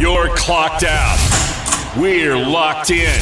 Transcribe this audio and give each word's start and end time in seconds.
You're 0.00 0.34
clocked 0.34 0.82
out. 0.82 1.18
We're 1.94 2.34
locked 2.34 2.90
in. 2.90 3.20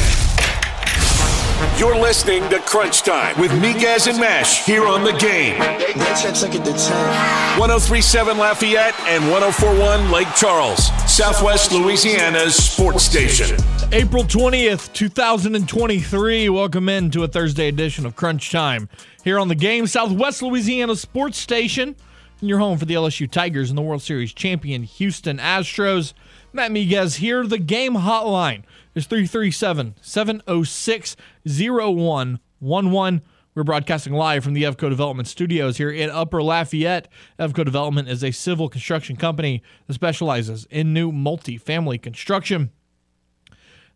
You're 1.77 1.97
listening 1.97 2.49
to 2.51 2.59
Crunch 2.59 3.01
Time 3.01 3.37
with 3.37 3.51
Miguez 3.51 4.07
and 4.07 4.17
Meche 4.17 4.63
here 4.63 4.85
on 4.85 5.03
the 5.03 5.11
game. 5.11 5.59
1037 5.59 8.37
Lafayette 8.37 8.97
and 9.01 9.29
1041 9.29 10.09
Lake 10.09 10.33
Charles, 10.37 10.85
Southwest 11.05 11.73
Louisiana's 11.73 12.55
sports 12.55 13.03
station. 13.03 13.57
April 13.91 14.23
20th, 14.23 14.93
2023. 14.93 16.47
Welcome 16.47 16.87
in 16.87 17.11
to 17.11 17.25
a 17.25 17.27
Thursday 17.27 17.67
edition 17.67 18.05
of 18.05 18.15
Crunch 18.15 18.51
Time 18.51 18.87
here 19.25 19.37
on 19.37 19.49
the 19.49 19.55
game, 19.55 19.85
Southwest 19.85 20.41
Louisiana 20.41 20.95
Sports 20.95 21.39
Station. 21.39 21.97
Your 22.39 22.59
home 22.59 22.77
for 22.77 22.85
the 22.85 22.93
LSU 22.93 23.29
Tigers 23.29 23.69
and 23.69 23.77
the 23.77 23.81
World 23.81 24.01
Series 24.01 24.31
champion 24.31 24.83
Houston 24.83 25.39
Astros. 25.39 26.13
Matt 26.51 26.71
Miguez 26.71 27.17
here. 27.17 27.45
The 27.45 27.57
game 27.57 27.95
hotline 27.95 28.63
is 28.95 29.05
337 29.05 29.95
706 30.01 31.15
0111. 31.45 33.21
We're 33.55 33.63
broadcasting 33.63 34.13
live 34.13 34.43
from 34.43 34.53
the 34.53 34.63
Evco 34.63 34.89
Development 34.89 35.27
Studios 35.27 35.77
here 35.77 35.89
in 35.89 36.09
Upper 36.09 36.41
Lafayette. 36.41 37.07
Evco 37.37 37.65
Development 37.65 38.07
is 38.07 38.23
a 38.23 38.31
civil 38.31 38.69
construction 38.69 39.15
company 39.15 39.61
that 39.87 39.93
specializes 39.93 40.65
in 40.69 40.93
new 40.93 41.11
multi-family 41.11 41.97
construction. 41.97 42.71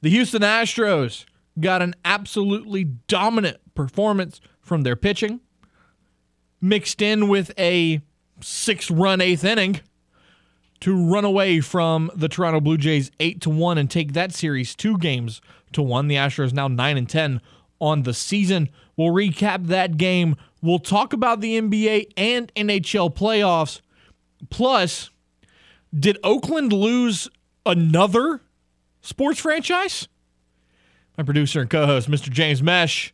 The 0.01 0.09
Houston 0.09 0.41
Astros 0.41 1.25
got 1.59 1.81
an 1.81 1.95
absolutely 2.03 2.83
dominant 2.83 3.57
performance 3.73 4.41
from 4.59 4.81
their 4.81 4.95
pitching, 4.95 5.39
mixed 6.59 7.01
in 7.01 7.27
with 7.27 7.51
a 7.57 8.01
six 8.41 8.91
run 8.91 9.21
eighth 9.21 9.43
inning 9.45 9.81
to 10.83 11.01
run 11.01 11.23
away 11.23 11.61
from 11.61 12.11
the 12.13 12.27
Toronto 12.27 12.59
Blue 12.59 12.77
Jays 12.77 13.09
8 13.21 13.39
to 13.39 13.49
1 13.49 13.77
and 13.77 13.89
take 13.89 14.11
that 14.11 14.33
series 14.33 14.75
two 14.75 14.97
games 14.97 15.39
to 15.71 15.81
1. 15.81 16.09
The 16.09 16.15
Astros 16.15 16.51
now 16.51 16.67
9 16.67 16.97
and 16.97 17.07
10 17.07 17.39
on 17.79 18.03
the 18.03 18.13
season. 18.13 18.67
We'll 18.97 19.13
recap 19.13 19.67
that 19.67 19.95
game. 19.95 20.35
We'll 20.61 20.79
talk 20.79 21.13
about 21.13 21.39
the 21.39 21.57
NBA 21.57 22.11
and 22.17 22.53
NHL 22.55 23.15
playoffs. 23.15 23.79
Plus, 24.49 25.09
did 25.97 26.17
Oakland 26.21 26.73
lose 26.73 27.29
another 27.65 28.41
sports 28.99 29.39
franchise? 29.39 30.09
My 31.17 31.23
producer 31.23 31.61
and 31.61 31.69
co-host, 31.69 32.11
Mr. 32.11 32.29
James 32.29 32.61
Meche. 32.61 33.11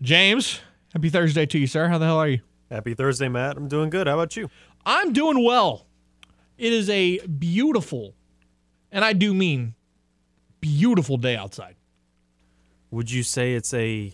James, 0.00 0.62
happy 0.94 1.10
Thursday 1.10 1.44
to 1.44 1.58
you, 1.58 1.66
sir. 1.66 1.88
How 1.88 1.98
the 1.98 2.06
hell 2.06 2.16
are 2.16 2.28
you? 2.28 2.40
Happy 2.70 2.94
Thursday, 2.94 3.28
Matt. 3.28 3.58
I'm 3.58 3.68
doing 3.68 3.90
good. 3.90 4.06
How 4.06 4.14
about 4.14 4.38
you? 4.38 4.48
I'm 4.86 5.12
doing 5.12 5.44
well. 5.44 5.83
It 6.56 6.72
is 6.72 6.88
a 6.88 7.18
beautiful, 7.26 8.14
and 8.92 9.04
I 9.04 9.12
do 9.12 9.34
mean 9.34 9.74
beautiful 10.60 11.16
day 11.16 11.36
outside. 11.36 11.76
Would 12.90 13.10
you 13.10 13.22
say 13.22 13.54
it's 13.54 13.74
a 13.74 14.12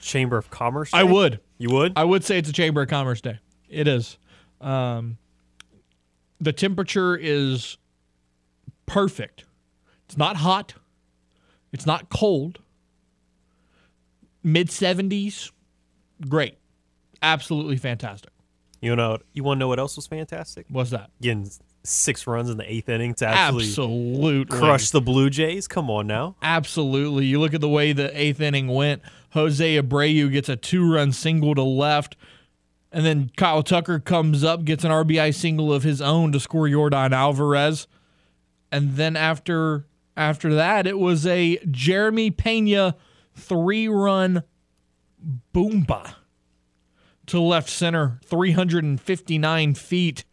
Chamber 0.00 0.38
of 0.38 0.50
Commerce 0.50 0.90
day? 0.90 0.98
I 0.98 1.02
would. 1.02 1.40
You 1.58 1.70
would? 1.70 1.92
I 1.96 2.04
would 2.04 2.24
say 2.24 2.38
it's 2.38 2.48
a 2.48 2.52
Chamber 2.52 2.82
of 2.82 2.88
Commerce 2.88 3.20
day. 3.20 3.38
It 3.68 3.86
is. 3.86 4.18
Um, 4.60 5.18
the 6.40 6.52
temperature 6.52 7.16
is 7.16 7.76
perfect. 8.86 9.44
It's 10.06 10.16
not 10.16 10.36
hot. 10.36 10.74
It's 11.72 11.86
not 11.86 12.08
cold. 12.08 12.60
Mid 14.42 14.68
70s. 14.68 15.50
Great. 16.28 16.58
Absolutely 17.22 17.76
fantastic. 17.76 18.32
You 18.80 18.96
know, 18.96 19.18
you 19.32 19.44
want 19.44 19.58
to 19.58 19.60
know 19.60 19.68
what 19.68 19.78
else 19.78 19.94
was 19.96 20.06
fantastic? 20.06 20.66
What's 20.68 20.90
that? 20.90 21.10
Getting 21.20 21.48
six 21.84 22.26
runs 22.26 22.48
in 22.48 22.56
the 22.56 22.72
eighth 22.72 22.88
inning 22.88 23.14
to 23.14 23.26
absolutely, 23.26 23.66
absolutely. 23.66 24.58
crush 24.58 24.90
the 24.90 25.00
Blue 25.00 25.30
Jays. 25.30 25.66
Come 25.66 25.90
on 25.90 26.06
now. 26.06 26.36
Absolutely. 26.42 27.26
You 27.26 27.40
look 27.40 27.54
at 27.54 27.60
the 27.60 27.68
way 27.68 27.92
the 27.92 28.16
eighth 28.18 28.40
inning 28.40 28.68
went. 28.68 29.02
Jose 29.30 29.76
Abreu 29.76 30.30
gets 30.30 30.48
a 30.48 30.56
two 30.56 30.92
run 30.92 31.12
single 31.12 31.54
to 31.54 31.62
left. 31.62 32.16
And 32.92 33.06
then 33.06 33.30
Kyle 33.36 33.62
Tucker 33.62 33.98
comes 33.98 34.44
up, 34.44 34.64
gets 34.64 34.84
an 34.84 34.90
RBI 34.90 35.34
single 35.34 35.72
of 35.72 35.82
his 35.82 36.02
own 36.02 36.32
to 36.32 36.40
score 36.40 36.66
Yordan 36.66 37.12
Alvarez. 37.12 37.86
And 38.70 38.96
then 38.96 39.16
after 39.16 39.86
after 40.16 40.54
that, 40.54 40.86
it 40.86 40.98
was 40.98 41.26
a 41.26 41.58
Jeremy 41.70 42.30
Pena 42.30 42.96
three 43.34 43.88
run 43.88 44.42
boomba 45.54 46.16
to 47.26 47.40
left 47.40 47.70
center, 47.70 48.20
359 48.24 49.74
feet 49.74 50.24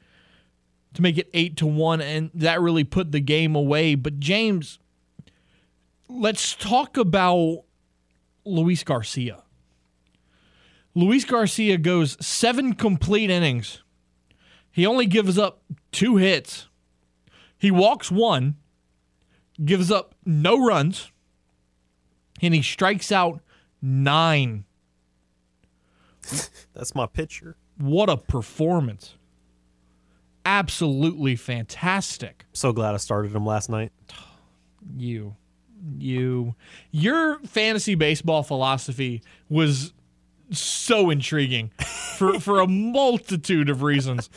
to 0.99 1.03
make 1.03 1.17
it 1.17 1.29
8 1.33 1.55
to 1.57 1.65
1 1.65 2.01
and 2.01 2.29
that 2.33 2.61
really 2.61 2.83
put 2.83 3.11
the 3.11 3.21
game 3.21 3.55
away. 3.55 3.95
But 3.95 4.19
James, 4.19 4.79
let's 6.07 6.55
talk 6.55 6.97
about 6.97 7.63
Luis 8.45 8.83
Garcia. 8.83 9.43
Luis 10.93 11.23
Garcia 11.23 11.77
goes 11.77 12.17
7 12.25 12.73
complete 12.73 13.29
innings. 13.29 13.81
He 14.71 14.85
only 14.85 15.05
gives 15.05 15.37
up 15.37 15.61
2 15.93 16.17
hits. 16.17 16.67
He 17.57 17.71
walks 17.71 18.11
1, 18.11 18.55
gives 19.63 19.91
up 19.91 20.15
no 20.25 20.63
runs, 20.63 21.11
and 22.41 22.53
he 22.53 22.61
strikes 22.61 23.11
out 23.11 23.41
9. 23.81 24.65
That's 26.73 26.93
my 26.93 27.05
pitcher. 27.05 27.55
What 27.77 28.09
a 28.09 28.17
performance 28.17 29.15
absolutely 30.49 31.35
fantastic. 31.35 32.45
So 32.53 32.73
glad 32.73 32.95
I 32.95 32.97
started 32.97 33.35
him 33.35 33.45
last 33.45 33.69
night. 33.69 33.91
You, 34.97 35.35
you, 35.99 36.55
your 36.89 37.37
fantasy 37.41 37.93
baseball 37.93 38.41
philosophy 38.41 39.21
was 39.47 39.93
so 40.51 41.11
intriguing 41.11 41.69
for, 42.17 42.39
for 42.39 42.59
a 42.61 42.67
multitude 42.67 43.69
of 43.69 43.83
reasons. 43.83 44.27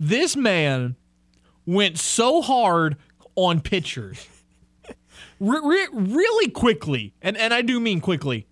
This 0.00 0.34
man 0.34 0.96
went 1.66 1.98
so 1.98 2.40
hard 2.40 2.96
on 3.36 3.60
pitchers. 3.60 4.26
Re- 5.40 5.60
re- 5.62 5.88
really 5.92 6.50
quickly, 6.50 7.12
and, 7.20 7.36
and 7.36 7.52
I 7.52 7.60
do 7.60 7.78
mean 7.78 8.00
quickly, 8.00 8.46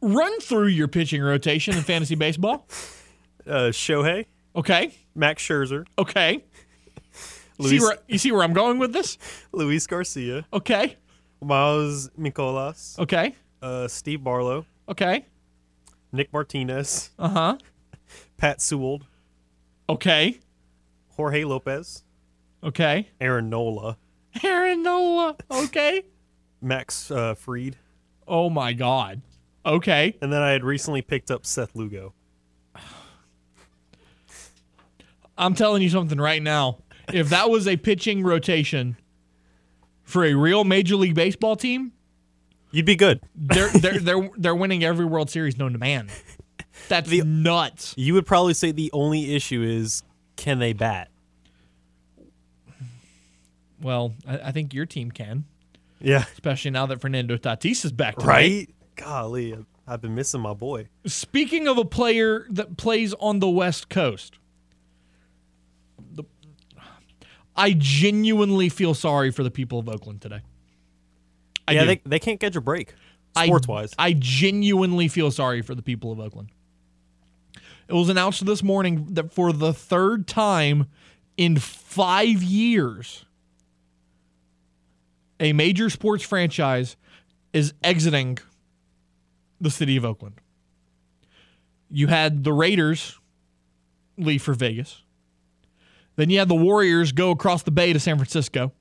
run 0.00 0.40
through 0.40 0.68
your 0.68 0.88
pitching 0.88 1.22
rotation 1.22 1.76
in 1.76 1.82
fantasy 1.82 2.14
baseball. 2.14 2.66
Uh, 3.46 3.68
Shohei. 3.70 4.24
Okay. 4.56 4.94
Max 5.14 5.42
Scherzer. 5.42 5.86
Okay. 5.98 6.44
Luis, 7.58 7.70
see 7.70 7.80
where, 7.80 7.98
you 8.08 8.18
see 8.18 8.32
where 8.32 8.42
I'm 8.42 8.52
going 8.52 8.78
with 8.78 8.92
this? 8.92 9.18
Luis 9.52 9.86
Garcia. 9.86 10.44
Okay. 10.52 10.96
Miles 11.40 12.10
Mikolas. 12.18 12.98
Okay. 12.98 13.34
Uh, 13.62 13.88
Steve 13.88 14.22
Barlow. 14.24 14.66
Okay. 14.88 15.26
Nick 16.12 16.32
Martinez. 16.32 17.10
Uh 17.18 17.28
huh. 17.28 17.58
Pat 18.36 18.60
Sewald. 18.60 19.06
Okay. 19.88 20.40
Jorge 21.10 21.44
Lopez. 21.44 22.04
Okay. 22.62 23.08
Aaron 23.20 23.50
Nola. 23.50 23.98
Aaron 24.42 24.82
Nola. 24.82 25.36
Okay. 25.50 26.02
Max 26.60 27.10
uh, 27.10 27.34
Fried. 27.34 27.76
Oh 28.26 28.48
my 28.50 28.72
God. 28.72 29.22
Okay. 29.66 30.16
And 30.20 30.32
then 30.32 30.42
I 30.42 30.50
had 30.50 30.64
recently 30.64 31.02
picked 31.02 31.30
up 31.30 31.44
Seth 31.46 31.74
Lugo. 31.74 32.14
I'm 35.36 35.54
telling 35.54 35.82
you 35.82 35.90
something 35.90 36.18
right 36.20 36.42
now. 36.42 36.78
If 37.12 37.30
that 37.30 37.50
was 37.50 37.68
a 37.68 37.76
pitching 37.76 38.22
rotation 38.22 38.96
for 40.02 40.24
a 40.24 40.34
real 40.34 40.64
Major 40.64 40.96
League 40.96 41.14
Baseball 41.14 41.56
team, 41.56 41.92
you'd 42.70 42.86
be 42.86 42.96
good. 42.96 43.20
They're 43.34 43.68
they're 43.68 43.98
they're 43.98 44.30
they're 44.36 44.54
winning 44.54 44.84
every 44.84 45.04
World 45.04 45.30
Series 45.30 45.58
known 45.58 45.72
to 45.72 45.78
man. 45.78 46.08
That's 46.88 47.08
the, 47.08 47.22
nuts. 47.22 47.94
You 47.96 48.14
would 48.14 48.26
probably 48.26 48.54
say 48.54 48.72
the 48.72 48.90
only 48.92 49.34
issue 49.34 49.62
is 49.62 50.02
can 50.36 50.58
they 50.58 50.72
bat? 50.72 51.10
Well, 53.80 54.14
I, 54.26 54.38
I 54.38 54.52
think 54.52 54.74
your 54.74 54.86
team 54.86 55.10
can. 55.10 55.44
Yeah. 56.00 56.24
Especially 56.32 56.70
now 56.70 56.86
that 56.86 57.00
Fernando 57.00 57.36
Tatis 57.36 57.84
is 57.84 57.92
back. 57.92 58.16
Tonight. 58.16 58.28
Right? 58.28 58.74
Golly, 58.96 59.56
I've 59.86 60.00
been 60.00 60.14
missing 60.14 60.40
my 60.40 60.54
boy. 60.54 60.88
Speaking 61.06 61.68
of 61.68 61.78
a 61.78 61.84
player 61.84 62.46
that 62.50 62.76
plays 62.76 63.14
on 63.14 63.38
the 63.40 63.48
West 63.48 63.88
Coast, 63.88 64.38
the, 66.12 66.24
I 67.56 67.74
genuinely 67.76 68.68
feel 68.68 68.94
sorry 68.94 69.30
for 69.30 69.42
the 69.42 69.50
people 69.50 69.78
of 69.78 69.88
Oakland 69.88 70.20
today. 70.20 70.40
I 71.66 71.72
yeah, 71.72 71.84
they, 71.84 72.00
they 72.04 72.18
can't 72.18 72.40
catch 72.40 72.56
a 72.56 72.60
break 72.60 72.94
sports 73.36 73.68
wise. 73.68 73.94
I 73.98 74.12
genuinely 74.12 75.08
feel 75.08 75.30
sorry 75.30 75.62
for 75.62 75.74
the 75.74 75.82
people 75.82 76.12
of 76.12 76.20
Oakland. 76.20 76.50
It 77.88 77.92
was 77.92 78.08
announced 78.08 78.44
this 78.46 78.62
morning 78.62 79.08
that 79.10 79.32
for 79.32 79.52
the 79.52 79.72
third 79.72 80.26
time 80.26 80.86
in 81.36 81.58
five 81.58 82.42
years, 82.42 83.24
a 85.38 85.52
major 85.52 85.90
sports 85.90 86.24
franchise 86.24 86.96
is 87.52 87.74
exiting 87.82 88.38
the 89.60 89.70
city 89.70 89.96
of 89.96 90.04
Oakland. 90.04 90.40
You 91.90 92.06
had 92.06 92.44
the 92.44 92.52
Raiders 92.52 93.18
leave 94.16 94.42
for 94.42 94.54
Vegas. 94.54 95.02
Then 96.16 96.30
you 96.30 96.38
had 96.38 96.48
the 96.48 96.54
Warriors 96.54 97.12
go 97.12 97.30
across 97.30 97.62
the 97.62 97.70
bay 97.70 97.92
to 97.92 98.00
San 98.00 98.16
Francisco. 98.16 98.72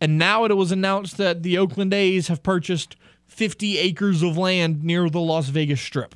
And 0.00 0.18
now 0.18 0.44
it 0.44 0.56
was 0.56 0.72
announced 0.72 1.16
that 1.18 1.42
the 1.42 1.58
Oakland 1.58 1.94
A's 1.94 2.28
have 2.28 2.42
purchased 2.42 2.96
50 3.26 3.78
acres 3.78 4.22
of 4.22 4.36
land 4.36 4.84
near 4.84 5.08
the 5.08 5.20
Las 5.20 5.48
Vegas 5.48 5.80
Strip. 5.80 6.14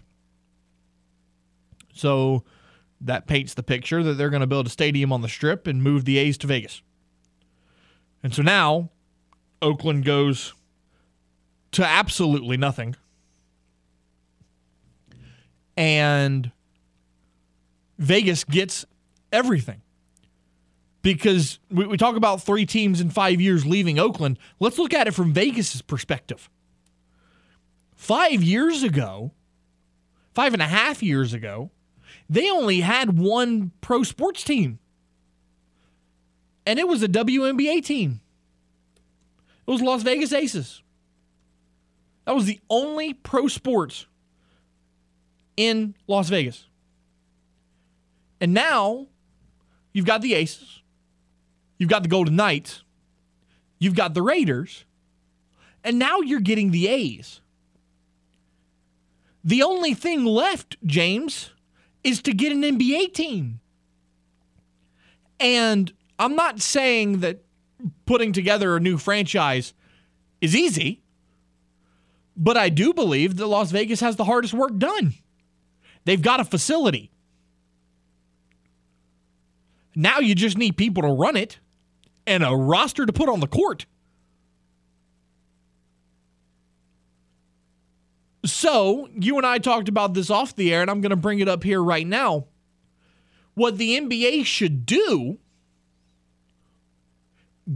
So 1.94 2.44
that 3.00 3.26
paints 3.26 3.54
the 3.54 3.62
picture 3.62 4.02
that 4.02 4.14
they're 4.14 4.30
going 4.30 4.40
to 4.40 4.46
build 4.46 4.66
a 4.66 4.70
stadium 4.70 5.12
on 5.12 5.22
the 5.22 5.28
Strip 5.28 5.66
and 5.66 5.82
move 5.82 6.04
the 6.04 6.18
A's 6.18 6.38
to 6.38 6.46
Vegas. 6.46 6.82
And 8.22 8.34
so 8.34 8.42
now 8.42 8.90
Oakland 9.62 10.04
goes 10.04 10.54
to 11.72 11.84
absolutely 11.84 12.56
nothing. 12.56 12.96
And 15.76 16.50
Vegas 17.98 18.44
gets 18.44 18.84
everything. 19.32 19.82
Because 21.02 21.58
we, 21.70 21.86
we 21.86 21.96
talk 21.96 22.16
about 22.16 22.42
three 22.42 22.66
teams 22.66 23.00
in 23.00 23.10
five 23.10 23.40
years 23.40 23.64
leaving 23.64 23.98
Oakland. 23.98 24.38
Let's 24.60 24.78
look 24.78 24.92
at 24.92 25.06
it 25.06 25.14
from 25.14 25.32
Vegas's 25.32 25.82
perspective. 25.82 26.50
Five 27.94 28.42
years 28.42 28.82
ago, 28.82 29.32
five 30.34 30.52
and 30.52 30.62
a 30.62 30.66
half 30.66 31.02
years 31.02 31.32
ago, 31.32 31.70
they 32.28 32.50
only 32.50 32.80
had 32.80 33.18
one 33.18 33.72
pro 33.80 34.02
sports 34.02 34.42
team. 34.44 34.78
And 36.66 36.78
it 36.78 36.86
was 36.86 37.02
a 37.02 37.08
WNBA 37.08 37.84
team. 37.84 38.20
It 39.66 39.70
was 39.70 39.80
Las 39.80 40.02
Vegas 40.02 40.32
Aces. 40.32 40.82
That 42.24 42.34
was 42.34 42.44
the 42.44 42.60
only 42.68 43.14
pro 43.14 43.48
sports 43.48 44.06
in 45.56 45.94
Las 46.06 46.28
Vegas. 46.28 46.66
And 48.40 48.54
now 48.54 49.06
you've 49.92 50.06
got 50.06 50.20
the 50.20 50.34
Aces, 50.34 50.82
you've 51.78 51.88
got 51.88 52.02
the 52.02 52.08
Golden 52.08 52.36
Knights, 52.36 52.82
you've 53.78 53.94
got 53.94 54.14
the 54.14 54.22
Raiders, 54.22 54.84
and 55.84 55.98
now 55.98 56.20
you're 56.20 56.40
getting 56.40 56.70
the 56.70 56.88
A's. 56.88 57.40
The 59.44 59.62
only 59.62 59.94
thing 59.94 60.24
left, 60.24 60.76
James, 60.84 61.52
is 62.04 62.20
to 62.22 62.32
get 62.32 62.52
an 62.52 62.62
NBA 62.62 63.14
team. 63.14 63.60
And 65.40 65.92
I'm 66.18 66.34
not 66.34 66.60
saying 66.60 67.20
that 67.20 67.44
putting 68.06 68.32
together 68.32 68.76
a 68.76 68.80
new 68.80 68.98
franchise 68.98 69.72
is 70.40 70.56
easy, 70.56 71.00
but 72.36 72.56
I 72.56 72.68
do 72.68 72.92
believe 72.92 73.36
that 73.36 73.46
Las 73.46 73.70
Vegas 73.70 74.00
has 74.00 74.16
the 74.16 74.24
hardest 74.24 74.54
work 74.54 74.76
done. 74.78 75.14
They've 76.04 76.20
got 76.20 76.40
a 76.40 76.44
facility. 76.44 77.10
Now 79.94 80.18
you 80.18 80.34
just 80.34 80.58
need 80.58 80.76
people 80.76 81.02
to 81.02 81.08
run 81.08 81.36
it 81.36 81.58
and 82.28 82.44
a 82.44 82.50
roster 82.54 83.06
to 83.06 83.12
put 83.12 83.28
on 83.28 83.40
the 83.40 83.46
court. 83.46 83.86
So, 88.44 89.08
you 89.18 89.36
and 89.36 89.46
I 89.46 89.58
talked 89.58 89.88
about 89.88 90.14
this 90.14 90.30
off 90.30 90.54
the 90.54 90.72
air, 90.72 90.80
and 90.80 90.90
I'm 90.90 91.00
going 91.00 91.10
to 91.10 91.16
bring 91.16 91.40
it 91.40 91.48
up 91.48 91.64
here 91.64 91.82
right 91.82 92.06
now. 92.06 92.46
What 93.54 93.78
the 93.78 93.98
NBA 93.98 94.46
should 94.46 94.86
do 94.86 95.38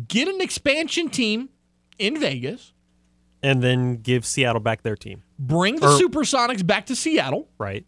get 0.08 0.26
an 0.28 0.40
expansion 0.40 1.10
team 1.10 1.50
in 1.98 2.18
Vegas, 2.18 2.72
and 3.42 3.62
then 3.62 3.96
give 3.96 4.24
Seattle 4.24 4.60
back 4.60 4.82
their 4.82 4.96
team. 4.96 5.22
bring 5.38 5.76
the 5.76 5.88
Or- 5.88 5.98
Supersonics 5.98 6.64
back 6.66 6.86
to 6.86 6.94
Seattle, 6.96 7.48
Right. 7.58 7.84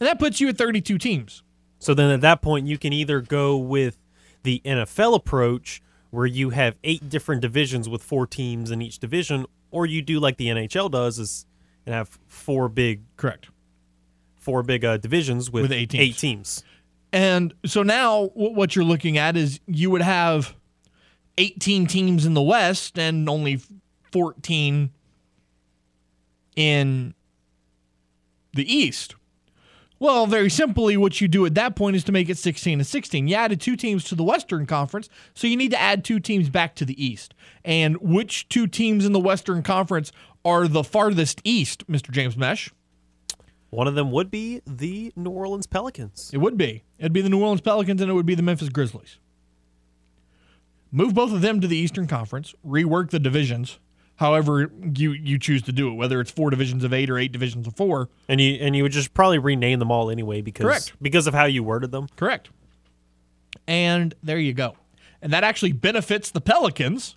and 0.00 0.06
that 0.08 0.18
puts 0.18 0.40
you 0.40 0.48
at 0.48 0.58
32 0.58 0.98
teams. 0.98 1.42
So 1.78 1.94
then 1.94 2.10
at 2.10 2.20
that 2.22 2.42
point, 2.42 2.66
you 2.66 2.76
can 2.76 2.92
either 2.92 3.20
go 3.22 3.56
with 3.56 3.96
the 4.46 4.62
NFL 4.64 5.14
approach, 5.14 5.82
where 6.10 6.24
you 6.24 6.50
have 6.50 6.76
eight 6.84 7.10
different 7.10 7.42
divisions 7.42 7.88
with 7.88 8.02
four 8.02 8.26
teams 8.26 8.70
in 8.70 8.80
each 8.80 8.98
division, 8.98 9.44
or 9.70 9.84
you 9.84 10.00
do 10.00 10.18
like 10.18 10.38
the 10.38 10.46
NHL 10.46 10.90
does, 10.90 11.18
is 11.18 11.44
and 11.84 11.94
have 11.94 12.18
four 12.26 12.68
big 12.68 13.02
Correct. 13.16 13.48
four 14.36 14.62
big 14.62 14.84
uh, 14.84 14.96
divisions 14.96 15.50
with, 15.50 15.62
With 15.62 15.72
eight 15.72 15.90
teams. 15.90 16.02
eight 16.02 16.16
teams. 16.16 16.64
And 17.12 17.54
so 17.64 17.82
now 17.82 18.26
what 18.34 18.74
you're 18.74 18.84
looking 18.84 19.18
at 19.18 19.36
is 19.36 19.60
you 19.66 19.90
would 19.90 20.02
have 20.02 20.54
18 21.38 21.86
teams 21.86 22.24
in 22.26 22.34
the 22.34 22.42
West 22.42 22.98
and 22.98 23.28
only 23.28 23.60
14 24.12 24.90
in 26.56 27.14
the 28.54 28.74
East. 28.74 29.14
Well, 29.98 30.26
very 30.26 30.50
simply, 30.50 30.96
what 30.96 31.20
you 31.22 31.28
do 31.28 31.46
at 31.46 31.54
that 31.54 31.74
point 31.74 31.96
is 31.96 32.04
to 32.04 32.12
make 32.12 32.28
it 32.28 32.36
16 32.36 32.80
and 32.80 32.86
16. 32.86 33.28
You 33.28 33.34
added 33.34 33.60
two 33.60 33.76
teams 33.76 34.04
to 34.04 34.14
the 34.14 34.22
Western 34.22 34.66
Conference, 34.66 35.08
so 35.32 35.46
you 35.46 35.56
need 35.56 35.70
to 35.70 35.80
add 35.80 36.04
two 36.04 36.20
teams 36.20 36.50
back 36.50 36.74
to 36.76 36.84
the 36.84 37.02
East. 37.02 37.34
And 37.64 37.96
which 37.96 38.48
two 38.50 38.66
teams 38.66 39.06
in 39.06 39.12
the 39.12 39.20
Western 39.20 39.62
Conference 39.62 40.12
are 40.44 40.68
the 40.68 40.84
farthest 40.84 41.40
east, 41.44 41.86
Mr. 41.90 42.10
James 42.10 42.36
Meche? 42.36 42.70
One 43.70 43.88
of 43.88 43.94
them 43.94 44.12
would 44.12 44.30
be 44.30 44.60
the 44.66 45.12
New 45.16 45.30
Orleans 45.30 45.66
Pelicans. 45.66 46.30
It 46.32 46.38
would 46.38 46.56
be. 46.56 46.84
It'd 46.98 47.12
be 47.12 47.20
the 47.20 47.28
New 47.28 47.40
Orleans 47.40 47.60
Pelicans 47.60 48.00
and 48.00 48.10
it 48.10 48.14
would 48.14 48.26
be 48.26 48.34
the 48.34 48.42
Memphis 48.42 48.68
Grizzlies. 48.68 49.18
Move 50.92 51.14
both 51.14 51.32
of 51.32 51.40
them 51.40 51.60
to 51.60 51.66
the 51.66 51.76
Eastern 51.76 52.06
Conference, 52.06 52.54
rework 52.64 53.10
the 53.10 53.18
divisions, 53.18 53.78
however 54.16 54.70
you, 54.94 55.12
you 55.12 55.38
choose 55.38 55.62
to 55.62 55.72
do 55.72 55.88
it, 55.88 55.94
whether 55.94 56.20
it's 56.20 56.30
four 56.30 56.50
divisions 56.50 56.84
of 56.84 56.92
eight 56.92 57.08
or 57.08 57.18
eight 57.18 57.32
divisions 57.32 57.66
of 57.66 57.76
four. 57.76 58.08
And 58.28 58.40
you 58.40 58.54
and 58.54 58.74
you 58.74 58.82
would 58.82 58.92
just 58.92 59.14
probably 59.14 59.38
rename 59.38 59.78
them 59.78 59.90
all 59.90 60.10
anyway 60.10 60.40
because 60.40 60.64
Correct. 60.64 60.92
because 61.00 61.26
of 61.26 61.34
how 61.34 61.44
you 61.44 61.62
worded 61.62 61.92
them. 61.92 62.08
Correct. 62.16 62.50
And 63.66 64.14
there 64.22 64.38
you 64.38 64.52
go. 64.52 64.76
And 65.22 65.32
that 65.32 65.44
actually 65.44 65.72
benefits 65.72 66.30
the 66.30 66.40
Pelicans. 66.40 67.16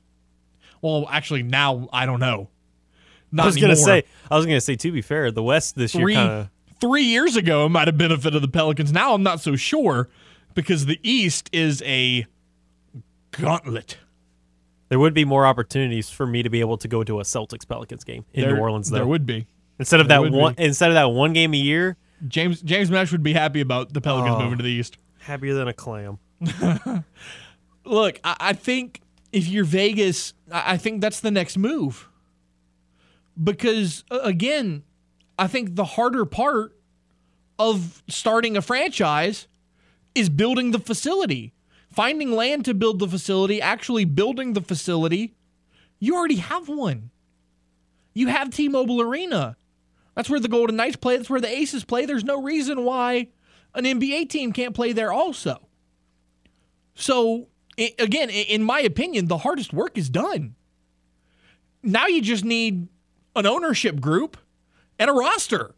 Well, 0.81 1.07
actually, 1.09 1.43
now 1.43 1.89
I 1.91 2.05
don't 2.05 2.19
know. 2.19 2.49
Not 3.31 3.43
I 3.43 3.45
was 3.47 3.57
gonna 3.57 3.75
say 3.75 4.03
I 4.29 4.37
was 4.37 4.45
gonna 4.45 4.61
say 4.61 4.75
to 4.75 4.91
be 4.91 5.01
fair, 5.01 5.31
the 5.31 5.43
West 5.43 5.75
this 5.75 5.93
year 5.93 6.03
three 6.03 6.15
kind 6.15 6.31
of 6.31 6.49
three 6.79 7.03
years 7.03 7.35
ago 7.35 7.65
it 7.65 7.69
might 7.69 7.87
have 7.87 7.97
benefited 7.97 8.41
the 8.41 8.47
Pelicans. 8.47 8.91
Now 8.91 9.13
I'm 9.13 9.23
not 9.23 9.39
so 9.39 9.55
sure 9.55 10.09
because 10.55 10.85
the 10.85 10.99
East 11.03 11.49
is 11.53 11.81
a 11.83 12.25
gauntlet. 13.31 13.97
There 14.89 15.00
would 15.00 15.13
be 15.13 15.24
more 15.25 15.45
opportunities 15.45 16.09
for 16.09 16.25
me 16.27 16.44
to 16.44 16.50
be 16.50 16.59
able 16.59 16.77
to 16.80 16.88
go 16.88 17.03
to 17.03 17.19
a 17.19 17.24
Celtics 17.24 17.68
Pelicans 17.68 18.03
game 18.03 18.25
in 18.33 18.41
There- 18.41 18.56
New 18.56 18.62
Orleans 18.62 18.89
though. 18.89 18.97
There 18.97 19.07
would 19.07 19.25
be. 19.25 19.47
instead 19.80 20.00
of 20.01 20.07
there 20.07 20.21
that 20.24 20.31
one 20.31 20.56
be. 20.56 20.63
instead 20.63 20.89
of 20.89 20.95
that 20.95 21.12
one 21.12 21.33
game 21.33 21.53
a 21.53 21.57
year, 21.57 21.95
James 22.27 22.62
James 22.62 22.89
Meche 22.89 23.12
would 23.12 23.24
be 23.24 23.33
happy 23.33 23.62
about 23.62 23.94
the 23.94 24.01
Pelicans 24.01 24.36
Oh. 24.38 24.44
moving 24.44 24.57
to 24.57 24.63
the 24.63 24.69
East. 24.71 24.97
happier 25.21 25.53
than 25.53 25.68
a 25.68 25.74
clam. 25.74 26.18
Look, 27.86 28.19
I, 28.24 28.36
I 28.39 28.53
think 28.53 29.01
if 29.31 29.47
you're 29.47 29.63
Vegas, 29.63 30.33
I, 30.51 30.73
I 30.73 30.78
think 30.78 31.02
that's 31.02 31.19
the 31.19 31.31
next 31.31 31.57
move. 31.57 32.07
Because 33.42 34.04
again, 34.11 34.83
I 35.37 35.47
think 35.47 35.75
the 35.75 35.85
harder 35.85 36.25
part 36.25 36.75
of 37.57 38.04
starting 38.07 38.57
a 38.57 38.61
franchise 38.61 39.47
is 40.16 40.30
building 40.30 40.71
the 40.71 40.80
facility, 40.80 41.54
finding 41.91 42.31
land 42.31 42.65
to 42.65 42.73
build 42.73 42.99
the 42.99 43.07
facility, 43.07 43.61
actually 43.61 44.05
building 44.05 44.53
the 44.53 44.61
facility. 44.61 45.35
You 45.99 46.15
already 46.15 46.37
have 46.37 46.69
one. 46.69 47.11
You 48.13 48.27
have 48.27 48.49
T-Mobile 48.51 49.01
Arena. 49.01 49.57
That's 50.15 50.29
where 50.29 50.39
the 50.39 50.47
Golden 50.47 50.75
Knights 50.75 50.95
play. 50.95 51.17
That's 51.17 51.29
where 51.29 51.41
the 51.41 51.49
Aces 51.49 51.83
play. 51.83 52.05
There's 52.05 52.23
no 52.23 52.41
reason 52.41 52.83
why 52.83 53.27
an 53.75 53.85
NBA 53.85 54.29
team 54.29 54.51
can't 54.51 54.75
play 54.75 54.91
there 54.91 55.11
also. 55.11 55.67
So, 56.95 57.47
again, 57.77 58.29
in 58.29 58.63
my 58.63 58.79
opinion, 58.81 59.27
the 59.27 59.37
hardest 59.37 59.73
work 59.73 59.97
is 59.97 60.09
done. 60.09 60.55
Now 61.81 62.07
you 62.07 62.21
just 62.21 62.43
need 62.43 62.87
an 63.35 63.45
ownership 63.45 64.01
group 64.01 64.37
and 64.97 65.09
a 65.09 65.13
roster. 65.13 65.75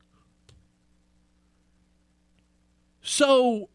So, 3.02 3.70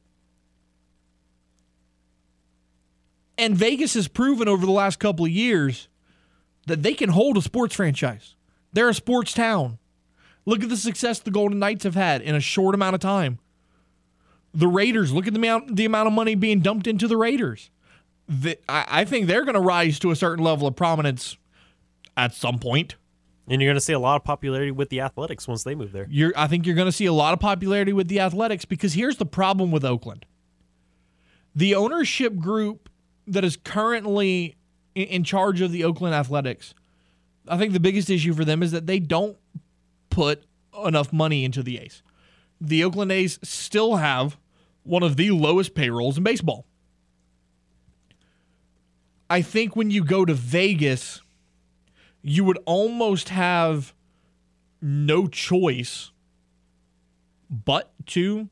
and 3.39 3.57
Vegas 3.57 3.95
has 3.95 4.09
proven 4.09 4.49
over 4.49 4.65
the 4.65 4.73
last 4.73 4.99
couple 4.99 5.25
of 5.25 5.31
years 5.31 5.89
that 6.67 6.83
they 6.83 6.95
can 6.95 7.11
hold 7.11 7.37
a 7.37 7.43
sports 7.43 7.75
franchise. 7.75 8.35
They're 8.73 8.89
a 8.89 8.95
sports 8.95 9.33
town. 9.33 9.79
Look 10.45 10.63
at 10.63 10.69
the 10.69 10.77
success 10.77 11.19
the 11.19 11.31
Golden 11.31 11.59
Knights 11.59 11.85
have 11.85 11.95
had 11.95 12.23
in 12.23 12.35
a 12.35 12.41
short 12.41 12.75
amount 12.75 12.95
of 12.95 13.01
time. 13.01 13.39
The 14.55 14.69
Raiders, 14.69 15.13
look 15.13 15.27
at 15.27 15.35
the 15.35 15.39
amount, 15.39 15.77
the 15.77 15.85
amount 15.85 16.07
of 16.07 16.13
money 16.13 16.35
being 16.35 16.61
dumped 16.61 16.87
into 16.87 17.09
the 17.09 17.17
Raiders. 17.17 17.71
The, 18.29 18.59
I, 18.69 18.85
I 18.89 19.05
think 19.05 19.27
they're 19.27 19.45
going 19.45 19.55
to 19.55 19.61
rise 19.61 19.99
to 20.01 20.11
a 20.11 20.17
certain 20.17 20.45
level 20.45 20.67
of 20.67 20.77
prominence 20.77 21.37
at 22.17 22.35
some 22.35 22.59
point. 22.59 22.97
And 23.49 23.61
you're 23.61 23.69
going 23.69 23.77
to 23.77 23.85
see 23.85 23.93
a 23.93 23.99
lot 23.99 24.17
of 24.17 24.25
popularity 24.25 24.73
with 24.73 24.89
the 24.89 25.01
Athletics 25.01 25.47
once 25.47 25.63
they 25.63 25.75
move 25.75 25.93
there. 25.93 26.07
You're, 26.11 26.33
I 26.37 26.49
think 26.49 26.67
you're 26.67 26.75
going 26.75 26.89
to 26.89 26.93
see 26.93 27.07
a 27.07 27.13
lot 27.13 27.33
of 27.33 27.39
popularity 27.39 27.93
with 27.93 28.09
the 28.09 28.19
Athletics 28.19 28.65
because 28.65 28.95
here's 28.95 29.19
the 29.19 29.27
problem 29.27 29.71
with 29.71 29.85
Oakland. 29.85 30.27
The 31.55 31.75
ownership 31.75 32.37
group 32.39 32.89
that 33.27 33.45
is 33.45 33.57
currently 33.57 34.57
in, 34.95 35.25
charge 35.25 35.61
of 35.61 35.73
the 35.73 35.85
Oakland 35.85 36.15
Athletics, 36.15 36.75
I 37.49 37.59
think 37.59 37.73
the 37.73 37.81
biggest 37.81 38.09
issue 38.11 38.33
for 38.35 38.45
them 38.45 38.63
is 38.63 38.73
that 38.73 38.87
they 38.87 38.99
don't 38.99 39.37
put 40.11 40.45
enough 40.85 41.13
money 41.13 41.45
into 41.45 41.63
the 41.63 41.79
A's. 41.79 42.03
The 42.61 42.83
Oakland 42.85 43.13
A's 43.13 43.39
still 43.43 43.97
have 43.97 44.39
one 44.83 45.03
of 45.03 45.17
the 45.17 45.31
lowest 45.31 45.75
payrolls 45.75 46.17
in 46.17 46.25
baseball. 46.25 46.65
I 49.29 49.43
think 49.43 49.75
when 49.75 49.91
you 49.91 50.05
go 50.05 50.25
to 50.25 50.35
Vegas, 50.35 51.21
you 52.23 52.45
would 52.45 52.59
almost 52.65 53.29
have 53.31 53.93
no 54.81 55.27
choice 55.27 56.13
but 57.51 57.93
to 58.07 58.49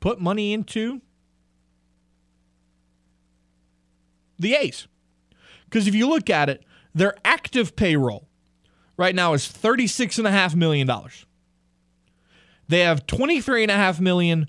put 0.00 0.20
money 0.20 0.52
into 0.52 1.00
the 4.38 4.54
A's. 4.54 4.86
Because 5.64 5.86
if 5.86 5.94
you 5.94 6.08
look 6.08 6.30
at 6.30 6.48
it, 6.48 6.64
their 6.94 7.14
active 7.24 7.76
payroll 7.76 8.26
right 8.96 9.14
now 9.14 9.32
is 9.32 9.46
$36.5 9.46 10.54
million. 10.54 10.90
They 12.68 12.80
have 12.80 13.06
23.5 13.06 14.00
million 14.00 14.48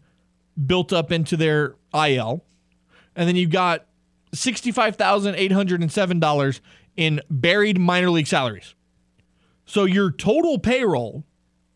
built 0.66 0.92
up 0.94 1.12
into 1.12 1.38
their 1.38 1.76
IL. 1.94 2.44
And 3.16 3.28
then 3.28 3.36
you've 3.36 3.52
got 3.52 3.86
$65,807 4.34 6.60
in 6.96 7.22
buried 7.30 7.80
minor 7.80 8.10
league 8.10 8.26
salaries. 8.28 8.74
So 9.66 9.86
your 9.86 10.12
total 10.12 10.60
payroll 10.60 11.24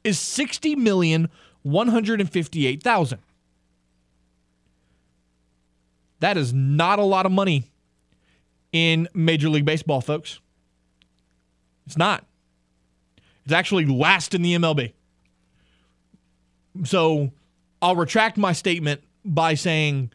is 0.03 0.19
sixty 0.19 0.75
million 0.75 1.29
one 1.61 1.89
hundred 1.89 2.19
and 2.21 2.31
fifty-eight 2.31 2.81
thousand. 2.81 3.19
That 6.19 6.37
is 6.37 6.53
not 6.53 6.99
a 6.99 7.03
lot 7.03 7.25
of 7.25 7.31
money 7.31 7.70
in 8.71 9.07
Major 9.13 9.49
League 9.49 9.65
Baseball, 9.65 10.01
folks. 10.01 10.39
It's 11.85 11.97
not. 11.97 12.25
It's 13.43 13.53
actually 13.53 13.85
last 13.85 14.33
in 14.33 14.41
the 14.41 14.55
MLB. 14.55 14.93
So 16.83 17.31
I'll 17.81 17.95
retract 17.95 18.37
my 18.37 18.53
statement 18.53 19.01
by 19.25 19.55
saying 19.55 20.11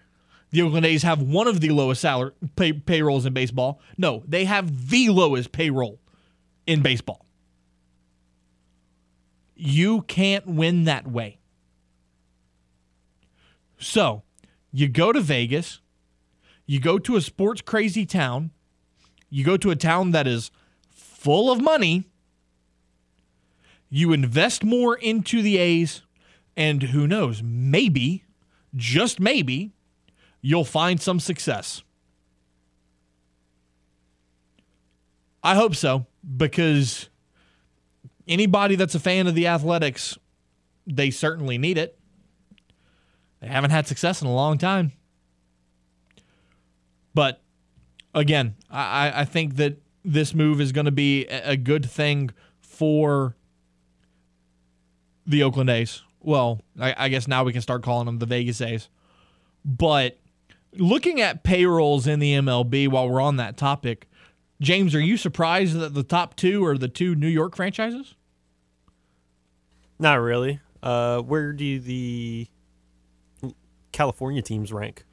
the 0.50 0.62
Oakland 0.62 0.86
A's 0.86 1.02
have 1.02 1.20
one 1.20 1.48
of 1.48 1.60
the 1.60 1.70
lowest 1.70 2.00
salary 2.00 2.32
pay, 2.54 2.72
payrolls 2.72 3.26
in 3.26 3.32
baseball. 3.32 3.80
No, 3.98 4.22
they 4.26 4.44
have 4.44 4.88
the 4.88 5.10
lowest 5.10 5.52
payroll 5.52 6.00
in 6.66 6.82
baseball. 6.82 7.26
You 9.54 10.02
can't 10.02 10.46
win 10.46 10.84
that 10.84 11.06
way. 11.06 11.38
So, 13.78 14.22
you 14.72 14.88
go 14.88 15.12
to 15.12 15.20
Vegas, 15.20 15.80
you 16.66 16.80
go 16.80 16.98
to 16.98 17.16
a 17.16 17.20
sports 17.20 17.60
crazy 17.60 18.04
town, 18.04 18.50
you 19.30 19.44
go 19.44 19.56
to 19.56 19.70
a 19.70 19.76
town 19.76 20.10
that 20.10 20.26
is 20.26 20.50
full 20.90 21.50
of 21.50 21.60
money, 21.60 22.04
you 23.88 24.12
invest 24.12 24.64
more 24.64 24.96
into 24.96 25.42
the 25.42 25.58
A's, 25.58 26.02
and 26.56 26.82
who 26.82 27.06
knows, 27.06 27.42
maybe, 27.42 28.24
just 28.74 29.20
maybe, 29.20 29.72
you'll 30.40 30.64
find 30.64 31.00
some 31.00 31.20
success. 31.20 31.82
I 35.42 35.54
hope 35.54 35.76
so 35.76 36.06
because 36.36 37.08
anybody 38.26 38.74
that's 38.74 38.96
a 38.96 39.00
fan 39.00 39.28
of 39.28 39.34
the 39.34 39.46
Athletics, 39.46 40.18
they 40.86 41.10
certainly 41.10 41.58
need 41.58 41.78
it. 41.78 41.98
They 43.40 43.46
haven't 43.46 43.70
had 43.70 43.86
success 43.86 44.22
in 44.22 44.26
a 44.26 44.34
long 44.34 44.58
time. 44.58 44.92
But 47.16 47.40
again, 48.14 48.56
I, 48.68 49.22
I 49.22 49.24
think 49.24 49.56
that 49.56 49.78
this 50.04 50.34
move 50.34 50.60
is 50.60 50.70
going 50.70 50.84
to 50.84 50.90
be 50.92 51.24
a 51.24 51.56
good 51.56 51.86
thing 51.86 52.30
for 52.60 53.34
the 55.26 55.42
Oakland 55.42 55.70
A's. 55.70 56.02
Well, 56.20 56.60
I, 56.78 56.94
I 56.98 57.08
guess 57.08 57.26
now 57.26 57.42
we 57.42 57.54
can 57.54 57.62
start 57.62 57.82
calling 57.82 58.04
them 58.04 58.18
the 58.18 58.26
Vegas 58.26 58.60
A's. 58.60 58.90
But 59.64 60.18
looking 60.74 61.22
at 61.22 61.42
payrolls 61.42 62.06
in 62.06 62.18
the 62.18 62.34
MLB 62.34 62.86
while 62.88 63.08
we're 63.08 63.22
on 63.22 63.36
that 63.36 63.56
topic, 63.56 64.10
James, 64.60 64.94
are 64.94 65.00
you 65.00 65.16
surprised 65.16 65.74
that 65.78 65.94
the 65.94 66.02
top 66.02 66.36
two 66.36 66.66
are 66.66 66.76
the 66.76 66.86
two 66.86 67.14
New 67.14 67.28
York 67.28 67.56
franchises? 67.56 68.14
Not 69.98 70.16
really. 70.16 70.60
Uh, 70.82 71.22
where 71.22 71.54
do 71.54 71.80
the 71.80 72.46
California 73.92 74.42
teams 74.42 74.70
rank? 74.70 75.05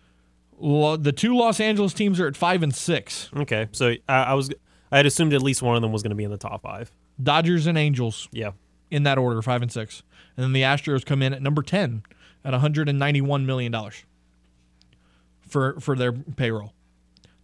Lo- 0.65 0.95
the 0.95 1.11
two 1.11 1.35
Los 1.35 1.59
Angeles 1.59 1.93
teams 1.93 2.21
are 2.21 2.27
at 2.27 2.37
five 2.37 2.63
and 2.63 2.73
six. 2.73 3.29
Okay, 3.35 3.67
so 3.73 3.95
I, 4.07 4.23
I 4.23 4.33
was 4.33 4.49
I 4.91 4.97
had 4.97 5.05
assumed 5.05 5.33
at 5.33 5.41
least 5.41 5.61
one 5.61 5.75
of 5.75 5.81
them 5.81 5.91
was 5.91 6.01
going 6.03 6.11
to 6.11 6.15
be 6.15 6.23
in 6.23 6.31
the 6.31 6.37
top 6.37 6.61
five. 6.61 6.89
Dodgers 7.21 7.67
and 7.67 7.77
Angels 7.77 8.29
Yeah, 8.31 8.51
in 8.89 9.03
that 9.03 9.17
order, 9.17 9.41
five 9.41 9.61
and 9.61 9.69
six, 9.71 10.03
and 10.37 10.43
then 10.43 10.53
the 10.53 10.61
Astros 10.61 11.05
come 11.05 11.21
in 11.21 11.33
at 11.33 11.41
number 11.41 11.63
ten 11.63 12.03
at 12.45 12.51
191 12.51 13.45
million 13.45 13.71
dollars 13.73 14.05
for 15.47 15.77
for 15.81 15.97
their 15.97 16.13
payroll. 16.13 16.73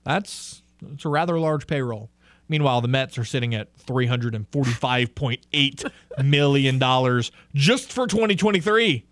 That's 0.06 0.64
it's 0.94 1.04
a 1.04 1.10
rather 1.10 1.38
large 1.38 1.68
payroll. 1.68 2.10
Meanwhile, 2.48 2.80
the 2.82 2.88
Mets 2.88 3.18
are 3.18 3.26
sitting 3.26 3.54
at 3.54 3.68
345.8 3.86 5.92
million 6.24 6.80
dollars 6.80 7.32
just 7.54 7.92
for 7.92 8.08
2023. 8.08 9.06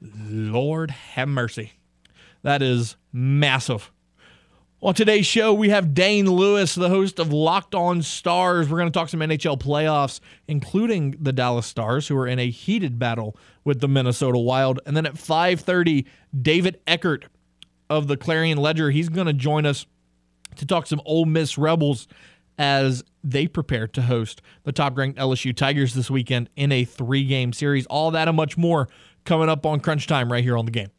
Lord 0.00 0.90
have 0.90 1.28
mercy. 1.28 1.72
That 2.44 2.62
is 2.62 2.96
massive. 3.10 3.90
On 4.82 4.92
today's 4.92 5.24
show, 5.24 5.54
we 5.54 5.70
have 5.70 5.94
Dane 5.94 6.30
Lewis, 6.30 6.74
the 6.74 6.90
host 6.90 7.18
of 7.18 7.32
Locked 7.32 7.74
On 7.74 8.02
Stars. 8.02 8.68
We're 8.68 8.76
going 8.76 8.92
to 8.92 8.96
talk 8.96 9.08
some 9.08 9.20
NHL 9.20 9.58
playoffs, 9.58 10.20
including 10.46 11.16
the 11.18 11.32
Dallas 11.32 11.66
Stars, 11.66 12.06
who 12.06 12.18
are 12.18 12.26
in 12.26 12.38
a 12.38 12.50
heated 12.50 12.98
battle 12.98 13.34
with 13.64 13.80
the 13.80 13.88
Minnesota 13.88 14.38
Wild. 14.38 14.78
And 14.84 14.94
then 14.94 15.06
at 15.06 15.14
5:30, 15.14 16.04
David 16.38 16.80
Eckert 16.86 17.24
of 17.88 18.08
the 18.08 18.18
Clarion 18.18 18.58
Ledger, 18.58 18.90
he's 18.90 19.08
going 19.08 19.26
to 19.26 19.32
join 19.32 19.64
us 19.64 19.86
to 20.56 20.66
talk 20.66 20.86
some 20.86 21.00
Ole 21.06 21.24
Miss 21.24 21.56
Rebels 21.56 22.06
as 22.58 23.02
they 23.24 23.46
prepare 23.46 23.88
to 23.88 24.02
host 24.02 24.42
the 24.64 24.70
top-ranked 24.70 25.18
LSU 25.18 25.56
Tigers 25.56 25.94
this 25.94 26.10
weekend 26.10 26.50
in 26.56 26.70
a 26.72 26.84
three-game 26.84 27.54
series. 27.54 27.86
All 27.86 28.10
that 28.10 28.28
and 28.28 28.36
much 28.36 28.58
more 28.58 28.90
coming 29.24 29.48
up 29.48 29.64
on 29.64 29.80
Crunch 29.80 30.06
Time 30.06 30.30
right 30.30 30.44
here 30.44 30.58
on 30.58 30.66
the 30.66 30.70
game. 30.70 30.90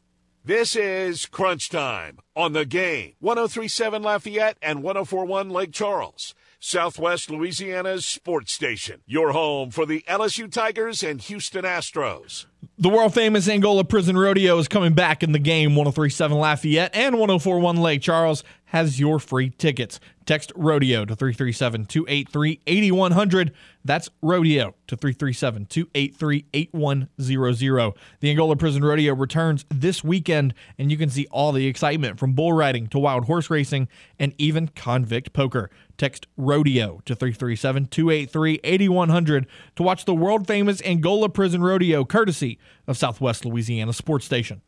This 0.48 0.76
is 0.76 1.26
Crunch 1.26 1.70
Time 1.70 2.20
on 2.36 2.54
the 2.54 2.66
game. 2.66 3.14
1037 3.20 4.04
Lafayette 4.04 4.60
and 4.62 4.84
1041 4.84 5.50
Lake 5.50 5.72
Charles, 5.72 6.36
Southwest 6.60 7.30
Louisiana's 7.30 8.06
sports 8.06 8.54
station. 8.54 9.02
Your 9.06 9.32
home 9.32 9.72
for 9.72 9.86
the 9.86 10.04
LSU 10.08 10.52
Tigers 10.52 11.04
and 11.04 11.22
Houston 11.22 11.64
Astros. 11.64 12.46
The 12.78 12.90
world 12.90 13.14
famous 13.14 13.48
Angola 13.48 13.86
Prison 13.86 14.18
Rodeo 14.18 14.58
is 14.58 14.68
coming 14.68 14.94
back 14.94 15.24
in 15.24 15.32
the 15.32 15.40
game. 15.40 15.76
1037 15.76 16.38
Lafayette 16.38 16.96
and 16.96 17.16
1041 17.18 17.78
Lake 17.78 18.02
Charles 18.02 18.44
has 18.66 19.00
your 19.00 19.20
free 19.20 19.52
tickets. 19.52 20.00
Text 20.26 20.52
rodeo 20.56 21.06
to 21.06 21.16
337 21.16 21.86
283 21.86 22.60
8100. 22.68 23.54
That's 23.86 24.10
rodeo 24.22 24.74
to 24.88 24.98
337 24.98 25.68
283 25.68 26.46
8100. 26.54 27.94
The 28.20 28.30
Angola 28.30 28.56
Prison 28.56 28.84
Rodeo 28.84 29.14
returns 29.14 29.66
this 29.70 30.04
weekend, 30.04 30.54
and 30.78 30.92
you 30.92 30.98
can 30.98 31.10
see 31.10 31.28
all 31.32 31.52
the 31.52 31.68
excitement 31.68 32.20
from 32.20 32.34
bull 32.34 32.52
riding 32.52 32.88
to 32.88 33.00
wild 33.00 33.26
horse 33.26 33.50
racing 33.50 33.88
and 34.20 34.34
even 34.38 34.68
convict 34.68 35.32
poker. 35.32 35.70
Text 35.98 36.28
rodeo 36.38 37.02
to 37.06 37.16
337 37.16 37.88
283 37.88 38.60
8100 38.64 39.48
to 39.76 39.84
watch 39.84 40.06
the 40.06 40.14
world 40.14 40.48
famous 40.48 40.82
Angola 40.84 41.30
Prison 41.30 41.62
Rodeo 41.62 42.04
courtesy 42.04 42.60
of 42.88 42.98
Southwest 42.98 43.46
Louisiana 43.46 43.94
Sports 43.94 44.26
Station. 44.26 44.62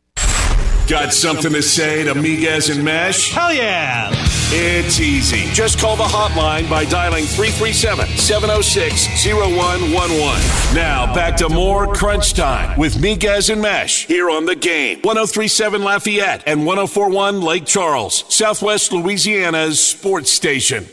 Got 0.88 1.12
something 1.12 1.52
to 1.52 1.60
say 1.60 2.04
to 2.04 2.14
Miguez 2.14 2.74
and 2.74 2.82
Meche? 2.86 3.30
hell 3.30 3.52
yeah! 3.52 4.10
It's 4.50 4.98
easy. 4.98 5.52
Just 5.52 5.78
call 5.78 5.96
the 5.96 6.04
hotline 6.04 6.70
by 6.70 6.86
dialing 6.86 7.26
337 7.26 8.06
706 8.16 9.26
0111. 9.26 10.74
Now, 10.74 11.12
back 11.14 11.36
to 11.36 11.50
more 11.50 11.92
Crunch 11.92 12.32
Time 12.32 12.78
with 12.78 12.94
Miguez 12.94 13.52
and 13.52 13.62
Meche 13.62 14.06
here 14.06 14.30
on 14.30 14.46
the 14.46 14.56
game. 14.56 15.00
1037 15.02 15.82
Lafayette 15.84 16.42
and 16.46 16.64
1041 16.64 17.42
Lake 17.42 17.66
Charles, 17.66 18.24
Southwest 18.34 18.90
Louisiana's 18.90 19.84
sports 19.84 20.30
station. 20.30 20.86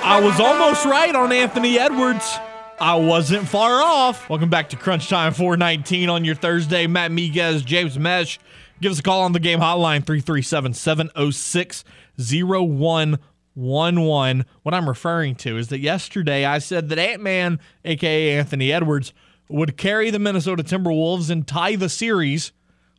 I 0.00 0.20
was 0.22 0.38
almost 0.38 0.84
right 0.84 1.14
on 1.14 1.32
Anthony 1.32 1.78
Edwards. 1.78 2.38
I 2.78 2.96
wasn't 2.96 3.48
far 3.48 3.80
off. 3.80 4.28
Welcome 4.28 4.50
back 4.50 4.68
to 4.70 4.76
Crunch 4.76 5.08
Time 5.08 5.32
419 5.32 6.10
on 6.10 6.26
your 6.26 6.34
Thursday. 6.34 6.86
Matt 6.86 7.10
Miguez, 7.10 7.64
James 7.64 7.96
Meche. 7.96 8.38
Give 8.82 8.92
us 8.92 8.98
a 8.98 9.02
call 9.02 9.22
on 9.22 9.32
the 9.32 9.40
game 9.40 9.60
hotline 9.60 10.04
337 10.04 10.74
706 10.74 11.84
0111. 12.18 14.44
What 14.62 14.74
I'm 14.74 14.88
referring 14.88 15.34
to 15.36 15.56
is 15.56 15.68
that 15.68 15.80
yesterday 15.80 16.44
I 16.44 16.58
said 16.58 16.90
that 16.90 16.98
Ant 16.98 17.22
Man, 17.22 17.58
aka 17.84 18.38
Anthony 18.38 18.70
Edwards, 18.70 19.14
would 19.48 19.78
carry 19.78 20.10
the 20.10 20.18
Minnesota 20.18 20.62
Timberwolves 20.62 21.30
and 21.30 21.46
tie 21.46 21.76
the 21.76 21.88
series 21.88 22.52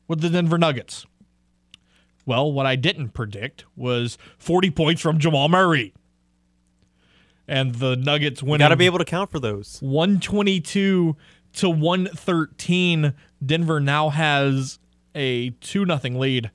with 0.07 0.21
the 0.21 0.29
Denver 0.29 0.57
Nuggets. 0.57 1.05
Well, 2.29 2.51
what 2.51 2.67
I 2.67 2.75
didn't 2.75 3.15
predict 3.15 3.65
was 3.75 4.19
40 4.38 4.69
points 4.69 5.01
from 5.01 5.17
Jamal 5.17 5.50
Murray. 5.50 5.95
And 7.48 7.74
the 7.74 7.95
Nuggets 7.95 8.43
win. 8.43 8.59
Got 8.59 8.67
to 8.67 8.75
be 8.75 8.86
able 8.86 9.00
to 9.00 9.05
count 9.05 9.31
for 9.31 9.39
those. 9.39 9.79
122 9.81 11.17
to 11.53 11.69
113. 11.71 13.15
Denver 13.43 13.79
now 13.79 14.09
has 14.09 14.77
a 15.15 15.50
2 15.50 15.86
nothing 15.86 16.19
lead 16.19 16.51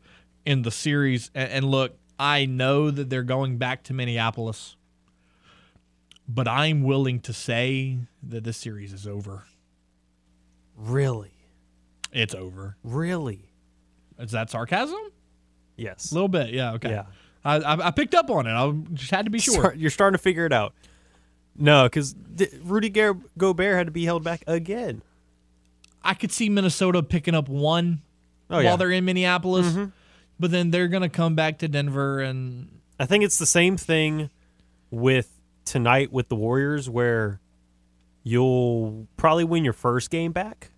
in 0.47 0.62
the 0.62 0.71
series. 0.71 1.33
And, 1.35 1.50
and 1.50 1.64
look, 1.73 1.99
I 2.21 2.47
know 2.47 2.93
that 2.93 3.11
they're 3.11 3.25
going 3.25 3.59
back 3.59 3.83
to 3.85 3.93
Minneapolis, 3.93 4.76
but 6.28 6.47
I'm 6.47 6.85
willing 6.85 7.19
to 7.23 7.33
say 7.33 7.99
that 8.23 8.45
this 8.45 8.59
series 8.59 8.93
is 8.93 9.09
over. 9.09 9.43
Really? 10.76 11.35
It's 12.12 12.33
over. 12.33 12.76
Really? 12.85 13.50
Is 14.21 14.31
that 14.31 14.50
sarcasm? 14.50 15.11
Yes. 15.76 16.11
A 16.11 16.14
little 16.14 16.28
bit, 16.28 16.50
yeah. 16.50 16.73
Okay. 16.75 16.90
Yeah. 16.90 17.04
I, 17.45 17.57
I, 17.57 17.87
I 17.88 17.90
picked 17.90 18.14
up 18.14 18.31
on 18.31 18.47
it. 18.47 18.52
I 18.52 18.71
just 18.95 19.11
had 19.11 19.26
to 19.26 19.31
be 19.31 19.38
sure. 19.38 19.54
Start- 19.54 19.76
you're 19.76 19.90
starting 19.90 20.16
to 20.16 20.23
figure 20.23 20.47
it 20.47 20.52
out. 20.52 20.73
No, 21.57 21.85
because 21.85 22.14
Rudy 22.62 22.88
Gar- 22.88 23.19
Gobert 23.38 23.76
had 23.76 23.87
to 23.87 23.93
be 23.93 24.04
held 24.04 24.25
back 24.25 24.43
again. 24.47 25.02
I 26.02 26.14
could 26.14 26.33
see 26.33 26.49
Minnesota 26.49 27.02
picking 27.02 27.35
up 27.35 27.49
one 27.49 28.02
Oh, 28.50 28.57
while 28.57 28.62
yeah. 28.64 28.76
they're 28.76 28.90
in 28.90 29.04
Minneapolis, 29.04 29.69
mm-hmm. 29.69 29.87
but 30.38 30.50
then 30.50 30.71
they're 30.71 30.88
going 30.88 31.02
to 31.02 31.09
come 31.09 31.35
back 31.35 31.59
to 31.59 31.69
Denver 31.69 32.21
and 32.21 32.69
I 32.99 33.07
think 33.07 33.25
it's 33.25 33.38
the 33.38 33.47
same 33.47 33.76
thing 33.76 34.31
with 34.90 35.31
tonight 35.64 36.12
with 36.12 36.28
the 36.28 36.37
Warriors, 36.37 36.88
where 36.88 37.40
you'll 38.23 39.07
probably 39.16 39.45
win 39.45 39.64
your 39.64 39.73
first 39.73 40.11
game 40.11 40.33
back, 40.33 40.71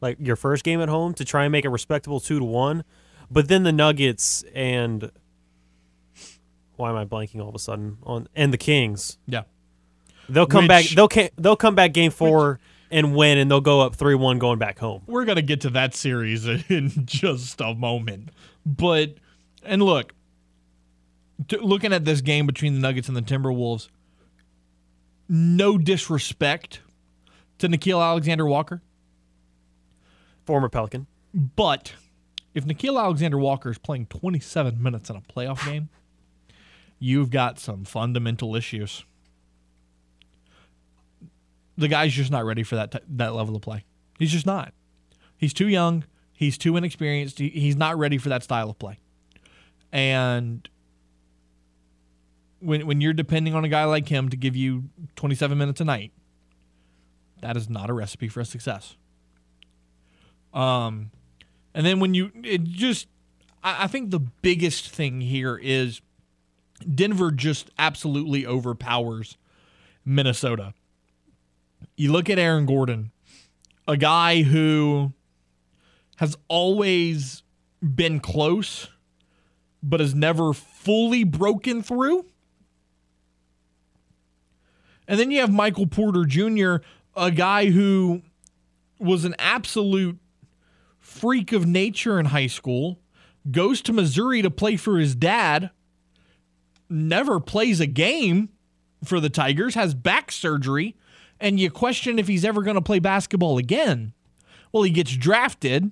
like 0.00 0.18
your 0.20 0.36
first 0.36 0.64
game 0.64 0.80
at 0.80 0.88
home, 0.88 1.14
to 1.14 1.24
try 1.24 1.44
and 1.44 1.52
make 1.52 1.64
a 1.64 1.70
respectable 1.70 2.20
two 2.20 2.38
to 2.38 2.44
one. 2.44 2.84
But 3.30 3.48
then 3.48 3.62
the 3.64 3.72
Nuggets 3.72 4.44
and 4.54 5.10
why 6.76 6.90
am 6.90 6.96
I 6.96 7.04
blanking 7.04 7.40
all 7.40 7.48
of 7.48 7.54
a 7.54 7.58
sudden 7.58 7.98
on 8.04 8.28
and 8.34 8.52
the 8.52 8.58
Kings, 8.58 9.18
yeah. 9.26 9.42
they'll 10.28 10.46
come 10.46 10.66
back. 10.66 10.84
They'll 10.86 11.08
ca- 11.08 11.30
they'll 11.36 11.56
come 11.56 11.74
back 11.74 11.92
game 11.92 12.10
four 12.10 12.60
and 12.90 13.14
win, 13.16 13.38
and 13.38 13.50
they'll 13.50 13.60
go 13.60 13.80
up 13.80 13.96
three 13.96 14.14
one 14.14 14.38
going 14.38 14.58
back 14.58 14.78
home. 14.78 15.02
We're 15.06 15.24
going 15.24 15.36
to 15.36 15.42
get 15.42 15.62
to 15.62 15.70
that 15.70 15.94
series 15.94 16.46
in 16.68 16.92
just 17.06 17.60
a 17.60 17.74
moment. 17.74 18.30
But, 18.64 19.14
and 19.62 19.82
look, 19.82 20.12
t- 21.48 21.58
looking 21.58 21.92
at 21.92 22.04
this 22.04 22.20
game 22.20 22.46
between 22.46 22.74
the 22.74 22.80
Nuggets 22.80 23.08
and 23.08 23.16
the 23.16 23.22
Timberwolves, 23.22 23.88
no 25.28 25.78
disrespect 25.78 26.80
to 27.58 27.68
Nickeil 27.68 28.02
Alexander 28.02 28.46
Walker, 28.46 28.82
Former 30.44 30.68
Pelican. 30.68 31.06
but 31.34 31.94
if 32.56 32.64
Nickeil 32.64 32.98
Alexander 32.98 33.36
Walker 33.36 33.70
is 33.70 33.76
playing 33.76 34.06
27 34.06 34.82
minutes 34.82 35.10
in 35.10 35.16
a 35.16 35.20
playoff 35.20 35.62
game, 35.66 35.90
you've 36.98 37.28
got 37.28 37.58
some 37.58 37.84
fundamental 37.84 38.56
issues. 38.56 39.04
The 41.76 41.86
guy's 41.86 42.14
just 42.14 42.30
not 42.30 42.46
ready 42.46 42.62
for 42.62 42.76
that 42.76 42.92
t- 42.92 42.98
that 43.06 43.34
level 43.34 43.54
of 43.54 43.60
play. 43.60 43.84
He's 44.18 44.32
just 44.32 44.46
not. 44.46 44.72
He's 45.36 45.52
too 45.52 45.68
young. 45.68 46.04
He's 46.32 46.56
too 46.56 46.78
inexperienced. 46.78 47.38
He, 47.38 47.50
he's 47.50 47.76
not 47.76 47.98
ready 47.98 48.16
for 48.16 48.30
that 48.30 48.42
style 48.42 48.70
of 48.70 48.78
play. 48.78 49.00
And 49.92 50.66
when 52.60 52.86
when 52.86 53.02
you're 53.02 53.12
depending 53.12 53.54
on 53.54 53.66
a 53.66 53.68
guy 53.68 53.84
like 53.84 54.08
him 54.08 54.30
to 54.30 54.36
give 54.36 54.56
you 54.56 54.84
27 55.16 55.58
minutes 55.58 55.82
a 55.82 55.84
night, 55.84 56.12
that 57.42 57.54
is 57.54 57.68
not 57.68 57.90
a 57.90 57.92
recipe 57.92 58.28
for 58.28 58.42
success. 58.44 58.96
Um, 60.54 61.10
and 61.76 61.84
then 61.84 62.00
when 62.00 62.14
you 62.14 62.32
it 62.42 62.64
just, 62.64 63.06
I, 63.62 63.86
think 63.86 64.10
the 64.10 64.18
biggest 64.18 64.88
thing 64.88 65.20
here 65.20 65.60
is 65.62 66.00
Denver 66.92 67.30
just 67.30 67.70
absolutely 67.78 68.46
overpowers 68.46 69.36
Minnesota. 70.02 70.72
You 71.94 72.12
look 72.12 72.30
at 72.30 72.38
Aaron 72.38 72.64
Gordon, 72.64 73.12
a 73.86 73.98
guy 73.98 74.40
who 74.40 75.12
has 76.16 76.34
always 76.48 77.42
been 77.82 78.20
close, 78.20 78.88
but 79.82 80.00
has 80.00 80.14
never 80.14 80.54
fully 80.54 81.24
broken 81.24 81.82
through. 81.82 82.24
And 85.06 85.20
then 85.20 85.30
you 85.30 85.40
have 85.40 85.52
Michael 85.52 85.86
Porter 85.86 86.24
Jr., 86.24 86.76
a 87.14 87.30
guy 87.30 87.66
who 87.66 88.22
was 88.98 89.26
an 89.26 89.34
absolute 89.38 90.18
freak 91.16 91.52
of 91.52 91.66
nature 91.66 92.20
in 92.20 92.26
high 92.26 92.46
school, 92.46 93.00
goes 93.50 93.80
to 93.82 93.92
Missouri 93.92 94.42
to 94.42 94.50
play 94.50 94.76
for 94.76 94.98
his 94.98 95.14
dad, 95.14 95.70
never 96.90 97.40
plays 97.40 97.80
a 97.80 97.86
game 97.86 98.50
for 99.04 99.20
the 99.20 99.30
Tigers, 99.30 99.74
has 99.74 99.94
back 99.94 100.30
surgery, 100.30 100.96
and 101.40 101.58
you 101.58 101.70
question 101.70 102.18
if 102.18 102.28
he's 102.28 102.44
ever 102.44 102.62
going 102.62 102.76
to 102.76 102.82
play 102.82 102.98
basketball 102.98 103.58
again. 103.58 104.12
Well, 104.72 104.82
he 104.82 104.90
gets 104.90 105.16
drafted, 105.16 105.90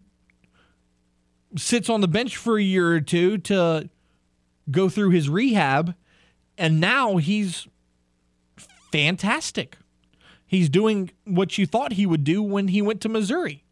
sits 1.57 1.89
on 1.89 2.01
the 2.01 2.09
bench 2.09 2.37
for 2.37 2.59
a 2.59 2.63
year 2.63 2.93
or 2.93 3.01
two 3.01 3.39
to 3.39 3.89
go 4.71 4.89
through 4.89 5.11
his 5.11 5.29
rehab, 5.29 5.95
and 6.59 6.81
now 6.81 7.17
he's 7.17 7.67
fantastic. 8.93 9.77
He's 10.47 10.69
doing 10.69 11.11
what 11.25 11.59
you 11.59 11.67
thought 11.67 11.95
he 11.95 12.07
would 12.07 12.25
do 12.25 12.43
when 12.43 12.69
he 12.69 12.83
went 12.83 13.01
to 13.03 13.09
Missouri. 13.09 13.64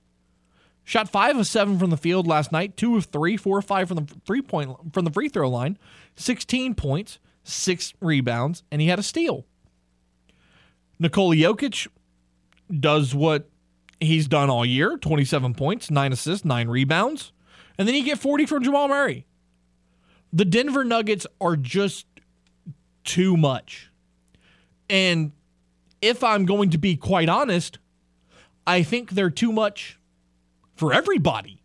Shot 0.84 1.08
five 1.08 1.36
of 1.36 1.46
seven 1.46 1.78
from 1.78 1.90
the 1.90 1.96
field 1.96 2.26
last 2.26 2.50
night, 2.50 2.76
two 2.76 2.96
of 2.96 3.06
three, 3.06 3.36
four 3.36 3.58
of 3.60 3.64
five 3.64 3.88
from 3.88 3.98
the 3.98 4.14
three 4.26 4.42
point 4.42 4.70
from 4.92 5.04
the 5.04 5.12
free 5.12 5.28
throw 5.28 5.48
line, 5.48 5.78
sixteen 6.16 6.74
points, 6.74 7.18
six 7.44 7.94
rebounds, 8.00 8.64
and 8.70 8.80
he 8.80 8.88
had 8.88 8.98
a 8.98 9.02
steal. 9.02 9.46
Nikola 10.98 11.36
Jokic 11.36 11.86
does 12.80 13.14
what 13.14 13.48
he's 14.00 14.26
done 14.26 14.50
all 14.50 14.66
year: 14.66 14.98
twenty-seven 14.98 15.54
points, 15.54 15.90
nine 15.90 16.12
assists, 16.12 16.44
nine 16.44 16.68
rebounds, 16.68 17.32
and 17.78 17.86
then 17.86 17.94
you 17.94 18.02
get 18.02 18.18
forty 18.18 18.44
from 18.44 18.64
Jamal 18.64 18.88
Murray. 18.88 19.24
The 20.32 20.44
Denver 20.44 20.84
Nuggets 20.84 21.26
are 21.40 21.56
just 21.56 22.06
too 23.04 23.36
much, 23.36 23.90
and 24.90 25.30
if 26.00 26.24
I'm 26.24 26.44
going 26.44 26.70
to 26.70 26.78
be 26.78 26.96
quite 26.96 27.28
honest, 27.28 27.78
I 28.66 28.82
think 28.82 29.12
they're 29.12 29.30
too 29.30 29.52
much 29.52 29.98
for 30.82 30.92
everybody. 30.92 31.62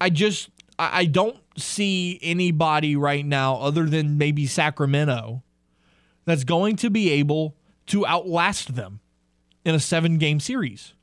I 0.00 0.08
just 0.08 0.48
I 0.78 1.04
don't 1.04 1.36
see 1.58 2.18
anybody 2.22 2.96
right 2.96 3.26
now 3.26 3.56
other 3.56 3.84
than 3.84 4.16
maybe 4.16 4.46
Sacramento 4.46 5.42
that's 6.24 6.42
going 6.42 6.76
to 6.76 6.88
be 6.88 7.10
able 7.10 7.54
to 7.88 8.06
outlast 8.06 8.74
them 8.76 9.00
in 9.62 9.74
a 9.74 9.78
seven 9.78 10.16
game 10.16 10.40
series. 10.40 10.94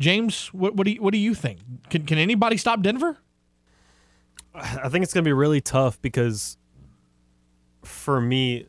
James, 0.00 0.46
what, 0.54 0.74
what 0.74 0.86
do 0.86 0.92
you, 0.92 1.02
what 1.02 1.12
do 1.12 1.18
you 1.18 1.34
think? 1.34 1.60
Can 1.90 2.06
can 2.06 2.16
anybody 2.16 2.56
stop 2.56 2.80
Denver? 2.80 3.18
I 4.54 4.88
think 4.88 5.02
it's 5.02 5.12
going 5.12 5.24
to 5.24 5.28
be 5.28 5.34
really 5.34 5.60
tough 5.60 6.00
because 6.00 6.56
for 7.82 8.22
me, 8.22 8.68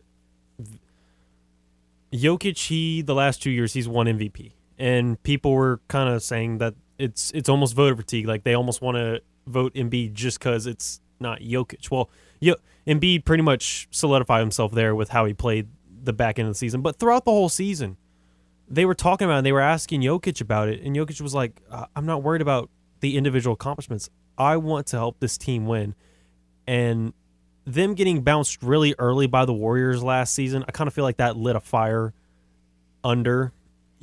Jokic, 2.14 2.58
he 2.68 3.02
the 3.02 3.16
last 3.16 3.42
two 3.42 3.52
years 3.52 3.74
he's 3.74 3.88
won 3.88 4.06
MVP, 4.08 4.54
and 4.78 5.22
people 5.24 5.52
were 5.54 5.82
kind 5.88 6.10
of 6.10 6.24
saying 6.24 6.60
that 6.60 6.76
it's 6.98 7.32
it's 7.32 7.50
almost 7.50 7.76
voter 7.76 7.96
fatigue. 7.96 8.28
Like 8.28 8.44
they 8.44 8.54
almost 8.54 8.82
want 8.82 8.96
to 8.98 9.22
vote 9.48 9.74
Embiid 9.74 10.14
just 10.14 10.40
because 10.40 10.66
it's 10.68 11.02
not 11.20 11.40
Jokic. 11.40 11.90
Well, 11.92 12.10
Yo- 12.40 12.56
Embiid 12.88 13.26
pretty 13.26 13.44
much 13.44 13.88
solidified 13.92 14.42
himself 14.42 14.72
there 14.72 14.96
with 14.96 15.10
how 15.10 15.26
he 15.26 15.34
played 15.34 15.68
the 16.04 16.14
back 16.14 16.40
end 16.40 16.48
of 16.48 16.54
the 16.54 16.58
season, 16.58 16.82
but 16.82 16.98
throughout 16.98 17.26
the 17.26 17.32
whole 17.32 17.50
season, 17.50 17.98
they 18.68 18.86
were 18.86 18.94
talking 18.96 19.26
about 19.26 19.36
it. 19.36 19.38
and 19.40 19.46
They 19.46 19.52
were 19.52 19.62
asking 19.62 20.02
Jokic 20.02 20.40
about 20.42 20.70
it, 20.70 20.82
and 20.82 20.96
Jokic 20.96 21.20
was 21.22 21.34
like, 21.34 21.62
"Uh, 21.70 21.86
"I'm 21.96 22.06
not 22.06 22.24
worried 22.24 22.42
about 22.42 22.70
the 23.02 23.18
individual 23.18 23.54
accomplishments. 23.54 24.10
I 24.38 24.58
want 24.58 24.88
to 24.88 24.98
help 24.98 25.20
this 25.20 25.38
team 25.38 25.66
win." 25.66 25.96
And 26.68 27.14
them 27.66 27.96
getting 27.96 28.22
bounced 28.22 28.62
really 28.62 28.96
early 28.98 29.28
by 29.28 29.46
the 29.46 29.54
Warriors 29.54 30.04
last 30.04 30.34
season, 30.34 30.64
I 30.68 30.72
kind 30.72 30.88
of 30.88 30.94
feel 30.94 31.04
like 31.04 31.18
that 31.18 31.36
lit 31.36 31.56
a 31.56 31.60
fire 31.60 32.14
under 33.04 33.52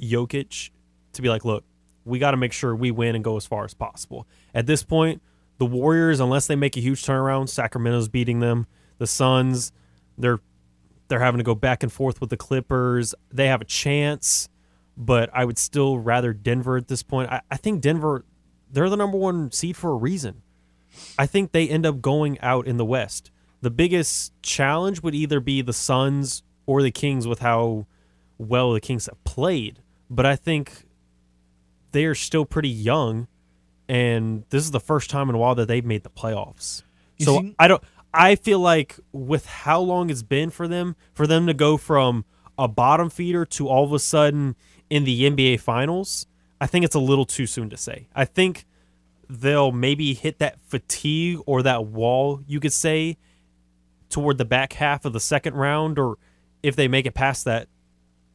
Jokic 0.00 0.70
to 1.12 1.22
be 1.22 1.28
like, 1.28 1.44
"Look, 1.44 1.64
we 2.04 2.18
got 2.18 2.32
to 2.32 2.36
make 2.36 2.52
sure 2.52 2.74
we 2.74 2.90
win 2.90 3.14
and 3.14 3.22
go 3.22 3.36
as 3.36 3.46
far 3.46 3.64
as 3.64 3.74
possible." 3.74 4.26
At 4.54 4.66
this 4.66 4.82
point, 4.82 5.22
the 5.58 5.66
Warriors, 5.66 6.20
unless 6.20 6.46
they 6.46 6.56
make 6.56 6.76
a 6.76 6.80
huge 6.80 7.02
turnaround, 7.04 7.48
Sacramento's 7.48 8.08
beating 8.08 8.40
them. 8.40 8.66
The 8.98 9.06
Suns, 9.06 9.72
they're 10.18 10.40
they're 11.08 11.20
having 11.20 11.38
to 11.38 11.44
go 11.44 11.54
back 11.54 11.82
and 11.82 11.92
forth 11.92 12.20
with 12.20 12.30
the 12.30 12.36
Clippers. 12.36 13.14
They 13.30 13.48
have 13.48 13.60
a 13.60 13.66
chance, 13.66 14.48
but 14.96 15.30
I 15.32 15.44
would 15.44 15.58
still 15.58 15.98
rather 15.98 16.32
Denver 16.32 16.76
at 16.76 16.88
this 16.88 17.02
point. 17.02 17.30
I, 17.30 17.42
I 17.50 17.56
think 17.56 17.80
Denver, 17.80 18.24
they're 18.70 18.88
the 18.88 18.96
number 18.96 19.18
one 19.18 19.52
seed 19.52 19.76
for 19.76 19.90
a 19.90 19.96
reason. 19.96 20.42
I 21.18 21.26
think 21.26 21.52
they 21.52 21.68
end 21.68 21.86
up 21.86 22.00
going 22.00 22.40
out 22.40 22.66
in 22.66 22.76
the 22.76 22.84
West. 22.84 23.30
The 23.62 23.70
biggest 23.70 24.32
challenge 24.42 25.02
would 25.02 25.14
either 25.14 25.40
be 25.40 25.62
the 25.62 25.72
Suns 25.72 26.42
or 26.66 26.82
the 26.82 26.90
Kings 26.90 27.26
with 27.26 27.38
how 27.38 27.86
well 28.38 28.72
the 28.72 28.80
Kings 28.80 29.06
have 29.06 29.22
played. 29.24 29.80
But 30.10 30.26
I 30.26 30.36
think 30.36 30.84
they 31.92 32.04
are 32.04 32.14
still 32.14 32.44
pretty 32.44 32.68
young, 32.68 33.28
and 33.88 34.44
this 34.50 34.64
is 34.64 34.72
the 34.72 34.80
first 34.80 35.10
time 35.10 35.28
in 35.28 35.34
a 35.34 35.38
while 35.38 35.54
that 35.54 35.68
they've 35.68 35.84
made 35.84 36.02
the 36.02 36.10
playoffs. 36.10 36.82
You 37.18 37.24
so 37.24 37.40
see- 37.40 37.54
I 37.58 37.68
don't. 37.68 37.82
I 38.14 38.34
feel 38.34 38.58
like 38.58 38.98
with 39.12 39.46
how 39.46 39.80
long 39.80 40.10
it's 40.10 40.22
been 40.22 40.50
for 40.50 40.68
them, 40.68 40.96
for 41.14 41.26
them 41.26 41.46
to 41.46 41.54
go 41.54 41.78
from 41.78 42.26
a 42.58 42.68
bottom 42.68 43.08
feeder 43.08 43.46
to 43.46 43.68
all 43.68 43.84
of 43.84 43.92
a 43.92 43.98
sudden 43.98 44.54
in 44.90 45.04
the 45.04 45.22
NBA 45.30 45.60
Finals, 45.60 46.26
I 46.60 46.66
think 46.66 46.84
it's 46.84 46.94
a 46.94 47.00
little 47.00 47.24
too 47.24 47.46
soon 47.46 47.70
to 47.70 47.76
say. 47.78 48.08
I 48.14 48.26
think 48.26 48.66
they'll 49.30 49.72
maybe 49.72 50.12
hit 50.12 50.40
that 50.40 50.60
fatigue 50.60 51.38
or 51.46 51.62
that 51.62 51.86
wall, 51.86 52.42
you 52.46 52.60
could 52.60 52.74
say, 52.74 53.16
toward 54.12 54.38
the 54.38 54.44
back 54.44 54.74
half 54.74 55.04
of 55.04 55.12
the 55.12 55.20
second 55.20 55.54
round, 55.54 55.98
or 55.98 56.18
if 56.62 56.76
they 56.76 56.86
make 56.86 57.06
it 57.06 57.14
past 57.14 57.44
that 57.46 57.68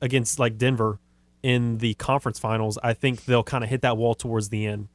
against 0.01 0.39
like 0.39 0.57
Denver 0.57 0.99
in 1.41 1.77
the 1.77 1.93
conference 1.93 2.39
finals, 2.39 2.77
I 2.83 2.93
think 2.93 3.25
they'll 3.25 3.43
kind 3.43 3.63
of 3.63 3.69
hit 3.69 3.81
that 3.83 3.95
wall 3.95 4.15
towards 4.15 4.49
the 4.49 4.65
end. 4.65 4.89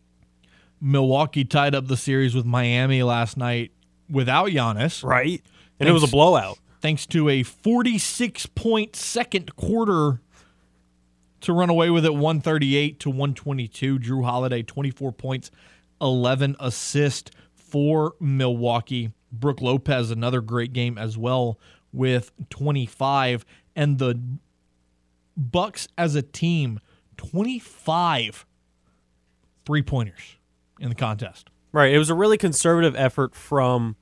Milwaukee 0.81 1.45
tied 1.45 1.75
up 1.75 1.87
the 1.87 1.97
series 1.97 2.35
with 2.35 2.45
Miami 2.45 3.03
last 3.03 3.37
night 3.37 3.71
without 4.11 4.49
Giannis. 4.49 5.05
Right. 5.05 5.41
And 5.79 5.87
Thanks, 5.87 5.91
it 5.91 5.93
was 5.93 6.03
a 6.03 6.09
blowout. 6.09 6.59
Thanks 6.81 7.07
to 7.07 7.29
a 7.29 7.45
46 7.45 8.47
point 8.47 8.97
second 8.97 9.55
quarter 9.55 10.21
to 11.43 11.53
run 11.53 11.71
away 11.71 11.91
with 11.91 12.05
it 12.05 12.15
138 12.15 12.99
to 13.01 13.09
122. 13.09 14.01
Jrue 14.01 14.25
Holiday, 14.25 14.63
24 14.63 15.13
points, 15.13 15.53
11 16.01 16.57
assists 16.59 17.31
for 17.55 18.15
Milwaukee. 18.19 19.13
Brook 19.33 19.61
Lopez, 19.61 20.11
another 20.11 20.41
great 20.41 20.73
game 20.73 20.99
as 20.99 21.17
well 21.17 21.59
with 21.93 22.33
25. 22.51 23.45
And 23.75 23.99
the 23.99 24.21
Bucks 25.37 25.89
as 25.97 26.15
a 26.15 26.23
team, 26.23 26.79
25 27.17 28.47
three 29.65 29.83
pointers 29.83 30.37
in 30.81 30.89
the 30.89 30.95
contest. 30.95 31.49
Right. 31.73 31.93
It 31.93 31.99
was 31.99 32.11
a 32.11 32.15
really 32.15 32.37
conservative 32.37 32.95
effort 32.97 33.35
from 33.35 33.97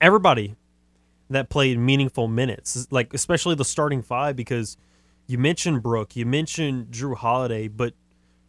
everybody 0.00 0.56
that 1.30 1.48
played 1.48 1.78
meaningful 1.78 2.28
minutes, 2.28 2.86
like 2.90 3.14
especially 3.14 3.54
the 3.54 3.64
starting 3.64 4.02
five, 4.02 4.36
because 4.36 4.76
you 5.26 5.38
mentioned 5.38 5.82
Brook, 5.82 6.14
you 6.14 6.26
mentioned 6.26 6.88
Jrue 6.88 7.16
Holiday, 7.16 7.68
but 7.68 7.94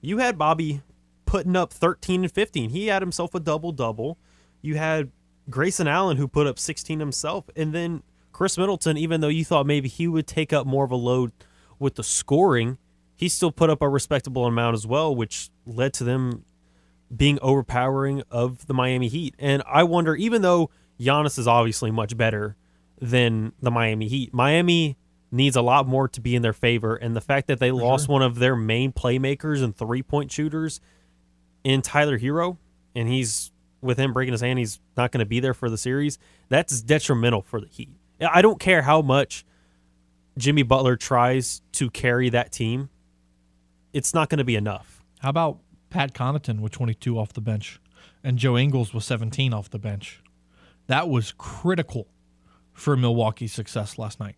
you 0.01 0.19
had 0.19 0.37
Bobby 0.37 0.81
putting 1.25 1.55
up 1.55 1.73
13 1.73 2.23
and 2.23 2.31
15. 2.31 2.69
He 2.69 2.87
had 2.87 3.01
himself 3.01 3.33
a 3.33 3.39
double 3.39 3.71
double. 3.71 4.17
You 4.61 4.75
had 4.75 5.11
Grayson 5.49 5.88
Allen 5.88 6.17
who 6.17 6.27
put 6.27 6.47
up 6.47 6.60
16 6.60 6.99
himself, 6.99 7.49
and 7.55 7.73
then 7.73 8.03
Khris 8.31 8.57
Middleton. 8.57 8.97
Even 8.97 9.21
though 9.21 9.27
you 9.27 9.45
thought 9.45 9.65
maybe 9.65 9.88
he 9.88 10.07
would 10.07 10.27
take 10.27 10.53
up 10.53 10.67
more 10.67 10.86
of 10.86 10.91
a 10.91 10.95
load 10.95 11.31
with 11.79 11.95
the 11.95 12.03
scoring, 12.03 12.77
he 13.15 13.29
still 13.29 13.51
put 13.51 13.69
up 13.69 13.81
a 13.81 13.89
respectable 13.89 14.45
amount 14.45 14.75
as 14.75 14.86
well, 14.86 15.15
which 15.15 15.49
led 15.65 15.93
to 15.95 16.03
them 16.03 16.43
being 17.15 17.39
overpowering 17.41 18.21
of 18.29 18.67
the 18.67 18.73
Miami 18.73 19.07
Heat. 19.07 19.36
And 19.39 19.63
I 19.65 19.83
wonder, 19.83 20.15
even 20.15 20.41
though 20.41 20.69
Giannis 20.99 21.39
is 21.39 21.47
obviously 21.47 21.89
much 21.91 22.17
better 22.17 22.55
than 22.99 23.53
the 23.62 23.71
Miami 23.71 24.07
Heat, 24.07 24.33
Miami 24.33 24.97
needs 25.31 25.55
a 25.55 25.62
lot 25.62 25.88
more 25.88 26.07
to 26.07 26.21
be 26.21 26.36
in 26.36 26.41
their 26.41 26.53
favor. 26.53 26.95
And 26.95 27.15
the 27.15 27.21
fact 27.21 27.47
that 27.47 27.60
they 27.60 27.69
For 27.69 27.75
lost 27.75 28.05
sure. 28.05 28.13
one 28.13 28.21
of 28.21 28.39
their 28.39 28.55
main 28.55 28.91
playmakers 28.91 29.63
and 29.63 29.75
three 29.75 30.03
point 30.03 30.31
shooters 30.31 30.79
in 31.63 31.81
Tyler 31.81 32.17
Herro, 32.19 32.57
and 32.95 33.07
he's 33.07 33.51
with 33.81 33.97
him 33.97 34.13
breaking 34.13 34.31
his 34.31 34.41
hand, 34.41 34.59
he's 34.59 34.79
not 34.95 35.11
going 35.11 35.19
to 35.19 35.25
be 35.25 35.39
there 35.39 35.53
for 35.53 35.69
the 35.69 35.77
series. 35.77 36.17
That's 36.49 36.81
detrimental 36.81 37.41
for 37.41 37.61
the 37.61 37.67
Heat. 37.67 37.89
I 38.21 38.41
don't 38.41 38.59
care 38.59 38.81
how 38.81 39.01
much 39.01 39.45
Jimmy 40.37 40.63
Butler 40.63 40.95
tries 40.95 41.61
to 41.73 41.89
carry 41.89 42.29
that 42.29 42.51
team, 42.51 42.89
it's 43.93 44.13
not 44.13 44.29
going 44.29 44.37
to 44.37 44.43
be 44.43 44.55
enough. 44.55 45.03
How 45.19 45.29
about 45.29 45.59
Pat 45.89 46.13
Connaughton 46.13 46.59
with 46.59 46.71
22 46.71 47.17
off 47.17 47.33
the 47.33 47.41
bench 47.41 47.79
and 48.23 48.37
Joe 48.37 48.57
Ingles 48.57 48.93
with 48.93 49.03
17 49.03 49.53
off 49.53 49.69
the 49.69 49.79
bench? 49.79 50.21
That 50.87 51.09
was 51.09 51.33
critical 51.37 52.07
for 52.71 52.95
Milwaukee's 52.95 53.53
success 53.53 53.97
last 53.97 54.19
night. 54.19 54.35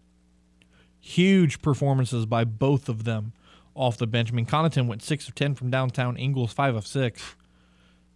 Huge 0.99 1.61
performances 1.61 2.25
by 2.25 2.43
both 2.45 2.87
of 2.87 3.03
them 3.03 3.33
off 3.75 3.97
the 3.97 4.07
bench. 4.07 4.31
I 4.31 4.35
mean, 4.35 4.45
Connaughton 4.45 4.87
went 4.87 5.03
6 5.03 5.27
of 5.27 5.35
10 5.35 5.55
from 5.55 5.69
downtown, 5.69 6.17
Ingles 6.17 6.53
5 6.53 6.75
of 6.75 6.87
6. 6.87 7.35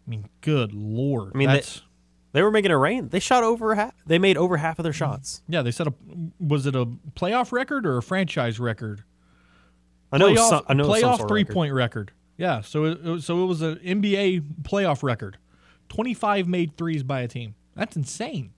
I 0.06 0.10
mean, 0.10 0.28
good 0.42 0.74
lord. 0.74 1.32
I 1.34 1.38
mean, 1.38 1.48
that's. 1.50 1.76
They- 1.78 1.82
they 2.34 2.42
were 2.42 2.50
making 2.50 2.72
it 2.72 2.76
rain. 2.76 3.10
They 3.10 3.20
shot 3.20 3.44
over 3.44 3.76
half. 3.76 3.94
They 4.08 4.18
made 4.18 4.38
over 4.38 4.58
half 4.58 4.80
of 4.80 4.84
their 4.84 4.92
shots. 4.92 5.44
Yeah, 5.48 5.62
they 5.62 5.70
set 5.70 5.86
a. 5.86 5.94
Was 6.40 6.66
it 6.66 6.76
a 6.76 6.88
playoff 7.16 7.52
record 7.52 7.86
or 7.86 7.98
a 7.98 8.02
franchise 8.02 8.60
record? 8.60 9.04
I 10.12 10.18
know. 10.18 10.34
Playoff, 10.34 10.50
some, 10.50 10.64
I 10.68 10.74
know 10.74 10.88
playoff 10.88 11.28
three 11.28 11.42
record. 11.44 11.54
point 11.54 11.74
record. 11.74 12.12
Yeah, 12.38 12.62
so 12.62 12.86
it, 12.86 13.22
so 13.22 13.44
it 13.44 13.46
was 13.46 13.62
an 13.62 13.76
NBA 13.76 14.64
playoff 14.64 15.04
record. 15.04 15.38
Twenty 15.90 16.16
five 16.16 16.48
made 16.48 16.76
threes 16.76 17.04
by 17.04 17.22
a 17.22 17.28
team. 17.28 17.54
That's 17.76 17.96
insane. 17.96 18.50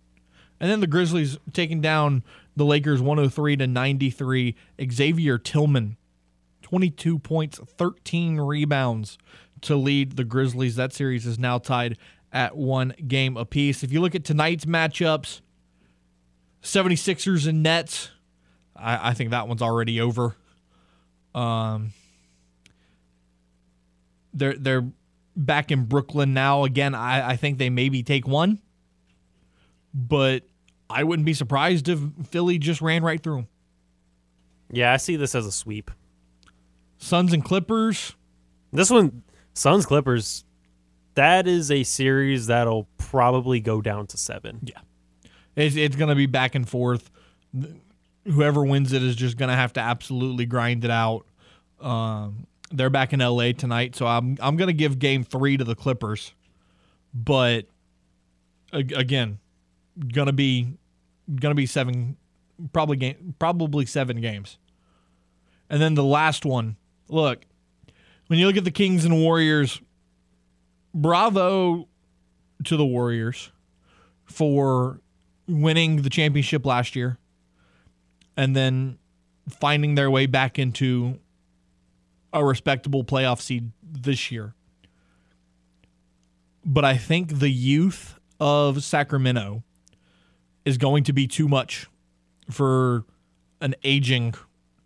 And 0.58 0.72
then 0.72 0.80
the 0.80 0.88
Grizzlies 0.88 1.38
taking 1.52 1.82
down 1.82 2.24
the 2.56 2.64
Lakers 2.64 3.02
103 3.02 3.58
to 3.58 3.68
93. 3.68 4.56
Xavier 4.90 5.38
Tillman, 5.38 5.98
22 6.62 7.20
points, 7.20 7.60
13 7.78 8.38
rebounds 8.40 9.18
to 9.62 9.76
lead 9.76 10.16
the 10.16 10.24
Grizzlies. 10.24 10.76
That 10.76 10.94
series 10.94 11.26
is 11.26 11.40
now 11.40 11.58
tied 11.58 11.98
at 12.32 12.56
one 12.56 12.94
game 13.08 13.38
apiece. 13.38 13.84
If 13.84 13.92
you 13.92 14.02
look 14.02 14.16
at 14.16 14.24
tonight's 14.24 14.66
matchups, 14.66 15.42
76ers 16.62 17.48
and 17.48 17.64
Nets, 17.64 18.12
I, 18.76 19.12
I 19.12 19.14
think 19.14 19.32
that 19.32 19.48
one's 19.48 19.62
already 19.62 20.02
over. 20.02 20.36
Um, 21.34 21.94
they're 24.34 24.56
they're 24.56 24.86
back 25.36 25.72
in 25.72 25.86
Brooklyn 25.86 26.34
now. 26.34 26.64
Again, 26.64 26.96
I, 26.96 27.32
I 27.32 27.36
think 27.36 27.58
they 27.58 27.70
maybe 27.70 28.04
take 28.04 28.28
one, 28.28 28.60
but 29.94 30.44
I 30.90 31.04
wouldn't 31.04 31.26
be 31.26 31.34
surprised 31.34 31.90
if 31.90 32.00
Philly 32.30 32.58
just 32.58 32.82
ran 32.82 33.04
right 33.04 33.22
through 33.22 33.36
them. 33.36 33.48
Yeah, 34.72 34.94
I 34.94 34.98
see 34.98 35.16
this 35.16 35.36
as 35.36 35.46
a 35.46 35.52
sweep. 35.52 35.92
Suns 36.98 37.34
and 37.34 37.44
Clippers. 37.44 38.14
This 38.74 38.90
one, 38.90 39.24
Suns 39.56 39.86
Clippers 39.86 40.46
that 41.16 41.48
is 41.48 41.72
a 41.72 41.84
series 41.84 42.48
that'll 42.48 42.88
probably 42.98 43.60
go 43.60 43.82
down 43.82 44.06
to 44.08 44.18
seven. 44.18 44.60
Yeah, 44.64 44.80
it's 45.56 45.76
it's 45.76 45.96
going 45.96 46.10
to 46.10 46.16
be 46.16 46.28
back 46.28 46.56
and 46.56 46.68
forth. 46.68 47.10
Whoever 48.26 48.64
wins 48.64 48.94
it 48.94 49.02
is 49.02 49.16
just 49.16 49.38
going 49.38 49.50
to 49.50 49.56
have 49.56 49.74
to 49.74 49.80
absolutely 49.80 50.46
grind 50.46 50.84
it 50.84 50.92
out. 50.92 51.26
Um, 51.80 52.48
they're 52.72 52.90
back 52.90 53.14
in 53.14 53.20
LA 53.20 53.54
tonight, 53.54 53.96
so 53.96 54.06
I'm 54.06 54.38
I'm 54.42 54.58
going 54.58 54.68
to 54.68 54.74
give 54.74 55.00
Game 55.00 55.24
Three 55.24 55.58
to 55.58 55.64
the 55.64 55.76
Clippers, 55.76 56.34
but 57.14 57.66
again, 58.74 59.40
gonna 60.14 60.34
be 60.34 60.78
gonna 61.34 61.56
be 61.56 61.66
seven, 61.66 62.18
probably 62.74 62.98
game, 62.98 63.36
probably 63.40 63.86
seven 63.86 64.20
games, 64.20 64.58
and 65.70 65.82
then 65.82 65.96
the 65.96 66.04
last 66.04 66.46
one. 66.46 66.76
Look, 67.08 67.46
when 68.28 68.40
you 68.40 68.48
look 68.48 68.58
at 68.58 68.64
the 68.64 68.72
Kings 68.72 69.06
and 69.06 69.22
Warriors, 69.22 69.82
bravo 70.94 71.88
to 72.64 72.78
the 72.78 72.86
Warriors 72.86 73.52
for 74.26 75.00
winning 75.48 76.02
the 76.02 76.10
championship 76.10 76.66
last 76.66 76.96
year 76.96 77.18
and 78.36 78.56
then 78.56 78.98
finding 79.50 79.96
their 79.96 80.10
way 80.10 80.26
back 80.26 80.58
into 80.58 81.20
a 82.34 82.44
respectable 82.44 83.04
playoff 83.04 83.40
seed 83.40 83.72
this 83.84 84.32
year. 84.32 84.54
But 86.66 86.84
I 86.84 86.98
think 86.98 87.40
the 87.40 87.50
youth 87.50 88.16
of 88.40 88.84
Sacramento 88.84 89.64
is 90.66 90.78
going 90.78 91.04
to 91.06 91.14
be 91.14 91.28
too 91.28 91.48
much 91.48 91.88
for 92.50 93.06
an 93.62 93.76
aging 93.84 94.34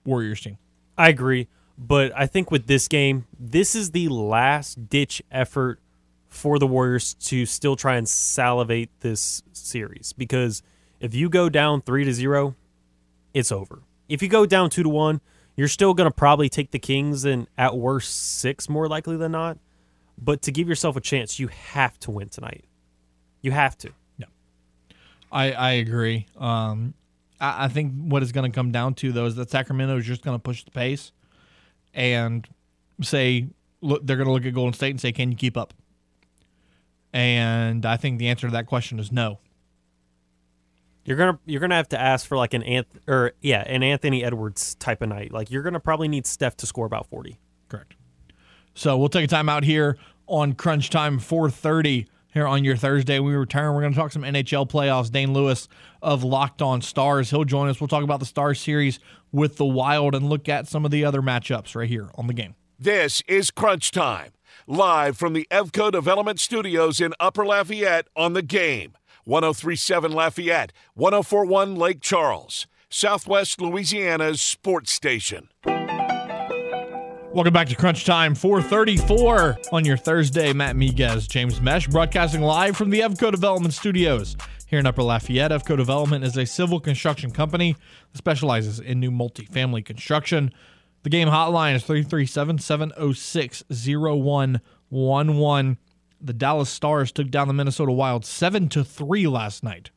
Warriors 0.05 0.41
team. 0.41 0.57
I 0.97 1.09
agree. 1.09 1.47
But 1.79 2.11
I 2.13 2.27
think 2.27 2.51
with 2.51 2.67
this 2.67 2.89
game, 2.89 3.25
this 3.39 3.73
is 3.73 3.91
the 3.91 4.09
last 4.09 4.89
ditch 4.89 5.23
effort 5.31 5.79
for 6.27 6.59
the 6.59 6.67
Warriors 6.67 7.13
to 7.15 7.45
still 7.45 7.77
try 7.77 7.95
and 7.95 8.07
salivate 8.07 8.89
this 8.99 9.41
series 9.53 10.11
because 10.13 10.61
if 10.99 11.15
you 11.15 11.29
go 11.29 11.47
down 11.47 11.81
3 11.81 12.03
to 12.03 12.13
0, 12.13 12.55
it's 13.33 13.51
over. 13.51 13.79
If 14.09 14.21
you 14.21 14.27
go 14.27 14.45
down 14.45 14.69
2 14.69 14.83
to 14.83 14.89
1, 14.89 15.21
you're 15.55 15.69
still 15.69 15.93
going 15.93 16.09
to 16.09 16.13
probably 16.15 16.49
take 16.49 16.71
the 16.71 16.79
Kings 16.79 17.23
and 17.23 17.47
at 17.57 17.77
worst 17.77 18.39
6 18.39 18.67
more 18.67 18.89
likely 18.89 19.15
than 19.15 19.31
not. 19.31 19.57
But 20.17 20.41
to 20.43 20.51
give 20.51 20.67
yourself 20.67 20.97
a 20.97 21.01
chance, 21.01 21.39
you 21.39 21.47
have 21.47 21.97
to 21.99 22.11
win 22.11 22.27
tonight. 22.27 22.65
You 23.41 23.51
have 23.51 23.77
to. 23.77 23.91
Yeah. 24.17 24.25
I 25.31 25.53
I 25.53 25.71
agree. 25.71 26.27
Um 26.37 26.93
I, 27.39 27.65
I 27.65 27.67
think 27.69 27.93
what 27.93 28.21
it's 28.21 28.33
going 28.33 28.51
to 28.51 28.53
come 28.53 28.73
down 28.73 28.95
to 28.95 29.13
though 29.13 29.27
is 29.27 29.35
that 29.35 29.49
Sacramento 29.49 29.97
is 29.97 30.05
just 30.05 30.23
going 30.23 30.35
to 30.35 30.41
push 30.41 30.65
the 30.65 30.71
pace 30.71 31.13
and 31.93 32.47
say 33.01 33.47
look 33.81 34.05
they're 34.05 34.17
going 34.17 34.27
to 34.27 34.33
look 34.33 34.45
at 34.45 34.53
Golden 34.53 34.73
State 34.73 34.91
and 34.91 35.01
say 35.01 35.11
can 35.11 35.31
you 35.31 35.37
keep 35.37 35.57
up? 35.57 35.73
And 37.13 37.85
I 37.85 37.97
think 37.97 38.19
the 38.19 38.27
answer 38.27 38.47
to 38.47 38.51
that 38.53 38.67
question 38.67 38.99
is 38.99 39.11
no. 39.11 39.39
You're 41.05 41.17
gonna 41.17 41.39
you're 41.45 41.59
gonna 41.59 41.75
have 41.75 41.89
to 41.89 41.99
ask 41.99 42.27
for 42.27 42.37
like 42.37 42.53
an 42.53 42.61
Anth- 42.61 43.07
or 43.07 43.31
yeah 43.41 43.63
an 43.65 43.81
Anthony 43.81 44.23
Edwards 44.23 44.75
type 44.75 45.01
of 45.01 45.09
night. 45.09 45.31
Like 45.31 45.49
you're 45.49 45.63
gonna 45.63 45.79
probably 45.79 46.07
need 46.07 46.27
Steph 46.27 46.57
to 46.57 46.67
score 46.67 46.85
about 46.85 47.07
forty. 47.07 47.39
Correct. 47.67 47.95
So 48.75 48.97
we'll 48.97 49.09
take 49.09 49.25
a 49.25 49.27
time 49.27 49.49
out 49.49 49.63
here 49.63 49.97
on 50.27 50.53
Crunch 50.53 50.89
Time 50.91 51.19
4:30 51.19 52.05
here 52.33 52.47
on 52.47 52.63
your 52.63 52.75
Thursday. 52.75 53.19
we 53.19 53.33
return, 53.33 53.73
we're 53.73 53.81
going 53.81 53.93
to 53.93 53.99
talk 53.99 54.11
some 54.11 54.23
NHL 54.23 54.69
playoffs. 54.69 55.11
Dane 55.11 55.33
Lewis 55.33 55.67
of 56.01 56.23
Locked 56.23 56.61
On 56.61 56.81
Stars, 56.81 57.29
he'll 57.29 57.43
join 57.45 57.69
us. 57.69 57.79
We'll 57.81 57.87
talk 57.87 58.03
about 58.03 58.19
the 58.19 58.25
Stars 58.25 58.59
series 58.59 58.99
with 59.31 59.57
the 59.57 59.65
Wild 59.65 60.15
and 60.15 60.29
look 60.29 60.47
at 60.49 60.67
some 60.67 60.85
of 60.85 60.91
the 60.91 61.05
other 61.05 61.21
matchups 61.21 61.75
right 61.75 61.89
here 61.89 62.09
on 62.15 62.27
the 62.27 62.33
game. 62.33 62.55
This 62.77 63.21
is 63.27 63.51
Crunch 63.51 63.91
Time, 63.91 64.31
live 64.67 65.17
from 65.17 65.33
the 65.33 65.47
Evco 65.51 65.91
Development 65.91 66.39
Studios 66.39 67.01
in 67.01 67.13
Upper 67.19 67.45
Lafayette 67.45 68.07
on 68.15 68.33
the 68.33 68.41
game. 68.41 68.93
1037 69.25 70.11
Lafayette, 70.11 70.71
1041 70.95 71.75
Lake 71.75 72.01
Charles, 72.01 72.65
Southwest 72.89 73.61
Louisiana's 73.61 74.41
sports 74.41 74.91
station. 74.91 75.49
Welcome 77.31 77.53
back 77.53 77.69
to 77.69 77.75
Crunch 77.75 78.05
Time 78.05 78.33
434 78.33 79.59
on 79.71 79.85
your 79.85 79.97
Thursday. 79.97 80.51
Matt 80.51 80.75
Miguez, 80.75 81.29
James 81.29 81.59
Meche, 81.59 81.87
broadcasting 81.91 82.41
live 82.41 82.75
from 82.75 82.89
the 82.89 83.01
Evco 83.01 83.29
Development 83.29 83.71
Studios 83.71 84.35
here 84.65 84.79
in 84.79 84.87
Upper 84.87 85.03
Lafayette. 85.03 85.51
Evco 85.51 85.77
Development 85.77 86.25
is 86.25 86.35
a 86.35 86.47
civil 86.47 86.79
construction 86.79 87.29
company 87.29 87.75
that 88.11 88.17
specializes 88.17 88.79
in 88.79 88.99
new 88.99 89.11
multifamily 89.11 89.85
construction. 89.85 90.51
The 91.03 91.11
game 91.11 91.27
hotline 91.27 91.75
is 91.75 91.83
337 91.83 92.57
706 92.57 93.63
0111. 93.69 95.77
The 96.19 96.33
Dallas 96.33 96.69
Stars 96.71 97.11
took 97.11 97.29
down 97.29 97.47
the 97.47 97.53
Minnesota 97.53 97.91
Wild 97.91 98.25
7 98.25 98.69
to 98.69 98.83
3 98.83 99.27
last 99.27 99.63
night 99.63 99.91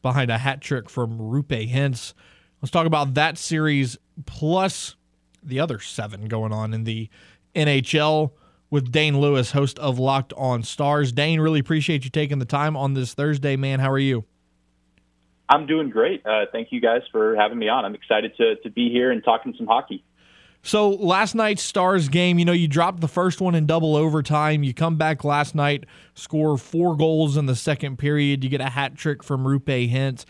behind 0.00 0.30
a 0.30 0.38
hat 0.38 0.60
trick 0.60 0.88
from 0.88 1.18
Roope 1.18 1.72
Hintz. 1.72 2.14
Let's 2.62 2.70
talk 2.70 2.86
about 2.86 3.14
that 3.14 3.36
series 3.36 3.98
plus 4.26 4.94
the 5.42 5.60
other 5.60 5.78
seven 5.78 6.26
going 6.26 6.52
on 6.52 6.74
in 6.74 6.84
the 6.84 7.08
NHL 7.54 8.32
with 8.70 8.92
Dane 8.92 9.18
Lewis, 9.20 9.52
host 9.52 9.78
of 9.78 9.98
Locked 9.98 10.32
On 10.34 10.62
Stars. 10.62 11.12
Dane, 11.12 11.40
really 11.40 11.60
appreciate 11.60 12.04
you 12.04 12.10
taking 12.10 12.38
the 12.38 12.44
time 12.44 12.76
on 12.76 12.94
this 12.94 13.14
Thursday, 13.14 13.56
man. 13.56 13.80
How 13.80 13.90
are 13.90 13.98
you? 13.98 14.24
I'm 15.48 15.66
doing 15.66 15.88
great. 15.88 16.24
Uh, 16.26 16.44
thank 16.52 16.68
you 16.70 16.80
guys 16.80 17.02
for 17.10 17.34
having 17.34 17.58
me 17.58 17.68
on. 17.68 17.84
I'm 17.84 17.94
excited 17.94 18.36
to, 18.36 18.56
to 18.56 18.70
be 18.70 18.90
here 18.90 19.10
and 19.10 19.24
talking 19.24 19.54
some 19.56 19.66
hockey. 19.66 20.04
So 20.62 20.90
last 20.90 21.34
night's 21.34 21.62
Stars 21.62 22.08
game, 22.08 22.38
you 22.38 22.44
know, 22.44 22.52
you 22.52 22.68
dropped 22.68 23.00
the 23.00 23.08
first 23.08 23.40
one 23.40 23.54
in 23.54 23.64
double 23.64 23.96
overtime. 23.96 24.62
You 24.62 24.74
come 24.74 24.96
back 24.96 25.24
last 25.24 25.54
night, 25.54 25.84
score 26.14 26.58
four 26.58 26.96
goals 26.96 27.36
in 27.36 27.46
the 27.46 27.54
second 27.54 27.96
period. 27.96 28.42
You 28.42 28.50
get 28.50 28.60
a 28.60 28.68
hat 28.68 28.96
trick 28.96 29.22
from 29.22 29.44
Roope 29.44 29.90
Hintz, 29.90 30.24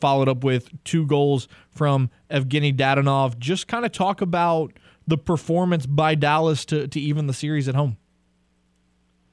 followed 0.00 0.28
up 0.28 0.44
with 0.44 0.68
two 0.84 1.06
goals 1.06 1.48
from 1.78 2.10
Evgeny 2.30 2.76
Dadonov. 2.76 3.38
Just 3.38 3.68
kind 3.68 3.86
of 3.86 3.92
talk 3.92 4.20
about 4.20 4.72
the 5.06 5.16
performance 5.16 5.86
by 5.86 6.14
Dallas 6.14 6.66
to, 6.66 6.86
to 6.88 7.00
even 7.00 7.26
the 7.26 7.32
series 7.32 7.68
at 7.68 7.74
home. 7.74 7.96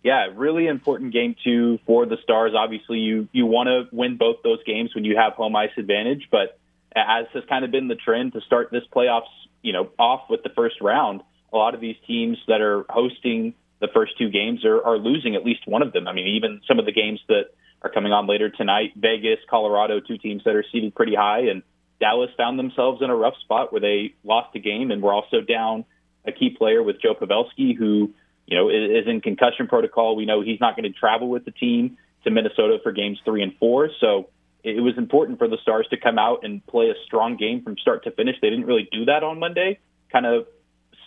Yeah, 0.04 0.28
really 0.36 0.68
important 0.68 1.12
game 1.12 1.36
two 1.44 1.80
for 1.86 2.06
the 2.06 2.18
Stars. 2.24 2.54
Obviously, 2.56 3.00
you 3.00 3.28
you 3.32 3.48
want 3.48 3.68
to 3.68 3.94
win 3.94 4.18
both 4.18 4.38
those 4.44 4.64
games 4.64 4.94
when 4.94 5.04
you 5.04 5.18
have 5.18 5.34
home 5.34 5.56
ice 5.56 5.72
advantage, 5.78 6.28
but 6.32 6.60
as 6.96 7.26
has 7.34 7.44
kind 7.50 7.66
of 7.66 7.72
been 7.72 7.88
the 7.88 7.96
trend 7.96 8.34
to 8.34 8.42
start 8.42 8.70
this 8.72 8.84
playoffs 8.96 9.24
you 9.66 9.74
know, 9.74 9.90
off 9.98 10.30
with 10.30 10.44
the 10.44 10.50
first 10.50 10.80
round, 10.80 11.22
a 11.52 11.58
lot 11.58 11.74
of 11.74 11.82
these 11.82 11.96
teams 12.06 12.38
that 12.48 12.62
are 12.62 12.86
hosting 12.88 13.56
the 13.82 13.88
first 13.94 14.16
two 14.18 14.30
games 14.30 14.64
are, 14.64 14.82
are 14.86 14.98
losing 14.98 15.36
at 15.36 15.44
least 15.44 15.62
one 15.66 15.82
of 15.82 15.92
them. 15.92 16.08
I 16.08 16.14
mean, 16.14 16.28
even 16.28 16.62
some 16.68 16.78
of 16.78 16.86
the 16.86 16.92
games 16.92 17.20
that 17.28 17.46
are 17.82 17.90
coming 17.90 18.12
on 18.12 18.28
later 18.28 18.50
tonight, 18.52 18.92
Vegas, 18.96 19.40
Colorado, 19.50 20.00
two 20.00 20.20
teams 20.20 20.44
that 20.46 20.56
are 20.56 20.64
seated 20.72 20.94
pretty 20.94 21.16
high, 21.16 21.48
and 21.50 21.64
Dallas 22.00 22.30
found 22.38 22.60
themselves 22.60 23.02
in 23.02 23.10
a 23.10 23.16
rough 23.16 23.36
spot 23.42 23.72
where 23.72 23.82
they 23.82 24.14
lost 24.24 24.56
a 24.56 24.60
game 24.60 24.92
and 24.92 25.02
were 25.02 25.14
also 25.14 25.42
down 25.42 25.86
a 26.26 26.32
key 26.32 26.50
player 26.50 26.84
with 26.84 27.02
Joe 27.02 27.14
Pavelski, 27.14 27.76
who 27.78 28.14
you 28.46 28.58
know 28.58 28.70
is 28.70 29.08
in 29.08 29.22
concussion 29.22 29.68
protocol. 29.68 30.16
We 30.16 30.26
know 30.26 30.42
he's 30.42 30.60
not 30.60 30.76
going 30.76 30.92
to 30.92 30.98
travel 30.98 31.30
with 31.30 31.46
the 31.46 31.52
team 31.52 31.98
to 32.24 32.32
Minnesota 32.32 32.78
for 32.84 32.92
games 32.92 33.20
three 33.24 33.44
and 33.44 33.56
four, 33.58 33.90
so 34.00 34.30
it 34.64 34.82
was 34.82 34.98
important 34.98 35.38
for 35.38 35.48
the 35.48 35.58
Stars 35.62 35.88
to 35.92 35.98
come 35.98 36.18
out 36.18 36.40
and 36.44 36.66
play 36.66 36.90
a 36.90 36.96
strong 37.06 37.38
game 37.38 37.62
from 37.64 37.78
start 37.78 38.04
to 38.06 38.12
finish. 38.12 38.36
They 38.42 38.50
didn't 38.50 38.66
really 38.66 38.90
do 38.92 39.06
that 39.06 39.24
on 39.24 39.40
Monday. 39.40 39.80
Kind 40.12 40.26
of 40.26 40.48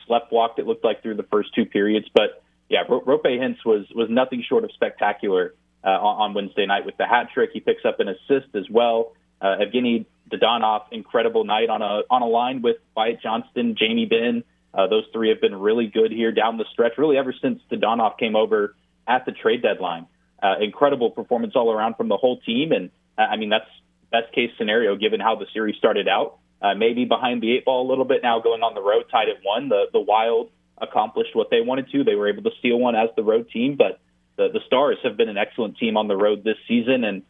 slept 0.07 0.33
walked. 0.33 0.59
It 0.61 0.66
looked 0.66 0.85
like 0.85 1.03
through 1.03 1.16
the 1.16 1.24
first 1.24 1.55
two 1.55 1.66
periods, 1.66 2.07
but 2.14 2.42
yeah, 2.68 2.85
Roope 2.88 3.24
Hintz 3.24 3.64
was 3.64 3.87
was 3.94 4.09
nothing 4.11 4.44
short 4.48 4.64
of 4.64 4.70
spectacular 4.72 5.55
uh, 5.83 5.88
on, 5.88 6.35
Wednesday 6.35 6.66
night 6.66 6.85
with 6.85 6.96
the 6.96 7.07
hat 7.07 7.29
trick. 7.33 7.51
He 7.53 7.61
picks 7.61 7.85
up 7.85 8.01
an 8.01 8.09
assist 8.09 8.55
as 8.55 8.68
well. 8.70 9.12
Uh, 9.40 9.57
Evgeny 9.61 10.07
Dadonov, 10.31 10.83
incredible 10.93 11.45
night 11.45 11.69
on 11.71 11.83
a 11.83 12.03
on 12.11 12.23
a 12.23 12.27
line 12.27 12.62
with 12.62 12.77
Wyatt 12.97 13.21
Johnston, 13.23 13.77
Jamie 13.79 14.07
Benn. 14.07 14.45
Uh, 14.75 14.87
those 14.87 15.05
three 15.12 15.31
have 15.31 15.41
been 15.41 15.55
really 15.55 15.87
good 15.87 16.12
here 16.12 16.31
down 16.33 16.59
the 16.59 16.64
stretch, 16.73 16.99
really 16.99 17.17
ever 17.17 17.35
since 17.41 17.61
Dadonov 17.71 18.19
came 18.19 18.37
over 18.37 18.77
at 19.07 19.25
the 19.25 19.33
trade 19.33 19.62
deadline. 19.62 20.07
Uh, 20.43 20.55
incredible 20.61 21.11
performance 21.11 21.55
all 21.57 21.73
around 21.73 21.97
from 21.97 22.09
the 22.09 22.17
whole 22.17 22.38
team, 22.41 22.73
and 22.73 22.91
I 23.17 23.37
mean, 23.37 23.49
that's 23.49 23.69
best 24.11 24.33
case 24.33 24.51
scenario 24.57 24.97
given 24.97 25.21
how 25.21 25.37
the 25.37 25.47
series 25.53 25.77
started 25.77 26.09
out. 26.09 26.38
Uh, 26.61 26.75
maybe 26.75 27.05
behind 27.05 27.43
the 27.43 27.57
eight 27.57 27.64
ball 27.64 27.87
a 27.87 27.88
little 27.88 28.05
bit 28.05 28.23
now, 28.23 28.41
going 28.41 28.62
on 28.62 28.75
the 28.75 28.83
road, 28.83 29.05
tied 29.11 29.29
at 29.29 29.37
one. 29.43 29.69
The 29.69 29.87
the 29.93 30.01
Wild 30.01 30.51
accomplished 30.77 31.35
what 31.35 31.51
they 31.51 31.61
wanted 31.61 31.91
to. 31.93 32.05
They 32.05 32.14
were 32.14 32.29
able 32.29 32.43
to 32.45 32.51
steal 32.59 32.79
one 32.79 32.95
as 32.95 33.09
the 33.17 33.23
road 33.23 33.49
team, 33.51 33.77
but 33.77 34.01
the 34.37 34.49
the 34.53 34.61
Stars 34.67 34.99
have 35.03 35.17
been 35.17 35.29
an 35.29 35.38
excellent 35.38 35.79
team 35.79 35.97
on 35.97 36.09
the 36.09 36.17
road 36.17 36.45
this 36.45 36.57
season, 36.67 37.05
and 37.05 37.23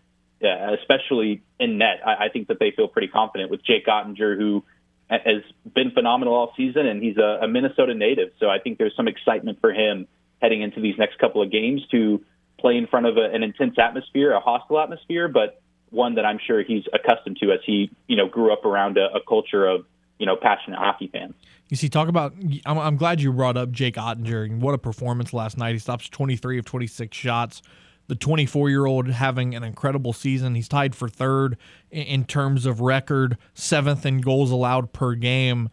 uh, 0.42 0.74
especially 0.80 1.42
in 1.58 1.78
net, 1.78 2.00
I, 2.04 2.26
I 2.26 2.28
think 2.28 2.48
that 2.48 2.58
they 2.58 2.70
feel 2.70 2.88
pretty 2.88 3.08
confident 3.08 3.50
with 3.50 3.64
Jake 3.64 3.86
Oettinger, 3.86 4.36
who 4.36 4.64
has 5.10 5.42
been 5.74 5.90
phenomenal 5.92 6.34
all 6.34 6.52
season, 6.56 6.86
and 6.86 7.02
he's 7.02 7.16
a, 7.16 7.40
a 7.42 7.48
Minnesota 7.48 7.94
native. 7.94 8.30
So 8.38 8.48
I 8.48 8.58
think 8.58 8.78
there's 8.78 8.94
some 8.94 9.08
excitement 9.08 9.58
for 9.60 9.72
him 9.72 10.06
heading 10.40 10.62
into 10.62 10.80
these 10.80 10.96
next 10.98 11.18
couple 11.18 11.42
of 11.42 11.50
games 11.50 11.82
to 11.90 12.22
play 12.60 12.76
in 12.76 12.86
front 12.86 13.06
of 13.06 13.16
a, 13.16 13.24
an 13.34 13.42
intense 13.42 13.76
atmosphere, 13.78 14.32
a 14.32 14.40
hostile 14.40 14.78
atmosphere, 14.78 15.28
but 15.28 15.62
one 15.90 16.16
that 16.16 16.26
I'm 16.26 16.38
sure 16.44 16.62
he's 16.62 16.84
accustomed 16.92 17.38
to 17.40 17.52
as 17.52 17.60
he, 17.64 17.90
you 18.06 18.16
know, 18.16 18.28
grew 18.28 18.52
up 18.52 18.64
around 18.64 18.98
a, 18.98 19.06
a 19.14 19.20
culture 19.26 19.66
of, 19.66 19.86
you 20.18 20.26
know, 20.26 20.36
passionate 20.36 20.78
hockey 20.78 21.08
fans. 21.08 21.34
You 21.68 21.76
see, 21.76 21.88
talk 21.88 22.08
about. 22.08 22.34
I'm, 22.66 22.78
I'm 22.78 22.96
glad 22.96 23.20
you 23.20 23.32
brought 23.32 23.56
up 23.56 23.70
Jake 23.70 23.94
Oettinger 23.94 24.44
and 24.44 24.60
what 24.60 24.74
a 24.74 24.78
performance 24.78 25.32
last 25.32 25.56
night. 25.58 25.72
He 25.72 25.78
stops 25.78 26.08
23 26.08 26.58
of 26.58 26.64
26 26.64 27.16
shots. 27.16 27.62
The 28.08 28.14
24 28.14 28.70
year 28.70 28.86
old 28.86 29.08
having 29.08 29.54
an 29.54 29.62
incredible 29.62 30.12
season. 30.12 30.54
He's 30.54 30.68
tied 30.68 30.94
for 30.94 31.08
third 31.08 31.56
in, 31.90 32.24
terms 32.24 32.66
of 32.66 32.80
record, 32.80 33.36
seventh 33.54 34.04
in 34.06 34.20
goals 34.20 34.50
allowed 34.50 34.92
per 34.92 35.14
game. 35.14 35.68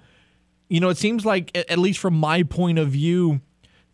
You 0.67 0.79
know, 0.79 0.89
it 0.89 0.97
seems 0.97 1.25
like, 1.25 1.55
at 1.55 1.79
least 1.79 1.99
from 1.99 2.15
my 2.15 2.43
point 2.43 2.77
of 2.77 2.89
view, 2.89 3.41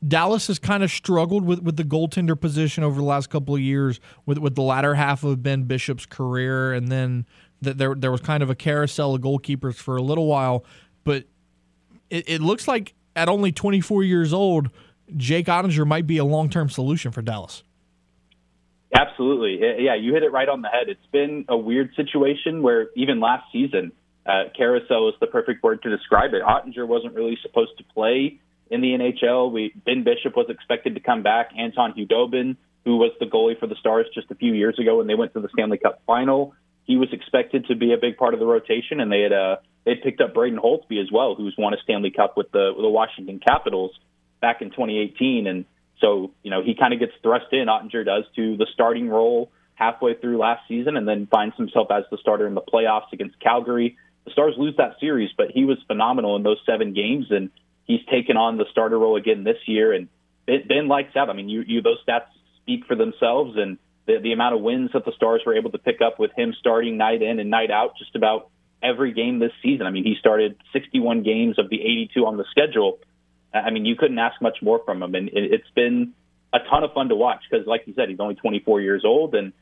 Dallas 0.06 0.48
has 0.48 0.58
kind 0.58 0.82
of 0.84 0.90
struggled 0.90 1.46
with, 1.46 1.62
with 1.62 1.78
the 1.78 1.84
goaltender 1.84 2.40
position 2.40 2.84
over 2.84 3.00
the 3.00 3.06
last 3.06 3.30
couple 3.30 3.54
of 3.54 3.62
years 3.62 4.00
with 4.26 4.40
with 4.40 4.56
the 4.56 4.64
latter 4.64 4.96
half 4.96 5.24
of 5.24 5.44
Ben 5.44 5.64
Bishop's 5.64 6.08
career, 6.08 6.74
and 6.74 6.88
then 6.88 7.28
the, 7.62 7.74
there 7.76 7.94
there 7.94 8.12
was 8.12 8.22
kind 8.22 8.42
of 8.42 8.50
a 8.50 8.56
carousel 8.56 9.14
of 9.14 9.22
goalkeepers 9.22 9.76
for 9.76 9.96
a 9.96 10.02
little 10.02 10.26
while. 10.26 10.66
But 11.04 11.26
it, 12.10 12.28
it 12.28 12.42
looks 12.42 12.68
like 12.68 12.96
at 13.16 13.30
only 13.30 13.52
24 13.52 14.04
years 14.04 14.34
old, 14.34 14.70
Jake 15.16 15.48
Oettinger 15.48 15.86
might 15.86 16.08
be 16.08 16.18
a 16.18 16.26
long 16.26 16.50
term 16.50 16.70
solution 16.70 17.12
for 17.12 17.22
Dallas. 17.22 17.64
Absolutely, 18.94 19.60
yeah, 19.84 19.96
you 19.96 20.14
hit 20.14 20.24
it 20.24 20.32
right 20.32 20.50
on 20.50 20.62
the 20.62 20.68
head. 20.68 20.90
It's 20.90 21.06
been 21.12 21.46
a 21.48 21.56
weird 21.56 21.96
situation 21.96 22.62
where 22.62 22.88
even 22.96 23.22
last 23.22 23.46
season, 23.52 23.94
uh, 24.26 24.46
carousel 24.56 25.10
is 25.10 25.16
the 25.22 25.28
perfect 25.28 25.64
word 25.64 25.82
to 25.84 25.96
describe 25.96 26.34
it. 26.34 26.42
Oettinger 26.44 26.86
wasn't 26.86 27.16
really 27.16 27.38
supposed 27.42 27.78
to 27.78 27.84
play 27.86 28.40
in 28.70 28.82
the 28.82 28.90
NHL. 28.90 29.52
We 29.52 29.74
Ben 29.86 30.04
Bishop 30.04 30.36
was 30.36 30.48
expected 30.50 30.96
to 30.96 31.02
come 31.02 31.24
back. 31.24 31.52
Anton 31.58 31.94
Khudobin, 31.94 32.58
who 32.86 32.98
was 32.98 33.12
the 33.20 33.26
goalie 33.26 33.58
for 33.60 33.68
the 33.68 33.76
Stars 33.76 34.08
just 34.14 34.30
a 34.30 34.36
few 34.36 34.54
years 34.54 34.78
ago 34.78 34.98
when 34.98 35.08
they 35.08 35.16
went 35.16 35.34
to 35.34 35.40
the 35.40 35.50
Stanley 35.54 35.78
Cup 35.78 36.02
final, 36.06 36.54
he 36.84 36.98
was 36.98 37.10
expected 37.14 37.66
to 37.68 37.76
be 37.76 37.94
a 37.94 37.98
big 37.98 38.18
part 38.18 38.34
of 38.34 38.40
the 38.40 38.46
rotation, 38.46 39.00
and 39.00 39.12
they 39.12 39.22
had 39.22 39.34
uh, 39.34 39.58
they 39.86 39.96
picked 39.96 40.22
up 40.22 40.34
Braden 40.34 40.60
Holtby 40.60 41.02
as 41.02 41.12
well, 41.12 41.36
who's 41.36 41.56
won 41.58 41.74
a 41.74 41.78
Stanley 41.84 42.12
Cup 42.12 42.36
with 42.36 42.52
the 42.52 42.74
with 42.76 42.84
the 42.84 42.90
Washington 42.90 43.40
Capitals 43.40 43.92
back 44.42 44.62
in 44.62 44.70
2018, 44.70 45.48
and 45.48 45.66
so 46.02 46.32
you 46.44 46.52
know 46.52 46.62
he 46.62 46.76
kind 46.76 46.94
of 46.94 47.00
gets 47.00 47.14
thrust 47.24 47.48
in. 47.52 47.68
Oettinger 47.68 48.06
does 48.06 48.26
to 48.36 48.58
the 48.58 48.68
starting 48.74 49.08
role 49.08 49.52
halfway 49.76 50.14
through 50.16 50.38
last 50.38 50.68
season, 50.68 50.98
and 50.98 51.08
then 51.08 51.28
finds 51.28 51.56
himself 51.56 51.88
as 51.92 52.04
the 52.12 52.18
starter 52.18 52.46
in 52.46 52.54
the 52.54 52.62
playoffs 52.62 53.14
against 53.14 53.40
Calgary. 53.40 53.98
The 54.26 54.32
Stars 54.32 54.54
lose 54.58 54.76
that 54.78 54.98
series, 55.00 55.32
but 55.36 55.48
he 55.52 55.66
was 55.66 55.78
phenomenal 55.88 56.36
in 56.36 56.44
those 56.44 56.60
seven 56.66 56.94
games, 56.94 57.28
and 57.32 57.50
he's 57.86 58.02
taken 58.12 58.38
on 58.38 58.58
the 58.58 58.66
starter 58.72 59.00
role 59.00 59.16
again 59.16 59.44
this 59.44 59.58
year, 59.66 59.94
and 59.94 60.08
Ben 60.46 60.88
lights 60.88 61.16
out. 61.16 61.30
I 61.30 61.34
mean, 61.34 61.50
you, 61.50 61.64
you 61.66 61.82
those 61.82 61.98
stats 62.08 62.28
speak 62.62 62.86
for 62.86 62.96
themselves, 62.96 63.58
and 63.58 63.80
the, 64.06 64.20
the 64.22 64.34
amount 64.34 64.56
of 64.56 64.62
wins 64.62 64.92
that 64.94 65.06
the 65.06 65.14
Stars 65.16 65.42
were 65.46 65.56
able 65.56 65.72
to 65.72 65.80
pick 65.80 66.02
up 66.02 66.20
with 66.20 66.32
him 66.38 66.54
starting 66.60 66.98
night 66.98 67.22
in 67.22 67.40
and 67.40 67.50
night 67.50 67.72
out, 67.72 67.98
just 67.98 68.16
about 68.16 68.50
every 68.84 69.14
game 69.14 69.40
this 69.40 69.52
season. 69.64 69.86
I 69.86 69.92
mean, 69.92 70.04
he 70.04 70.16
started 70.20 70.58
61 70.74 71.24
games 71.24 71.58
of 71.60 71.70
the 71.70 71.82
82 71.82 72.26
on 72.26 72.38
the 72.38 72.46
schedule. 72.52 73.00
I 73.54 73.70
mean, 73.70 73.86
you 73.86 73.96
couldn't 73.96 74.20
ask 74.20 74.42
much 74.42 74.58
more 74.62 74.82
from 74.86 75.04
him, 75.04 75.16
and 75.16 75.28
it, 75.30 75.54
it's 75.54 75.70
been 75.76 76.14
a 76.54 76.60
ton 76.70 76.84
of 76.84 76.94
fun 76.94 77.10
to 77.10 77.16
watch 77.16 77.42
because, 77.50 77.66
like 77.68 77.84
you 77.86 77.94
said, 77.96 78.10
he's 78.10 78.20
only 78.20 78.36
24 78.36 78.82
years 78.82 79.04
old, 79.06 79.36
and 79.36 79.54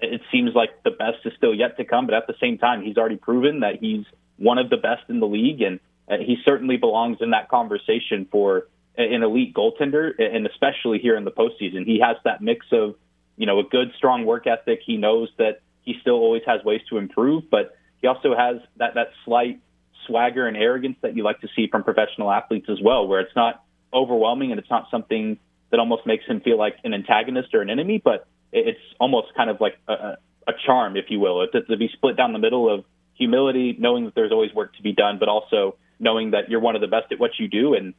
it 0.00 0.20
seems 0.30 0.54
like 0.54 0.82
the 0.82 0.90
best 0.90 1.18
is 1.24 1.32
still 1.36 1.54
yet 1.54 1.76
to 1.76 1.84
come. 1.84 2.06
But 2.06 2.14
at 2.14 2.26
the 2.26 2.34
same 2.40 2.58
time, 2.58 2.82
he's 2.82 2.96
already 2.96 3.16
proven 3.16 3.60
that 3.60 3.76
he's 3.80 4.04
one 4.36 4.58
of 4.58 4.70
the 4.70 4.76
best 4.76 5.02
in 5.08 5.20
the 5.20 5.26
league, 5.26 5.62
and 5.62 5.80
uh, 6.10 6.18
he 6.18 6.36
certainly 6.44 6.76
belongs 6.76 7.18
in 7.20 7.30
that 7.30 7.48
conversation 7.48 8.26
for 8.30 8.68
an 8.96 9.22
elite 9.22 9.54
goaltender, 9.54 10.12
and 10.18 10.46
especially 10.46 10.98
here 10.98 11.16
in 11.16 11.24
the 11.24 11.30
postseason. 11.30 11.86
He 11.86 12.00
has 12.00 12.16
that 12.24 12.42
mix 12.42 12.66
of, 12.72 12.96
you 13.36 13.46
know, 13.46 13.58
a 13.58 13.64
good, 13.64 13.92
strong 13.96 14.26
work 14.26 14.46
ethic. 14.46 14.80
He 14.84 14.98
knows 14.98 15.30
that 15.38 15.60
he 15.82 15.94
still 16.00 16.16
always 16.16 16.42
has 16.46 16.62
ways 16.62 16.82
to 16.90 16.98
improve, 16.98 17.44
but 17.50 17.76
he 18.00 18.06
also 18.06 18.36
has 18.36 18.56
that 18.76 18.94
that 18.94 19.12
slight 19.24 19.60
swagger 20.06 20.46
and 20.46 20.56
arrogance 20.56 20.96
that 21.02 21.16
you 21.16 21.22
like 21.22 21.40
to 21.40 21.48
see 21.54 21.68
from 21.70 21.84
professional 21.84 22.30
athletes 22.30 22.66
as 22.70 22.78
well, 22.82 23.06
where 23.06 23.20
it's 23.20 23.34
not 23.36 23.64
overwhelming, 23.92 24.50
and 24.50 24.58
it's 24.58 24.70
not 24.70 24.86
something 24.90 25.38
that 25.70 25.80
almost 25.80 26.06
makes 26.06 26.24
him 26.26 26.40
feel 26.40 26.58
like 26.58 26.76
an 26.84 26.94
antagonist 26.94 27.54
or 27.54 27.62
an 27.62 27.70
enemy. 27.70 28.00
But 28.02 28.26
it's 28.52 28.80
almost 29.00 29.28
kind 29.36 29.50
of 29.50 29.60
like 29.60 29.78
a, 29.88 30.16
a 30.46 30.52
charm, 30.66 30.96
if 30.96 31.06
you 31.08 31.20
will, 31.20 31.46
to, 31.46 31.62
to 31.62 31.76
be 31.76 31.88
split 31.92 32.16
down 32.16 32.32
the 32.32 32.38
middle 32.38 32.72
of 32.72 32.84
humility, 33.14 33.76
knowing 33.78 34.06
that 34.06 34.14
there's 34.14 34.32
always 34.32 34.52
work 34.54 34.74
to 34.76 34.82
be 34.82 34.92
done, 34.92 35.18
but 35.18 35.28
also 35.28 35.76
knowing 35.98 36.32
that 36.32 36.50
you're 36.50 36.60
one 36.60 36.74
of 36.74 36.80
the 36.80 36.88
best 36.88 37.12
at 37.12 37.20
what 37.20 37.30
you 37.38 37.48
do, 37.48 37.74
and 37.74 37.94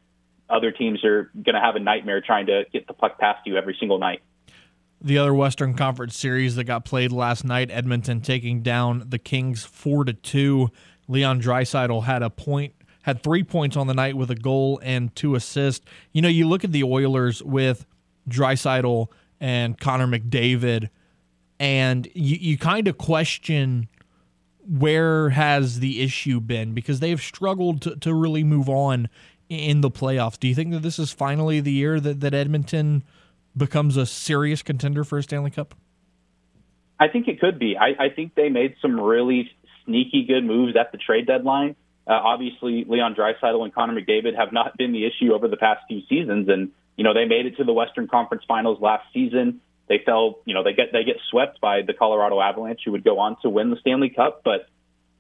other 0.49 0.71
teams 0.71 1.03
are 1.05 1.31
going 1.33 1.55
to 1.55 1.61
have 1.61 1.75
a 1.75 1.79
nightmare 1.79 2.21
trying 2.21 2.47
to 2.47 2.63
get 2.73 2.85
the 2.87 2.93
puck 2.93 3.17
past 3.17 3.39
you 3.45 3.55
every 3.55 3.75
single 3.79 3.97
night. 3.97 4.21
The 5.01 5.17
other 5.17 5.33
Western 5.33 5.73
Conference 5.73 6.17
series 6.17 6.55
that 6.55 6.63
got 6.63 6.85
played 6.85 7.11
last 7.11 7.43
night, 7.43 7.69
Edmonton 7.71 8.21
taking 8.21 8.61
down 8.61 9.05
the 9.09 9.19
Kings 9.19 9.63
four 9.63 10.05
to 10.05 10.13
two. 10.13 10.69
Leon 11.07 11.41
Draisaitl 11.41 12.03
had 12.03 12.23
a 12.23 12.29
point, 12.29 12.73
had 13.03 13.21
three 13.21 13.43
points 13.43 13.75
on 13.75 13.87
the 13.87 13.93
night 13.93 14.15
with 14.15 14.31
a 14.31 14.35
goal 14.35 14.79
and 14.83 15.15
two 15.15 15.35
assists. 15.35 15.85
You 16.11 16.21
know, 16.21 16.29
you 16.29 16.47
look 16.47 16.63
at 16.63 16.71
the 16.71 16.83
Oilers 16.83 17.41
with 17.43 17.85
Draisaitl 18.29 19.07
and 19.39 19.79
Connor 19.79 20.07
McDavid, 20.07 20.89
and 21.59 22.07
you, 22.13 22.37
you 22.39 22.57
kind 22.57 22.87
of 22.87 22.97
question 22.97 23.87
where 24.65 25.29
has 25.29 25.79
the 25.79 26.01
issue 26.01 26.39
been 26.39 26.73
because 26.73 27.01
they 27.01 27.09
have 27.09 27.21
struggled 27.21 27.81
to, 27.81 27.95
to 27.97 28.13
really 28.13 28.43
move 28.43 28.69
on 28.69 29.09
in 29.49 29.81
the 29.81 29.91
playoffs. 29.91 30.39
Do 30.39 30.47
you 30.47 30.55
think 30.55 30.71
that 30.71 30.81
this 30.81 30.97
is 30.97 31.11
finally 31.11 31.59
the 31.59 31.71
year 31.71 31.99
that, 31.99 32.21
that 32.21 32.33
Edmonton 32.33 33.03
becomes 33.55 33.97
a 33.97 34.05
serious 34.05 34.61
contender 34.61 35.03
for 35.03 35.17
a 35.17 35.23
Stanley 35.23 35.51
Cup? 35.51 35.75
I 36.99 37.07
think 37.07 37.27
it 37.27 37.39
could 37.39 37.59
be. 37.59 37.77
I, 37.77 38.05
I 38.05 38.09
think 38.09 38.35
they 38.35 38.49
made 38.49 38.75
some 38.81 38.99
really 38.99 39.51
sneaky 39.85 40.25
good 40.27 40.43
moves 40.43 40.75
at 40.75 40.91
the 40.91 40.97
trade 40.97 41.27
deadline. 41.27 41.75
Uh, 42.05 42.13
obviously, 42.13 42.85
Leon 42.87 43.15
Draisaitl 43.15 43.63
and 43.63 43.73
Connor 43.73 43.99
McDavid 43.99 44.35
have 44.35 44.51
not 44.51 44.77
been 44.77 44.91
the 44.91 45.05
issue 45.05 45.33
over 45.33 45.47
the 45.47 45.57
past 45.57 45.81
few 45.87 46.01
seasons, 46.09 46.49
and 46.49 46.71
you 46.97 47.03
know 47.03 47.13
they 47.13 47.25
made 47.25 47.45
it 47.45 47.57
to 47.57 47.63
the 47.63 47.73
Western 47.73 48.07
Conference 48.07 48.43
Finals 48.47 48.79
last 48.81 49.05
season. 49.13 49.61
They 49.87 50.01
fell, 50.05 50.39
you 50.45 50.53
know, 50.53 50.63
they 50.63 50.73
get 50.73 50.91
they 50.91 51.03
get 51.03 51.17
swept 51.29 51.61
by 51.61 51.81
the 51.85 51.93
Colorado 51.93 52.41
Avalanche, 52.41 52.81
who 52.85 52.91
would 52.91 53.03
go 53.03 53.19
on 53.19 53.37
to 53.41 53.49
win 53.49 53.69
the 53.69 53.77
Stanley 53.77 54.09
Cup. 54.09 54.41
But 54.43 54.67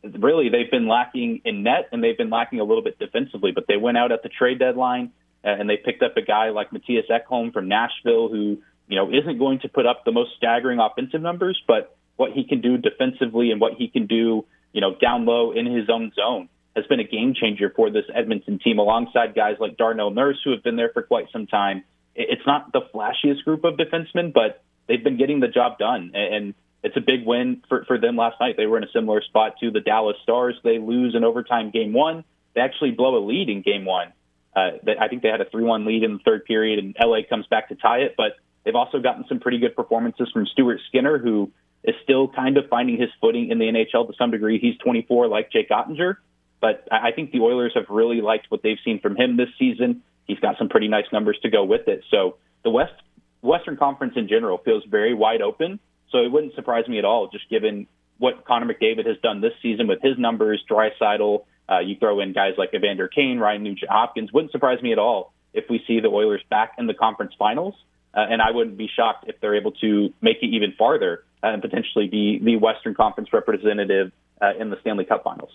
really, 0.03 0.49
they've 0.49 0.69
been 0.69 0.87
lacking 0.87 1.41
in 1.45 1.63
net, 1.63 1.89
and 1.91 2.03
they've 2.03 2.17
been 2.17 2.29
lacking 2.29 2.59
a 2.59 2.63
little 2.63 2.83
bit 2.83 2.99
defensively. 2.99 3.51
But 3.51 3.65
they 3.67 3.77
went 3.77 3.97
out 3.97 4.11
at 4.11 4.23
the 4.23 4.29
trade 4.29 4.59
deadline, 4.59 5.11
uh, 5.43 5.49
and 5.49 5.69
they 5.69 5.77
picked 5.77 6.01
up 6.01 6.17
a 6.17 6.21
guy 6.21 6.49
like 6.49 6.71
Mattias 6.71 7.09
Ekholm 7.09 7.53
from 7.53 7.67
Nashville, 7.67 8.29
who 8.29 8.61
you 8.87 8.95
know 8.95 9.09
isn't 9.09 9.37
going 9.37 9.59
to 9.59 9.69
put 9.69 9.85
up 9.85 10.05
the 10.05 10.11
most 10.11 10.31
staggering 10.37 10.79
offensive 10.79 11.21
numbers, 11.21 11.61
but 11.67 11.95
what 12.15 12.31
he 12.31 12.43
can 12.45 12.61
do 12.61 12.77
defensively 12.77 13.51
and 13.51 13.59
what 13.59 13.73
he 13.73 13.87
can 13.87 14.07
do, 14.07 14.45
you 14.71 14.81
know, 14.81 14.95
down 14.95 15.25
low 15.25 15.51
in 15.51 15.65
his 15.65 15.89
own 15.89 16.11
zone 16.15 16.49
has 16.75 16.85
been 16.87 16.99
a 16.99 17.03
game 17.03 17.35
changer 17.39 17.71
for 17.75 17.91
this 17.91 18.05
Edmonton 18.13 18.59
team, 18.59 18.79
alongside 18.79 19.35
guys 19.35 19.57
like 19.59 19.77
Darnell 19.77 20.09
Nurse, 20.09 20.39
who 20.43 20.51
have 20.51 20.63
been 20.63 20.75
there 20.75 20.89
for 20.93 21.03
quite 21.03 21.27
some 21.31 21.45
time 21.45 21.83
it's 22.15 22.45
not 22.45 22.71
the 22.71 22.81
flashiest 22.93 23.43
group 23.43 23.63
of 23.63 23.75
defensemen, 23.75 24.33
but 24.33 24.63
they've 24.87 25.03
been 25.03 25.17
getting 25.17 25.39
the 25.39 25.47
job 25.47 25.77
done. 25.77 26.11
And 26.13 26.53
it's 26.83 26.97
a 26.97 27.01
big 27.01 27.25
win 27.25 27.63
for, 27.69 27.85
for 27.85 27.97
them 27.97 28.15
last 28.15 28.39
night. 28.39 28.55
They 28.57 28.65
were 28.65 28.77
in 28.77 28.83
a 28.83 28.91
similar 28.93 29.21
spot 29.21 29.55
to 29.61 29.71
the 29.71 29.79
Dallas 29.79 30.17
Stars. 30.23 30.55
They 30.63 30.79
lose 30.79 31.15
in 31.15 31.23
overtime 31.23 31.71
game 31.71 31.93
one. 31.93 32.23
They 32.53 32.61
actually 32.61 32.91
blow 32.91 33.17
a 33.17 33.23
lead 33.25 33.49
in 33.49 33.61
game 33.61 33.85
one. 33.85 34.13
Uh, 34.55 34.77
I 34.99 35.07
think 35.07 35.23
they 35.23 35.29
had 35.29 35.41
a 35.41 35.49
3 35.49 35.63
1 35.63 35.85
lead 35.85 36.03
in 36.03 36.13
the 36.13 36.19
third 36.19 36.45
period, 36.45 36.77
and 36.77 36.95
LA 36.99 37.19
comes 37.27 37.47
back 37.47 37.69
to 37.69 37.75
tie 37.75 37.99
it. 37.99 38.13
But 38.15 38.33
they've 38.63 38.75
also 38.75 38.99
gotten 38.99 39.25
some 39.27 39.39
pretty 39.39 39.57
good 39.57 39.75
performances 39.75 40.29
from 40.31 40.45
Stuart 40.45 40.79
Skinner, 40.89 41.17
who 41.17 41.51
is 41.83 41.95
still 42.03 42.27
kind 42.27 42.57
of 42.57 42.69
finding 42.69 42.99
his 42.99 43.09
footing 43.19 43.49
in 43.49 43.59
the 43.59 43.65
NHL 43.65 44.07
to 44.07 44.13
some 44.17 44.31
degree. 44.31 44.59
He's 44.59 44.77
24, 44.77 45.27
like 45.27 45.51
Jake 45.51 45.69
Oettinger. 45.69 46.17
But 46.61 46.87
I 46.91 47.11
think 47.11 47.31
the 47.31 47.41
Oilers 47.41 47.73
have 47.75 47.85
really 47.89 48.21
liked 48.21 48.45
what 48.49 48.63
they've 48.63 48.77
seen 48.85 49.01
from 49.01 49.17
him 49.17 49.35
this 49.35 49.49
season 49.59 50.01
he's 50.25 50.39
got 50.39 50.57
some 50.57 50.69
pretty 50.69 50.87
nice 50.87 51.05
numbers 51.11 51.37
to 51.43 51.49
go 51.49 51.63
with 51.63 51.87
it. 51.87 52.03
So 52.09 52.37
the 52.63 52.69
West 52.69 52.93
Western 53.41 53.77
Conference 53.77 54.13
in 54.15 54.27
general 54.27 54.57
feels 54.57 54.83
very 54.89 55.13
wide 55.13 55.41
open. 55.41 55.79
So 56.11 56.19
it 56.19 56.31
wouldn't 56.31 56.55
surprise 56.55 56.87
me 56.87 56.99
at 56.99 57.05
all, 57.05 57.27
just 57.27 57.49
given 57.49 57.87
what 58.17 58.45
Connor 58.45 58.71
McDavid 58.71 59.05
has 59.07 59.17
done 59.21 59.41
this 59.41 59.53
season 59.61 59.87
with 59.87 59.99
his 60.01 60.17
numbers, 60.17 60.63
Draisaitl. 60.69 61.45
Uh, 61.67 61.79
you 61.79 61.95
throw 61.99 62.19
in 62.19 62.33
guys 62.33 62.53
like 62.57 62.73
Evander 62.73 63.07
Kane, 63.07 63.39
Ryan 63.39 63.63
Nugent 63.63 63.89
Hopkins. 63.89 64.31
Wouldn't 64.31 64.51
surprise 64.51 64.81
me 64.81 64.91
at 64.91 64.99
all 64.99 65.33
if 65.53 65.65
we 65.69 65.83
see 65.87 65.99
the 65.99 66.09
Oilers 66.09 66.41
back 66.49 66.73
in 66.77 66.87
the 66.87 66.93
conference 66.93 67.33
finals. 67.37 67.73
Uh, 68.13 68.25
and 68.29 68.41
I 68.41 68.51
wouldn't 68.51 68.77
be 68.77 68.89
shocked 68.95 69.25
if 69.27 69.39
they're 69.41 69.55
able 69.55 69.71
to 69.73 70.13
make 70.21 70.37
it 70.41 70.47
even 70.47 70.73
farther 70.77 71.23
and 71.43 71.61
potentially 71.61 72.07
be 72.07 72.39
the 72.39 72.55
Western 72.55 72.95
Conference 72.95 73.31
representative 73.31 74.11
uh, 74.41 74.53
in 74.59 74.69
the 74.69 74.77
Stanley 74.81 75.05
Cup 75.05 75.23
finals 75.23 75.51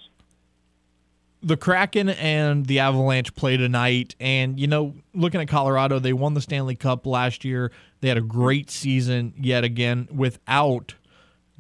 the 1.43 1.57
Kraken 1.57 2.09
and 2.09 2.67
the 2.67 2.81
Avalanche 2.81 3.35
play 3.35 3.57
tonight. 3.57 4.15
And, 4.19 4.59
you 4.59 4.67
know, 4.67 4.95
looking 5.15 5.41
at 5.41 5.49
Colorado, 5.49 5.99
they 5.99 6.13
won 6.13 6.35
the 6.35 6.41
Stanley 6.41 6.75
Cup 6.75 7.07
last 7.07 7.45
year. 7.45 7.71
They 8.01 8.09
had 8.09 8.19
a 8.19 8.23
great 8.23 8.71
season 8.71 9.35
yet 9.37 9.65
again 9.65 10.09
without 10.11 10.95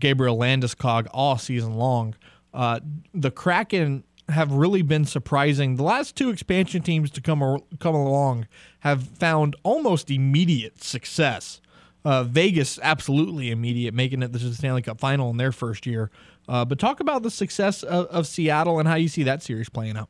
Gabriel 0.01 0.37
Landeskog 0.37 1.07
all 1.13 1.39
season 1.39 1.75
long. 1.75 2.15
Uh, 2.53 2.81
the 3.15 3.31
Kraken 3.31 4.05
have 4.29 4.53
really 4.53 4.83
been 4.83 5.05
surprising. 5.05 5.77
The 5.77 5.83
last 5.83 6.17
two 6.17 6.31
expansion 6.31 6.83
teams 6.83 7.11
to 7.13 7.21
come 7.21 7.63
come 7.79 7.95
along 7.95 8.47
have 8.81 9.03
found 9.03 9.57
almost 9.63 10.11
immediate 10.11 10.83
success. 10.83 11.61
Uh, 12.09 12.25
Vegas, 12.25 12.79
absolutely 12.83 13.51
immediate, 13.51 13.93
making 13.93 14.23
it 14.23 14.33
to 14.33 14.39
the 14.39 14.55
Stanley 14.55 14.81
Cup 14.81 14.99
final 14.99 15.29
in 15.29 15.37
their 15.37 15.53
first 15.53 15.85
year. 15.85 16.11
Uh, 16.49 16.65
but 16.65 16.79
talk 16.79 17.01
about 17.01 17.23
the 17.23 17.31
success 17.31 17.83
of, 17.83 18.07
of, 18.07 18.27
Seattle 18.27 18.79
and 18.79 18.89
how 18.89 18.95
you 18.95 19.09
see 19.09 19.25
that 19.25 19.43
series 19.43 19.69
playing 19.69 19.95
out. 19.95 20.09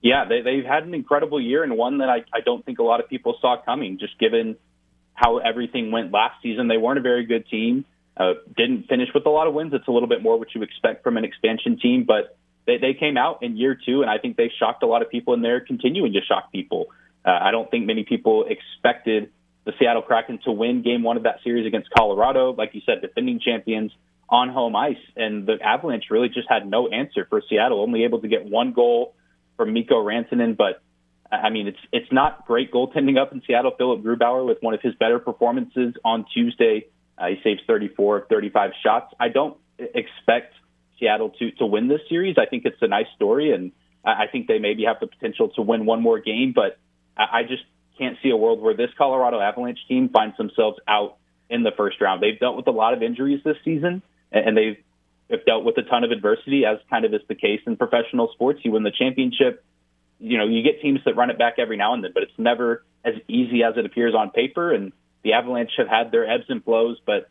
Yeah, 0.00 0.24
they, 0.26 0.40
they've 0.40 0.64
had 0.64 0.84
an 0.84 0.94
incredible 0.94 1.38
year 1.38 1.62
and 1.62 1.76
one 1.76 1.98
that 1.98 2.08
I, 2.08 2.24
I 2.32 2.40
don't 2.40 2.64
think 2.64 2.78
a 2.78 2.82
lot 2.82 2.98
of 2.98 3.10
people 3.10 3.36
saw 3.42 3.60
coming, 3.62 3.98
just 3.98 4.18
given 4.18 4.56
how 5.12 5.36
everything 5.36 5.90
went 5.90 6.12
last 6.12 6.42
season. 6.42 6.68
They 6.68 6.78
weren't 6.78 6.98
a 6.98 7.02
very 7.02 7.26
good 7.26 7.46
team, 7.50 7.84
uh, 8.16 8.32
didn't 8.56 8.84
finish 8.88 9.10
with 9.12 9.26
a 9.26 9.30
lot 9.30 9.48
of 9.48 9.52
wins. 9.52 9.74
It's 9.74 9.86
a 9.86 9.90
little 9.90 10.08
bit 10.08 10.22
more 10.22 10.38
what 10.38 10.54
you 10.54 10.62
expect 10.62 11.04
from 11.04 11.18
an 11.18 11.24
expansion 11.24 11.78
team, 11.78 12.04
but 12.08 12.38
they, 12.66 12.78
they 12.78 12.94
came 12.94 13.18
out 13.18 13.42
in 13.42 13.58
year 13.58 13.76
two, 13.84 14.00
and 14.00 14.10
I 14.10 14.16
think 14.16 14.38
they 14.38 14.50
shocked 14.58 14.82
a 14.82 14.86
lot 14.86 15.02
of 15.02 15.10
people, 15.10 15.34
and 15.34 15.44
they're 15.44 15.60
continuing 15.60 16.14
to 16.14 16.22
shock 16.22 16.50
people. 16.50 16.86
Uh, 17.22 17.32
I 17.32 17.50
don't 17.50 17.70
think 17.70 17.84
many 17.84 18.04
people 18.04 18.46
expected 18.48 19.30
the 19.64 19.72
Seattle 19.78 20.02
Kraken 20.02 20.38
to 20.44 20.52
win 20.52 20.82
game 20.82 21.02
one 21.02 21.16
of 21.16 21.24
that 21.24 21.36
series 21.44 21.66
against 21.66 21.90
Colorado. 21.96 22.52
Like 22.52 22.70
you 22.74 22.80
said, 22.86 23.02
defending 23.02 23.40
champions 23.40 23.92
on 24.28 24.48
home 24.48 24.76
ice, 24.76 24.96
and 25.16 25.46
the 25.46 25.58
Avalanche 25.62 26.04
really 26.10 26.28
just 26.28 26.48
had 26.48 26.66
no 26.66 26.88
answer 26.88 27.26
for 27.28 27.42
Seattle. 27.48 27.82
Only 27.82 28.04
able 28.04 28.20
to 28.20 28.28
get 28.28 28.44
one 28.44 28.72
goal 28.72 29.14
from 29.56 29.72
Mikko 29.72 29.96
Rantanen, 29.96 30.56
but 30.56 30.82
I 31.30 31.50
mean 31.50 31.66
it's 31.66 31.78
it's 31.92 32.10
not 32.12 32.46
great 32.46 32.72
goaltending 32.72 33.20
up 33.20 33.32
in 33.32 33.42
Seattle. 33.46 33.72
Philipp 33.76 34.02
Grubauer 34.02 34.46
with 34.46 34.58
one 34.60 34.74
of 34.74 34.80
his 34.80 34.94
better 34.94 35.18
performances 35.18 35.94
on 36.04 36.24
Tuesday. 36.32 36.86
Uh, 37.18 37.26
he 37.28 37.36
saves 37.44 37.60
34 37.66 38.18
of 38.18 38.28
35 38.28 38.70
shots. 38.82 39.12
I 39.20 39.28
don't 39.28 39.58
expect 39.78 40.54
Seattle 40.98 41.30
to 41.38 41.50
to 41.52 41.66
win 41.66 41.88
this 41.88 42.00
series. 42.08 42.36
I 42.38 42.46
think 42.46 42.64
it's 42.64 42.80
a 42.80 42.88
nice 42.88 43.06
story, 43.16 43.52
and 43.52 43.72
I 44.04 44.26
think 44.30 44.46
they 44.46 44.58
maybe 44.58 44.84
have 44.84 45.00
the 45.00 45.06
potential 45.06 45.50
to 45.56 45.62
win 45.62 45.84
one 45.84 46.00
more 46.00 46.20
game. 46.20 46.52
But 46.54 46.78
I 47.16 47.42
just 47.42 47.64
can't 48.00 48.16
see 48.22 48.30
a 48.30 48.36
world 48.36 48.60
where 48.60 48.74
this 48.74 48.90
Colorado 48.96 49.40
Avalanche 49.40 49.78
team 49.86 50.08
finds 50.08 50.36
themselves 50.36 50.78
out 50.88 51.16
in 51.48 51.62
the 51.62 51.72
first 51.76 52.00
round. 52.00 52.22
They've 52.22 52.38
dealt 52.38 52.56
with 52.56 52.66
a 52.66 52.72
lot 52.72 52.94
of 52.94 53.02
injuries 53.02 53.40
this 53.44 53.56
season 53.64 54.02
and 54.32 54.56
they've 54.56 54.78
dealt 55.44 55.64
with 55.64 55.76
a 55.78 55.82
ton 55.82 56.04
of 56.04 56.10
adversity, 56.10 56.64
as 56.64 56.78
kind 56.88 57.04
of 57.04 57.12
is 57.12 57.20
the 57.28 57.34
case 57.34 57.60
in 57.66 57.76
professional 57.76 58.30
sports. 58.32 58.60
You 58.62 58.72
win 58.72 58.82
the 58.82 58.92
championship, 58.96 59.64
you 60.18 60.38
know, 60.38 60.46
you 60.46 60.62
get 60.62 60.80
teams 60.80 61.00
that 61.04 61.16
run 61.16 61.30
it 61.30 61.38
back 61.38 61.54
every 61.58 61.76
now 61.76 61.94
and 61.94 62.02
then, 62.02 62.12
but 62.12 62.22
it's 62.22 62.38
never 62.38 62.84
as 63.04 63.14
easy 63.28 63.62
as 63.62 63.74
it 63.76 63.84
appears 63.86 64.14
on 64.14 64.30
paper. 64.30 64.72
And 64.72 64.92
the 65.22 65.32
Avalanche 65.32 65.72
have 65.78 65.88
had 65.88 66.12
their 66.12 66.28
ebbs 66.28 66.44
and 66.48 66.62
flows, 66.64 66.98
but 67.04 67.28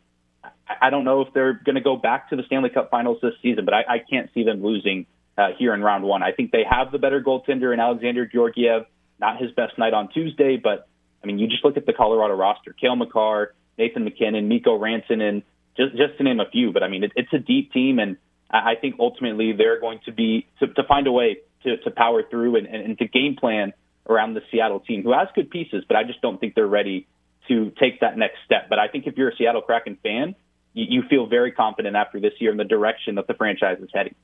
I 0.80 0.90
don't 0.90 1.04
know 1.04 1.22
if 1.22 1.32
they're 1.34 1.52
going 1.52 1.74
to 1.74 1.80
go 1.80 1.96
back 1.96 2.30
to 2.30 2.36
the 2.36 2.42
Stanley 2.44 2.70
Cup 2.70 2.90
Finals 2.90 3.18
this 3.22 3.34
season. 3.42 3.64
But 3.64 3.74
I, 3.74 3.80
I 3.88 3.98
can't 3.98 4.30
see 4.34 4.44
them 4.44 4.62
losing 4.62 5.06
uh, 5.36 5.48
here 5.58 5.74
in 5.74 5.82
round 5.82 6.04
one. 6.04 6.22
I 6.22 6.32
think 6.32 6.50
they 6.50 6.64
have 6.68 6.92
the 6.92 6.98
better 6.98 7.20
goaltender 7.20 7.72
in 7.72 7.80
Alexander 7.80 8.26
Georgiev. 8.26 8.86
Not 9.20 9.40
his 9.40 9.52
best 9.52 9.78
night 9.78 9.92
on 9.92 10.08
Tuesday, 10.08 10.56
but 10.56 10.88
I 11.22 11.26
mean, 11.26 11.38
you 11.38 11.46
just 11.46 11.64
look 11.64 11.76
at 11.76 11.86
the 11.86 11.92
Colorado 11.92 12.34
roster: 12.34 12.72
Cale 12.72 12.96
Makar, 12.96 13.54
Nathan 13.78 14.04
MacKinnon, 14.04 14.48
Mikko 14.48 14.78
Rantanen, 14.78 15.42
just 15.76 15.92
just 15.96 16.16
to 16.18 16.24
name 16.24 16.40
a 16.40 16.48
few. 16.50 16.72
But 16.72 16.82
I 16.82 16.88
mean, 16.88 17.04
it, 17.04 17.12
it's 17.16 17.32
a 17.32 17.38
deep 17.38 17.72
team, 17.72 17.98
and 17.98 18.16
I 18.50 18.74
think 18.80 18.96
ultimately 18.98 19.52
they're 19.52 19.80
going 19.80 20.00
to 20.06 20.12
be 20.12 20.46
to, 20.58 20.66
to 20.66 20.82
find 20.84 21.06
a 21.06 21.12
way 21.12 21.38
to, 21.64 21.76
to 21.76 21.90
power 21.90 22.22
through 22.28 22.56
and, 22.56 22.66
and, 22.66 22.84
and 22.84 22.98
to 22.98 23.06
game 23.06 23.36
plan 23.36 23.72
around 24.08 24.34
the 24.34 24.40
Seattle 24.50 24.80
team, 24.80 25.02
who 25.02 25.12
has 25.12 25.28
good 25.34 25.50
pieces, 25.50 25.84
but 25.86 25.96
I 25.96 26.04
just 26.04 26.20
don't 26.20 26.40
think 26.40 26.54
they're 26.54 26.66
ready 26.66 27.06
to 27.48 27.70
take 27.78 28.00
that 28.00 28.16
next 28.16 28.38
step. 28.44 28.68
But 28.68 28.78
I 28.78 28.88
think 28.88 29.06
if 29.06 29.16
you're 29.16 29.28
a 29.28 29.36
Seattle 29.36 29.62
Kraken 29.62 29.98
fan, 30.02 30.34
you, 30.72 30.86
you 30.88 31.02
feel 31.08 31.26
very 31.26 31.52
confident 31.52 31.96
after 31.96 32.20
this 32.20 32.32
year 32.38 32.50
in 32.50 32.56
the 32.56 32.64
direction 32.64 33.16
that 33.16 33.26
the 33.26 33.34
franchise 33.34 33.78
is 33.80 33.90
heading. 33.94 34.14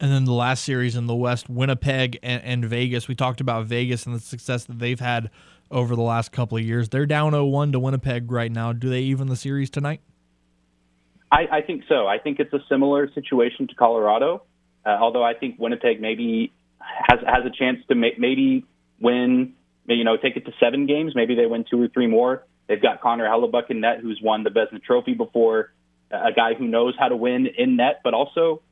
And 0.00 0.12
then 0.12 0.24
the 0.24 0.32
last 0.32 0.64
series 0.64 0.94
in 0.94 1.06
the 1.06 1.14
West, 1.14 1.48
Winnipeg 1.48 2.18
and, 2.22 2.42
and, 2.42 2.64
Vegas. 2.64 3.08
We 3.08 3.14
talked 3.14 3.40
about 3.40 3.64
Vegas 3.64 4.04
and 4.04 4.14
the 4.14 4.20
success 4.20 4.64
that 4.64 4.78
they've 4.78 5.00
had 5.00 5.30
over 5.70 5.96
the 5.96 6.02
last 6.02 6.32
couple 6.32 6.58
of 6.58 6.64
years. 6.64 6.90
They're 6.90 7.06
down 7.06 7.32
0 7.32 7.46
1 7.46 7.72
to 7.72 7.80
Winnipeg 7.80 8.30
right 8.30 8.52
now. 8.52 8.72
Do 8.72 8.90
they 8.90 9.00
even 9.00 9.28
the 9.28 9.36
series 9.36 9.70
tonight? 9.70 10.00
I, 11.32 11.46
I 11.50 11.60
think 11.62 11.84
so. 11.88 12.06
I 12.06 12.18
think 12.18 12.40
it's 12.40 12.52
a 12.52 12.60
similar 12.68 13.10
situation 13.12 13.68
to 13.68 13.74
Colorado, 13.74 14.42
uh, 14.84 14.90
although 14.90 15.24
I 15.24 15.34
think 15.34 15.58
Winnipeg 15.58 16.00
maybe 16.00 16.52
has 16.78 17.18
has 17.26 17.44
a 17.46 17.50
chance 17.50 17.78
to 17.88 17.94
ma- 17.94 18.16
maybe 18.18 18.64
win 19.00 19.54
you 19.94 20.04
know, 20.04 20.16
take 20.16 20.36
it 20.36 20.44
to 20.46 20.52
seven 20.58 20.86
games. 20.86 21.12
Maybe 21.14 21.34
they 21.34 21.46
win 21.46 21.64
two 21.68 21.80
or 21.80 21.88
three 21.88 22.06
more. 22.06 22.44
They've 22.66 22.82
got 22.82 23.00
Connor 23.00 23.26
Hellebuyck 23.26 23.70
in 23.70 23.80
net, 23.80 24.00
who's 24.00 24.20
won 24.22 24.42
the 24.42 24.50
Vezina 24.50 24.82
Trophy 24.82 25.14
before, 25.14 25.72
a 26.10 26.32
guy 26.34 26.54
who 26.54 26.66
knows 26.66 26.94
how 26.98 27.08
to 27.08 27.16
win 27.16 27.46
in 27.46 27.76
net, 27.76 28.00
but 28.02 28.14
also, 28.14 28.62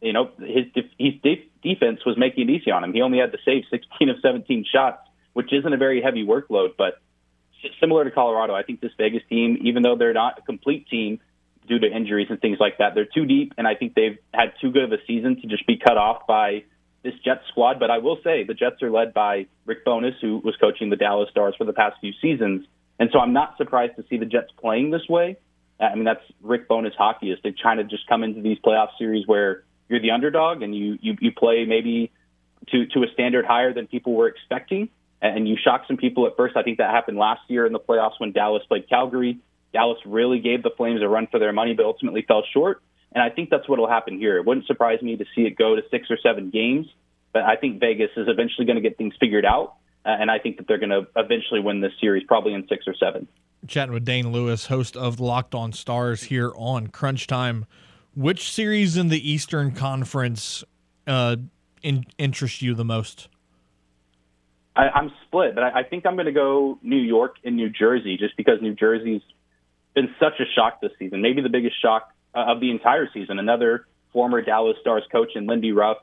you 0.00 0.12
know, 0.12 0.30
his 0.38 0.66
his 0.98 1.14
defense 1.62 2.00
was 2.06 2.16
making 2.16 2.48
it 2.48 2.52
easy 2.52 2.70
on 2.70 2.84
him. 2.84 2.92
He 2.92 3.02
only 3.02 3.18
had 3.18 3.32
to 3.32 3.38
save 3.44 3.64
16 3.70 4.08
of 4.08 4.16
17 4.22 4.64
shots, 4.70 5.00
which 5.32 5.52
isn't 5.52 5.72
a 5.72 5.76
very 5.76 6.00
heavy 6.00 6.24
workload, 6.24 6.70
but 6.76 7.00
similar 7.80 8.04
to 8.04 8.10
Colorado, 8.10 8.54
I 8.54 8.62
think 8.62 8.80
this 8.80 8.92
Vegas 8.96 9.22
team, 9.28 9.58
even 9.62 9.82
though 9.82 9.96
they're 9.96 10.12
not 10.12 10.38
a 10.38 10.42
complete 10.42 10.88
team 10.88 11.20
due 11.66 11.78
to 11.78 11.86
injuries 11.86 12.28
and 12.30 12.40
things 12.40 12.58
like 12.60 12.78
that, 12.78 12.94
they're 12.94 13.08
too 13.12 13.26
deep, 13.26 13.54
and 13.58 13.66
I 13.66 13.74
think 13.74 13.94
they've 13.94 14.18
had 14.32 14.52
too 14.60 14.70
good 14.70 14.84
of 14.84 14.92
a 14.92 14.98
season 15.06 15.40
to 15.40 15.46
just 15.46 15.66
be 15.66 15.76
cut 15.76 15.98
off 15.98 16.26
by 16.26 16.64
this 17.02 17.14
Jets 17.24 17.42
squad. 17.48 17.78
But 17.78 17.90
I 17.90 17.98
will 17.98 18.18
say 18.24 18.44
the 18.44 18.54
Jets 18.54 18.82
are 18.82 18.90
led 18.90 19.12
by 19.12 19.46
Rick 19.66 19.84
Bowness, 19.84 20.14
who 20.20 20.38
was 20.38 20.56
coaching 20.60 20.90
the 20.90 20.96
Dallas 20.96 21.28
Stars 21.30 21.54
for 21.58 21.64
the 21.64 21.72
past 21.72 21.96
few 22.00 22.12
seasons, 22.22 22.66
and 22.98 23.10
so 23.12 23.18
I'm 23.18 23.32
not 23.32 23.56
surprised 23.56 23.96
to 23.96 24.04
see 24.08 24.16
the 24.16 24.26
Jets 24.26 24.50
playing 24.60 24.90
this 24.90 25.08
way. 25.08 25.36
I 25.80 25.94
mean, 25.94 26.04
that's 26.04 26.24
Rick 26.42 26.68
Bowness 26.68 26.94
hockey 26.96 27.34
to 27.34 27.52
trying 27.52 27.76
to 27.76 27.84
just 27.84 28.06
come 28.08 28.24
into 28.24 28.40
these 28.40 28.58
playoff 28.58 28.88
series 28.98 29.26
where 29.26 29.62
you're 29.88 30.00
the 30.00 30.10
underdog 30.10 30.62
and 30.62 30.74
you 30.74 30.98
you, 31.00 31.16
you 31.20 31.32
play 31.32 31.64
maybe 31.66 32.10
to 32.68 32.86
to 32.86 33.02
a 33.02 33.06
standard 33.12 33.44
higher 33.44 33.72
than 33.72 33.86
people 33.86 34.14
were 34.14 34.28
expecting 34.28 34.90
and 35.20 35.48
you 35.48 35.56
shock 35.62 35.84
some 35.86 35.96
people 35.96 36.26
at 36.26 36.36
first. 36.36 36.56
I 36.56 36.62
think 36.62 36.78
that 36.78 36.90
happened 36.90 37.18
last 37.18 37.40
year 37.48 37.66
in 37.66 37.72
the 37.72 37.80
playoffs 37.80 38.18
when 38.18 38.32
Dallas 38.32 38.62
played 38.68 38.88
Calgary. 38.88 39.38
Dallas 39.72 39.98
really 40.06 40.38
gave 40.38 40.62
the 40.62 40.70
Flames 40.76 41.02
a 41.02 41.08
run 41.08 41.26
for 41.26 41.38
their 41.38 41.52
money, 41.52 41.74
but 41.74 41.84
ultimately 41.84 42.22
fell 42.26 42.42
short. 42.52 42.82
And 43.12 43.22
I 43.22 43.30
think 43.30 43.50
that's 43.50 43.68
what 43.68 43.78
will 43.78 43.88
happen 43.88 44.18
here. 44.18 44.36
It 44.36 44.46
wouldn't 44.46 44.66
surprise 44.66 45.02
me 45.02 45.16
to 45.16 45.24
see 45.34 45.42
it 45.42 45.56
go 45.56 45.74
to 45.74 45.82
six 45.90 46.10
or 46.10 46.18
seven 46.22 46.50
games, 46.50 46.86
but 47.32 47.42
I 47.42 47.56
think 47.56 47.80
Vegas 47.80 48.10
is 48.16 48.28
eventually 48.28 48.66
going 48.66 48.76
to 48.76 48.82
get 48.82 48.96
things 48.96 49.14
figured 49.18 49.44
out. 49.44 49.74
Uh, 50.04 50.10
and 50.10 50.30
I 50.30 50.38
think 50.38 50.58
that 50.58 50.68
they're 50.68 50.78
going 50.78 50.90
to 50.90 51.06
eventually 51.16 51.60
win 51.60 51.80
this 51.80 51.92
series, 52.00 52.24
probably 52.26 52.54
in 52.54 52.66
six 52.68 52.86
or 52.86 52.94
seven. 52.94 53.26
Chatting 53.66 53.92
with 53.92 54.04
Dane 54.04 54.30
Lewis, 54.30 54.66
host 54.66 54.96
of 54.96 55.18
Locked 55.20 55.54
On 55.54 55.72
Stars 55.72 56.24
here 56.24 56.52
on 56.54 56.86
Crunch 56.88 57.26
Time. 57.26 57.66
Which 58.18 58.50
series 58.52 58.96
in 58.96 59.10
the 59.10 59.30
Eastern 59.30 59.70
Conference 59.70 60.64
uh, 61.06 61.36
in, 61.84 62.04
interests 62.18 62.60
you 62.60 62.74
the 62.74 62.84
most? 62.84 63.28
I, 64.74 64.88
I'm 64.88 65.12
split, 65.24 65.54
but 65.54 65.62
I, 65.62 65.80
I 65.80 65.82
think 65.84 66.04
I'm 66.04 66.16
going 66.16 66.26
to 66.26 66.32
go 66.32 66.80
New 66.82 66.96
York 66.96 67.36
and 67.44 67.54
New 67.54 67.70
Jersey 67.70 68.16
just 68.16 68.36
because 68.36 68.60
New 68.60 68.74
Jersey's 68.74 69.22
been 69.94 70.08
such 70.18 70.40
a 70.40 70.44
shock 70.52 70.80
this 70.80 70.90
season, 70.98 71.22
maybe 71.22 71.42
the 71.42 71.48
biggest 71.48 71.80
shock 71.80 72.12
uh, 72.34 72.46
of 72.48 72.58
the 72.58 72.72
entire 72.72 73.08
season. 73.14 73.38
Another 73.38 73.86
former 74.12 74.42
Dallas 74.42 74.76
Stars 74.80 75.04
coach 75.12 75.36
and 75.36 75.46
Lindy 75.46 75.70
Ruff. 75.70 75.98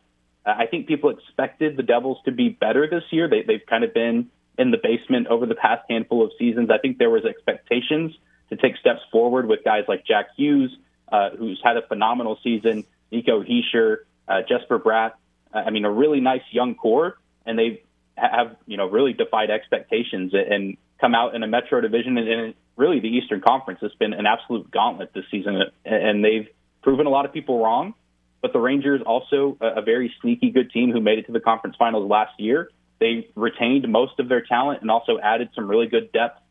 I 0.45 0.67
think 0.67 0.87
people 0.87 1.09
expected 1.09 1.75
the 1.75 1.83
Devils 1.83 2.19
to 2.23 2.31
be 2.31 2.47
better 2.47 2.87
this 2.89 3.03
year. 3.11 3.29
They, 3.29 3.41
they've 3.45 3.65
kind 3.69 3.83
of 3.83 3.93
been 3.93 4.29
in 4.57 4.71
the 4.71 4.77
basement 4.81 5.27
over 5.27 5.45
the 5.45 5.55
past 5.55 5.81
handful 5.89 6.23
of 6.23 6.31
seasons. 6.39 6.69
I 6.71 6.77
think 6.77 6.97
there 6.97 7.09
was 7.09 7.25
expectations 7.25 8.13
to 8.51 8.55
take 8.55 8.77
steps 8.77 9.01
forward 9.11 9.49
with 9.49 9.65
guys 9.65 9.83
like 9.89 10.05
Jack 10.05 10.27
Hughes, 10.37 10.71
uh, 11.11 11.31
who's 11.31 11.59
had 11.63 11.77
a 11.77 11.81
phenomenal 11.87 12.37
season, 12.43 12.83
Nico 13.11 13.43
Hischier, 13.43 13.97
uh, 14.27 14.41
Jesper 14.47 14.79
Bratt. 14.79 15.13
Uh, 15.53 15.59
I 15.59 15.69
mean, 15.69 15.85
a 15.85 15.91
really 15.91 16.19
nice 16.19 16.41
young 16.51 16.75
core, 16.75 17.17
and 17.45 17.57
they've 17.57 17.79
have 18.17 18.55
you 18.65 18.77
know 18.77 18.87
really 18.87 19.13
defied 19.13 19.49
expectations 19.49 20.33
and 20.33 20.77
come 20.99 21.13
out 21.13 21.35
in 21.35 21.43
a 21.43 21.47
Metro 21.47 21.81
division 21.81 22.17
and, 22.17 22.27
and 22.27 22.53
really 22.77 22.99
the 22.99 23.09
Eastern 23.09 23.41
Conference 23.41 23.79
has 23.81 23.93
been 23.99 24.13
an 24.13 24.25
absolute 24.25 24.69
gauntlet 24.71 25.13
this 25.13 25.25
season, 25.31 25.61
and 25.85 26.23
they've 26.23 26.47
proven 26.81 27.05
a 27.05 27.09
lot 27.09 27.25
of 27.25 27.33
people 27.33 27.61
wrong. 27.63 27.93
But 28.41 28.53
the 28.53 28.59
Rangers 28.59 29.01
also 29.05 29.57
a, 29.59 29.79
a 29.79 29.81
very 29.81 30.13
sneaky 30.21 30.51
good 30.51 30.71
team 30.71 30.91
who 30.91 31.01
made 31.01 31.19
it 31.19 31.25
to 31.27 31.31
the 31.31 31.39
conference 31.39 31.75
finals 31.77 32.09
last 32.09 32.39
year. 32.39 32.69
They 32.99 33.27
retained 33.35 33.87
most 33.89 34.19
of 34.19 34.29
their 34.29 34.41
talent 34.41 34.81
and 34.81 34.91
also 34.91 35.17
added 35.19 35.49
some 35.55 35.67
really 35.67 35.87
good 35.87 36.11
depth 36.11 36.41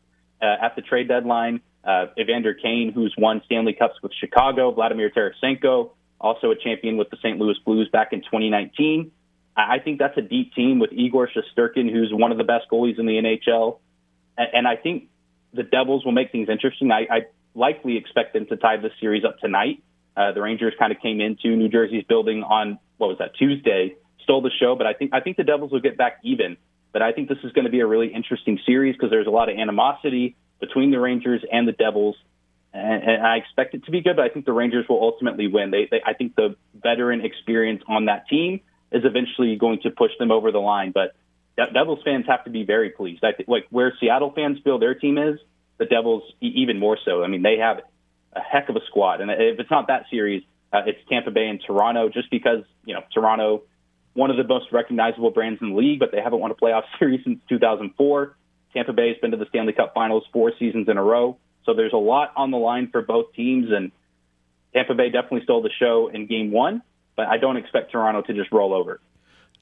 uh, 0.41 0.45
at 0.61 0.75
the 0.75 0.81
trade 0.81 1.07
deadline. 1.07 1.61
Uh, 1.85 2.07
Evander 2.17 2.53
Kane, 2.53 2.91
who's 2.93 3.13
won 3.17 3.41
Stanley 3.45 3.73
Cups 3.73 3.95
with 4.01 4.11
Chicago, 4.19 4.71
Vladimir 4.71 5.11
Tarasenko, 5.11 5.91
also 6.19 6.51
a 6.51 6.55
champion 6.55 6.97
with 6.97 7.09
the 7.09 7.17
St. 7.17 7.37
Louis 7.37 7.57
Blues 7.63 7.89
back 7.91 8.11
in 8.11 8.21
2019. 8.21 9.11
I 9.55 9.79
think 9.79 9.99
that's 9.99 10.17
a 10.17 10.21
deep 10.21 10.53
team 10.53 10.79
with 10.79 10.91
Igor 10.91 11.29
Shesterkin, 11.29 11.91
who's 11.91 12.11
one 12.11 12.31
of 12.31 12.37
the 12.37 12.43
best 12.43 12.65
goalies 12.71 12.99
in 12.99 13.05
the 13.05 13.13
NHL. 13.13 13.79
And 14.37 14.67
I 14.67 14.75
think 14.75 15.09
the 15.53 15.63
Devils 15.63 16.03
will 16.03 16.11
make 16.11 16.31
things 16.31 16.49
interesting. 16.49 16.91
I, 16.91 17.07
I 17.09 17.21
likely 17.53 17.97
expect 17.97 18.33
them 18.33 18.45
to 18.47 18.57
tie 18.57 18.77
this 18.77 18.91
series 18.99 19.23
up 19.23 19.39
tonight. 19.39 19.81
Uh, 20.17 20.33
the 20.33 20.41
Rangers 20.41 20.73
kind 20.77 20.91
of 20.91 20.99
came 20.99 21.21
into 21.21 21.55
New 21.55 21.69
Jersey's 21.69 22.03
building 22.03 22.43
on 22.43 22.79
what 22.97 23.07
was 23.07 23.17
that 23.19 23.35
Tuesday, 23.35 23.95
stole 24.23 24.41
the 24.41 24.51
show, 24.59 24.75
but 24.75 24.87
I 24.87 24.93
think 24.93 25.13
I 25.13 25.19
think 25.19 25.37
the 25.37 25.43
Devils 25.43 25.71
will 25.71 25.81
get 25.81 25.97
back 25.97 26.19
even. 26.23 26.57
But 26.91 27.01
I 27.01 27.11
think 27.11 27.27
this 27.27 27.37
is 27.43 27.51
going 27.51 27.65
to 27.65 27.71
be 27.71 27.81
a 27.81 27.85
really 27.85 28.07
interesting 28.07 28.59
series 28.65 28.95
because 28.95 29.09
there's 29.09 29.27
a 29.27 29.31
lot 29.31 29.49
of 29.49 29.57
animosity 29.57 30.35
between 30.59 30.91
the 30.91 30.99
Rangers 30.99 31.43
and 31.51 31.67
the 31.67 31.71
Devils, 31.71 32.15
and, 32.73 33.03
and 33.03 33.25
I 33.25 33.37
expect 33.37 33.73
it 33.73 33.85
to 33.85 33.91
be 33.91 34.01
good. 34.01 34.15
But 34.15 34.25
I 34.25 34.29
think 34.29 34.45
the 34.45 34.53
Rangers 34.53 34.85
will 34.89 35.01
ultimately 35.01 35.47
win. 35.47 35.71
They, 35.71 35.87
they 35.89 36.01
I 36.05 36.13
think 36.13 36.35
the 36.35 36.55
veteran 36.73 37.23
experience 37.23 37.83
on 37.87 38.05
that 38.05 38.27
team 38.27 38.61
is 38.91 39.03
eventually 39.05 39.55
going 39.55 39.79
to 39.83 39.91
push 39.91 40.11
them 40.19 40.31
over 40.31 40.51
the 40.51 40.59
line. 40.59 40.91
But 40.91 41.15
Devils 41.55 41.99
fans 42.03 42.25
have 42.27 42.43
to 42.45 42.49
be 42.49 42.63
very 42.63 42.89
pleased. 42.89 43.23
I 43.23 43.31
think 43.31 43.47
like 43.49 43.65
where 43.69 43.93
Seattle 43.99 44.31
fans 44.31 44.59
feel 44.63 44.79
their 44.79 44.95
team 44.95 45.17
is, 45.17 45.39
the 45.77 45.85
Devils 45.85 46.23
even 46.41 46.79
more 46.79 46.97
so. 47.03 47.23
I 47.23 47.27
mean, 47.27 47.41
they 47.41 47.57
have 47.57 47.81
a 48.33 48.41
heck 48.41 48.69
of 48.69 48.75
a 48.75 48.81
squad, 48.87 49.21
and 49.21 49.31
if 49.31 49.59
it's 49.59 49.71
not 49.71 49.87
that 49.87 50.05
series, 50.09 50.43
uh, 50.71 50.81
it's 50.85 50.99
Tampa 51.09 51.31
Bay 51.31 51.47
and 51.47 51.61
Toronto. 51.65 52.09
Just 52.09 52.29
because 52.29 52.63
you 52.85 52.93
know 52.93 53.01
Toronto, 53.13 53.63
one 54.13 54.31
of 54.31 54.37
the 54.37 54.43
most 54.43 54.71
recognizable 54.71 55.31
brands 55.31 55.61
in 55.61 55.69
the 55.69 55.75
league, 55.75 55.99
but 55.99 56.11
they 56.11 56.21
haven't 56.21 56.39
won 56.39 56.51
a 56.51 56.55
playoff 56.55 56.83
series 56.99 57.23
since 57.23 57.39
2004. 57.49 58.35
Tampa 58.75 58.93
Bay 58.93 59.07
has 59.07 59.17
been 59.17 59.31
to 59.31 59.37
the 59.37 59.45
Stanley 59.49 59.73
Cup 59.73 59.93
Finals 59.93 60.23
four 60.33 60.51
seasons 60.59 60.89
in 60.89 60.97
a 60.97 61.03
row, 61.03 61.37
so 61.65 61.73
there's 61.73 61.93
a 61.93 61.97
lot 61.97 62.33
on 62.35 62.51
the 62.51 62.57
line 62.57 62.89
for 62.91 63.01
both 63.01 63.33
teams, 63.33 63.71
and 63.71 63.91
Tampa 64.73 64.93
Bay 64.93 65.09
definitely 65.09 65.43
stole 65.43 65.61
the 65.61 65.71
show 65.79 66.09
in 66.13 66.27
Game 66.27 66.51
One 66.51 66.81
but 67.15 67.27
I 67.27 67.37
don't 67.37 67.57
expect 67.57 67.91
Toronto 67.91 68.21
to 68.23 68.33
just 68.33 68.51
roll 68.51 68.73
over. 68.73 68.99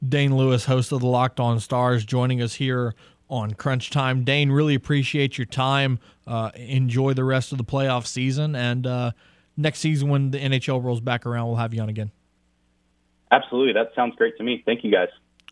Dane 0.07 0.35
Lewis, 0.35 0.65
host 0.65 0.91
of 0.91 0.99
the 0.99 1.07
Locked 1.07 1.39
On 1.39 1.59
Stars, 1.59 2.03
joining 2.03 2.41
us 2.41 2.55
here 2.55 2.93
on 3.29 3.53
Crunch 3.53 3.89
Time. 3.89 4.23
Dane, 4.23 4.51
really 4.51 4.75
appreciate 4.75 5.37
your 5.37 5.45
time. 5.45 5.99
Uh, 6.27 6.51
enjoy 6.55 7.13
the 7.13 7.23
rest 7.23 7.51
of 7.51 7.57
the 7.57 7.63
playoff 7.63 8.05
season, 8.05 8.55
and 8.55 8.85
uh, 8.85 9.11
next 9.55 9.79
season 9.79 10.09
when 10.09 10.31
the 10.31 10.39
NHL 10.39 10.83
rolls 10.83 10.99
back 10.99 11.25
around, 11.25 11.47
we'll 11.47 11.55
have 11.55 11.73
you 11.73 11.81
on 11.81 11.89
again. 11.89 12.11
Absolutely, 13.31 13.73
that 13.73 13.91
sounds 13.95 14.15
great 14.15 14.37
to 14.37 14.43
me. 14.43 14.61
Thank 14.65 14.83
you, 14.83 14.91
guys. 14.91 15.07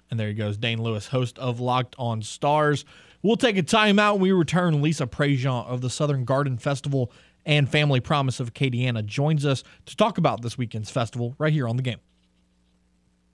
And 0.10 0.20
there 0.20 0.28
he 0.28 0.34
goes, 0.34 0.58
Dane 0.58 0.82
Lewis, 0.82 1.08
host 1.08 1.40
of 1.40 1.62
Locked 1.62 1.96
On 1.98 2.22
Stars. 2.22 2.84
We'll 3.24 3.38
take 3.38 3.58
a 3.58 3.64
timeout 3.64 4.14
when 4.14 4.22
we 4.22 4.32
return. 4.32 4.82
Lisa 4.82 5.06
Prejean 5.06 5.66
of 5.68 5.82
the 5.82 5.90
Southern 5.90 6.26
Garden 6.26 6.58
Festival 6.58 7.12
and 7.46 7.70
Family 7.70 8.00
Promise 8.00 8.40
of 8.40 8.54
Acadiana 8.54 9.06
joins 9.06 9.46
us 9.46 9.64
to 9.86 9.96
talk 9.96 10.18
about 10.18 10.42
this 10.42 10.58
weekend's 10.58 10.90
festival 10.90 11.36
right 11.38 11.54
here 11.54 11.68
on 11.68 11.78
the 11.78 11.84
game. 11.84 12.00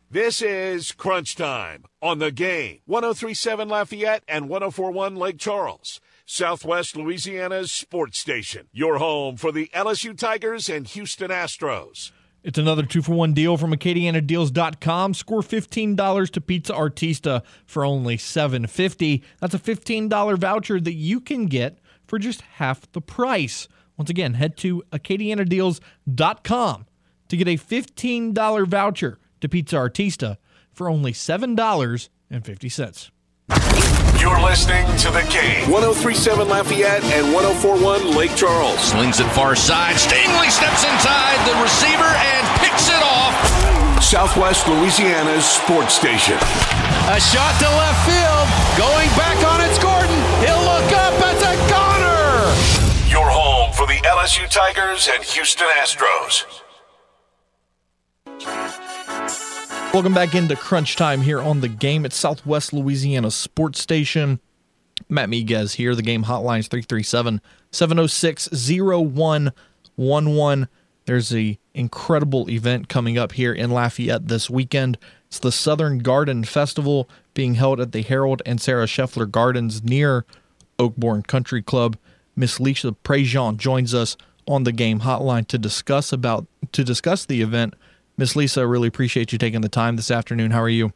This 0.09 0.41
is 0.41 0.93
Crunch 0.93 1.35
Time 1.35 1.83
on 2.01 2.19
the 2.19 2.31
game. 2.31 2.79
1037 2.85 3.67
Lafayette 3.67 4.23
and 4.27 4.47
1041 4.47 5.17
Lake 5.17 5.37
Charles. 5.37 5.99
Southwest 6.25 6.95
Louisiana's 6.95 7.71
sports 7.71 8.17
station. 8.17 8.67
Your 8.71 8.99
home 8.99 9.35
for 9.37 9.51
the 9.51 9.69
LSU 9.73 10.17
Tigers 10.17 10.69
and 10.69 10.87
Houston 10.87 11.29
Astros. 11.29 12.11
It's 12.47 12.57
another 12.57 12.83
two 12.83 13.01
for 13.01 13.11
one 13.11 13.33
deal 13.33 13.57
from 13.57 13.73
AcadianaDeals.com. 13.73 15.15
Score 15.15 15.41
$15 15.41 16.31
to 16.31 16.39
Pizza 16.39 16.71
Artista 16.71 17.43
for 17.65 17.83
only 17.83 18.15
$7.50. 18.15 19.21
That's 19.41 19.53
a 19.53 19.59
$15 19.59 20.37
voucher 20.37 20.79
that 20.79 20.93
you 20.93 21.19
can 21.19 21.47
get 21.47 21.79
for 22.07 22.17
just 22.17 22.39
half 22.39 22.89
the 22.93 23.01
price. 23.01 23.67
Once 23.97 24.09
again, 24.09 24.35
head 24.35 24.55
to 24.57 24.81
AcadianaDeals.com 24.93 26.85
to 27.27 27.37
get 27.37 27.47
a 27.49 27.57
$15 27.57 28.65
voucher 28.65 29.19
to 29.41 29.49
Pizza 29.49 29.75
Artista 29.75 30.37
for 30.71 30.89
only 30.89 31.11
$7.50. 31.11 33.11
You're 34.27 34.43
listening 34.43 34.83
to 34.97 35.09
the 35.09 35.23
game. 35.31 35.71
1037 35.71 36.49
Lafayette 36.49 37.01
and 37.15 37.31
1041 37.31 38.11
Lake 38.11 38.35
Charles. 38.35 38.75
Slings 38.91 39.21
it 39.21 39.31
far 39.31 39.55
side. 39.55 39.95
Stingley 39.95 40.51
steps 40.51 40.83
inside 40.83 41.39
the 41.47 41.55
receiver 41.63 42.11
and 42.11 42.43
picks 42.59 42.91
it 42.91 42.99
off. 43.07 43.31
Southwest 44.03 44.67
Louisiana's 44.67 45.45
sports 45.45 45.93
station. 45.93 46.35
A 47.07 47.23
shot 47.23 47.55
to 47.63 47.71
left 47.71 48.03
field. 48.03 48.47
Going 48.75 49.07
back 49.15 49.39
on 49.47 49.63
it's 49.63 49.79
Gordon. 49.79 50.19
He'll 50.43 50.59
look 50.59 50.91
up. 50.91 51.15
It's 51.31 51.47
a 51.47 51.55
goner. 51.71 52.51
Your 53.07 53.31
home 53.31 53.71
for 53.71 53.87
the 53.87 54.03
LSU 54.03 54.43
Tigers 54.51 55.07
and 55.07 55.23
Houston 55.23 55.67
Astros. 55.79 56.66
Welcome 59.93 60.13
back 60.13 60.35
into 60.35 60.55
Crunch 60.55 60.95
Time 60.95 61.21
here 61.21 61.41
on 61.41 61.61
the 61.61 61.69
game 61.69 62.05
at 62.05 62.13
Southwest 62.13 62.73
Louisiana 62.73 63.31
Sports 63.31 63.81
Station. 63.81 64.39
Matt 65.09 65.29
Miguez 65.29 65.75
here. 65.75 65.95
The 65.95 66.03
game 66.03 66.25
hotline 66.25 66.59
is 66.59 66.67
337 66.67 67.41
706 67.71 68.49
0111. 68.51 70.67
There's 71.05 71.33
a 71.33 71.57
incredible 71.73 72.49
event 72.49 72.89
coming 72.89 73.17
up 73.17 73.31
here 73.31 73.53
in 73.53 73.71
Lafayette 73.71 74.27
this 74.27 74.49
weekend 74.49 74.97
It's 75.27 75.39
the 75.39 75.51
Southern 75.51 75.99
Garden 75.99 76.43
Festival 76.43 77.09
being 77.33 77.55
held 77.55 77.79
at 77.79 77.93
the 77.93 78.01
Harold 78.01 78.41
and 78.45 78.61
Sarah 78.61 78.85
Scheffler 78.85 79.29
Gardens 79.29 79.83
near 79.83 80.25
Oakbourne 80.77 81.25
Country 81.25 81.61
Club. 81.61 81.97
Miss 82.35 82.59
Lisa 82.59 82.91
Prejean 83.03 83.57
joins 83.57 83.93
us 83.93 84.17
on 84.47 84.63
the 84.63 84.71
game 84.71 84.99
hotline 84.99 85.47
to 85.47 85.57
discuss 85.57 86.11
about 86.11 86.45
to 86.73 86.83
discuss 86.83 87.25
the 87.25 87.41
event. 87.41 87.73
Miss 88.17 88.35
Lisa, 88.35 88.61
I 88.61 88.63
really 88.63 88.87
appreciate 88.87 89.31
you 89.31 89.37
taking 89.37 89.61
the 89.61 89.69
time 89.69 89.95
this 89.95 90.09
afternoon. 90.09 90.51
How 90.51 90.61
are 90.61 90.69
you? 90.69 90.91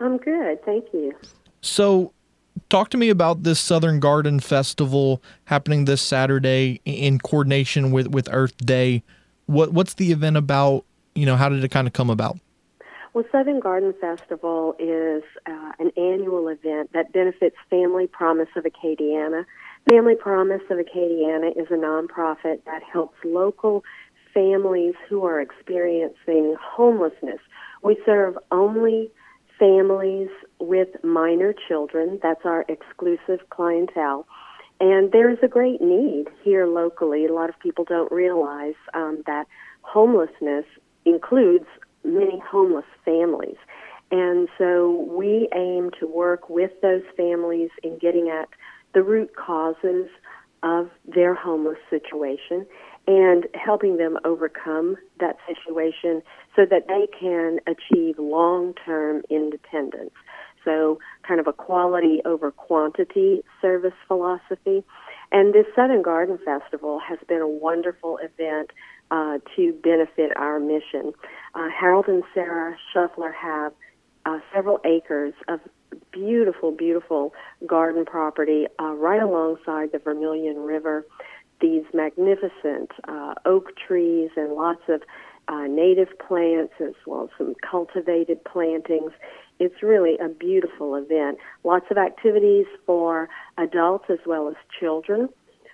I'm 0.00 0.18
good, 0.18 0.62
thank 0.64 0.84
you. 0.92 1.12
So, 1.62 2.12
talk 2.68 2.90
to 2.90 2.98
me 2.98 3.08
about 3.08 3.42
this 3.42 3.58
Southern 3.58 4.00
Garden 4.00 4.40
Festival 4.40 5.22
happening 5.46 5.86
this 5.86 6.02
Saturday 6.02 6.82
in 6.84 7.18
coordination 7.18 7.90
with, 7.90 8.08
with 8.08 8.28
Earth 8.30 8.56
Day. 8.58 9.02
What 9.46 9.72
what's 9.72 9.94
the 9.94 10.12
event 10.12 10.36
about? 10.36 10.84
You 11.14 11.24
know, 11.24 11.36
how 11.36 11.48
did 11.48 11.64
it 11.64 11.70
kind 11.70 11.86
of 11.86 11.94
come 11.94 12.10
about? 12.10 12.38
Well, 13.14 13.24
Southern 13.32 13.60
Garden 13.60 13.94
Festival 13.98 14.76
is 14.78 15.22
uh, 15.46 15.72
an 15.78 15.90
annual 15.96 16.48
event 16.48 16.92
that 16.92 17.14
benefits 17.14 17.56
Family 17.70 18.06
Promise 18.06 18.50
of 18.56 18.64
Acadiana. 18.64 19.46
Family 19.88 20.16
Promise 20.16 20.60
of 20.68 20.76
Acadiana 20.76 21.56
is 21.56 21.68
a 21.70 21.76
nonprofit 21.76 22.62
that 22.66 22.82
helps 22.82 23.16
local 23.24 23.84
families 24.36 24.94
who 25.08 25.24
are 25.24 25.40
experiencing 25.40 26.56
homelessness. 26.62 27.40
We 27.82 27.96
serve 28.04 28.36
only 28.50 29.10
families 29.58 30.28
with 30.60 30.88
minor 31.02 31.54
children. 31.66 32.20
That's 32.22 32.44
our 32.44 32.66
exclusive 32.68 33.48
clientele. 33.48 34.26
And 34.78 35.10
there's 35.10 35.38
a 35.42 35.48
great 35.48 35.80
need 35.80 36.26
here 36.42 36.66
locally. 36.66 37.24
A 37.24 37.32
lot 37.32 37.48
of 37.48 37.58
people 37.60 37.84
don't 37.84 38.12
realize 38.12 38.74
um, 38.92 39.22
that 39.26 39.46
homelessness 39.80 40.66
includes 41.06 41.64
many 42.04 42.38
homeless 42.38 42.84
families. 43.06 43.56
And 44.10 44.48
so 44.58 45.08
we 45.08 45.48
aim 45.54 45.92
to 45.98 46.06
work 46.06 46.50
with 46.50 46.72
those 46.82 47.02
families 47.16 47.70
in 47.82 47.96
getting 47.98 48.28
at 48.28 48.50
the 48.92 49.02
root 49.02 49.34
causes 49.34 50.08
of 50.62 50.90
their 51.06 51.34
homeless 51.34 51.78
situation 51.88 52.66
and 53.06 53.46
helping 53.54 53.96
them 53.96 54.18
overcome 54.24 54.96
that 55.20 55.36
situation 55.46 56.22
so 56.54 56.64
that 56.64 56.88
they 56.88 57.06
can 57.18 57.58
achieve 57.66 58.18
long 58.18 58.74
term 58.84 59.22
independence. 59.30 60.12
So, 60.64 60.98
kind 61.26 61.38
of 61.38 61.46
a 61.46 61.52
quality 61.52 62.20
over 62.24 62.50
quantity 62.50 63.42
service 63.62 63.94
philosophy. 64.08 64.82
And 65.30 65.54
this 65.54 65.66
Southern 65.74 66.02
Garden 66.02 66.38
Festival 66.44 67.00
has 67.00 67.18
been 67.28 67.40
a 67.40 67.48
wonderful 67.48 68.18
event 68.18 68.70
uh, 69.10 69.38
to 69.54 69.72
benefit 69.84 70.36
our 70.36 70.58
mission. 70.58 71.12
Uh, 71.54 71.68
Harold 71.68 72.06
and 72.08 72.24
Sarah 72.34 72.76
Shuffler 72.92 73.32
have 73.32 73.72
uh, 74.24 74.38
several 74.52 74.80
acres 74.84 75.34
of 75.46 75.60
beautiful, 76.10 76.72
beautiful 76.72 77.32
garden 77.66 78.04
property 78.04 78.66
uh, 78.80 78.92
right 78.94 79.22
alongside 79.22 79.92
the 79.92 79.98
Vermilion 79.98 80.58
River. 80.58 81.06
These 81.60 81.84
magnificent 81.94 82.90
uh, 83.08 83.34
oak 83.44 83.72
trees 83.76 84.30
and 84.36 84.52
lots 84.52 84.82
of 84.88 85.02
uh, 85.48 85.66
native 85.68 86.08
plants 86.18 86.74
as 86.80 86.94
well 87.06 87.24
as 87.24 87.30
some 87.38 87.54
cultivated 87.68 88.44
plantings. 88.44 89.12
It's 89.58 89.82
really 89.82 90.18
a 90.18 90.28
beautiful 90.28 90.96
event. 90.96 91.38
Lots 91.64 91.86
of 91.90 91.96
activities 91.96 92.66
for 92.84 93.28
adults 93.56 94.06
as 94.10 94.18
well 94.26 94.48
as 94.48 94.54
children. 94.78 95.28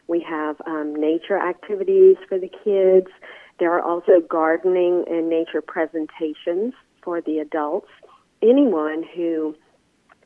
We 0.09 0.20
have 0.28 0.57
um, 0.66 0.95
nature 0.95 1.39
activities 1.39 2.16
for 2.28 2.39
the 2.39 2.51
kids. 2.64 3.09
There 3.59 3.72
are 3.72 3.83
also 3.83 4.20
gardening 4.28 5.05
and 5.09 5.28
nature 5.28 5.62
presentations 5.62 6.74
for 7.03 7.20
the 7.20 7.39
adults. 7.39 7.89
Anyone 8.43 9.05
who 9.14 9.57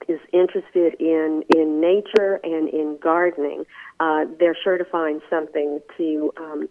is 0.09 0.21
interested 0.33 0.95
in 1.01 1.43
in 1.55 1.81
nature 1.81 2.41
and 2.43 2.69
in 2.69 2.99
gardening, 3.03 3.65
uh, 4.01 4.25
they're 4.39 4.57
sure 4.63 4.79
to 4.79 4.85
find 4.85 5.21
something 5.29 5.81
to 5.97 6.33
um, 6.37 6.69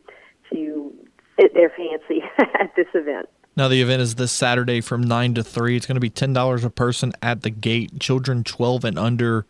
to 0.52 0.94
fit 1.36 1.54
their 1.54 1.70
fancy 1.70 2.24
at 2.60 2.76
this 2.76 2.88
event. 2.94 3.28
Now 3.58 3.68
the 3.68 3.82
event 3.82 4.02
is 4.02 4.16
this 4.16 4.32
Saturday 4.32 4.82
from 4.82 5.02
nine 5.02 5.34
to 5.36 5.44
three. 5.44 5.78
It's 5.78 5.86
going 5.86 5.96
to 5.96 6.02
be 6.02 6.10
ten 6.10 6.34
dollars 6.34 6.64
a 6.64 6.70
person 6.70 7.14
at 7.22 7.42
the 7.42 7.50
gate. 7.50 8.00
Children 8.00 8.44
twelve 8.44 8.84
and 8.84 9.00
under 9.00 9.46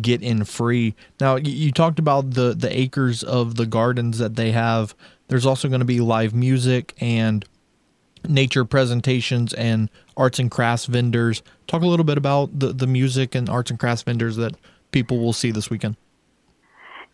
get 0.00 0.22
in 0.22 0.44
free. 0.44 0.94
Now 1.20 1.36
you 1.36 1.72
talked 1.72 1.98
about 1.98 2.32
the 2.32 2.54
the 2.54 2.74
acres 2.76 3.22
of 3.22 3.56
the 3.56 3.66
gardens 3.66 4.18
that 4.18 4.36
they 4.36 4.52
have. 4.52 4.94
There's 5.28 5.46
also 5.46 5.68
going 5.68 5.80
to 5.80 5.86
be 5.86 6.00
live 6.00 6.34
music 6.34 6.94
and 7.00 7.44
nature 8.28 8.64
presentations 8.64 9.52
and 9.54 9.90
arts 10.16 10.38
and 10.38 10.50
crafts 10.50 10.86
vendors. 10.86 11.42
Talk 11.66 11.82
a 11.82 11.86
little 11.86 12.04
bit 12.04 12.18
about 12.18 12.58
the, 12.58 12.72
the 12.72 12.86
music 12.86 13.34
and 13.34 13.48
arts 13.48 13.70
and 13.70 13.78
crafts 13.78 14.02
vendors 14.02 14.36
that 14.36 14.54
people 14.92 15.18
will 15.18 15.32
see 15.32 15.50
this 15.50 15.70
weekend. 15.70 15.96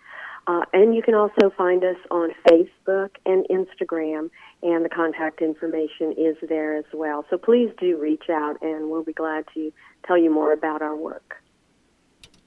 Uh, 0.47 0.65
and 0.73 0.95
you 0.95 1.03
can 1.03 1.15
also 1.15 1.51
find 1.57 1.83
us 1.85 1.97
on 2.11 2.31
Facebook 2.47 3.17
and 3.25 3.47
Instagram, 3.51 4.29
and 4.63 4.85
the 4.85 4.89
contact 4.89 5.41
information 5.41 6.13
is 6.17 6.37
there 6.49 6.77
as 6.77 6.85
well. 6.93 7.25
So 7.31 7.39
please 7.39 7.71
do 7.79 7.97
reach 7.97 8.29
out, 8.31 8.61
and 8.63 8.91
we'll 8.91 9.05
be 9.05 9.13
glad 9.13 9.45
to 9.55 9.73
tell 10.07 10.19
you 10.19 10.31
more 10.31 10.53
about 10.53 10.83
our 10.83 10.97
work. 10.97 11.43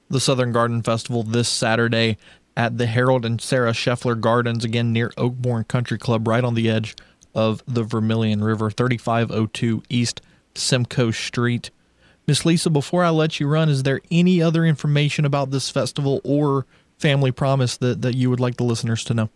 The 0.08 0.20
Southern 0.20 0.52
Garden 0.52 0.82
Festival 0.82 1.22
this 1.22 1.48
Saturday 1.48 2.18
at 2.54 2.76
the 2.76 2.86
Harold 2.86 3.24
and 3.24 3.40
Sarah 3.40 3.72
Scheffler 3.72 4.20
Gardens, 4.20 4.64
again 4.64 4.92
near 4.92 5.10
Oakbourne 5.16 5.64
Country 5.64 5.96
Club, 5.96 6.28
right 6.28 6.44
on 6.44 6.54
the 6.54 6.68
edge 6.68 6.94
of 7.34 7.62
the 7.66 7.82
Vermilion 7.82 8.44
River, 8.44 8.70
3502 8.70 9.82
East 9.88 10.20
Simcoe 10.54 11.12
Street. 11.12 11.70
Miss 12.26 12.44
Lisa, 12.44 12.68
before 12.68 13.02
I 13.02 13.10
let 13.10 13.40
you 13.40 13.48
run, 13.48 13.70
is 13.70 13.84
there 13.84 14.00
any 14.10 14.42
other 14.42 14.66
information 14.66 15.24
about 15.24 15.50
this 15.50 15.70
festival 15.70 16.20
or 16.24 16.66
family 16.98 17.32
promise 17.32 17.78
that, 17.78 18.02
that 18.02 18.14
you 18.14 18.28
would 18.30 18.38
like 18.38 18.58
the 18.58 18.64
listeners 18.64 19.02
to 19.04 19.14
know? 19.14 19.30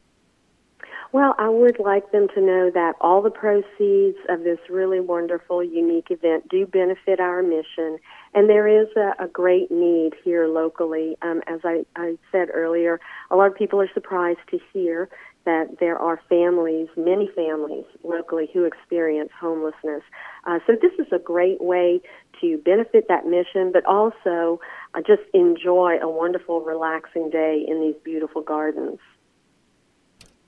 Well, 1.13 1.35
I 1.39 1.49
would 1.49 1.79
like 1.79 2.11
them 2.11 2.27
to 2.35 2.41
know 2.41 2.71
that 2.75 2.95
all 3.01 3.23
the 3.23 3.31
proceeds 3.31 4.19
of 4.29 4.43
this 4.43 4.59
really 4.69 5.01
wonderful, 5.01 5.63
unique 5.63 6.11
event 6.11 6.49
do 6.49 6.67
benefit 6.67 7.21
our 7.21 7.43
mission. 7.43 7.99
And 8.35 8.51
there 8.51 8.67
is 8.67 8.89
a, 8.97 9.25
a 9.25 9.29
great 9.29 9.71
need 9.71 10.15
here 10.25 10.47
locally. 10.49 11.17
Um, 11.23 11.43
as 11.47 11.61
I, 11.65 11.85
I 11.95 12.19
said 12.33 12.49
earlier, 12.53 13.01
a 13.31 13.37
lot 13.37 13.47
of 13.47 13.55
people 13.55 13.81
are 13.81 13.91
surprised 13.95 14.41
to 14.51 14.59
hear 14.73 15.09
that 15.45 15.79
there 15.79 15.97
are 15.97 16.21
families, 16.29 16.89
many 16.97 17.31
families 17.35 17.85
locally, 18.03 18.51
who 18.53 18.65
experience 18.65 19.31
homelessness. 19.41 20.03
Uh, 20.45 20.59
so 20.67 20.73
this 20.75 20.93
is 20.99 21.11
a 21.13 21.21
great 21.21 21.63
way 21.63 22.01
to 22.41 22.59
benefit 22.59 23.07
that 23.09 23.25
mission, 23.27 23.71
but 23.73 23.87
also 23.87 24.61
uh, 24.95 25.01
just 25.07 25.23
enjoy 25.33 25.99
a 26.03 26.11
wonderful, 26.11 26.63
relaxing 26.63 27.31
day 27.31 27.65
in 27.67 27.81
these 27.81 27.95
beautiful 28.05 28.43
gardens. 28.43 28.99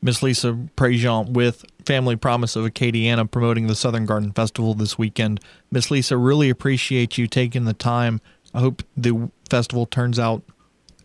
Miss 0.00 0.22
Lisa 0.22 0.52
Prejean 0.76 1.30
with 1.30 1.64
Family 1.84 2.16
Promise 2.16 2.56
of 2.56 2.64
Acadiana 2.64 3.28
promoting 3.30 3.66
the 3.66 3.74
Southern 3.74 4.06
Garden 4.06 4.32
Festival 4.32 4.74
this 4.74 4.96
weekend. 4.96 5.40
Miss 5.70 5.90
Lisa, 5.90 6.16
really 6.16 6.50
appreciate 6.50 7.18
you 7.18 7.26
taking 7.26 7.64
the 7.64 7.72
time. 7.72 8.20
I 8.54 8.60
hope 8.60 8.82
the 8.96 9.30
festival 9.50 9.86
turns 9.86 10.18
out 10.18 10.42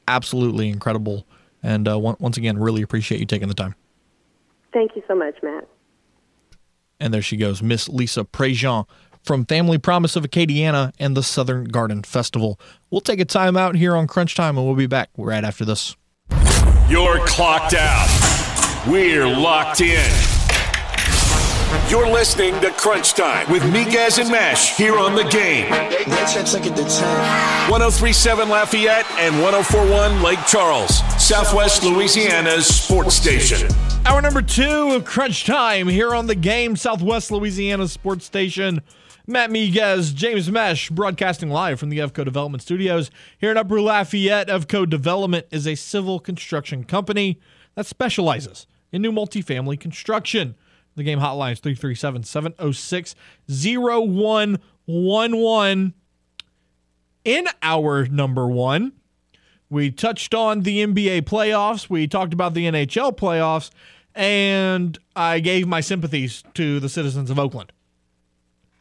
absolutely 0.08 0.70
incredible. 0.70 1.26
And 1.62 1.88
uh, 1.88 1.98
once 1.98 2.38
again, 2.38 2.58
really 2.58 2.82
appreciate 2.82 3.20
you 3.20 3.26
taking 3.26 3.48
the 3.48 3.54
time. 3.54 3.76
Thank 4.74 4.96
you 4.96 5.04
so 5.08 5.16
much, 5.16 5.36
Matt. 5.41 5.68
And 7.00 7.14
there 7.14 7.22
she 7.22 7.38
goes, 7.38 7.62
Miss 7.62 7.89
Lisa 7.89 8.24
Prejean 8.24 8.86
from 9.24 9.46
Family 9.46 9.78
Promise 9.78 10.16
of 10.16 10.24
Acadiana 10.24 10.94
and 11.00 11.16
the 11.16 11.24
Southern 11.24 11.66
Garden 11.66 12.04
Festival. 12.04 12.60
We'll 12.91 13.02
take 13.02 13.20
a 13.20 13.26
time 13.26 13.56
out 13.56 13.76
here 13.76 13.96
on 13.96 14.08
Crunch 14.08 14.36
Time 14.36 14.58
and 14.58 14.66
we'll 14.66 14.76
be 14.76 14.88
back 14.88 15.10
right 15.18 15.44
after 15.44 15.66
this. 15.66 15.96
You're 16.89 17.26
clocked 17.26 17.74
out. 17.74 18.43
We're 18.86 19.25
locked 19.25 19.79
in. 19.79 20.11
You're 21.89 22.09
listening 22.09 22.59
to 22.59 22.69
Crunch 22.71 23.13
Time 23.13 23.49
with 23.49 23.63
Miguez 23.63 24.19
and 24.19 24.29
Meche 24.29 24.75
here 24.75 24.97
on 24.97 25.15
the 25.15 25.23
game. 25.23 25.69
1037 25.69 28.49
Lafayette 28.49 29.09
and 29.11 29.41
1041 29.41 30.21
Lake 30.21 30.45
Charles, 30.47 30.97
Southwest 31.17 31.86
Louisiana's 31.86 32.67
sports 32.67 33.15
station. 33.15 33.71
Hour 34.05 34.21
number 34.21 34.41
two 34.41 34.91
of 34.91 35.05
Crunch 35.05 35.45
Time 35.45 35.88
here 35.88 36.13
on 36.13 36.27
the 36.27 36.36
game, 36.36 36.75
Southwest 36.75 37.31
Louisiana 37.31 37.88
sports 37.88 38.25
station. 38.25 38.81
Matt 39.25 39.49
Miguez, 39.49 40.13
James 40.13 40.49
Meche, 40.49 40.91
broadcasting 40.91 41.49
live 41.49 41.79
from 41.79 41.88
the 41.89 41.99
EVCO 41.99 42.25
Development 42.25 42.61
Studios 42.61 43.11
here 43.38 43.51
in 43.51 43.55
Upper 43.55 43.79
Lafayette. 43.79 44.49
EVCO 44.49 44.89
Development 44.89 45.45
is 45.51 45.65
a 45.65 45.75
civil 45.75 46.19
construction 46.19 46.84
company 46.84 47.39
that 47.75 47.86
specializes 47.86 48.67
in 48.94 49.02
new 49.02 49.12
multifamily 49.12 49.78
construction. 49.80 50.56
The 50.96 51.04
game 51.04 51.20
hotline 51.20 51.54
is 51.54 51.60
337 51.60 52.24
706 52.24 53.16
0111. 53.48 55.94
In 57.26 57.48
our 57.62 58.06
number 58.06 58.48
one, 58.48 58.94
we 59.70 59.91
touched 59.91 60.34
on 60.36 60.62
the 60.62 60.86
NBA 60.86 61.24
playoffs, 61.24 61.89
we 61.89 62.08
talked 62.08 62.34
about 62.34 62.54
the 62.54 62.66
NHL 62.66 63.18
playoffs, 63.18 63.72
and 64.14 65.00
I 65.16 65.39
gave 65.39 65.68
my 65.68 65.82
sympathies 65.82 66.44
to 66.54 66.80
the 66.80 66.89
citizens 66.89 67.32
of 67.32 67.39
Oakland 67.39 67.72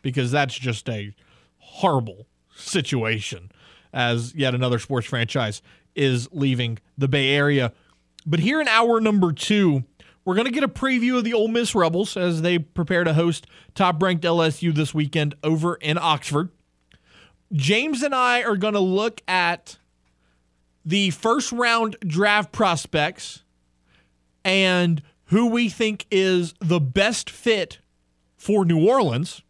because 0.02 0.30
that's 0.30 0.58
just 0.58 0.86
a 0.88 1.14
horrible 1.58 2.26
situation 2.54 3.50
as 3.92 4.34
yet 4.34 4.54
another 4.54 4.78
sports 4.78 5.06
franchise 5.06 5.62
is 5.94 6.28
leaving 6.32 6.78
the 6.98 7.08
Bay 7.08 7.30
Area. 7.30 7.72
But 8.26 8.40
here 8.40 8.60
in 8.60 8.68
hour 8.68 9.00
number 9.00 9.32
two, 9.32 9.84
we're 10.24 10.34
going 10.34 10.46
to 10.46 10.52
get 10.52 10.62
a 10.62 10.68
preview 10.68 11.18
of 11.18 11.24
the 11.24 11.34
Ole 11.34 11.48
Miss 11.48 11.74
Rebels 11.74 12.16
as 12.16 12.42
they 12.42 12.58
prepare 12.58 13.04
to 13.04 13.14
host 13.14 13.46
top 13.74 14.02
ranked 14.02 14.24
LSU 14.24 14.74
this 14.74 14.94
weekend 14.94 15.34
over 15.42 15.74
in 15.76 15.98
Oxford. 15.98 16.50
James 17.52 18.02
and 18.02 18.14
I 18.14 18.42
are 18.42 18.56
going 18.56 18.74
to 18.74 18.80
look 18.80 19.20
at 19.26 19.78
the 20.84 21.10
first 21.10 21.52
round 21.52 21.96
draft 22.06 22.52
prospects 22.52 23.42
and 24.44 25.02
who 25.26 25.46
we 25.48 25.68
think 25.68 26.06
is 26.10 26.54
the 26.60 26.80
best 26.80 27.28
fit 27.28 27.78
for 28.36 28.64
New 28.64 28.88
Orleans. 28.88 29.42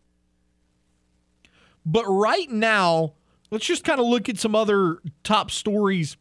But 1.85 2.05
right 2.07 2.51
now, 2.51 3.15
let's 3.51 3.67
just 3.67 3.85
kind 3.85 4.01
of 4.01 4.07
look 4.07 4.29
at 4.29 4.39
some 4.39 4.55
other 4.55 4.99
top 5.25 5.51
stories 5.51 6.17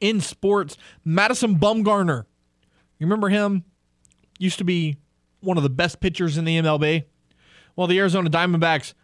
in 0.00 0.20
sports. 0.20 0.76
Madison 1.04 1.58
Bumgarner 1.58 2.24
you 2.98 3.06
remember 3.06 3.28
him? 3.28 3.64
Used 4.38 4.58
to 4.58 4.64
be 4.64 4.96
one 5.40 5.56
of 5.56 5.62
the 5.62 5.70
best 5.70 6.00
pitchers 6.00 6.38
in 6.38 6.44
the 6.44 6.58
MLB. 6.58 7.04
Well, 7.74 7.86
the 7.86 7.98
Arizona 7.98 8.30
Diamondbacks 8.30 8.94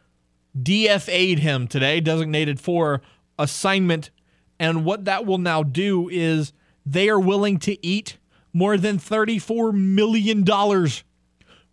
DFA'd 0.61 1.39
him 1.39 1.67
today, 1.67 2.01
designated 2.01 2.61
for 2.61 3.03
assignment. 3.39 4.11
And 4.59 4.85
what 4.85 5.05
that 5.07 5.27
will 5.27 5.39
now 5.39 5.63
do 5.63 6.09
is 6.09 6.53
they 6.85 7.09
are 7.09 7.21
willing 7.21 7.59
to 7.61 7.85
eat 7.85 8.19
more 8.53 8.77
than 8.77 8.99
$34 8.99 9.73
million 9.73 10.45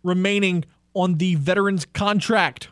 remaining 0.02 0.64
on 0.94 1.18
the 1.18 1.34
veteran's 1.34 1.84
contract. 1.84 2.68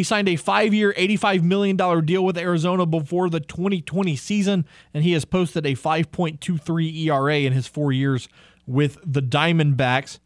He 0.00 0.04
signed 0.04 0.30
a 0.30 0.36
five 0.36 0.72
year, 0.72 0.94
$85 0.96 1.42
million 1.42 1.76
deal 2.06 2.24
with 2.24 2.38
Arizona 2.38 2.86
before 2.86 3.28
the 3.28 3.38
2020 3.38 4.16
season, 4.16 4.64
and 4.94 5.04
he 5.04 5.12
has 5.12 5.26
posted 5.26 5.66
a 5.66 5.72
5.23 5.74 7.04
ERA 7.04 7.40
in 7.40 7.52
his 7.52 7.66
four 7.66 7.92
years 7.92 8.26
with 8.66 8.96
the 9.04 9.20
Diamondbacks. 9.20 10.18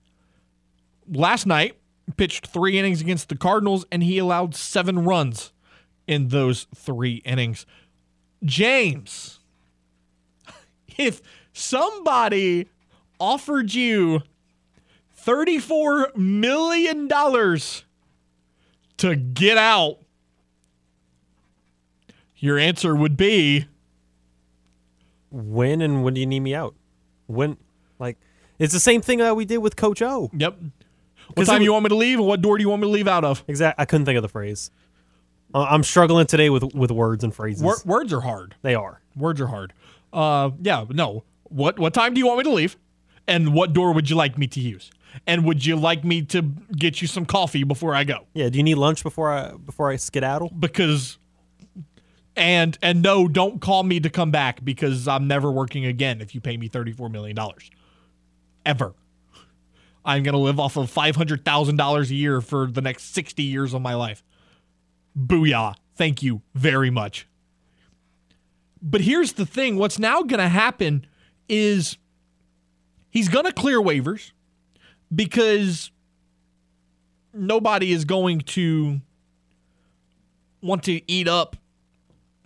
Last 1.12 1.44
night, 1.46 1.76
pitched 2.16 2.46
three 2.46 2.78
innings 2.78 3.00
against 3.00 3.28
the 3.28 3.36
Cardinals, 3.36 3.84
and 3.90 4.04
he 4.04 4.18
allowed 4.18 4.54
seven 4.54 5.04
runs 5.04 5.52
in 6.06 6.28
those 6.28 6.68
three 6.72 7.14
innings. 7.24 7.66
James, 8.44 9.40
if 10.96 11.20
somebody 11.52 12.68
offered 13.18 13.74
you 13.74 14.22
$34 15.20 16.14
million 16.14 17.08
to 19.04 19.16
get 19.16 19.58
out, 19.58 19.98
your 22.36 22.58
answer 22.58 22.94
would 22.94 23.16
be 23.16 23.66
when 25.30 25.82
and 25.82 26.02
when 26.04 26.14
do 26.14 26.20
you 26.20 26.26
need 26.26 26.40
me 26.40 26.54
out? 26.54 26.74
When, 27.26 27.58
like, 27.98 28.16
it's 28.58 28.72
the 28.72 28.80
same 28.80 29.00
thing 29.02 29.18
that 29.18 29.36
we 29.36 29.44
did 29.44 29.58
with 29.58 29.76
Coach 29.76 30.00
O. 30.00 30.30
Yep. 30.32 30.58
What 31.34 31.46
time 31.46 31.58
do 31.58 31.64
you 31.64 31.72
want 31.72 31.84
me 31.84 31.88
to 31.88 31.96
leave, 31.96 32.18
and 32.18 32.26
what 32.28 32.40
door 32.42 32.56
do 32.58 32.62
you 32.62 32.68
want 32.68 32.82
me 32.82 32.88
to 32.88 32.92
leave 32.92 33.08
out 33.08 33.24
of? 33.24 33.44
Exactly. 33.48 33.82
I 33.82 33.84
couldn't 33.86 34.04
think 34.06 34.16
of 34.16 34.22
the 34.22 34.28
phrase. 34.28 34.70
I'm 35.54 35.82
struggling 35.82 36.26
today 36.26 36.50
with 36.50 36.74
with 36.74 36.90
words 36.90 37.24
and 37.24 37.34
phrases. 37.34 37.62
Wor- 37.62 37.76
words 37.84 38.12
are 38.12 38.20
hard. 38.20 38.54
They 38.62 38.74
are. 38.74 39.00
Words 39.16 39.40
are 39.40 39.46
hard. 39.46 39.72
Uh, 40.12 40.50
yeah. 40.60 40.84
No. 40.88 41.24
What 41.44 41.78
what 41.78 41.94
time 41.94 42.14
do 42.14 42.18
you 42.18 42.26
want 42.26 42.38
me 42.38 42.44
to 42.44 42.50
leave, 42.50 42.76
and 43.28 43.54
what 43.54 43.72
door 43.72 43.92
would 43.92 44.10
you 44.10 44.16
like 44.16 44.36
me 44.36 44.46
to 44.48 44.60
use? 44.60 44.90
And 45.26 45.44
would 45.44 45.64
you 45.64 45.76
like 45.76 46.04
me 46.04 46.22
to 46.22 46.42
get 46.42 47.00
you 47.00 47.08
some 47.08 47.24
coffee 47.24 47.64
before 47.64 47.94
I 47.94 48.04
go? 48.04 48.26
Yeah. 48.34 48.48
Do 48.48 48.58
you 48.58 48.64
need 48.64 48.76
lunch 48.76 49.02
before 49.02 49.32
I 49.32 49.52
before 49.52 49.90
I 49.90 49.96
skedaddle? 49.96 50.50
Because 50.58 51.18
and 52.36 52.76
and 52.82 53.02
no, 53.02 53.28
don't 53.28 53.60
call 53.60 53.82
me 53.82 54.00
to 54.00 54.10
come 54.10 54.30
back 54.30 54.64
because 54.64 55.06
I'm 55.06 55.26
never 55.28 55.50
working 55.50 55.84
again 55.86 56.20
if 56.20 56.34
you 56.34 56.40
pay 56.40 56.56
me 56.56 56.68
thirty 56.68 56.92
four 56.92 57.08
million 57.08 57.36
dollars. 57.36 57.70
Ever. 58.66 58.94
I'm 60.04 60.22
gonna 60.22 60.38
live 60.38 60.60
off 60.60 60.76
of 60.76 60.90
five 60.90 61.16
hundred 61.16 61.44
thousand 61.44 61.76
dollars 61.76 62.10
a 62.10 62.14
year 62.14 62.40
for 62.40 62.66
the 62.66 62.82
next 62.82 63.14
sixty 63.14 63.44
years 63.44 63.72
of 63.72 63.82
my 63.82 63.94
life. 63.94 64.22
Booyah. 65.18 65.76
Thank 65.96 66.22
you 66.22 66.42
very 66.54 66.90
much. 66.90 67.26
But 68.82 69.00
here's 69.00 69.34
the 69.34 69.46
thing 69.46 69.76
what's 69.76 69.98
now 69.98 70.22
gonna 70.22 70.48
happen 70.48 71.06
is 71.48 71.96
he's 73.10 73.28
gonna 73.28 73.52
clear 73.52 73.80
waivers 73.80 74.32
because 75.14 75.90
nobody 77.32 77.92
is 77.92 78.04
going 78.04 78.40
to 78.40 79.00
want 80.62 80.82
to 80.84 81.00
eat 81.10 81.28
up 81.28 81.56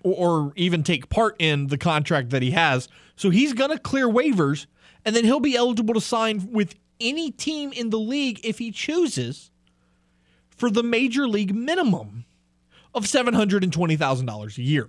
or, 0.03 0.53
even 0.57 0.83
take 0.83 1.09
part 1.09 1.37
in 1.39 1.67
the 1.67 1.77
contract 1.77 2.31
that 2.31 2.41
he 2.41 2.53
has. 2.53 2.89
So 3.17 3.31
he's 3.31 3.53
going 3.53 3.71
to 3.71 3.79
clear 3.79 4.09
waivers 4.09 4.67
and 5.05 5.15
then 5.15 5.25
he'll 5.25 5.41
be 5.41 5.57
eligible 5.57 5.95
to 5.95 6.01
sign 6.01 6.51
with 6.51 6.75
any 7.01 7.31
team 7.31 7.73
in 7.73 7.91
the 7.91 7.99
league 7.99 8.41
if 8.43 8.59
he 8.59 8.71
chooses 8.71 9.51
for 10.49 10.71
the 10.71 10.83
major 10.83 11.29
league 11.29 11.55
minimum 11.55 12.25
of 12.95 13.05
$720,000 13.05 14.59
a 14.59 14.63
year. 14.63 14.89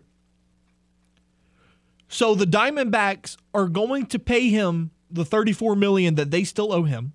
So 2.08 2.34
the 2.34 2.46
Diamondbacks 2.46 3.38
are 3.54 3.68
going 3.68 4.08
to 4.08 4.20
pay 4.20 4.50
him 4.50 4.92
the 5.12 5.26
34 5.26 5.76
million 5.76 6.16
that 6.16 6.32
they 6.32 6.44
still 6.44 6.72
owe 6.72 6.84
him 6.84 7.14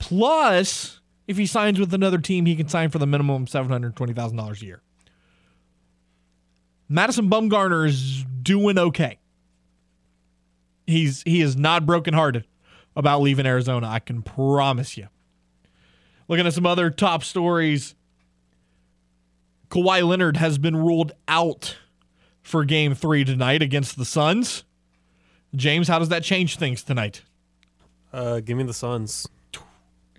Plus, 0.00 1.00
if 1.28 1.36
he 1.36 1.46
signs 1.46 1.78
with 1.78 1.94
another 1.94 2.18
team, 2.18 2.46
he 2.46 2.56
can 2.56 2.66
sign 2.66 2.90
for 2.90 2.98
the 2.98 3.06
minimum 3.06 3.46
$720,000 3.46 4.62
a 4.62 4.64
year. 4.64 4.82
Madison 6.88 7.30
Bumgarner 7.30 7.86
is 7.86 8.24
doing 8.42 8.76
okay. 8.76 9.20
He's 10.88 11.22
he 11.22 11.40
is 11.40 11.56
not 11.56 11.86
brokenhearted 11.86 12.46
about 12.96 13.20
leaving 13.20 13.46
Arizona. 13.46 13.88
I 13.88 14.00
can 14.00 14.22
promise 14.22 14.96
you. 14.96 15.06
Looking 16.26 16.48
at 16.48 16.54
some 16.54 16.66
other 16.66 16.90
top 16.90 17.22
stories. 17.22 17.94
Kawhi 19.68 20.02
Leonard 20.04 20.36
has 20.38 20.58
been 20.58 20.74
ruled 20.74 21.12
out 21.28 21.78
for 22.42 22.64
game 22.64 22.92
three 22.96 23.22
tonight 23.22 23.62
against 23.62 23.96
the 23.96 24.04
Suns. 24.04 24.64
James, 25.54 25.86
how 25.86 26.00
does 26.00 26.08
that 26.08 26.24
change 26.24 26.56
things 26.56 26.82
tonight? 26.82 27.22
Uh, 28.12 28.40
give 28.40 28.56
me 28.56 28.64
the 28.64 28.74
Suns. 28.74 29.28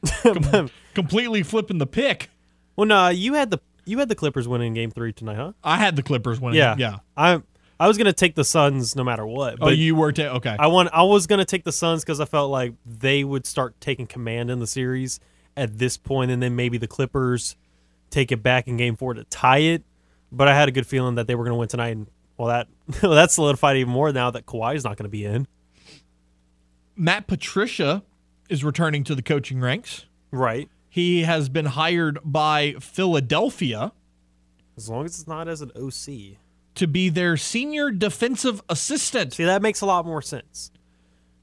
Completely 0.93 1.43
flipping 1.43 1.78
the 1.78 1.88
pick. 1.88 2.30
Well, 2.76 2.88
no, 2.88 3.10
you 3.10 3.34
had 3.36 3.52
the 3.52 3.60
you 3.86 3.99
had 3.99 4.10
the 4.10 4.16
Clippers 4.16 4.47
winning 4.47 4.74
Game 4.74 4.91
Three 4.91 5.14
tonight, 5.14 5.36
huh? 5.36 5.54
I 5.64 5.78
had 5.78 5.95
the 5.95 6.04
Clippers 6.04 6.39
winning. 6.39 6.58
Yeah, 6.58 6.76
yeah. 6.78 6.97
I 7.16 7.41
I 7.80 7.88
was 7.88 7.97
gonna 7.97 8.14
take 8.14 8.36
the 8.36 8.43
Suns 8.43 8.95
no 8.95 9.04
matter 9.04 9.26
what. 9.26 9.54
Oh, 9.56 9.58
But 9.66 9.78
you 9.78 9.95
were 9.95 10.12
ta- 10.12 10.36
okay. 10.38 10.56
I 10.58 10.68
want 10.68 10.89
I 10.93 11.04
was 11.04 11.28
gonna 11.28 11.45
take 11.45 11.64
the 11.64 11.72
Suns 11.72 12.04
because 12.04 12.20
I 12.20 12.26
felt 12.26 12.52
like 12.52 12.74
they 12.86 13.24
would 13.24 13.45
start 13.45 13.80
taking 13.80 14.08
command 14.08 14.52
in 14.52 14.60
the 14.60 14.68
series 14.68 15.20
at 15.58 15.78
this 15.78 15.97
point, 15.97 16.32
and 16.32 16.41
then 16.41 16.56
maybe 16.56 16.78
the 16.78 16.88
Clippers 16.88 17.56
take 18.10 18.32
it 18.32 18.43
back 18.43 18.68
in 18.68 18.78
Game 18.78 18.95
Four 18.95 19.14
to 19.16 19.24
tie 19.26 19.60
it. 19.60 19.84
But 20.32 20.47
I 20.47 20.56
had 20.56 20.70
a 20.70 20.72
good 20.72 20.88
feeling 20.88 21.16
that 21.16 21.28
they 21.28 21.36
were 21.36 21.43
gonna 21.43 21.58
win 21.58 21.68
tonight, 21.68 21.89
and 21.89 22.08
well, 22.38 22.47
that 22.49 22.68
well, 23.04 23.14
that 23.14 23.32
solidified 23.32 23.78
even 23.78 23.91
more 23.91 24.12
now 24.12 24.32
that 24.32 24.45
Kawhi 24.45 24.76
is 24.76 24.84
not 24.84 24.97
gonna 24.97 25.10
be 25.10 25.26
in. 25.26 25.47
Matt 26.95 27.28
Patricia 27.28 28.04
is 28.52 28.64
returning 28.64 29.04
to 29.06 29.16
the 29.16 29.22
coaching 29.22 29.60
ranks. 29.62 30.06
Right. 30.32 30.70
He 30.89 31.24
has 31.24 31.47
been 31.49 31.68
hired 31.68 32.20
by 32.24 32.74
Philadelphia 32.80 33.93
As 34.78 34.89
long 34.89 35.06
as 35.06 35.20
it's 35.20 35.28
not 35.28 35.47
as 35.47 35.62
an 35.62 35.72
OC. 35.76 36.38
to 36.76 36.88
be 36.88 37.10
their 37.10 37.38
senior 37.38 37.91
defensive 37.91 38.62
assistant. 38.70 39.34
See, 39.34 39.45
that 39.45 39.62
makes 39.62 39.82
a 39.82 39.86
lot 39.86 40.06
more 40.06 40.22
sense. 40.22 40.72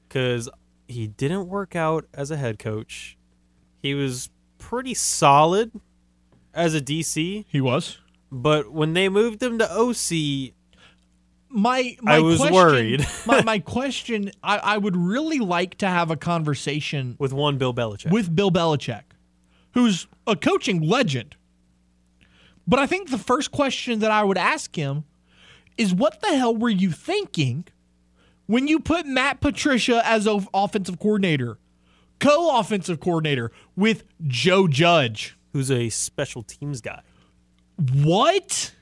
Because 0.07 0.49
he 0.87 1.07
didn't 1.07 1.47
work 1.47 1.75
out 1.75 2.05
as 2.13 2.31
a 2.31 2.37
head 2.37 2.59
coach. 2.59 3.17
He 3.81 3.93
was 3.93 4.29
pretty 4.57 4.93
solid 4.93 5.71
as 6.53 6.73
a 6.75 6.81
DC, 6.81 7.45
He 7.47 7.61
was. 7.61 7.97
but 8.31 8.71
when 8.71 8.93
they 8.93 9.07
moved 9.09 9.41
him 9.41 9.57
to 9.59 9.71
OC, 9.71 10.53
My, 11.49 11.97
my 12.01 12.15
I 12.15 12.19
was 12.19 12.37
question, 12.37 12.55
worried. 12.55 13.07
my, 13.25 13.41
my 13.43 13.59
question 13.75 14.31
I, 14.43 14.57
I 14.57 14.77
would 14.77 14.95
really 14.95 15.39
like 15.39 15.77
to 15.79 15.87
have 15.87 16.11
a 16.11 16.15
conversation 16.15 17.15
with 17.19 17.33
one 17.33 17.57
Bill 17.57 17.73
Belichick. 17.73 18.11
with 18.11 18.35
Bill 18.35 18.51
Belichick, 18.51 19.03
who's 19.73 20.07
a 20.27 20.35
coaching 20.35 20.81
legend. 20.81 21.35
But 22.67 22.79
I 22.79 22.85
think 22.85 23.09
the 23.09 23.17
first 23.17 23.51
question 23.51 23.99
that 23.99 24.11
I 24.11 24.23
would 24.23 24.37
ask 24.37 24.75
him 24.75 25.05
is 25.77 25.93
what 25.93 26.21
the 26.21 26.35
hell 26.37 26.55
were 26.55 26.69
you 26.69 26.91
thinking 26.91 27.65
when 28.45 28.67
you 28.67 28.79
put 28.79 29.07
Matt 29.07 29.41
Patricia 29.41 30.01
as 30.05 30.27
o- 30.27 30.47
offensive 30.53 30.99
coordinator, 30.99 31.57
co 32.19 32.59
offensive 32.59 32.99
coordinator 32.99 33.51
with 33.75 34.03
Joe 34.27 34.67
Judge? 34.67 35.35
who's 35.53 35.71
a 35.71 35.89
special 35.89 36.43
teams 36.43 36.81
guy. 36.81 37.01
What? 37.93 38.73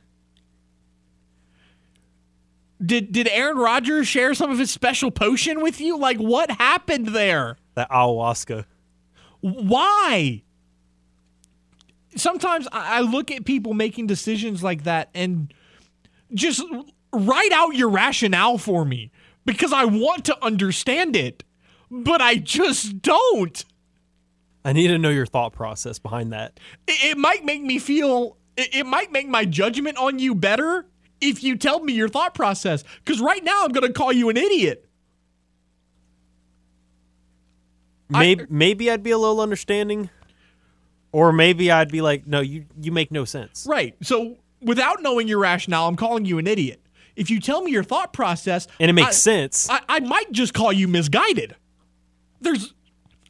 Did 2.84 3.12
did 3.12 3.28
Aaron 3.30 3.58
Rodgers 3.58 4.08
share 4.08 4.34
some 4.34 4.52
of 4.52 4.60
his 4.60 4.70
special 4.70 5.10
potion 5.10 5.62
with 5.62 5.82
you? 5.82 5.98
Like 5.98 6.18
what 6.18 6.52
happened 6.52 7.08
there? 7.08 7.58
That 7.76 7.90
ayahuasca. 7.90 8.66
Why? 9.42 10.44
Sometimes 12.16 12.68
I 12.72 13.02
look 13.02 13.32
at 13.32 13.46
people 13.46 13.74
making 13.74 14.08
decisions 14.08 14.64
like 14.64 14.84
that 14.84 15.10
and 15.14 15.54
just 16.34 16.64
write 17.14 17.52
out 17.52 17.76
your 17.76 17.90
rationale 17.90 18.58
for 18.58 18.86
me 18.86 19.12
because 19.46 19.72
I 19.72 19.86
want 19.86 20.26
to 20.26 20.44
understand 20.44 21.16
it, 21.16 21.44
but 21.90 22.22
I 22.22 22.36
just 22.36 23.02
don't. 23.02 23.64
I 24.66 24.74
need 24.74 24.88
to 24.90 24.98
know 24.98 25.10
your 25.10 25.26
thought 25.26 25.54
process 25.54 26.00
behind 26.00 26.34
that. 26.34 26.60
It, 26.88 27.12
it 27.12 27.18
might 27.18 27.46
make 27.46 27.62
me 27.62 27.80
feel, 27.80 28.38
it, 28.58 28.76
it 28.76 28.86
might 28.86 29.12
make 29.12 29.28
my 29.28 29.46
judgment 29.46 29.98
on 29.98 30.20
you 30.20 30.36
better 30.36 30.86
if 31.22 31.44
you 31.44 31.56
tell 31.58 31.80
me 31.80 31.94
your 31.94 32.10
thought 32.10 32.34
process 32.34 32.84
because 33.04 33.20
right 33.22 33.44
now 33.44 33.64
I'm 33.66 33.72
going 33.72 33.88
to 33.88 33.94
call 33.94 34.12
you 34.14 34.30
an 34.30 34.38
idiot. 34.38 34.84
I- 38.14 38.20
Maybe 38.20 38.46
maybe 38.50 38.92
I'd 38.92 39.04
be 39.04 39.12
a 39.12 39.18
little 39.18 39.42
understanding, 39.42 40.10
or 41.12 41.34
maybe 41.34 41.70
I'd 41.72 41.92
be 41.92 42.02
like, 42.02 42.26
no, 42.26 42.40
you 42.40 42.66
you 42.80 42.92
make 42.92 43.12
no 43.12 43.26
sense. 43.26 43.66
Right. 43.68 43.96
So 44.02 44.38
without 44.62 45.02
knowing 45.02 45.28
your 45.28 45.40
rationale, 45.40 45.88
I'm 45.88 45.96
calling 45.98 46.24
you 46.26 46.38
an 46.38 46.48
idiot. 46.48 46.82
If 47.18 47.30
you 47.30 47.40
tell 47.42 47.62
me 47.62 47.72
your 47.72 47.84
thought 47.84 48.14
process, 48.14 48.68
And 48.80 48.90
it 48.90 48.94
makes 48.94 49.08
I- 49.10 49.12
sense. 49.12 49.70
I, 49.70 49.82
I 49.90 50.00
might 50.02 50.32
just 50.32 50.54
call 50.54 50.72
you 50.72 50.88
misguided. 50.88 51.56
There's, 52.40 52.74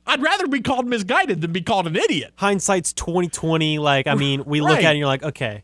I'd 0.05 0.21
rather 0.21 0.45
be 0.47 0.59
called 0.59 0.85
misguided 0.85 1.39
than 1.41 1.53
be 1.53 1.61
called 1.61 1.87
an 1.87 1.95
idiot. 1.95 2.33
Hindsight's 2.35 2.93
twenty 2.93 3.29
twenty. 3.29 3.79
Like 3.79 4.05
I 4.05 4.13
mean, 4.13 4.43
we 4.45 4.61
look 4.61 4.77
at 4.77 4.83
it 4.83 4.85
and 4.85 4.97
you're 4.99 5.07
like, 5.07 5.23
okay, 5.23 5.63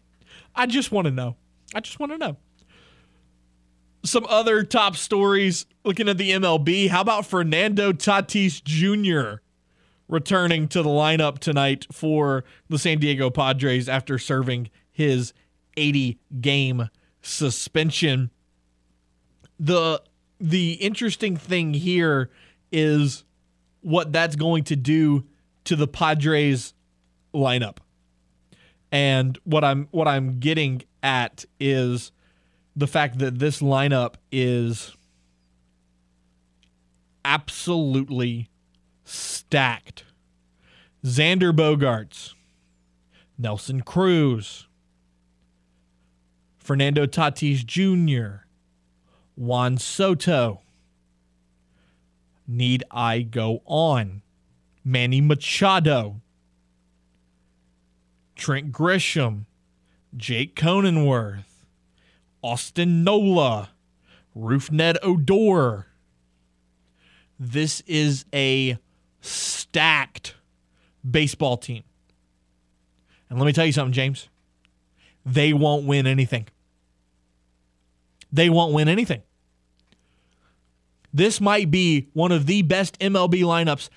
I 0.56 0.66
just 0.66 0.92
want 0.92 1.06
to 1.06 1.12
know. 1.12 1.36
I 1.74 1.80
just 1.80 2.00
want 2.00 2.12
to 2.12 2.18
know. 2.18 2.38
Some 4.06 4.26
other 4.30 4.64
top 4.64 4.96
stories 4.96 5.66
looking 5.84 6.10
at 6.10 6.18
the 6.18 6.32
MLB. 6.32 6.90
How 6.90 7.02
about 7.02 7.26
Fernando 7.26 7.94
Tatis 7.94 8.62
Jr. 8.64 9.42
returning 10.10 10.68
to 10.70 10.82
the 10.82 10.90
lineup 10.90 11.40
tonight 11.40 11.88
for 11.92 12.44
the 12.70 12.78
San 12.78 13.00
Diego 13.00 13.30
Padres 13.30 13.88
after 13.88 14.20
serving 14.20 14.70
his 14.92 15.34
80 15.78 16.20
game 16.42 16.90
suspension? 17.22 18.30
The 19.60 20.02
the 20.40 20.74
interesting 20.74 21.38
thing 21.38 21.74
here 21.74 22.30
is 22.72 23.24
what 23.80 24.12
that's 24.12 24.36
going 24.36 24.66
to 24.66 24.76
do 24.76 25.24
to 25.66 25.76
the 25.78 25.88
Padres 25.88 26.74
lineup. 27.34 27.78
And 28.92 29.38
what 29.44 29.64
I'm 29.64 29.88
what 29.92 30.08
I'm 30.08 30.40
getting 30.40 30.84
at 31.04 31.46
is 31.60 32.12
the 32.76 32.88
fact 32.88 33.20
that 33.20 33.38
this 33.38 33.62
lineup 33.62 34.16
is 34.32 34.96
absolutely 37.24 38.50
stacked. 39.04 40.06
Xander 41.04 41.54
Bogaerts, 41.54 42.34
Nelson 43.38 43.82
Cruz, 43.82 44.68
Fernando 46.58 47.06
Tatis 47.06 47.66
Jr., 47.66 48.46
Juan 49.36 49.78
Soto. 49.78 50.62
Need 52.48 52.84
I 52.90 53.22
go 53.22 53.62
on? 53.66 54.22
Manny 54.86 55.22
Machado, 55.22 56.22
Trent 58.36 58.72
Grisham, 58.72 59.46
Jake 60.16 60.56
Cronenworth, 60.56 61.46
Austin 62.44 63.04
Nola, 63.04 63.72
Rougned 64.38 64.98
Odor. 65.02 65.88
This 67.40 67.82
is 67.88 68.26
a 68.34 68.78
stacked 69.22 70.36
baseball 71.10 71.58
team. 71.58 71.84
And 73.30 73.40
let 73.40 73.46
me 73.46 73.54
tell 73.54 73.66
you 73.66 73.72
something, 73.72 73.94
James. 73.94 74.30
They 75.26 75.52
won't 75.52 75.86
win 75.86 76.06
anything. 76.06 76.48
They 78.32 78.50
won't 78.50 78.74
win 78.74 78.88
anything. 78.88 79.24
This 81.12 81.42
might 81.42 81.72
be 81.72 82.10
one 82.14 82.32
of 82.32 82.46
the 82.46 82.62
best 82.62 83.00
MLB 83.00 83.42
lineups 83.42 83.90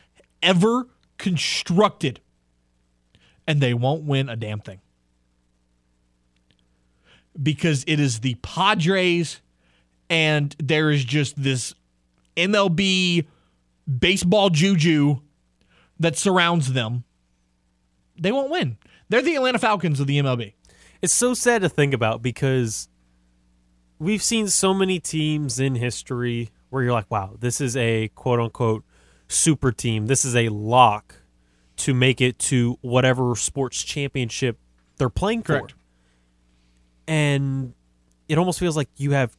ever 0.42 0.86
constructed. 1.18 2.20
And 3.46 3.60
they 3.60 3.74
won't 3.74 4.04
win 4.04 4.28
a 4.28 4.36
damn 4.36 4.60
thing 4.60 4.80
because 7.43 7.84
it 7.87 8.01
is 8.01 8.20
the 8.20 8.34
Padres 8.37 9.41
and 10.09 10.55
there 10.59 10.91
is 10.91 11.05
just 11.05 11.43
this 11.43 11.74
MLB 12.37 13.26
baseball 13.99 14.51
juju 14.51 15.20
that 15.99 16.16
surrounds 16.16 16.72
them. 16.72 17.05
They 18.18 18.32
won't 18.32 18.51
win. 18.51 18.78
They're 19.09 19.22
the 19.22 19.37
Atlanta 19.37 19.59
Falcons 19.59 20.01
of 20.01 20.07
the 20.07 20.18
MLB. 20.18 20.55
it's 21.03 21.12
so 21.12 21.34
sad 21.34 21.62
to 21.62 21.68
think 21.68 21.95
about 21.95 22.22
because 22.22 22.89
we've 23.99 24.22
seen 24.22 24.49
so 24.49 24.74
many 24.74 24.99
teams 24.99 25.61
in 25.61 25.74
history 25.74 26.51
where 26.70 26.82
you're 26.82 26.93
like, 26.93 27.11
wow, 27.11 27.34
this 27.39 27.61
is 27.61 27.76
a 27.76 28.09
quote 28.09 28.41
unquote 28.41 28.84
super 29.28 29.72
team. 29.72 30.07
This 30.07 30.24
is 30.24 30.34
a 30.34 30.49
lock 30.49 31.16
to 31.76 31.95
make 31.95 32.20
it 32.20 32.39
to 32.39 32.78
whatever 32.80 33.34
sports 33.37 33.82
championship 33.82 34.59
they're 34.99 35.11
playing 35.11 35.43
for. 35.43 35.55
And 37.09 37.74
it 38.28 38.38
almost 38.38 38.59
feels 38.59 38.76
like 38.76 38.88
you 38.96 39.12
have 39.12 39.36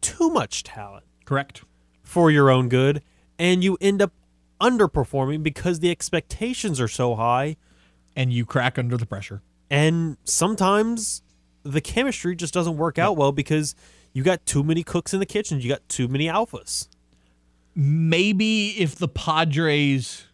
too 0.00 0.30
much 0.30 0.62
talent 0.62 1.04
Correct. 1.24 1.64
for 2.02 2.30
your 2.30 2.50
own 2.50 2.68
good 2.68 3.02
and 3.38 3.62
you 3.64 3.76
end 3.80 4.00
up 4.00 4.12
underperforming 4.60 5.42
because 5.42 5.80
the 5.80 5.90
expectations 5.90 6.80
are 6.80 6.88
so 6.88 7.14
high 7.16 7.56
And 8.16 8.32
you 8.32 8.44
crack 8.46 8.78
under 8.78 8.96
the 8.96 9.06
pressure. 9.06 9.42
and 9.70 10.16
sometimes 10.24 11.22
the 11.64 11.80
chemistry 11.80 12.34
just 12.36 12.54
doesn't 12.54 12.76
work 12.76 12.98
out 12.98 13.16
well 13.16 13.32
because 13.32 13.74
you 14.12 14.22
got 14.22 14.46
too 14.46 14.62
many 14.64 14.82
cooks 14.82 15.12
in 15.12 15.20
the 15.20 15.26
kitchen 15.26 15.60
you 15.60 15.68
got 15.68 15.86
too 15.88 16.06
many 16.08 16.26
alphas 16.26 16.88
Maybe 17.74 18.70
if 18.70 18.96
the 18.96 19.06
Padres 19.08 20.26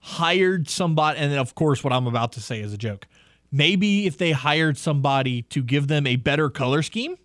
hired 0.00 0.68
somebody, 0.68 1.18
and 1.18 1.32
of 1.34 1.54
course, 1.54 1.82
what 1.82 1.92
I'm 1.94 2.06
about 2.06 2.32
to 2.32 2.40
say 2.40 2.60
is 2.60 2.72
a 2.74 2.78
joke. 2.78 3.06
Maybe 3.50 4.06
if 4.06 4.18
they 4.18 4.32
hired 4.32 4.76
somebody 4.76 5.42
to 5.42 5.62
give 5.62 5.88
them 5.88 6.06
a 6.06 6.16
better 6.16 6.50
color 6.50 6.82
scheme, 6.82 7.16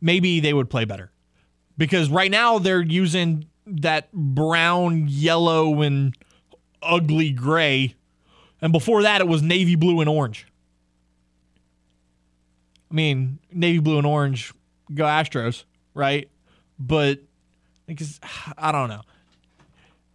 maybe 0.00 0.40
they 0.40 0.52
would 0.52 0.70
play 0.70 0.84
better. 0.84 1.10
because 1.76 2.10
right 2.10 2.30
now 2.30 2.58
they're 2.58 2.82
using 2.82 3.46
that 3.66 4.12
brown, 4.12 5.06
yellow, 5.08 5.80
and 5.80 6.14
ugly 6.82 7.30
gray, 7.30 7.94
and 8.60 8.70
before 8.70 9.02
that 9.02 9.22
it 9.22 9.26
was 9.26 9.40
navy 9.40 9.76
blue 9.76 10.00
and 10.00 10.08
orange. 10.08 10.46
I 12.90 12.94
mean, 12.94 13.38
navy 13.50 13.78
blue 13.78 13.96
and 13.96 14.06
orange, 14.06 14.52
go 14.92 15.04
Astros, 15.04 15.64
right? 15.94 16.28
But 16.78 17.20
because 17.86 18.20
I 18.58 18.72
don't 18.72 18.90
know, 18.90 19.02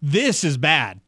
this 0.04 0.44
is 0.44 0.58
bad. 0.58 1.00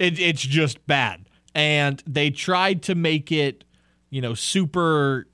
It, 0.00 0.18
it's 0.18 0.42
just 0.42 0.84
bad, 0.88 1.26
and 1.54 2.02
they 2.06 2.30
tried 2.30 2.82
to 2.84 2.94
make 2.94 3.30
it, 3.30 3.64
you 4.10 4.20
know, 4.20 4.34
super 4.34 5.28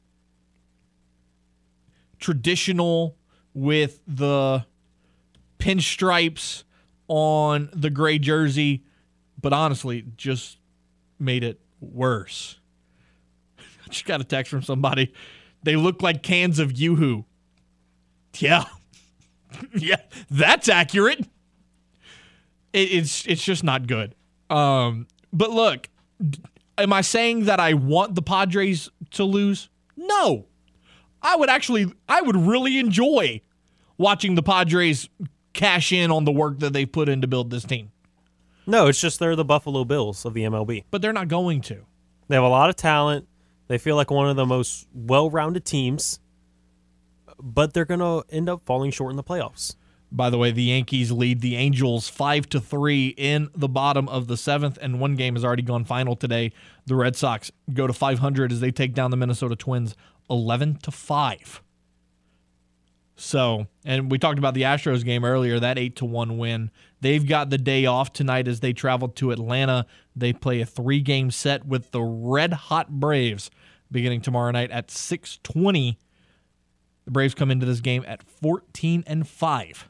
traditional 2.19 3.17
with 3.55 4.01
the 4.07 4.65
pinstripes 5.59 6.65
on 7.09 7.71
the 7.73 7.91
gray 7.91 8.19
jersey, 8.19 8.85
but 9.41 9.53
honestly, 9.53 10.05
just 10.17 10.59
made 11.19 11.43
it 11.45 11.61
worse. 11.81 12.59
I 13.59 13.63
just 13.91 14.05
got 14.05 14.21
a 14.21 14.25
text 14.25 14.51
from 14.51 14.63
somebody. 14.63 15.13
They 15.63 15.77
look 15.77 16.03
like 16.03 16.23
cans 16.23 16.59
of 16.59 16.73
Yoo-Hoo. 16.73 17.25
Yeah. 18.39 18.65
yeah, 19.75 20.01
that's 20.31 20.69
accurate. 20.69 21.21
It, 22.73 22.93
it's 22.93 23.27
it's 23.27 23.43
just 23.43 23.65
not 23.65 23.87
good. 23.87 24.15
Um, 24.51 25.07
but 25.33 25.51
look, 25.51 25.89
am 26.77 26.93
I 26.93 27.01
saying 27.01 27.45
that 27.45 27.61
I 27.61 27.75
want 27.75 28.15
the 28.15 28.23
Padres 28.23 28.91
to 29.13 29.25
lose? 29.25 29.69
No. 29.97 30.47
I 31.21 31.37
would 31.37 31.51
actually 31.51 31.93
I 32.09 32.23
would 32.23 32.37
really 32.37 32.79
enjoy 32.79 33.41
watching 33.97 34.35
the 34.35 34.43
Padres 34.43 35.09
cash 35.53 35.93
in 35.93 36.11
on 36.11 36.25
the 36.25 36.33
work 36.33 36.61
that 36.61 36.73
they've 36.73 36.91
put 36.91 37.09
in 37.09 37.21
to 37.21 37.27
build 37.27 37.51
this 37.51 37.65
team. 37.65 37.91
No, 38.67 38.87
it's 38.87 39.01
just 39.01 39.19
they're 39.19 39.35
the 39.35 39.45
Buffalo 39.45 39.85
Bills 39.85 40.25
of 40.25 40.35
the 40.35 40.45
MLB. 40.45 40.85
But 40.91 41.03
they're 41.03 41.13
not 41.13 41.29
going 41.29 41.63
to. 41.63 41.87
They 42.29 42.37
have 42.37 42.45
a 42.45 42.49
lot 42.49 42.69
of 42.69 42.77
talent. 42.77 43.27
They 43.67 43.79
feel 43.79 43.97
like 43.97 44.11
one 44.11 44.29
of 44.29 44.37
the 44.37 44.47
most 44.47 44.87
well-rounded 44.95 45.65
teams, 45.65 46.21
but 47.41 47.73
they're 47.73 47.85
going 47.85 48.01
to 48.01 48.25
end 48.31 48.49
up 48.49 48.63
falling 48.65 48.91
short 48.91 49.11
in 49.11 49.17
the 49.17 49.25
playoffs. 49.25 49.75
By 50.11 50.31
the 50.31 50.39
way, 50.39 50.51
the 50.51 50.63
Yankees 50.63 51.13
lead 51.13 51.41
the 51.41 51.57
Angels 51.57 52.09
5 52.09 52.49
to 52.51 52.61
3 52.61 53.09
in 53.17 53.51
the 53.55 53.69
bottom 53.69 54.09
of 54.09 54.27
the 54.27 54.37
7th 54.37 54.79
and 54.81 55.01
one 55.01 55.17
game 55.17 55.35
has 55.35 55.45
already 55.45 55.63
gone 55.63 55.85
final 55.85 56.17
today. 56.17 56.53
The 56.87 56.95
Red 56.95 57.15
Sox 57.15 57.53
go 57.73 57.87
to 57.87 57.93
500 57.93 58.53
as 58.53 58.61
they 58.61 58.71
take 58.71 58.95
down 58.95 59.11
the 59.11 59.17
Minnesota 59.19 59.55
Twins 59.55 59.95
11 60.31 60.79
to 60.83 60.91
5. 60.91 61.63
So, 63.17 63.67
and 63.85 64.11
we 64.11 64.19
talked 64.19 64.39
about 64.39 64.55
the 64.55 64.63
Astros 64.63 65.05
game 65.05 65.25
earlier, 65.25 65.59
that 65.59 65.77
8 65.77 65.97
to 65.97 66.05
1 66.05 66.39
win. 66.39 66.71
They've 67.01 67.27
got 67.27 67.51
the 67.51 67.59
day 67.59 67.85
off 67.85 68.13
tonight 68.13 68.49
as 68.49 68.61
they 68.61 68.73
travel 68.73 69.09
to 69.09 69.33
Atlanta. 69.33 69.87
They 70.15 70.33
play 70.33 70.61
a 70.61 70.67
3-game 70.67 71.33
set 71.33 71.67
with 71.67 71.91
the 71.91 72.03
Red 72.03 72.53
Hot 72.53 72.89
Braves 72.89 73.51
beginning 73.91 74.21
tomorrow 74.21 74.51
night 74.53 74.71
at 74.71 74.89
6:20. 74.89 75.97
The 77.05 77.11
Braves 77.11 77.35
come 77.35 77.51
into 77.51 77.67
this 77.67 77.81
game 77.81 78.05
at 78.07 78.23
14 78.23 79.05
and 79.07 79.27
5 79.27 79.88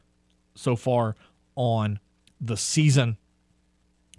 so 0.59 0.75
far 0.75 1.15
on 1.55 1.99
the 2.39 2.57
season. 2.57 3.17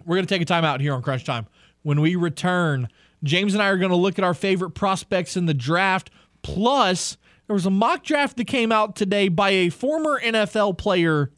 We're 0.05 0.15
going 0.15 0.25
to 0.25 0.33
take 0.33 0.41
a 0.41 0.45
time 0.45 0.65
out 0.65 0.81
here 0.81 0.93
on 0.93 1.01
Crunch 1.01 1.25
Time. 1.25 1.47
When 1.83 2.01
we 2.01 2.15
return, 2.15 2.87
James 3.23 3.53
and 3.53 3.61
I 3.61 3.67
are 3.67 3.77
going 3.77 3.91
to 3.91 3.95
look 3.95 4.17
at 4.17 4.25
our 4.25 4.33
favorite 4.33 4.71
prospects 4.71 5.37
in 5.37 5.45
the 5.45 5.53
draft. 5.53 6.09
Plus, 6.41 7.17
there 7.47 7.53
was 7.53 7.65
a 7.65 7.71
mock 7.71 8.03
draft 8.03 8.37
that 8.37 8.47
came 8.47 8.71
out 8.71 8.95
today 8.95 9.27
by 9.27 9.51
a 9.51 9.69
former 9.69 10.19
NFL 10.19 10.77
player 10.77 11.31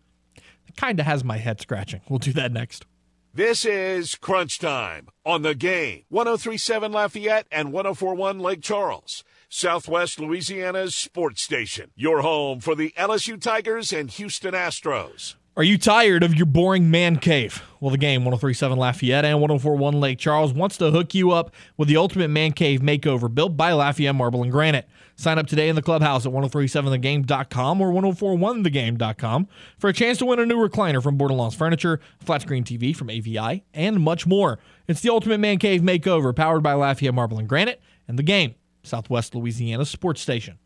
kind 0.76 1.00
of 1.00 1.06
has 1.06 1.24
my 1.24 1.38
head 1.38 1.62
scratching. 1.62 2.02
We'll 2.10 2.20
do 2.20 2.34
that 2.34 2.52
next. 2.52 2.86
This 3.34 3.66
is 3.66 4.16
Crunch 4.16 4.60
Time 4.60 5.08
on 5.26 5.42
the 5.42 5.56
game. 5.56 6.04
1037 6.10 6.92
Lafayette 6.92 7.48
and 7.52 7.72
1041 7.74 8.40
Lake 8.40 8.62
Charles. 8.62 9.24
Southwest 9.56 10.20
Louisiana's 10.20 10.96
sports 10.96 11.44
station. 11.44 11.92
Your 11.96 12.22
home 12.22 12.60
for 12.60 12.74
the 12.74 12.92
LSU 12.98 13.40
Tigers 13.40 13.94
and 13.94 14.10
Houston 14.10 14.56
Astros. 14.56 15.36
Are 15.56 15.64
you 15.64 15.78
tired 15.78 16.24
of 16.24 16.34
your 16.34 16.48
boring 16.48 16.90
man 16.90 17.18
cave? 17.18 17.62
Well, 17.80 17.92
the 17.92 18.00
game 18.00 18.26
1037 18.26 18.80
Lafayette 18.80 19.26
and 19.26 19.40
1041 19.40 20.00
Lake 20.00 20.18
Charles 20.18 20.54
wants 20.54 20.78
to 20.78 20.90
hook 20.90 21.14
you 21.14 21.30
up 21.30 21.54
with 21.78 21.88
the 21.88 21.98
ultimate 21.98 22.30
man 22.30 22.54
cave 22.54 22.80
makeover 22.80 23.32
built 23.32 23.56
by 23.56 23.74
Lafayette 23.74 24.16
Marble 24.16 24.42
and 24.42 24.52
Granite. 24.52 24.90
Sign 25.18 25.38
up 25.38 25.46
today 25.46 25.70
in 25.70 25.76
the 25.76 25.84
clubhouse 25.84 26.26
at 26.26 26.32
1037thegame.com 26.32 27.80
or 27.80 27.92
1041thegame.com 27.92 29.48
for 29.78 29.88
a 29.88 29.94
chance 29.94 30.18
to 30.18 30.26
win 30.26 30.40
a 30.40 30.48
new 30.48 30.58
recliner 30.58 31.04
from 31.04 31.16
Bordelon's 31.16 31.54
Furniture, 31.54 32.00
flat 32.20 32.42
screen 32.42 32.64
TV 32.64 32.96
from 32.96 33.12
AVI, 33.12 33.64
and 33.72 34.00
much 34.00 34.26
more. 34.26 34.58
It's 34.88 35.02
the 35.02 35.12
ultimate 35.12 35.40
man 35.40 35.60
cave 35.60 35.82
makeover 35.82 36.36
powered 36.36 36.64
by 36.64 36.74
Lafayette 36.74 37.14
Marble 37.14 37.38
and 37.38 37.48
Granite 37.48 37.80
and 38.08 38.18
the 38.18 38.24
game, 38.24 38.56
Southwest 38.94 39.34
Louisiana 39.34 39.86
sports 39.86 40.22
station. 40.22 40.60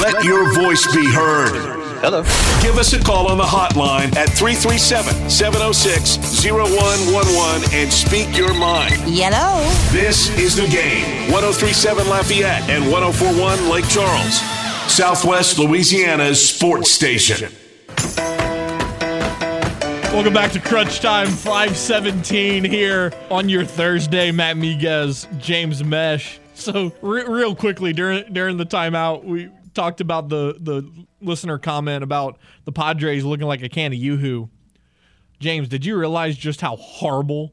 Let 0.00 0.22
your 0.22 0.52
voice 0.54 0.86
be 0.94 1.04
heard. 1.10 1.50
Hello. 2.00 2.22
Give 2.62 2.78
us 2.78 2.92
a 2.92 3.00
call 3.00 3.26
on 3.26 3.36
the 3.36 3.42
hotline 3.42 4.14
at 4.14 4.28
337 4.28 5.28
706 5.28 6.44
0111 6.44 7.68
and 7.74 7.92
speak 7.92 8.36
your 8.36 8.54
mind. 8.54 8.94
Yellow. 9.08 9.60
This 9.90 10.28
is 10.38 10.54
the 10.54 10.68
game 10.68 11.32
1037 11.32 12.08
Lafayette 12.08 12.62
and 12.70 12.92
1041 12.92 13.68
Lake 13.68 13.88
Charles, 13.88 14.38
Southwest 14.88 15.58
Louisiana's 15.58 16.48
sports 16.48 16.92
station. 16.92 17.50
Welcome 20.12 20.32
back 20.32 20.52
to 20.52 20.60
Crunch 20.60 21.00
Time 21.00 21.26
517 21.26 22.62
here 22.62 23.12
on 23.30 23.48
your 23.48 23.64
Thursday. 23.64 24.30
Matt 24.30 24.56
Miguez, 24.56 25.26
James 25.38 25.82
Meche. 25.82 26.38
So, 26.58 26.92
re- 27.02 27.24
real 27.24 27.54
quickly 27.54 27.92
during 27.92 28.32
during 28.32 28.56
the 28.56 28.66
timeout, 28.66 29.24
we 29.24 29.48
talked 29.74 30.00
about 30.00 30.28
the 30.28 30.56
the 30.58 30.90
listener 31.20 31.58
comment 31.58 32.02
about 32.02 32.38
the 32.64 32.72
Padres 32.72 33.24
looking 33.24 33.46
like 33.46 33.62
a 33.62 33.68
can 33.68 33.92
of 33.92 33.98
Yoo-Hoo. 33.98 34.48
James, 35.40 35.68
did 35.68 35.84
you 35.84 35.96
realize 35.96 36.36
just 36.36 36.60
how 36.60 36.76
horrible 36.76 37.52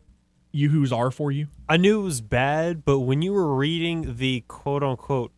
Yoo-Hoos 0.51 0.91
are 0.91 1.11
for 1.11 1.31
you? 1.31 1.47
I 1.69 1.77
knew 1.77 2.01
it 2.01 2.03
was 2.03 2.19
bad, 2.21 2.83
but 2.83 2.99
when 3.01 3.21
you 3.21 3.33
were 3.33 3.53
reading 3.55 4.15
the 4.17 4.43
quote 4.47 4.81
unquote 4.83 5.31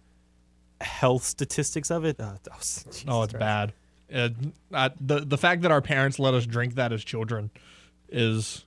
health 0.79 1.23
statistics 1.23 1.91
of 1.91 2.05
it, 2.05 2.19
uh, 2.19 2.33
was, 2.55 2.83
Jesus 2.91 3.05
Oh, 3.07 3.23
it's 3.23 3.33
Christ. 3.33 3.39
bad. 3.39 3.73
Uh, 4.13 4.29
I, 4.73 4.91
the 5.01 5.19
the 5.25 5.37
fact 5.37 5.63
that 5.63 5.71
our 5.71 5.81
parents 5.81 6.19
let 6.19 6.33
us 6.33 6.45
drink 6.45 6.75
that 6.75 6.93
as 6.93 7.03
children 7.03 7.51
is 8.09 8.63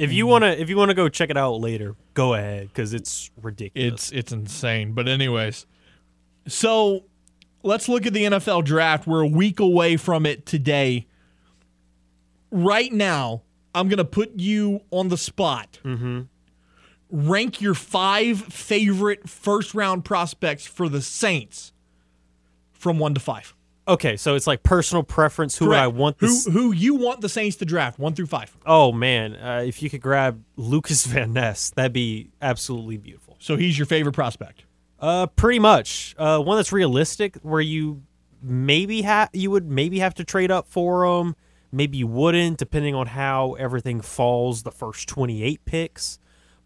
If 0.00 0.12
you 0.12 0.26
wanna, 0.26 0.48
if 0.48 0.70
you 0.70 0.76
wanna 0.76 0.94
go 0.94 1.08
check 1.08 1.30
it 1.30 1.36
out 1.36 1.60
later, 1.60 1.94
go 2.14 2.34
ahead 2.34 2.68
because 2.68 2.94
it's 2.94 3.30
ridiculous. 3.40 3.92
It's 3.92 4.12
it's 4.12 4.32
insane. 4.32 4.92
But 4.92 5.08
anyways, 5.08 5.66
so 6.48 7.04
let's 7.62 7.88
look 7.88 8.06
at 8.06 8.14
the 8.14 8.24
NFL 8.24 8.64
draft. 8.64 9.06
We're 9.06 9.20
a 9.20 9.28
week 9.28 9.60
away 9.60 9.96
from 9.96 10.24
it 10.24 10.46
today. 10.46 11.06
Right 12.50 12.92
now, 12.92 13.42
I'm 13.74 13.88
gonna 13.88 14.04
put 14.04 14.32
you 14.36 14.80
on 14.90 15.08
the 15.08 15.18
spot. 15.18 15.78
Mm-hmm. 15.84 16.22
Rank 17.10 17.60
your 17.60 17.74
five 17.74 18.40
favorite 18.40 19.28
first 19.28 19.74
round 19.74 20.04
prospects 20.04 20.66
for 20.66 20.88
the 20.88 21.02
Saints 21.02 21.72
from 22.72 22.98
one 22.98 23.14
to 23.14 23.20
five. 23.20 23.54
Okay. 23.88 24.16
So 24.16 24.34
it's 24.34 24.46
like 24.46 24.62
personal 24.62 25.02
preference. 25.02 25.56
Who 25.58 25.68
would 25.68 25.76
I 25.76 25.84
Correct. 25.84 25.96
want? 25.96 26.16
Who 26.20 26.50
who 26.50 26.72
you 26.72 26.94
want 26.94 27.20
the 27.20 27.28
Saints 27.28 27.56
to 27.56 27.64
draft? 27.64 27.98
One 27.98 28.14
through 28.14 28.26
five. 28.26 28.56
oh 28.66 28.92
man, 28.92 29.34
uh, 29.34 29.62
if 29.66 29.82
you 29.82 29.90
could 29.90 30.00
grab 30.00 30.42
Lucas 30.56 31.04
Van 31.12 31.32
Ness, 31.32 31.70
that'd 31.70 31.92
be 31.92 32.30
absolutely 32.40 32.96
beautiful. 32.96 33.36
So 33.40 33.56
he's 33.56 33.78
your 33.78 33.86
favorite 33.86 34.12
prospect. 34.14 34.64
Uh, 34.98 35.26
pretty 35.26 35.58
much. 35.58 36.14
Uh, 36.18 36.38
one 36.40 36.56
that's 36.58 36.72
realistic, 36.72 37.36
where 37.36 37.60
you 37.60 38.02
maybe 38.42 39.02
have 39.02 39.30
you 39.32 39.50
would 39.50 39.68
maybe 39.68 39.98
have 39.98 40.14
to 40.14 40.24
trade 40.24 40.50
up 40.50 40.66
for 40.68 41.04
him. 41.04 41.34
Maybe 41.72 41.98
you 41.98 42.06
wouldn't, 42.06 42.58
depending 42.58 42.94
on 42.94 43.06
how 43.08 43.54
everything 43.54 44.00
falls. 44.00 44.62
The 44.62 44.70
first 44.70 45.08
twenty-eight 45.08 45.64
picks. 45.64 46.18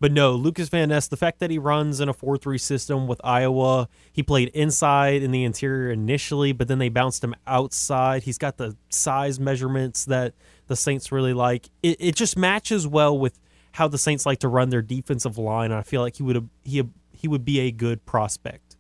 But 0.05 0.13
no, 0.13 0.33
Lucas 0.35 0.69
Van 0.69 0.91
Ness, 0.91 1.09
the 1.09 1.17
fact 1.17 1.39
that 1.39 1.51
he 1.51 1.57
runs 1.57 1.99
in 1.99 2.11
a 2.11 2.13
4 2.13 2.37
3 2.37 2.59
system 2.59 3.07
with 3.07 3.23
Iowa, 3.25 3.89
he 4.13 4.23
played 4.23 4.49
inside 4.51 5.23
in 5.23 5.31
the 5.31 5.45
interior 5.45 5.91
initially, 5.91 6.53
but 6.53 6.69
then 6.69 6.77
they 6.77 6.91
bounced 6.91 7.25
him 7.25 7.35
outside. 7.47 8.25
He's 8.25 8.37
got 8.37 8.59
the 8.59 8.77
size 8.91 9.41
measurements 9.41 10.05
that 10.05 10.35
the 10.67 10.77
Saints 10.77 11.11
really 11.11 11.33
like. 11.33 11.71
It, 11.83 11.97
it 11.99 12.17
just 12.17 12.37
matches 12.37 12.87
well 12.87 13.19
with 13.19 13.41
how 13.73 13.89
the 13.89 13.97
Saints 13.97 14.27
like 14.27 14.41
to 14.41 14.49
run 14.49 14.69
their 14.69 14.83
defensive 14.83 15.39
line. 15.39 15.73
I 15.73 15.81
feel 15.81 16.03
like 16.03 16.17
he 16.17 16.23
would 16.23 16.51
he 16.65 16.83
he 17.15 17.27
would 17.27 17.47
be 17.47 17.61
a 17.61 17.71
good 17.71 18.05
prospect 18.05 18.77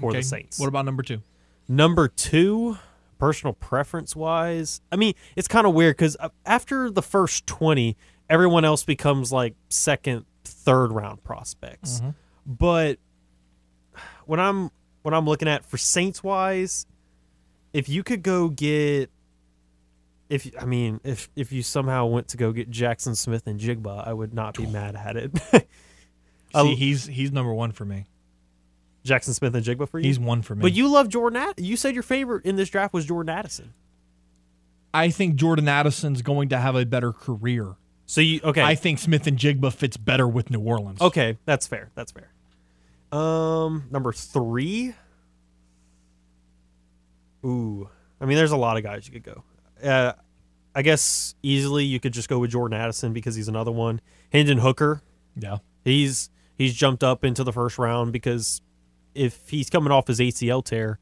for 0.00 0.10
Okay. 0.10 0.18
the 0.18 0.24
Saints. 0.24 0.58
What 0.58 0.66
about 0.66 0.86
number 0.86 1.04
two? 1.04 1.22
Number 1.68 2.08
two, 2.08 2.78
personal 3.20 3.52
preference 3.52 4.16
wise, 4.16 4.80
I 4.90 4.96
mean, 4.96 5.14
it's 5.36 5.46
kind 5.46 5.68
of 5.68 5.72
weird 5.74 5.94
because 5.98 6.16
uh, 6.18 6.30
after 6.44 6.90
the 6.90 7.00
first 7.00 7.46
20, 7.46 7.96
everyone 8.28 8.64
else 8.64 8.82
becomes 8.82 9.30
like 9.30 9.54
second, 9.68 10.24
third 10.44 10.92
round 10.92 11.22
prospects. 11.24 12.00
Mm-hmm. 12.00 12.10
But 12.46 12.98
when 14.26 14.40
I'm 14.40 14.70
when 15.02 15.14
I'm 15.14 15.26
looking 15.26 15.48
at 15.48 15.64
for 15.64 15.78
Saints 15.78 16.22
wise, 16.22 16.86
if 17.72 17.88
you 17.88 18.02
could 18.02 18.22
go 18.22 18.48
get 18.48 19.10
if 20.28 20.50
I 20.60 20.64
mean 20.64 21.00
if 21.04 21.28
if 21.36 21.52
you 21.52 21.62
somehow 21.62 22.06
went 22.06 22.28
to 22.28 22.36
go 22.36 22.52
get 22.52 22.70
Jaxon 22.70 23.16
Smith-Njigba, 23.16 24.06
I 24.06 24.12
would 24.12 24.34
not 24.34 24.56
be 24.56 24.66
mad 24.66 24.96
at 24.96 25.16
it. 25.16 25.32
See, 26.56 26.74
he's 26.76 27.06
he's 27.06 27.32
number 27.32 27.52
one 27.52 27.72
for 27.72 27.84
me. 27.84 28.06
Jaxon 29.04 29.34
Smith-Njigba 29.34 29.88
for 29.88 29.98
you. 29.98 30.06
He's 30.06 30.18
one 30.18 30.40
for 30.42 30.54
me. 30.54 30.62
but 30.62 30.72
you 30.72 30.88
love 30.88 31.08
Jordan. 31.08 31.52
You 31.58 31.76
said 31.76 31.94
your 31.94 32.02
favorite 32.02 32.46
in 32.46 32.56
this 32.56 32.70
draft 32.70 32.94
was 32.94 33.04
Jordan 33.04 33.34
Addison. 33.34 33.74
I 34.94 35.10
think 35.10 35.34
Jordan 35.34 35.68
Addison's 35.68 36.22
going 36.22 36.48
to 36.50 36.58
have 36.58 36.76
a 36.76 36.86
better 36.86 37.12
career. 37.12 37.74
So 38.06 38.20
you 38.20 38.40
okay? 38.44 38.62
I 38.62 38.74
think 38.74 38.98
Smith-Njigba 38.98 39.72
fits 39.72 39.96
better 39.96 40.28
with 40.28 40.50
New 40.50 40.60
Orleans. 40.60 41.00
Okay, 41.00 41.38
that's 41.46 41.66
fair. 41.66 41.90
That's 41.94 42.12
fair. 42.12 42.30
Um, 43.18 43.84
number 43.90 44.12
three. 44.12 44.94
Ooh, 47.44 47.88
I 48.20 48.26
mean, 48.26 48.36
there's 48.36 48.52
a 48.52 48.56
lot 48.56 48.76
of 48.76 48.82
guys 48.82 49.06
you 49.06 49.12
could 49.12 49.22
go. 49.22 49.44
Uh, 49.82 50.12
I 50.74 50.82
guess 50.82 51.34
easily 51.42 51.84
you 51.84 52.00
could 52.00 52.12
just 52.12 52.28
go 52.28 52.38
with 52.38 52.50
Jordan 52.50 52.78
Addison 52.78 53.12
because 53.12 53.34
he's 53.34 53.48
another 53.48 53.70
one. 53.70 54.00
Hendon 54.32 54.58
Hooker, 54.58 55.02
Yeah. 55.36 55.58
he's 55.84 56.30
he's 56.56 56.74
jumped 56.74 57.04
up 57.04 57.24
into 57.24 57.44
the 57.44 57.52
first 57.52 57.78
round 57.78 58.12
because 58.12 58.60
if 59.14 59.48
he's 59.50 59.70
coming 59.70 59.92
off 59.92 60.06
his 60.08 60.20
ACL 60.20 60.64
tear 60.64 60.98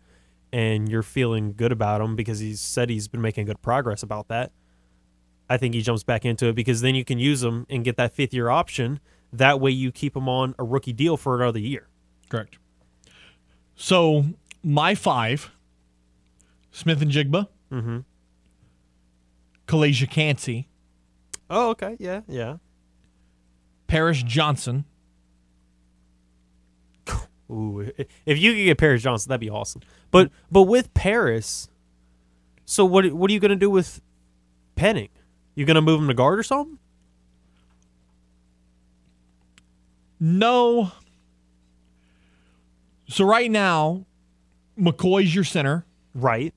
and 0.52 0.88
you're 0.88 1.02
feeling 1.02 1.54
good 1.54 1.72
about 1.72 2.00
him 2.00 2.16
because 2.16 2.38
he's 2.40 2.60
said 2.60 2.90
he's 2.90 3.08
been 3.08 3.22
making 3.22 3.46
good 3.46 3.62
progress 3.62 4.02
about 4.02 4.28
that, 4.28 4.50
I 5.52 5.58
think 5.58 5.74
he 5.74 5.82
jumps 5.82 6.02
back 6.02 6.24
into 6.24 6.46
it 6.46 6.54
because 6.54 6.80
then 6.80 6.94
you 6.94 7.04
can 7.04 7.18
use 7.18 7.42
him 7.42 7.66
and 7.68 7.84
get 7.84 7.96
that 7.96 8.14
fifth 8.14 8.32
year 8.32 8.48
option. 8.48 9.00
That 9.32 9.60
way 9.60 9.70
you 9.70 9.92
keep 9.92 10.16
him 10.16 10.28
on 10.28 10.54
a 10.58 10.64
rookie 10.64 10.92
deal 10.92 11.16
for 11.16 11.34
another 11.40 11.58
year. 11.58 11.88
Correct. 12.30 12.58
So 13.74 14.24
my 14.62 14.94
five: 14.94 15.50
Smith-Njigba, 16.70 17.48
Mm-hmm. 17.70 17.98
Calijah 19.66 20.10
Kancey, 20.10 20.68
Oh, 21.50 21.70
okay. 21.70 21.96
Yeah, 21.98 22.20
yeah. 22.28 22.56
Paris 23.86 24.22
Johnson, 24.22 24.84
Ooh, 27.50 27.90
if 28.24 28.38
you 28.38 28.52
could 28.54 28.64
get 28.64 28.78
Paris 28.78 29.02
Johnson, 29.02 29.28
that'd 29.28 29.40
be 29.40 29.50
awesome. 29.50 29.82
But 30.10 30.30
but 30.50 30.62
with 30.62 30.94
Paris, 30.94 31.68
so 32.64 32.84
what 32.86 33.12
what 33.12 33.30
are 33.30 33.34
you 33.34 33.40
gonna 33.40 33.56
do 33.56 33.68
with 33.70 34.00
Penning? 34.76 35.10
You 35.54 35.66
gonna 35.66 35.82
move 35.82 36.00
him 36.00 36.08
to 36.08 36.14
guard 36.14 36.38
or 36.38 36.42
something? 36.42 36.78
No. 40.18 40.92
So 43.08 43.24
right 43.24 43.50
now, 43.50 44.06
McCoy's 44.78 45.34
your 45.34 45.44
center. 45.44 45.84
Right. 46.14 46.54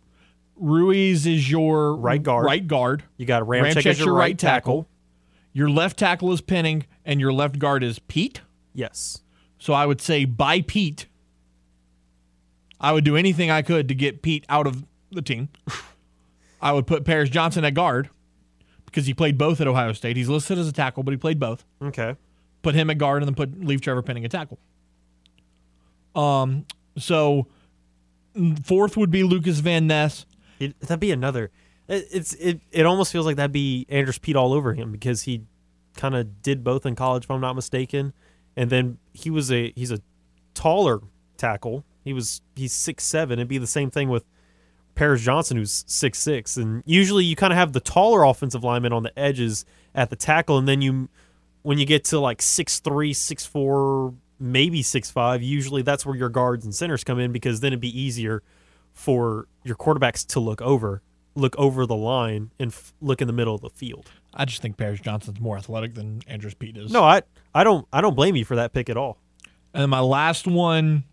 Ruiz 0.55 1.25
is 1.25 1.49
your 1.49 1.95
Right 1.95 2.21
guard. 2.21 2.45
Right 2.45 2.65
guard. 2.65 3.03
You 3.17 3.25
got 3.25 3.43
Ramczyk, 3.43 3.73
Ramczyk's 3.73 3.85
as 3.87 3.99
your, 3.99 4.13
right 4.13 4.37
tackle. 4.37 4.87
Your 5.51 5.69
left 5.69 5.97
tackle 5.97 6.31
is 6.31 6.41
Penning, 6.41 6.85
and 7.03 7.19
your 7.19 7.33
left 7.33 7.59
guard 7.59 7.83
is 7.83 7.99
Peat. 7.99 8.41
Yes. 8.73 9.21
So 9.57 9.73
I 9.73 9.85
would 9.85 9.99
say 9.99 10.25
buy 10.25 10.61
Peat. 10.61 11.07
I 12.79 12.91
would 12.91 13.03
do 13.03 13.17
anything 13.17 13.49
I 13.49 13.61
could 13.61 13.87
to 13.87 13.95
get 13.95 14.21
Peat 14.21 14.45
out 14.47 14.67
of 14.67 14.85
the 15.11 15.21
team. 15.21 15.49
I 16.61 16.71
would 16.71 16.87
put 16.87 17.03
Paris 17.03 17.29
Johnson 17.29 17.65
at 17.65 17.73
guard 17.73 18.09
because 18.95 19.07
he 19.07 19.13
played 19.13 19.37
both 19.37 19.59
at 19.59 19.67
Ohio 19.67 19.91
State. 19.91 20.15
He's 20.15 20.29
listed 20.29 20.57
as 20.57 20.69
a 20.69 20.71
tackle, 20.71 21.03
but 21.03 21.11
he 21.11 21.17
played 21.17 21.37
both. 21.37 21.65
Okay. 21.83 22.15
Put 22.61 22.75
him 22.75 22.89
at 22.89 22.97
guard 22.97 23.21
and 23.21 23.27
then 23.27 23.35
put 23.35 23.59
leave 23.59 23.81
Trevor 23.81 24.01
Penning 24.01 24.23
at 24.23 24.31
tackle. 24.31 24.57
Um. 26.15 26.65
So 26.97 27.47
fourth 28.63 28.95
would 28.95 29.11
be 29.11 29.23
Lukas 29.23 29.59
Van 29.59 29.85
Ness. 29.85 30.25
It, 30.59 30.79
that'd 30.79 31.01
be 31.01 31.11
another. 31.11 31.51
It, 31.89 32.07
it's 32.09 32.33
it. 32.35 32.61
It 32.71 32.85
almost 32.85 33.11
feels 33.11 33.25
like 33.25 33.35
that'd 33.35 33.51
be 33.51 33.85
Andrus 33.89 34.17
Peat 34.17 34.37
all 34.37 34.53
over 34.53 34.73
him 34.73 34.93
because 34.93 35.23
he 35.23 35.43
kind 35.97 36.15
of 36.15 36.41
did 36.41 36.63
both 36.63 36.85
in 36.85 36.95
college, 36.95 37.25
if 37.25 37.31
I'm 37.31 37.41
not 37.41 37.53
mistaken. 37.53 38.13
And 38.55 38.69
then 38.69 38.97
he 39.11 39.29
was 39.29 39.51
a 39.51 39.73
he's 39.75 39.91
a 39.91 39.99
taller 40.53 41.01
tackle. 41.35 41.83
He 42.05 42.13
was 42.13 42.41
he's 42.55 42.71
six 42.71 43.03
seven. 43.03 43.39
It'd 43.39 43.49
be 43.49 43.57
the 43.57 43.67
same 43.67 43.91
thing 43.91 44.07
with 44.07 44.23
Paris 44.95 45.21
Johnson, 45.21 45.57
who's 45.57 45.83
six 45.87 46.19
six. 46.19 46.57
And 46.57 46.81
usually 46.85 47.25
you 47.25 47.35
kind 47.35 47.53
of 47.53 47.57
have 47.57 47.73
the 47.73 47.79
taller 47.79 48.23
offensive 48.23 48.63
lineman 48.63 48.93
on 48.93 49.03
the 49.03 49.17
edges 49.17 49.65
at 49.93 50.09
the 50.09 50.15
tackle, 50.15 50.57
and 50.57 50.67
then 50.67 50.81
you 50.81 51.09
when 51.61 51.77
you 51.77 51.85
get 51.85 52.03
to 52.05 52.19
like 52.19 52.41
six 52.41 52.79
three, 52.79 53.13
six 53.13 53.45
four, 53.45 54.13
maybe 54.39 54.81
six 54.81 55.11
five, 55.11 55.41
usually 55.43 55.81
that's 55.81 56.05
where 56.05 56.15
your 56.15 56.29
guards 56.29 56.65
and 56.65 56.73
centers 56.73 57.03
come 57.03 57.19
in 57.19 57.31
because 57.31 57.59
then 57.59 57.69
it'd 57.69 57.79
be 57.81 57.99
easier 57.99 58.43
for 58.93 59.47
your 59.63 59.75
quarterbacks 59.75 60.25
to 60.25 60.39
look 60.39 60.61
over, 60.61 61.01
look 61.35 61.55
over 61.57 61.85
the 61.85 61.95
line, 61.95 62.51
and 62.59 62.71
f- 62.71 62.93
look 63.01 63.21
in 63.21 63.27
the 63.27 63.33
middle 63.33 63.53
of 63.53 63.61
the 63.61 63.69
field. 63.69 64.09
I 64.33 64.45
just 64.45 64.61
think 64.61 64.77
Paris 64.77 64.99
Johnson's 65.01 65.39
more 65.39 65.57
athletic 65.57 65.95
than 65.95 66.21
Andrus 66.27 66.53
Peat 66.53 66.77
is. 66.77 66.91
No, 66.91 67.03
I 67.03 67.23
I 67.53 67.63
don't 67.63 67.87
I 67.91 68.01
don't 68.01 68.15
blame 68.15 68.35
you 68.35 68.45
for 68.45 68.55
that 68.55 68.73
pick 68.73 68.89
at 68.89 68.97
all. 68.97 69.17
And 69.73 69.81
then 69.81 69.89
my 69.89 69.99
last 69.99 70.47
one, 70.47 71.03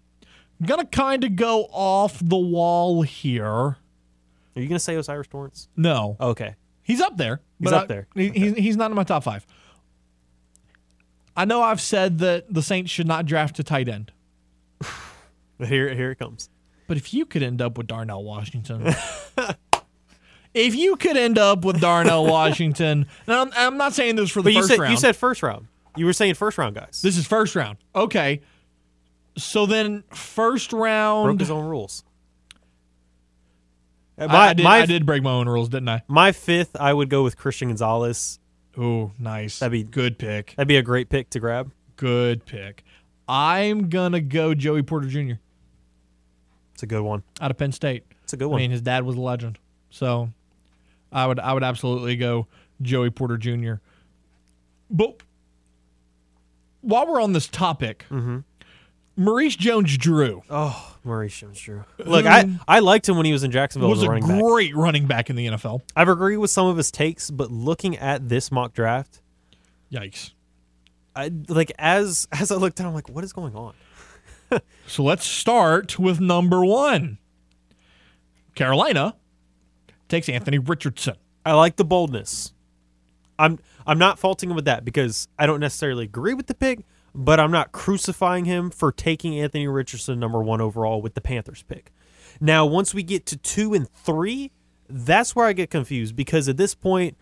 gonna 0.67 0.87
kind 0.87 1.25
of 1.25 1.37
go 1.37 1.65
off 1.73 2.19
the 2.23 2.37
wall 2.37 3.03
here. 3.03 3.47
Are 3.47 3.77
you 4.57 4.67
gonna 4.69 4.79
say 4.79 4.97
O'Cyrus 4.97 5.27
Torrence? 5.29 5.69
No, 5.77 6.17
oh, 6.21 6.31
Okay, 6.31 6.55
he's 6.83 7.01
up 7.01 7.17
there. 7.17 7.41
He's 7.59 7.73
up 7.73 7.85
I- 7.85 7.87
there. 7.87 8.07
he- 8.15 8.31
he's, 8.31 8.55
he's 8.57 8.77
not 8.77 8.91
in 8.91 8.97
my 8.97 9.05
top 9.05 9.25
five. 9.25 9.47
I 11.37 11.45
know 11.47 11.63
I've 11.63 11.81
said 11.81 12.19
that 12.19 12.53
the 12.53 12.63
Saints 12.63 12.91
should 12.91 13.07
not 13.07 13.25
draft 13.27 13.59
a 13.59 13.65
tight 13.65 13.89
end, 13.89 14.13
here 15.59 15.95
here 15.95 16.11
it 16.11 16.19
comes. 16.19 16.51
but 16.87 16.97
if 16.97 17.15
you 17.15 17.25
could 17.25 17.43
end 17.43 17.63
up 17.63 17.79
with 17.79 17.87
Darnell 17.87 18.23
Washington, 18.23 18.95
if 20.55 20.75
you 20.75 20.97
could 20.97 21.17
end 21.17 21.39
up 21.39 21.65
with 21.65 21.81
Darnell 21.81 22.27
Washington, 22.27 23.07
and 23.27 23.35
I'm, 23.35 23.51
I'm 23.57 23.77
not 23.79 23.95
saying 23.95 24.17
this 24.17 24.31
for 24.31 24.43
the 24.43 24.49
But 24.49 24.53
you 24.53 24.61
first 24.61 24.69
said 24.69 24.79
round. 24.79 24.91
you 24.93 24.97
said 24.99 25.17
first 25.17 25.43
round. 25.43 25.69
You 25.97 26.07
were 26.07 26.13
saying 26.13 26.35
first 26.35 26.59
round 26.59 26.75
guys. 26.75 27.01
this 27.03 27.17
is 27.17 27.27
first 27.27 27.55
round. 27.57 27.79
Okay, 27.95 28.41
so 29.37 29.67
then 29.67 30.05
first 30.11 30.73
round 30.73 31.27
broke 31.27 31.41
his 31.41 31.51
own 31.51 31.65
rules. 31.67 32.05
I, 34.19 34.27
My, 34.27 34.35
I 34.49 34.53
did, 34.53 34.65
my, 34.65 34.77
I 34.79 34.87
did 34.87 35.07
break 35.07 35.23
my 35.23 35.31
own 35.33 35.49
rules, 35.49 35.69
didn't 35.69 35.89
I? 35.89 36.03
my 36.07 36.33
fifth, 36.33 36.77
I 36.79 36.93
would 36.93 37.09
go 37.09 37.23
with 37.23 37.37
Christian 37.37 37.69
Gonzalez. 37.69 38.39
Oh, 38.79 39.13
nice. 39.19 39.59
That'd 39.59 39.73
be- 39.73 39.85
good 39.85 40.19
pick. 40.19 40.55
That'd 40.57 40.69
be 40.69 40.77
a 40.77 40.83
great 40.83 41.09
pick 41.09 41.31
to 41.31 41.41
grab. 41.41 41.73
Good 41.97 42.45
pick. 42.47 42.85
I'm 43.29 43.89
gonna 43.89 44.21
go 44.21 44.55
Joey 44.55 44.83
Porter 44.83 45.09
Jr. 45.09 45.35
It's 46.75 46.83
a 46.83 46.87
good 46.87 47.03
one. 47.03 47.23
out 47.41 47.51
of 47.51 47.57
Penn 47.57 47.73
State. 47.73 48.05
It's 48.25 48.33
a 48.33 48.37
good 48.37 48.49
one. 48.49 48.59
I 48.59 48.63
mean, 48.65 48.71
his 48.71 48.83
dad 48.83 49.05
was 49.05 49.17
a 49.17 49.21
legend, 49.21 49.59
so 49.91 50.31
I 51.13 51.27
would 51.27 51.39
I 51.39 51.53
would 51.53 51.63
absolutely 51.63 52.17
go 52.17 52.47
Joey 52.83 53.11
Porter 53.11 53.39
Jr. 53.39 53.75
But 54.91 55.23
while 56.81 57.07
we're 57.07 57.21
on 57.23 57.33
this 57.33 57.47
topic, 57.47 58.05
mm-hmm. 58.11 58.41
Maurice 59.17 59.57
Jones-Drew 59.57 60.43
oh, 60.49 60.97
Maurice 61.05 61.39
Jones-Drew. 61.39 61.85
Look, 61.99 62.27
I 62.27 62.49
I 62.67 62.79
liked 62.79 63.09
him 63.09 63.17
when 63.17 63.27
he 63.27 63.33
was 63.33 63.45
in 63.45 63.51
Jacksonville 63.51 63.91
was 63.91 64.01
as 64.01 64.05
a 64.05 64.07
a 64.07 64.11
running 64.11 64.29
back. 64.29 64.41
great 64.41 64.77
running 64.77 65.07
back 65.07 65.31
in 65.31 65.37
the 65.37 65.47
NFL. 65.47 65.83
I've 65.95 66.09
agreed 66.09 66.39
with 66.39 66.51
some 66.51 66.67
of 66.67 66.77
his 66.77 66.91
takes, 66.91 67.31
but 67.31 67.51
looking 67.51 67.97
at 67.99 68.29
this 68.29 68.51
mock 68.51 68.73
draft, 68.73 69.21
Yikes! 69.93 70.33
I 71.15 71.31
like 71.49 71.73
as 71.79 72.27
as 72.33 72.51
I 72.51 72.57
looked 72.57 72.77
down, 72.77 72.89
I'm 72.89 72.95
like, 72.95 73.09
what 73.09 73.25
is 73.25 73.33
going 73.33 73.55
on? 73.55 73.75
So 74.87 75.03
let's 75.03 75.25
start 75.25 75.99
with 75.99 76.21
number 76.21 76.63
one. 76.63 77.17
Carolina 78.55 79.17
takes 80.09 80.29
Anthony 80.29 80.59
Richardson. 80.59 81.17
I 81.47 81.55
like 81.55 81.77
the 81.77 81.85
boldness. 81.85 82.53
I'm 83.39 83.59
I'm 83.87 83.99
not 83.99 84.19
faulting 84.19 84.51
him 84.51 84.57
with 84.57 84.67
that 84.67 84.85
because 84.85 85.29
I 85.39 85.47
don't 85.47 85.61
necessarily 85.61 86.05
agree 86.05 86.35
with 86.35 86.47
the 86.49 86.55
pick, 86.55 86.85
but 87.15 87.39
I'm 87.39 87.51
not 87.51 87.73
crucifying 87.73 88.45
him 88.45 88.71
for 88.71 88.91
taking 88.91 89.39
Anthony 89.39 89.69
Richardson 89.69 90.19
number 90.19 90.43
one 90.43 90.61
overall 90.61 91.03
with 91.03 91.15
the 91.15 91.21
Panthers 91.21 91.63
pick. 91.63 91.93
Now, 92.41 92.65
once 92.65 92.95
we 92.95 93.03
get 93.03 93.27
to 93.27 93.37
two 93.37 93.75
and 93.75 93.89
three, 93.89 94.51
that's 94.89 95.37
where 95.37 95.47
I 95.47 95.53
get 95.53 95.71
confused 95.71 96.17
because 96.17 96.49
at 96.49 96.57
this 96.57 96.75
point, 96.75 97.17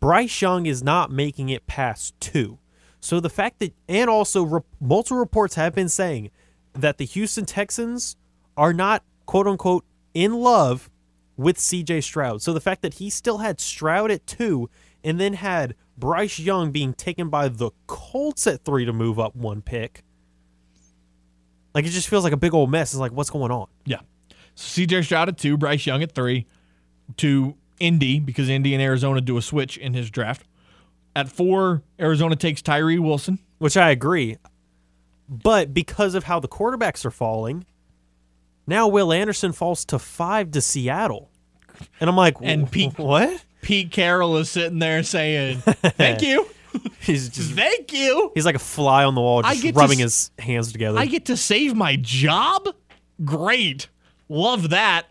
Bryce 0.00 0.40
Young 0.40 0.66
is 0.66 0.82
not 0.82 1.10
making 1.10 1.48
it 1.48 1.66
past 1.66 2.18
two. 2.20 2.58
So 3.00 3.20
the 3.20 3.30
fact 3.30 3.58
that, 3.60 3.74
and 3.88 4.10
also 4.10 4.42
re- 4.42 4.60
multiple 4.80 5.18
reports 5.18 5.54
have 5.54 5.74
been 5.74 5.88
saying 5.88 6.30
that 6.72 6.98
the 6.98 7.04
Houston 7.04 7.46
Texans 7.46 8.16
are 8.56 8.72
not 8.72 9.02
quote 9.26 9.46
unquote 9.46 9.84
in 10.14 10.34
love 10.34 10.90
with 11.36 11.58
CJ 11.58 12.02
Stroud. 12.02 12.42
So 12.42 12.52
the 12.52 12.60
fact 12.60 12.82
that 12.82 12.94
he 12.94 13.10
still 13.10 13.38
had 13.38 13.60
Stroud 13.60 14.10
at 14.10 14.26
two 14.26 14.70
and 15.04 15.20
then 15.20 15.34
had 15.34 15.74
Bryce 15.98 16.38
Young 16.38 16.72
being 16.72 16.92
taken 16.94 17.28
by 17.30 17.48
the 17.48 17.70
Colts 17.86 18.46
at 18.46 18.64
three 18.64 18.84
to 18.84 18.92
move 18.92 19.18
up 19.18 19.34
one 19.34 19.62
pick, 19.62 20.02
like 21.74 21.84
it 21.84 21.90
just 21.90 22.08
feels 22.08 22.24
like 22.24 22.32
a 22.32 22.36
big 22.38 22.54
old 22.54 22.70
mess. 22.70 22.92
It's 22.92 23.00
like, 23.00 23.12
what's 23.12 23.30
going 23.30 23.50
on? 23.50 23.66
Yeah. 23.84 24.00
So 24.54 24.82
CJ 24.82 25.04
Stroud 25.04 25.28
at 25.28 25.38
two, 25.38 25.56
Bryce 25.56 25.86
Young 25.86 26.02
at 26.02 26.12
three, 26.12 26.46
to 27.18 27.54
Indy 27.80 28.20
because 28.20 28.48
Indy 28.48 28.74
and 28.74 28.82
Arizona 28.82 29.20
do 29.20 29.36
a 29.36 29.42
switch 29.42 29.76
in 29.76 29.94
his 29.94 30.10
draft. 30.10 30.46
At 31.14 31.28
four, 31.30 31.82
Arizona 31.98 32.36
takes 32.36 32.60
Tyree 32.62 32.98
Wilson. 32.98 33.38
Which 33.58 33.76
I 33.76 33.90
agree. 33.90 34.36
But 35.28 35.72
because 35.72 36.14
of 36.14 36.24
how 36.24 36.40
the 36.40 36.48
quarterbacks 36.48 37.04
are 37.04 37.10
falling, 37.10 37.64
now 38.66 38.86
Will 38.86 39.12
Anderson 39.12 39.52
falls 39.52 39.84
to 39.86 39.98
five 39.98 40.50
to 40.52 40.60
Seattle. 40.60 41.30
And 42.00 42.08
I'm 42.10 42.16
like, 42.16 42.36
And 42.42 42.70
Pete- 42.70 42.98
what? 42.98 43.44
Pete 43.66 43.90
Carroll 43.90 44.36
is 44.36 44.48
sitting 44.48 44.78
there 44.78 45.02
saying, 45.02 45.58
"Thank 45.58 46.22
you, 46.22 46.46
He's 47.00 47.28
just 47.28 47.50
thank 47.50 47.92
you. 47.92 48.30
he's 48.32 48.46
like 48.46 48.54
a 48.54 48.60
fly 48.60 49.02
on 49.02 49.16
the 49.16 49.20
wall, 49.20 49.42
just 49.42 49.60
to 49.60 49.72
rubbing 49.72 50.00
s- 50.02 50.30
his 50.36 50.44
hands 50.46 50.70
together. 50.70 51.00
I 51.00 51.06
get 51.06 51.24
to 51.24 51.36
save 51.36 51.74
my 51.74 51.96
job. 51.96 52.68
Great, 53.24 53.88
love 54.28 54.70
that." 54.70 55.06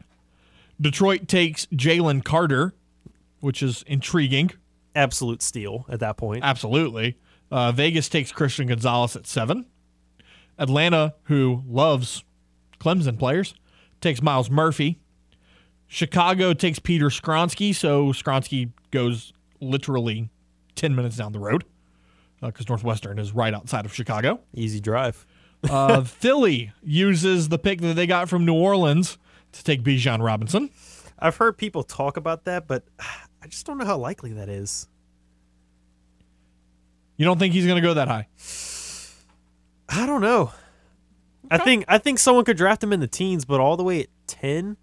Detroit 0.79 1.27
takes 1.27 1.65
Jalen 1.67 2.23
Carter, 2.23 2.73
which 3.41 3.61
is 3.61 3.83
intriguing. 3.87 4.51
Absolute 4.95 5.41
steal 5.41 5.85
at 5.89 5.99
that 5.99 6.15
point. 6.15 6.41
Absolutely. 6.45 7.17
Uh, 7.51 7.73
Vegas 7.73 8.07
takes 8.07 8.31
Christian 8.31 8.67
Gonzalez 8.67 9.17
at 9.17 9.27
seven. 9.27 9.65
Atlanta, 10.57 11.13
who 11.23 11.61
loves 11.67 12.23
Clemson 12.79 13.19
players, 13.19 13.53
takes 13.99 14.21
Myles 14.21 14.49
Murphy. 14.49 14.97
Chicago 15.87 16.53
takes 16.53 16.79
Peter 16.79 17.07
Skoronski, 17.07 17.73
so 17.73 18.07
Skoronski 18.07 18.71
goes 18.91 19.33
literally 19.61 20.29
10 20.75 20.95
minutes 20.95 21.17
down 21.17 21.31
the 21.31 21.39
road 21.39 21.63
because 22.41 22.67
Northwestern 22.69 23.17
is 23.19 23.33
right 23.33 23.53
outside 23.53 23.85
of 23.85 23.93
Chicago. 23.93 24.39
Easy 24.53 24.79
drive. 24.79 25.25
Uh, 25.69 26.03
Philly 26.03 26.71
uses 26.83 27.49
the 27.49 27.57
pick 27.57 27.81
that 27.81 27.95
they 27.95 28.07
got 28.07 28.29
from 28.29 28.45
New 28.45 28.55
Orleans 28.55 29.17
to 29.53 29.63
take 29.63 29.83
Bijan 29.83 30.23
Robinson. 30.23 30.69
I've 31.17 31.37
heard 31.37 31.57
people 31.57 31.83
talk 31.83 32.17
about 32.17 32.45
that, 32.45 32.67
but 32.67 32.83
I 32.99 33.47
just 33.47 33.65
don't 33.65 33.77
know 33.77 33.85
how 33.85 33.97
likely 33.97 34.33
that 34.33 34.49
is. 34.49 34.87
You 37.17 37.25
don't 37.25 37.39
think 37.39 37.53
he's 37.53 37.65
going 37.65 37.81
to 37.81 37.87
go 37.87 37.93
that 37.93 38.07
high? 38.07 38.27
I 39.87 40.05
don't 40.05 40.21
know. 40.21 40.51
I 41.49 41.59
think 41.59 41.85
I 41.87 41.99
think 41.99 42.17
someone 42.17 42.43
could 42.43 42.57
draft 42.57 42.83
him 42.83 42.91
in 42.91 42.99
the 42.99 43.07
teens, 43.07 43.45
but 43.45 43.59
all 43.59 43.77
the 43.77 43.83
way 43.83 44.01
at 44.01 44.09
ten, 44.25 44.77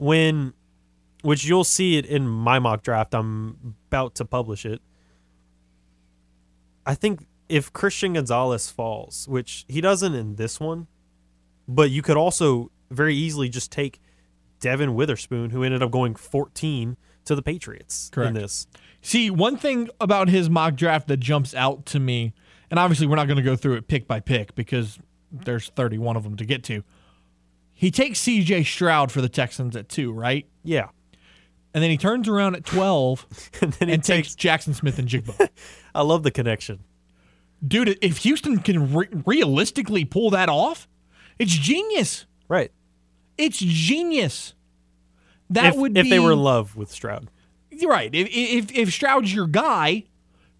when, 0.00 0.54
which 1.22 1.44
you'll 1.44 1.64
see 1.64 1.98
it 1.98 2.06
in 2.06 2.26
my 2.26 2.58
mock 2.58 2.82
draft. 2.82 3.14
I'm 3.14 3.76
about 3.88 4.14
to 4.16 4.24
publish 4.24 4.64
it. 4.64 4.80
I 6.86 6.94
think 6.94 7.26
if 7.48 7.72
Christian 7.72 8.14
Gonzalez 8.14 8.70
falls, 8.70 9.28
which 9.28 9.66
he 9.68 9.80
doesn't 9.80 10.14
in 10.14 10.36
this 10.36 10.58
one, 10.58 10.86
but 11.68 11.90
you 11.90 12.00
could 12.00 12.16
also 12.16 12.70
very 12.90 13.14
easily 13.14 13.48
just 13.48 13.70
take 13.70 14.00
Devon 14.60 14.94
Witherspoon, 14.94 15.50
who 15.50 15.62
ended 15.62 15.82
up 15.82 15.90
going 15.90 16.14
14 16.14 16.96
to 17.26 17.34
the 17.34 17.42
Patriots 17.42 18.10
Correct. 18.12 18.28
in 18.28 18.34
this. 18.34 18.66
See, 19.02 19.30
one 19.30 19.56
thing 19.56 19.90
about 20.00 20.28
his 20.28 20.48
mock 20.48 20.76
draft 20.76 21.08
that 21.08 21.18
jumps 21.18 21.54
out 21.54 21.84
to 21.86 22.00
me, 22.00 22.32
and 22.70 22.78
obviously 22.78 23.06
we're 23.06 23.16
not 23.16 23.26
going 23.26 23.36
to 23.36 23.42
go 23.42 23.56
through 23.56 23.74
it 23.74 23.86
pick 23.86 24.06
by 24.06 24.20
pick 24.20 24.54
because 24.54 24.98
there's 25.30 25.68
31 25.68 26.16
of 26.16 26.24
them 26.24 26.36
to 26.36 26.44
get 26.46 26.64
to. 26.64 26.82
He 27.80 27.90
takes 27.90 28.20
CJ 28.20 28.66
Stroud 28.66 29.10
for 29.10 29.22
the 29.22 29.28
Texans 29.30 29.74
at 29.74 29.88
two, 29.88 30.12
right? 30.12 30.46
Yeah, 30.62 30.88
And 31.72 31.82
then 31.82 31.90
he 31.90 31.96
turns 31.96 32.28
around 32.28 32.54
at 32.54 32.66
12 32.66 33.50
and 33.62 33.72
then 33.72 33.88
he 33.88 33.94
and 33.94 34.04
takes 34.04 34.34
takes. 34.34 34.66
Jaxon 34.66 34.74
Smith-Njigba. 34.74 35.48
I 35.94 36.02
love 36.02 36.22
the 36.22 36.30
connection. 36.30 36.80
Dude, 37.66 37.96
if 38.02 38.18
Houston 38.18 38.58
can 38.58 38.92
re- 38.94 39.08
realistically 39.24 40.04
pull 40.04 40.28
that 40.28 40.50
off, 40.50 40.88
it's 41.38 41.52
genius. 41.52 42.26
Right. 42.48 42.70
It's 43.38 43.56
genius. 43.56 44.52
That 45.48 45.72
if, 45.72 45.76
would 45.76 45.96
if 45.96 46.04
be 46.04 46.10
they 46.10 46.18
were 46.18 46.32
in 46.32 46.40
love 46.40 46.76
with 46.76 46.90
Stroud. 46.90 47.30
Right. 47.82 48.14
If, 48.14 48.28
if 48.30 48.76
if 48.76 48.92
Stroud's 48.92 49.34
your 49.34 49.46
guy, 49.46 50.04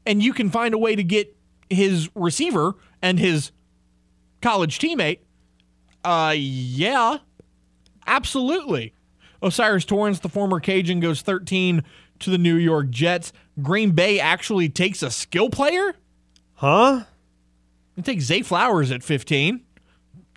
and 0.06 0.22
you 0.22 0.32
can 0.32 0.48
find 0.48 0.72
a 0.72 0.78
way 0.78 0.96
to 0.96 1.04
get 1.04 1.36
his 1.68 2.08
receiver 2.14 2.76
and 3.02 3.18
his 3.18 3.52
college 4.40 4.78
teammate, 4.78 5.18
uh, 6.04 6.34
yeah, 6.36 7.18
absolutely. 8.06 8.94
O'Cyrus 9.42 9.84
Torrence, 9.84 10.18
the 10.20 10.28
former 10.28 10.60
Cajun, 10.60 11.00
goes 11.00 11.22
13 11.22 11.82
to 12.20 12.30
the 12.30 12.38
New 12.38 12.56
York 12.56 12.90
Jets. 12.90 13.32
Green 13.62 13.92
Bay 13.92 14.20
actually 14.20 14.68
takes 14.68 15.02
a 15.02 15.10
skill 15.10 15.50
player. 15.50 15.94
Huh? 16.54 17.04
It 17.96 18.04
takes 18.04 18.24
Zay 18.24 18.42
Flowers 18.42 18.90
at 18.90 19.02
15. 19.02 19.62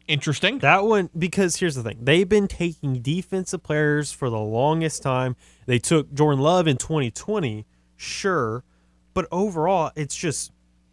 Interesting. 0.07 0.59
That 0.59 0.83
one 0.83 1.09
because 1.17 1.55
here's 1.57 1.75
the 1.75 1.83
thing. 1.83 1.99
They've 2.01 2.27
been 2.27 2.47
taking 2.47 3.01
defensive 3.01 3.63
players 3.63 4.11
for 4.11 4.29
the 4.29 4.39
longest 4.39 5.01
time. 5.01 5.37
They 5.65 5.79
took 5.79 6.13
Jordan 6.13 6.41
Love 6.41 6.67
in 6.67 6.75
2020, 6.75 7.65
sure, 7.95 8.65
but 9.13 9.27
overall 9.31 9.91
it's 9.95 10.15
just 10.15 10.51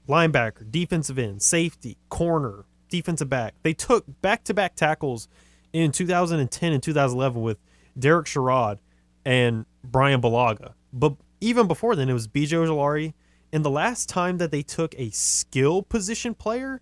linebacker, 0.08 0.70
defensive 0.70 1.18
end, 1.18 1.42
safety, 1.42 1.98
corner, 2.08 2.66
defensive 2.90 3.28
back. 3.28 3.54
They 3.62 3.72
took 3.72 4.04
back-to-back 4.22 4.76
tackles 4.76 5.28
in 5.72 5.92
2010 5.92 6.72
and 6.72 6.82
2011 6.82 7.40
with 7.40 7.58
Derek 7.98 8.26
Sherrod 8.26 8.78
and 9.24 9.66
Bryan 9.84 10.20
Bulaga. 10.20 10.74
But 10.92 11.14
even 11.40 11.66
before 11.66 11.96
then 11.96 12.08
it 12.08 12.12
was 12.12 12.28
BJ 12.28 12.52
Ojulari. 12.52 13.14
And 13.52 13.64
the 13.64 13.70
last 13.70 14.08
time 14.08 14.38
that 14.38 14.50
they 14.52 14.62
took 14.62 14.94
a 14.98 15.10
skill 15.10 15.82
position 15.82 16.34
player 16.34 16.80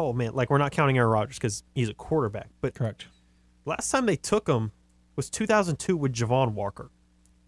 oh 0.00 0.12
man, 0.14 0.32
like 0.32 0.48
we're 0.50 0.58
not 0.58 0.72
counting 0.72 0.96
Aaron 0.96 1.10
Rodgers 1.10 1.36
because 1.36 1.62
he's 1.74 1.88
a 1.88 1.94
quarterback. 1.94 2.48
But 2.60 2.74
Correct. 2.74 3.06
last 3.66 3.90
time 3.90 4.06
they 4.06 4.16
took 4.16 4.48
him 4.48 4.72
was 5.16 5.28
2002 5.28 5.96
with 5.96 6.14
Javon 6.14 6.52
Walker, 6.52 6.90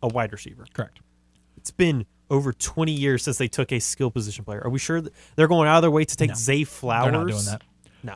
a 0.02 0.08
wide 0.08 0.32
receiver. 0.32 0.66
Correct. 0.74 1.00
It's 1.56 1.70
been 1.70 2.04
over 2.32 2.52
20 2.52 2.90
years 2.90 3.22
since 3.22 3.38
they 3.38 3.46
took 3.46 3.70
a 3.72 3.78
skill 3.78 4.10
position 4.10 4.44
player. 4.44 4.62
Are 4.64 4.70
we 4.70 4.78
sure 4.78 5.00
that 5.00 5.12
they're 5.36 5.46
going 5.46 5.68
out 5.68 5.76
of 5.76 5.82
their 5.82 5.90
way 5.90 6.04
to 6.04 6.16
take 6.16 6.30
No. 6.30 6.34
Zay 6.34 6.64
Flowers? 6.64 7.04
They're 7.04 7.12
not 7.12 7.28
doing 7.28 7.44
that. 7.44 7.62
No. 8.02 8.14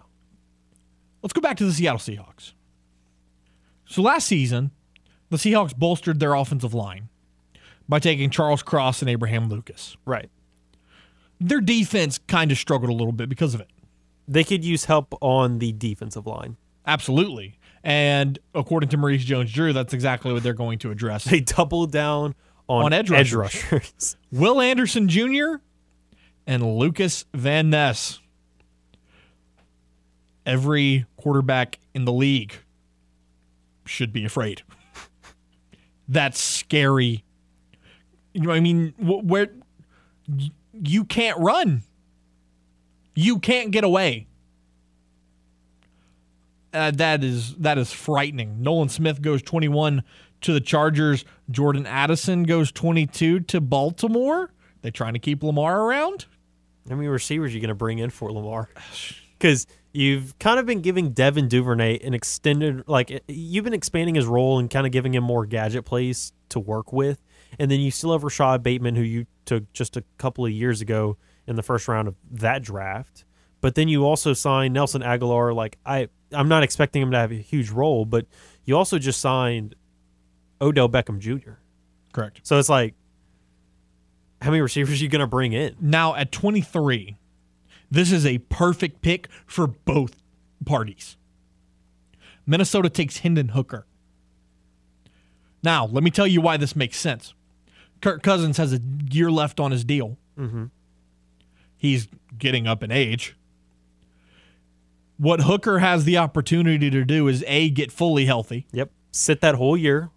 Let's 1.22 1.34
go 1.34 1.40
back 1.42 1.58
to 1.58 1.64
the 1.64 1.72
Seattle 1.72 1.98
Seahawks. 1.98 2.52
So 3.84 4.02
last 4.02 4.26
season, 4.26 4.72
the 5.28 5.36
Seahawks 5.36 5.76
bolstered 5.76 6.18
their 6.18 6.34
offensive 6.34 6.74
line 6.74 7.10
by 7.88 7.98
taking 7.98 8.30
Charles 8.30 8.62
Cross 8.62 9.02
and 9.02 9.10
Abraham 9.10 9.48
Lucas. 9.48 9.96
Right. 10.04 10.30
Their 11.38 11.60
defense 11.60 12.18
kind 12.18 12.50
of 12.50 12.58
struggled 12.58 12.90
a 12.90 12.94
little 12.94 13.12
bit 13.12 13.28
because 13.28 13.54
of 13.54 13.60
it. 13.60 13.68
They 14.26 14.42
could 14.42 14.64
use 14.64 14.86
help 14.86 15.14
on 15.20 15.58
the 15.58 15.72
defensive 15.72 16.26
line. 16.26 16.56
Absolutely. 16.86 17.58
And 17.84 18.38
according 18.54 18.88
to 18.88 18.96
Maurice 18.96 19.24
Jones 19.24 19.52
Drew, 19.52 19.72
that's 19.72 19.92
exactly 19.92 20.32
what 20.32 20.42
they're 20.42 20.54
going 20.54 20.78
to 20.80 20.90
address. 20.90 21.24
They 21.24 21.40
doubled 21.40 21.92
down 21.92 22.34
on, 22.68 22.86
On 22.86 22.92
edge 22.92 23.10
edge 23.12 23.32
rushers. 23.32 23.72
rushers. 23.72 24.16
Will 24.32 24.60
Anderson 24.60 25.08
Jr. 25.08 25.56
and 26.46 26.76
Lukas 26.78 27.24
Van 27.34 27.70
Ness. 27.70 28.20
Every 30.44 31.06
quarterback 31.16 31.78
in 31.94 32.04
the 32.04 32.12
league 32.12 32.54
should 33.84 34.12
be 34.12 34.24
afraid. 34.24 34.62
That's 36.08 36.40
scary. 36.40 37.24
You 38.32 38.42
know, 38.42 38.52
I 38.52 38.60
mean, 38.60 38.92
wh- 38.98 39.24
where 39.24 39.48
you 40.72 41.04
can't 41.04 41.38
run, 41.38 41.82
you 43.14 43.38
can't 43.38 43.70
get 43.72 43.82
away. 43.82 44.26
Uh, 46.72 46.90
that 46.92 47.24
is 47.24 47.54
that 47.56 47.78
is 47.78 47.90
frightening. 47.92 48.62
Nolan 48.62 48.88
Smith 48.90 49.22
goes 49.22 49.40
21 49.42 50.02
to 50.42 50.52
the 50.52 50.60
Chargers. 50.60 51.24
Jordan 51.50 51.86
Addison 51.86 52.44
goes 52.44 52.72
22 52.72 53.40
to 53.40 53.60
Baltimore. 53.60 54.52
They 54.82 54.90
trying 54.90 55.14
to 55.14 55.18
keep 55.18 55.42
Lamar 55.42 55.82
around? 55.82 56.26
How 56.88 56.94
many 56.94 57.08
receivers 57.08 57.50
are 57.50 57.54
you 57.54 57.60
going 57.60 57.68
to 57.68 57.74
bring 57.74 57.98
in 57.98 58.10
for 58.10 58.32
Lamar? 58.32 58.68
Because 59.38 59.66
you've 59.92 60.38
kind 60.38 60.58
of 60.58 60.64
been 60.64 60.80
giving 60.80 61.10
Devin 61.10 61.48
Duvernay 61.48 61.98
an 61.98 62.14
extended, 62.14 62.88
like 62.88 63.22
you've 63.28 63.64
been 63.64 63.74
expanding 63.74 64.14
his 64.14 64.24
role 64.24 64.58
and 64.58 64.70
kind 64.70 64.86
of 64.86 64.92
giving 64.92 65.12
him 65.12 65.24
more 65.24 65.44
gadget 65.44 65.84
plays 65.84 66.32
to 66.48 66.58
work 66.58 66.90
with, 66.90 67.22
and 67.58 67.70
then 67.70 67.80
you 67.80 67.90
still 67.90 68.12
have 68.12 68.24
Rashod 68.24 68.62
Bateman, 68.62 68.96
who 68.96 69.02
you 69.02 69.26
took 69.44 69.70
just 69.74 69.94
a 69.98 70.04
couple 70.16 70.46
of 70.46 70.52
years 70.52 70.80
ago 70.80 71.18
in 71.46 71.56
the 71.56 71.62
first 71.62 71.86
round 71.86 72.08
of 72.08 72.14
that 72.30 72.62
draft. 72.62 73.26
But 73.60 73.74
then 73.74 73.88
you 73.88 74.04
also 74.04 74.32
signed 74.32 74.74
Nelson 74.74 75.02
Agholor. 75.02 75.54
Like 75.54 75.76
I, 75.84 76.08
I'm 76.32 76.48
not 76.48 76.62
expecting 76.62 77.02
him 77.02 77.10
to 77.10 77.18
have 77.18 77.32
a 77.32 77.34
huge 77.34 77.70
role, 77.70 78.04
but 78.04 78.26
you 78.64 78.76
also 78.76 78.98
just 78.98 79.20
signed 79.20 79.74
Odell 80.60 80.88
Beckham 80.88 81.18
Jr. 81.18 81.52
Correct. 82.12 82.40
So 82.42 82.58
it's 82.58 82.68
like, 82.68 82.94
how 84.40 84.50
many 84.50 84.60
receivers 84.60 85.00
are 85.00 85.04
you 85.04 85.08
going 85.08 85.20
to 85.20 85.26
bring 85.26 85.52
in? 85.52 85.76
Now 85.80 86.14
at 86.14 86.32
23, 86.32 87.16
this 87.90 88.12
is 88.12 88.26
a 88.26 88.38
perfect 88.38 89.02
pick 89.02 89.28
for 89.46 89.66
both 89.66 90.16
parties. 90.64 91.16
Minnesota 92.46 92.88
takes 92.88 93.18
Hendon 93.18 93.48
Hooker. 93.48 93.86
Now, 95.62 95.86
let 95.86 96.04
me 96.04 96.10
tell 96.10 96.26
you 96.26 96.40
why 96.40 96.56
this 96.56 96.76
makes 96.76 96.98
sense. 96.98 97.34
Kirk 98.00 98.22
Cousins 98.22 98.56
has 98.58 98.72
a 98.72 98.80
year 99.10 99.30
left 99.30 99.58
on 99.58 99.72
his 99.72 99.84
deal. 99.84 100.16
Mm-hmm. 100.38 100.66
He's 101.76 102.08
getting 102.38 102.66
up 102.66 102.82
in 102.82 102.92
age. 102.92 103.36
What 105.16 105.40
Hooker 105.40 105.78
has 105.78 106.04
the 106.04 106.18
opportunity 106.18 106.90
to 106.90 107.04
do 107.04 107.26
is 107.26 107.42
A, 107.46 107.70
get 107.70 107.90
fully 107.90 108.26
healthy, 108.26 108.66
Yep. 108.72 108.90
Sit 109.12 109.40
that 109.40 109.54
whole 109.54 109.78
year. 109.78 110.10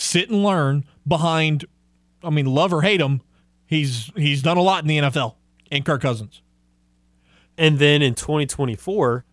Sit 0.00 0.30
and 0.30 0.42
learn 0.42 0.84
behind, 1.06 1.64
I 2.22 2.30
mean, 2.30 2.46
love 2.46 2.72
or 2.72 2.82
hate 2.82 3.00
him, 3.00 3.20
he's 3.66 4.10
he's 4.16 4.42
done 4.42 4.56
a 4.56 4.62
lot 4.62 4.82
in 4.82 4.88
the 4.88 4.98
NFL 4.98 5.34
and 5.70 5.84
Kirk 5.84 6.02
Cousins. 6.02 6.42
And 7.58 7.78
then 7.78 8.00
in 8.02 8.14
2024, 8.14 9.24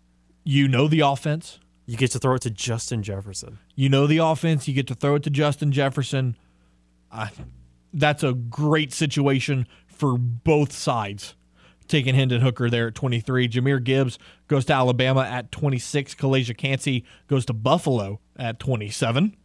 You 0.44 0.68
know 0.68 0.88
the 0.88 1.00
offense. 1.02 1.60
you 1.86 1.96
get 1.98 2.12
to 2.12 2.20
throw 2.20 2.36
it 2.36 2.42
to 2.42 2.50
Justin 2.50 3.02
Jefferson. 3.04 3.60
You 3.76 3.90
know 3.90 4.08
the 4.08 4.18
offense. 4.18 4.68
You 4.68 4.74
get 4.74 4.88
to 4.88 4.96
throw 4.96 5.16
it 5.16 5.24
to 5.24 5.30
Justin 5.30 5.72
Jefferson. 5.72 6.38
I 7.12 7.30
that's 7.94 8.24
a 8.24 8.34
great 8.34 8.92
situation 8.94 9.68
for 9.88 10.18
both 10.18 10.72
sides. 10.74 11.36
Taking 11.88 12.16
Hendon 12.16 12.42
Hooker 12.42 12.70
there 12.70 12.88
at 12.90 12.96
23. 12.96 13.48
Jahmyr 13.48 13.82
Gibbs 13.82 14.20
goes 14.50 14.66
to 14.66 14.74
Alabama 14.74 15.22
at 15.22 15.54
26. 15.54 16.16
Calijah 16.16 16.58
Kancey 16.58 17.06
goes 17.28 17.46
to 17.46 17.54
Buffalo 17.54 18.20
at 18.36 18.60
27. 18.60 19.38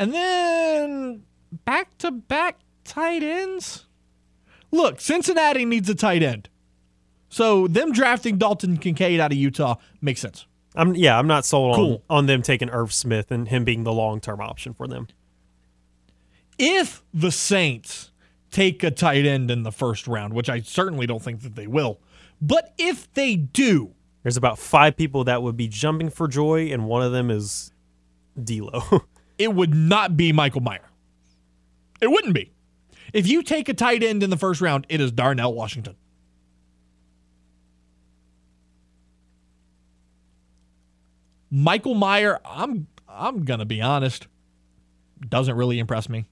And 0.00 0.12
then 0.14 1.22
back 1.66 1.96
to 1.98 2.10
back 2.10 2.58
tight 2.84 3.22
ends. 3.22 3.86
Look, 4.72 4.98
Cincinnati 5.00 5.64
needs 5.64 5.88
a 5.90 5.94
tight 5.94 6.22
end. 6.22 6.48
So 7.28 7.68
them 7.68 7.92
drafting 7.92 8.38
Dalton 8.38 8.78
Kincaid 8.78 9.20
out 9.20 9.30
of 9.30 9.36
Utah 9.38 9.76
makes 10.00 10.20
sense. 10.20 10.46
I'm 10.74 10.94
yeah, 10.96 11.18
I'm 11.18 11.26
not 11.26 11.44
sold 11.44 11.76
Cool. 11.76 12.02
on, 12.08 12.18
on 12.18 12.26
them 12.26 12.42
taking 12.42 12.70
Irv 12.70 12.92
Smith 12.92 13.30
and 13.30 13.46
him 13.48 13.64
being 13.64 13.84
the 13.84 13.92
long 13.92 14.20
term 14.20 14.40
option 14.40 14.72
for 14.72 14.88
them. 14.88 15.06
If 16.58 17.02
the 17.12 17.30
Saints 17.30 18.10
take 18.50 18.82
a 18.82 18.90
tight 18.90 19.26
end 19.26 19.50
in 19.50 19.62
the 19.64 19.72
first 19.72 20.06
round, 20.08 20.32
which 20.34 20.48
I 20.48 20.60
certainly 20.60 21.06
don't 21.06 21.22
think 21.22 21.42
that 21.42 21.56
they 21.56 21.66
will, 21.66 22.00
but 22.40 22.72
if 22.78 23.12
they 23.14 23.36
do, 23.36 23.94
There's 24.22 24.36
about 24.36 24.58
five 24.58 24.96
people 24.96 25.24
that 25.24 25.42
would 25.42 25.56
be 25.56 25.68
jumping 25.68 26.10
for 26.10 26.26
joy, 26.28 26.70
and 26.72 26.86
one 26.86 27.02
of 27.02 27.12
them 27.12 27.30
is 27.30 27.72
D'Lo. 28.42 28.82
it 29.40 29.54
would 29.54 29.74
not 29.74 30.18
be 30.18 30.32
Michael 30.32 30.60
Mayer. 30.60 30.86
It 32.02 32.10
wouldn't 32.10 32.34
be. 32.34 32.52
If 33.14 33.26
you 33.26 33.42
take 33.42 33.70
a 33.70 33.74
tight 33.74 34.02
end 34.02 34.22
in 34.22 34.28
the 34.28 34.36
first 34.36 34.60
round, 34.60 34.84
it 34.90 35.00
is 35.00 35.10
Darnell 35.10 35.54
Washington. 35.54 35.96
Michael 41.50 41.94
Mayer, 41.94 42.38
I'm 42.44 42.86
I'm 43.08 43.46
gonna 43.46 43.64
be 43.64 43.80
honest, 43.80 44.28
doesn't 45.26 45.56
really 45.56 45.78
impress 45.78 46.10
me. 46.10 46.26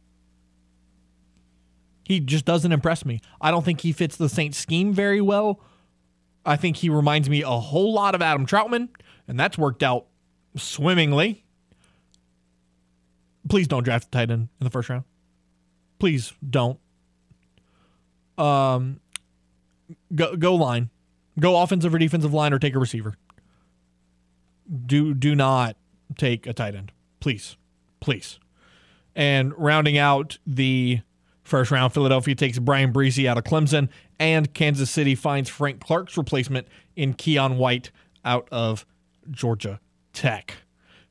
He 2.05 2.21
just 2.21 2.45
doesn't 2.45 2.73
impress 2.73 3.07
me. 3.07 3.23
I 3.41 3.51
don't 3.51 3.65
think 3.65 3.81
he 3.81 3.93
fits 3.93 4.17
the 4.17 4.29
Saints 4.29 4.59
scheme 4.59 4.93
very 4.93 5.23
well. 5.23 5.61
I 6.45 6.57
think 6.57 6.77
he 6.77 6.91
reminds 6.91 7.31
me 7.31 7.43
a 7.43 7.49
whole 7.49 7.95
lot 7.95 8.15
of 8.15 8.21
Adam 8.21 8.45
Trautman, 8.47 8.91
and 9.27 9.41
that's 9.41 9.57
worked 9.57 9.83
out 9.83 10.07
swimmingly. 10.57 11.47
Please 13.49 13.69
don't 13.69 13.83
draft 13.83 14.07
a 14.07 14.11
tight 14.11 14.31
end 14.31 14.49
in 14.61 14.65
the 14.65 14.71
first 14.71 14.89
round. 14.89 15.05
Please 15.99 16.33
don't. 16.49 16.79
Um, 18.37 19.01
go 20.15 20.37
go 20.37 20.55
line, 20.55 20.91
go 21.41 21.61
offensive 21.61 21.93
or 21.95 21.99
defensive 21.99 22.33
line, 22.33 22.53
or 22.53 22.59
take 22.59 22.75
a 22.75 22.79
receiver. 22.79 23.17
Do 24.87 25.15
do 25.15 25.35
not 25.35 25.77
take 26.17 26.47
a 26.47 26.53
tight 26.53 26.75
end, 26.75 26.93
please, 27.21 27.57
please. 28.01 28.39
And 29.17 29.53
rounding 29.57 29.99
out 29.99 30.39
the 30.47 31.01
first 31.43 31.71
round, 31.71 31.93
Philadelphia 31.93 32.35
takes 32.35 32.59
Bryan 32.59 32.93
Bresee 32.93 33.27
out 33.27 33.39
of 33.39 33.45
Clemson, 33.45 33.89
and 34.21 34.53
Kansas 34.55 34.91
City 34.91 35.15
finds 35.15 35.49
Frank 35.49 35.81
Clark's 35.81 36.17
replacement 36.17 36.69
in 36.95 37.15
Keion 37.15 37.57
White 37.57 37.91
out 38.25 38.47
of 38.53 38.87
Georgia 39.31 39.81
Tech. 40.13 40.55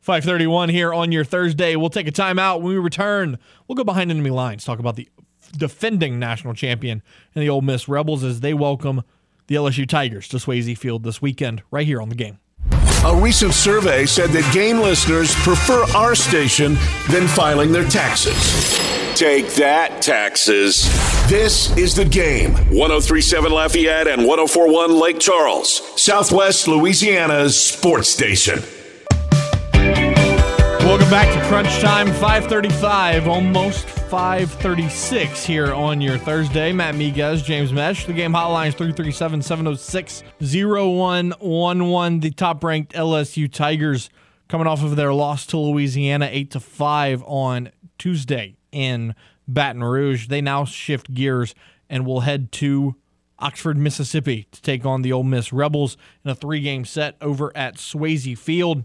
531 0.08 0.70
here 0.70 0.94
on 0.94 1.12
your 1.12 1.26
Thursday. 1.26 1.76
We'll 1.76 1.90
take 1.90 2.08
a 2.08 2.14
timeout. 2.14 2.62
When 2.62 2.72
we 2.72 2.80
return, 2.80 3.38
we'll 3.68 3.76
go 3.76 3.84
behind 3.84 4.10
enemy 4.10 4.30
lines, 4.30 4.64
talk 4.64 4.80
about 4.80 4.96
the 4.96 5.10
defending 5.58 6.18
national 6.18 6.54
champion 6.54 7.04
and 7.36 7.44
the 7.44 7.50
Ole 7.50 7.60
Miss 7.60 7.90
Rebels 7.90 8.24
as 8.24 8.40
they 8.40 8.54
welcome 8.54 9.04
the 9.48 9.56
LSU 9.56 9.86
Tigers 9.86 10.30
to 10.30 10.38
Swayze 10.38 10.78
Field 10.78 11.04
this 11.04 11.22
weekend, 11.22 11.62
right 11.72 11.86
here 11.86 12.02
on 12.02 12.08
the 12.08 12.16
game. 12.16 12.40
A 13.04 13.20
recent 13.22 13.54
survey 13.54 14.06
said 14.06 14.30
that 14.30 14.50
game 14.54 14.80
listeners 14.80 15.36
prefer 15.36 15.84
our 15.94 16.16
station 16.16 16.76
than 17.10 17.28
filing 17.28 17.74
their 17.74 17.86
taxes. 17.86 18.80
Take 19.14 19.56
that, 19.56 20.02
taxes. 20.02 20.84
This 21.28 21.76
is 21.76 21.96
the 21.96 22.06
game. 22.06 22.54
1037 22.54 23.52
Lafayette 23.52 24.08
and 24.08 24.26
1041 24.26 24.98
Lake 24.98 25.20
Charles, 25.20 25.82
Southwest 26.02 26.70
Louisiana's 26.70 27.60
sports 27.60 28.08
station. 28.08 28.64
Welcome 31.10 31.30
back 31.30 31.42
to 31.42 31.48
Crunch 31.48 31.80
Time, 31.80 32.08
535, 32.08 33.30
almost 33.30 33.88
536 33.88 35.46
here 35.46 35.74
on 35.74 36.02
your 36.02 36.18
Thursday. 36.18 36.74
Matt 36.74 36.96
Miguez, 36.96 37.46
James 37.46 37.72
Meche. 37.72 38.06
The 38.06 38.12
game 38.12 38.34
hotline 38.34 38.68
is 38.68 38.74
337 38.74 39.42
706 39.42 40.24
0111. 40.42 42.20
The 42.20 42.32
top 42.32 42.62
ranked 42.62 42.92
LSU 42.92 43.50
Tigers 43.50 44.10
coming 44.50 44.68
off 44.68 44.84
of 44.84 44.98
their 44.98 45.14
loss 45.14 45.46
to 45.46 45.58
Louisiana 45.58 46.28
8 46.30 46.52
to 46.52 46.60
5 46.60 47.24
on 47.26 47.72
Tuesday 47.98 48.58
in 48.74 49.16
Baton 49.48 49.86
Rouge. 49.86 50.28
They 50.28 50.42
now 50.42 50.66
shift 50.66 51.14
gears 51.14 51.56
and 51.90 52.06
will 52.06 52.20
head 52.20 52.52
to 52.52 52.96
Oxford, 53.40 53.78
Mississippi 53.78 54.50
to 54.52 54.62
take 54.62 54.86
on 54.86 55.04
the 55.04 55.14
Ole 55.14 55.24
Miss 55.24 55.54
Rebels 55.54 55.96
in 56.26 56.32
a 56.32 56.36
three 56.36 56.60
game 56.60 56.84
set 56.84 57.16
over 57.22 57.56
at 57.56 57.78
Swayze 57.78 58.38
Field. 58.38 58.84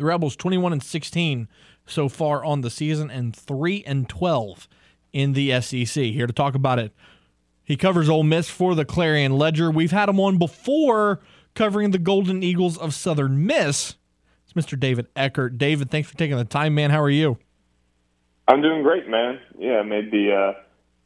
The 0.00 0.06
Rebels 0.06 0.34
21 0.34 0.72
and 0.72 0.82
16 0.82 1.46
so 1.84 2.08
far 2.08 2.42
on 2.42 2.62
the 2.62 2.70
season 2.70 3.10
and 3.10 3.36
3 3.36 3.84
and 3.86 4.08
12 4.08 4.66
in 5.12 5.34
the 5.34 5.60
SEC. 5.60 6.04
Here 6.04 6.26
to 6.26 6.32
talk 6.32 6.54
about 6.54 6.78
it. 6.78 6.94
He 7.62 7.76
covers 7.76 8.08
Ole 8.08 8.22
Miss 8.22 8.48
for 8.48 8.74
the 8.74 8.86
Clarion 8.86 9.36
Ledger. 9.36 9.70
We've 9.70 9.90
had 9.90 10.08
him 10.08 10.18
on 10.18 10.38
before 10.38 11.20
covering 11.54 11.90
the 11.90 11.98
Golden 11.98 12.42
Eagles 12.42 12.78
of 12.78 12.94
Southern 12.94 13.44
Miss. 13.44 13.96
It's 14.44 14.54
Mr. 14.54 14.80
David 14.80 15.06
Eckert. 15.14 15.58
David, 15.58 15.90
thanks 15.90 16.08
for 16.08 16.16
taking 16.16 16.38
the 16.38 16.46
time, 16.46 16.74
man. 16.74 16.90
How 16.90 17.02
are 17.02 17.10
you? 17.10 17.36
I'm 18.48 18.62
doing 18.62 18.82
great, 18.82 19.06
man. 19.06 19.38
Yeah, 19.58 19.82
made 19.82 20.10
the 20.10 20.32
uh, 20.34 20.60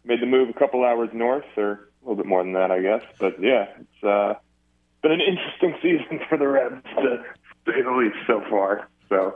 made 0.05 0.23
the 0.23 0.27
move 0.27 0.51
a 0.51 0.53
couple 0.53 0.85
hours 0.85 1.11
north, 1.13 1.45
or 1.57 1.73
a 1.73 1.79
little 2.03 2.15
bit 2.15 2.27
more 2.27 2.45
than 2.45 2.53
that, 2.53 2.71
I 2.71 2.81
guess. 2.81 3.03
But 3.19 3.43
yeah, 3.43 3.67
it's 3.81 4.05
uh, 4.05 4.35
been 5.03 5.11
an 5.11 5.21
interesting 5.29 5.75
season 5.83 6.21
for 6.29 6.39
the 6.39 6.47
Reds, 6.47 6.85
to 6.97 7.25
the 7.85 7.97
least, 7.99 8.17
so 8.27 8.43
far. 8.51 8.89
So, 9.09 9.35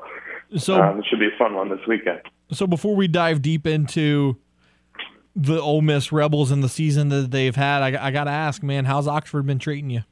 So, 0.56 0.80
um, 0.80 0.98
it 0.98 1.06
should 1.08 1.20
be 1.20 1.26
a 1.26 1.38
fun 1.38 1.54
one 1.54 1.68
this 1.68 1.86
weekend. 1.86 2.20
so 2.52 2.66
before 2.66 2.96
we 2.96 3.08
dive 3.08 3.42
deep 3.42 3.66
into 3.66 4.36
the 5.36 5.60
Ole 5.60 5.82
Miss 5.82 6.10
Rebels 6.10 6.50
and 6.50 6.62
the 6.64 6.68
season 6.68 7.10
that 7.10 7.30
they've 7.30 7.54
had, 7.54 7.82
I, 7.82 8.06
I 8.06 8.10
got 8.10 8.24
to 8.24 8.30
ask, 8.30 8.62
man, 8.62 8.84
how's 8.86 9.06
Oxford 9.06 9.46
been 9.46 9.58
treating 9.58 9.90
you? 9.90 10.02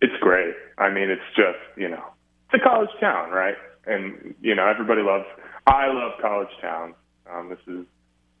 It's 0.00 0.14
great. 0.20 0.54
I 0.78 0.90
mean, 0.90 1.10
it's 1.10 1.20
just 1.36 1.58
you 1.76 1.88
know, 1.88 2.04
it's 2.50 2.62
a 2.62 2.64
college 2.64 2.90
town, 3.00 3.30
right? 3.30 3.56
And 3.86 4.34
you 4.40 4.54
know, 4.54 4.66
everybody 4.66 5.02
loves. 5.02 5.24
I 5.66 5.88
love 5.88 6.12
college 6.20 6.48
towns. 6.60 6.94
Um, 7.30 7.50
this 7.50 7.58
is 7.66 7.84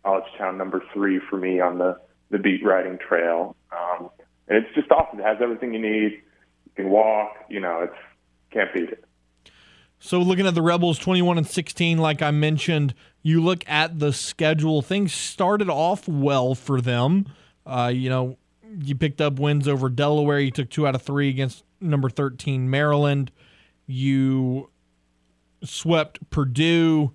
college 0.04 0.24
town 0.38 0.56
number 0.56 0.82
three 0.94 1.20
for 1.28 1.36
me 1.36 1.60
on 1.60 1.78
the 1.78 1.98
the 2.30 2.38
beat 2.38 2.64
writing 2.64 2.98
trail, 2.98 3.56
um, 3.72 4.10
and 4.46 4.64
it's 4.64 4.74
just 4.74 4.90
awesome. 4.90 5.18
It 5.20 5.24
has 5.24 5.38
everything 5.42 5.74
you 5.74 5.80
need. 5.80 6.12
You 6.64 6.72
can 6.76 6.90
walk. 6.90 7.32
You 7.48 7.60
know, 7.60 7.80
it's 7.82 7.98
can't 8.50 8.72
beat 8.72 8.90
it. 8.90 9.04
So 10.00 10.20
looking 10.20 10.46
at 10.46 10.54
the 10.54 10.62
Rebels 10.62 10.98
21 10.98 11.38
and 11.38 11.46
16 11.46 11.98
like 11.98 12.22
I 12.22 12.30
mentioned, 12.30 12.94
you 13.22 13.42
look 13.42 13.68
at 13.68 13.98
the 13.98 14.12
schedule, 14.12 14.80
things 14.80 15.12
started 15.12 15.68
off 15.68 16.06
well 16.06 16.54
for 16.54 16.80
them. 16.80 17.26
Uh, 17.66 17.90
you 17.92 18.08
know, 18.08 18.38
you 18.80 18.94
picked 18.94 19.20
up 19.20 19.38
wins 19.38 19.66
over 19.66 19.88
Delaware, 19.88 20.40
you 20.40 20.50
took 20.50 20.70
2 20.70 20.86
out 20.86 20.94
of 20.94 21.02
3 21.02 21.28
against 21.28 21.64
number 21.80 22.08
13 22.08 22.70
Maryland. 22.70 23.30
You 23.86 24.70
swept 25.64 26.30
Purdue. 26.30 27.12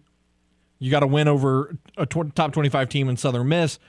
You 0.79 0.91
got 0.91 1.03
a 1.03 1.07
win 1.07 1.27
over 1.27 1.77
a 1.97 2.05
tw- 2.05 2.35
top 2.35 2.51
25 2.51 2.89
team 2.89 3.07
in 3.07 3.15
Southern 3.15 3.47
Miss. 3.47 3.79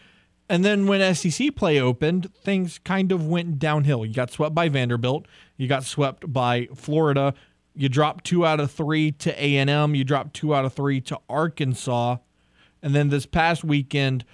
And 0.49 0.65
then 0.65 0.87
when 0.87 1.15
SEC 1.15 1.57
play 1.57 1.81
opened, 1.81 2.33
things 2.35 2.79
kind 2.85 3.11
of 3.11 3.27
went 3.27 3.59
downhill. 3.59 4.05
You 4.05 4.15
got 4.15 4.31
swept 4.31 4.55
by 4.55 4.69
Vanderbilt. 4.69 5.27
You 5.57 5.69
got 5.69 5.85
swept 5.85 6.33
by 6.33 6.69
Florida. 6.75 7.35
You 7.75 7.89
dropped 7.89 8.25
two 8.25 8.47
out 8.47 8.61
of 8.61 8.71
three 8.71 9.13
to 9.13 9.43
A 9.43 9.57
and 9.57 9.69
M. 9.69 9.95
You 9.95 10.05
dropped 10.05 10.35
two 10.35 10.55
out 10.55 10.65
of 10.65 10.73
three 10.73 11.01
to 11.03 11.19
Arkansas, 11.29 12.17
and 12.83 12.95
then 12.95 13.09
this 13.09 13.27
past 13.27 13.65
weekend 13.65 14.25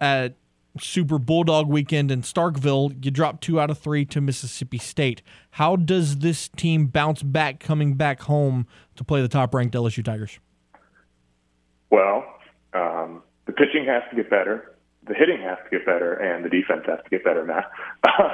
at 0.00 0.34
Super 0.80 1.18
Bulldog 1.18 1.68
Weekend 1.68 2.10
in 2.10 2.22
Starkville, 2.22 3.04
you 3.04 3.10
dropped 3.10 3.42
two 3.42 3.60
out 3.60 3.70
of 3.70 3.78
three 3.78 4.04
to 4.06 4.20
Mississippi 4.20 4.78
State. 4.78 5.22
How 5.52 5.76
does 5.76 6.18
this 6.18 6.48
team 6.48 6.86
bounce 6.86 7.22
back 7.22 7.60
coming 7.60 7.94
back 7.94 8.22
home 8.22 8.66
to 8.96 9.04
play 9.04 9.22
the 9.22 9.28
top-ranked 9.28 9.74
LSU 9.74 10.04
Tigers? 10.04 10.38
Well, 11.90 12.24
um, 12.74 13.22
the 13.46 13.52
pitching 13.52 13.86
has 13.86 14.02
to 14.10 14.16
get 14.16 14.28
better. 14.28 14.76
The 15.06 15.14
hitting 15.14 15.40
has 15.40 15.58
to 15.64 15.70
get 15.70 15.86
better, 15.86 16.14
and 16.14 16.44
the 16.44 16.48
defense 16.48 16.82
has 16.86 16.98
to 17.04 17.10
get 17.10 17.24
better, 17.24 17.44
Matt. 17.44 17.70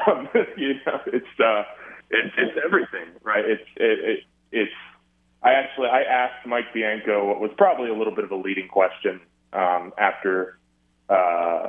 Um, 0.07 0.29
you 0.57 0.75
know, 0.87 1.01
it's 1.07 1.27
uh, 1.45 1.65
it's 2.13 2.35
it's 2.37 2.59
everything, 2.65 3.09
right? 3.23 3.45
It's 3.45 3.69
it, 3.77 3.99
it 4.05 4.19
it's. 4.53 4.73
I 5.43 5.53
actually 5.55 5.89
I 5.89 6.03
asked 6.03 6.47
Mike 6.47 6.73
Bianco 6.73 7.27
what 7.27 7.41
was 7.41 7.51
probably 7.59 7.91
a 7.91 7.95
little 7.95 8.15
bit 8.15 8.25
of 8.25 8.31
a 8.31 8.37
leading 8.37 8.69
question 8.69 9.21
um, 9.53 9.93
after 9.99 10.59
uh, 11.09 11.69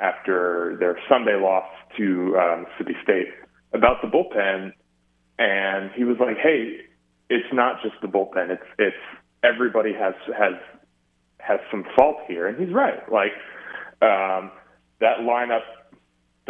after 0.00 0.76
their 0.80 0.98
Sunday 1.08 1.36
loss 1.36 1.66
to 1.98 2.36
um, 2.38 2.64
Mississippi 2.64 2.96
State 3.02 3.28
about 3.74 4.00
the 4.02 4.08
bullpen, 4.08 4.72
and 5.38 5.90
he 5.96 6.04
was 6.04 6.16
like, 6.18 6.38
"Hey, 6.38 6.78
it's 7.28 7.52
not 7.52 7.82
just 7.82 7.96
the 8.00 8.08
bullpen. 8.08 8.50
It's 8.50 8.62
it's 8.78 8.96
everybody 9.44 9.92
has 9.92 10.14
has 10.38 10.54
has 11.38 11.60
some 11.70 11.84
fault 11.96 12.16
here, 12.28 12.46
and 12.46 12.58
he's 12.58 12.72
right. 12.74 13.00
Like 13.12 13.32
Um, 14.02 14.50
that 15.00 15.18
lineup, 15.20 15.60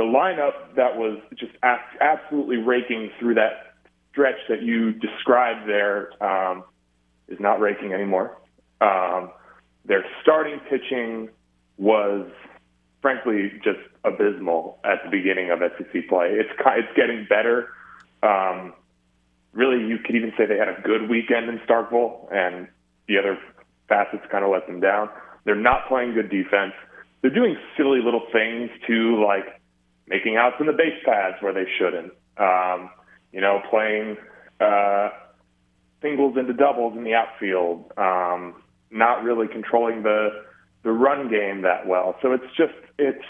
the 0.01 0.07
lineup 0.07 0.77
that 0.77 0.97
was 0.97 1.19
just 1.37 1.53
absolutely 2.01 2.57
raking 2.57 3.11
through 3.19 3.35
that 3.35 3.75
stretch 4.11 4.39
that 4.49 4.63
you 4.63 4.93
described 4.95 5.69
there, 5.69 6.11
um, 6.25 6.65
is 7.29 7.39
not 7.39 7.61
raking 7.61 7.93
anymore. 7.93 8.39
Um, 8.81 9.31
their 9.85 10.03
starting 10.23 10.59
pitching 10.71 11.29
was, 11.77 12.27
frankly, 13.03 13.53
just 13.63 13.79
abysmal 14.03 14.79
at 14.85 15.05
the 15.05 15.11
beginning 15.11 15.51
of 15.51 15.59
SEC 15.59 16.09
play. 16.09 16.29
It's 16.31 16.49
it's 16.59 16.97
getting 16.97 17.27
better. 17.29 17.69
Um, 18.23 18.73
really, 19.53 19.87
you 19.87 19.99
could 19.99 20.17
even 20.17 20.33
say 20.39 20.47
they 20.47 20.57
had 20.57 20.71
a 20.71 20.81
good 20.83 21.11
weekend 21.11 21.51
in 21.51 21.59
Starkville, 21.69 22.33
and 22.33 22.69
the 23.07 23.19
other 23.19 23.39
facets 23.87 24.25
kind 24.31 24.47
of 24.47 24.51
let 24.51 24.67
them 24.67 24.81
down. 24.81 25.11
They're 25.45 25.55
not 25.55 25.89
playing 25.89 26.15
good 26.15 26.31
defense. 26.31 26.73
They're 27.21 27.35
doing 27.35 27.55
silly 27.77 28.01
little 28.03 28.25
things 28.33 28.71
too, 28.87 29.23
like 29.23 29.60
making 30.11 30.37
outs 30.37 30.57
in 30.61 30.67
the 30.67 30.73
base 30.73 31.01
paths 31.05 31.37
where 31.41 31.55
they 31.55 31.65
shouldn't. 31.79 32.13
Um, 32.37 32.91
you 33.33 33.41
know, 33.41 33.63
playing 33.71 34.17
uh, 34.61 35.09
singles 36.03 36.37
into 36.37 36.53
doubles 36.53 36.97
in 36.97 37.05
the 37.05 37.15
outfield. 37.15 37.93
Um, 37.97 38.63
not 38.91 39.23
really 39.23 39.49
controlling 39.49 40.03
the 40.03 40.43
the 40.83 40.91
run 40.91 41.31
game 41.31 41.63
that 41.63 41.87
well. 41.87 42.17
So 42.21 42.33
it's 42.33 42.45
just 42.57 42.75
it's 42.99 43.25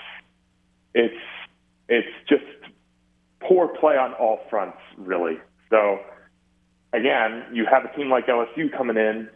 it's 0.94 1.22
it's 1.88 2.28
just 2.28 2.44
poor 3.46 3.68
play 3.68 3.96
on 3.96 4.14
all 4.14 4.40
fronts, 4.48 4.78
really. 4.96 5.38
So 5.68 5.98
again, 6.92 7.44
you 7.52 7.66
have 7.70 7.84
a 7.84 7.96
team 7.96 8.10
like 8.10 8.26
LSU 8.26 8.74
coming 8.76 8.96
in, 8.96 9.28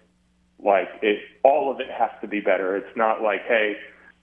like 0.65 0.89
it, 1.03 1.19
all 1.43 1.71
of 1.71 1.81
it 1.81 1.89
has 1.91 2.11
to 2.23 2.29
be 2.29 2.41
better. 2.41 2.77
It's 2.77 2.97
not 2.97 3.23
like, 3.23 3.43
hey, 3.47 3.75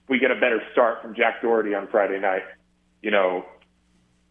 we 0.08 0.18
get 0.18 0.30
a 0.30 0.34
better 0.34 0.60
start 0.72 1.02
from 1.02 1.14
Jack 1.14 1.42
Dougherty 1.42 1.74
on 1.74 1.88
Friday 1.88 2.18
night, 2.20 2.42
you 3.02 3.10
know, 3.10 3.44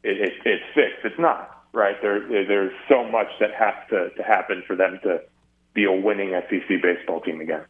it, 0.04 0.18
it, 0.18 0.34
it's 0.46 0.64
fixed. 0.74 1.06
It's 1.06 1.20
not 1.20 1.66
right. 1.74 1.96
There, 2.02 2.28
there's 2.46 2.74
so 2.90 3.04
much 3.04 3.28
that 3.40 3.54
has 3.54 3.74
to, 3.90 4.10
to 4.12 4.24
happen 4.24 4.64
for 4.66 4.76
them 4.76 5.00
to 5.04 5.22
be 5.74 5.86
a 5.86 5.92
winning 5.92 6.32
SEC 6.50 6.82
baseball 6.82 7.22
team 7.22 7.42
again. 7.42 7.64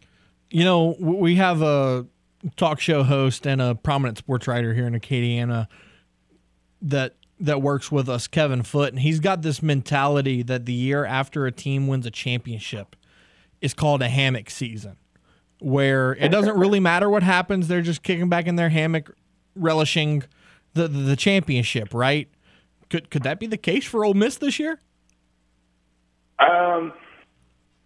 You 0.49 0.63
know, 0.63 0.95
we 0.99 1.35
have 1.35 1.61
a 1.61 2.05
talk 2.55 2.79
show 2.79 3.03
host 3.03 3.45
and 3.45 3.61
a 3.61 3.75
prominent 3.75 4.17
sports 4.17 4.47
writer 4.47 4.73
here 4.73 4.87
in 4.87 4.93
Acadiana 4.93 5.67
that 6.81 7.15
that 7.39 7.61
works 7.61 7.91
with 7.91 8.07
us, 8.07 8.27
Kevin 8.27 8.61
Foote, 8.61 8.89
and 8.89 8.99
he's 8.99 9.19
got 9.19 9.41
this 9.41 9.63
mentality 9.63 10.43
that 10.43 10.67
the 10.67 10.73
year 10.73 11.05
after 11.05 11.47
a 11.47 11.51
team 11.51 11.87
wins 11.87 12.05
a 12.05 12.11
championship 12.11 12.95
is 13.61 13.73
called 13.73 14.03
a 14.03 14.09
hammock 14.09 14.49
season, 14.51 14.97
where 15.59 16.13
it 16.13 16.29
doesn't 16.29 16.55
really 16.55 16.79
matter 16.79 17.09
what 17.09 17.23
happens; 17.23 17.67
they're 17.67 17.81
just 17.81 18.03
kicking 18.03 18.29
back 18.29 18.45
in 18.45 18.57
their 18.57 18.69
hammock, 18.69 19.15
relishing 19.55 20.23
the 20.73 20.87
the, 20.87 20.99
the 20.99 21.15
championship. 21.15 21.93
Right? 21.93 22.29
Could 22.89 23.09
could 23.09 23.23
that 23.23 23.39
be 23.39 23.47
the 23.47 23.57
case 23.57 23.85
for 23.85 24.03
Ole 24.03 24.13
Miss 24.13 24.37
this 24.37 24.59
year? 24.59 24.79
Um, 26.39 26.93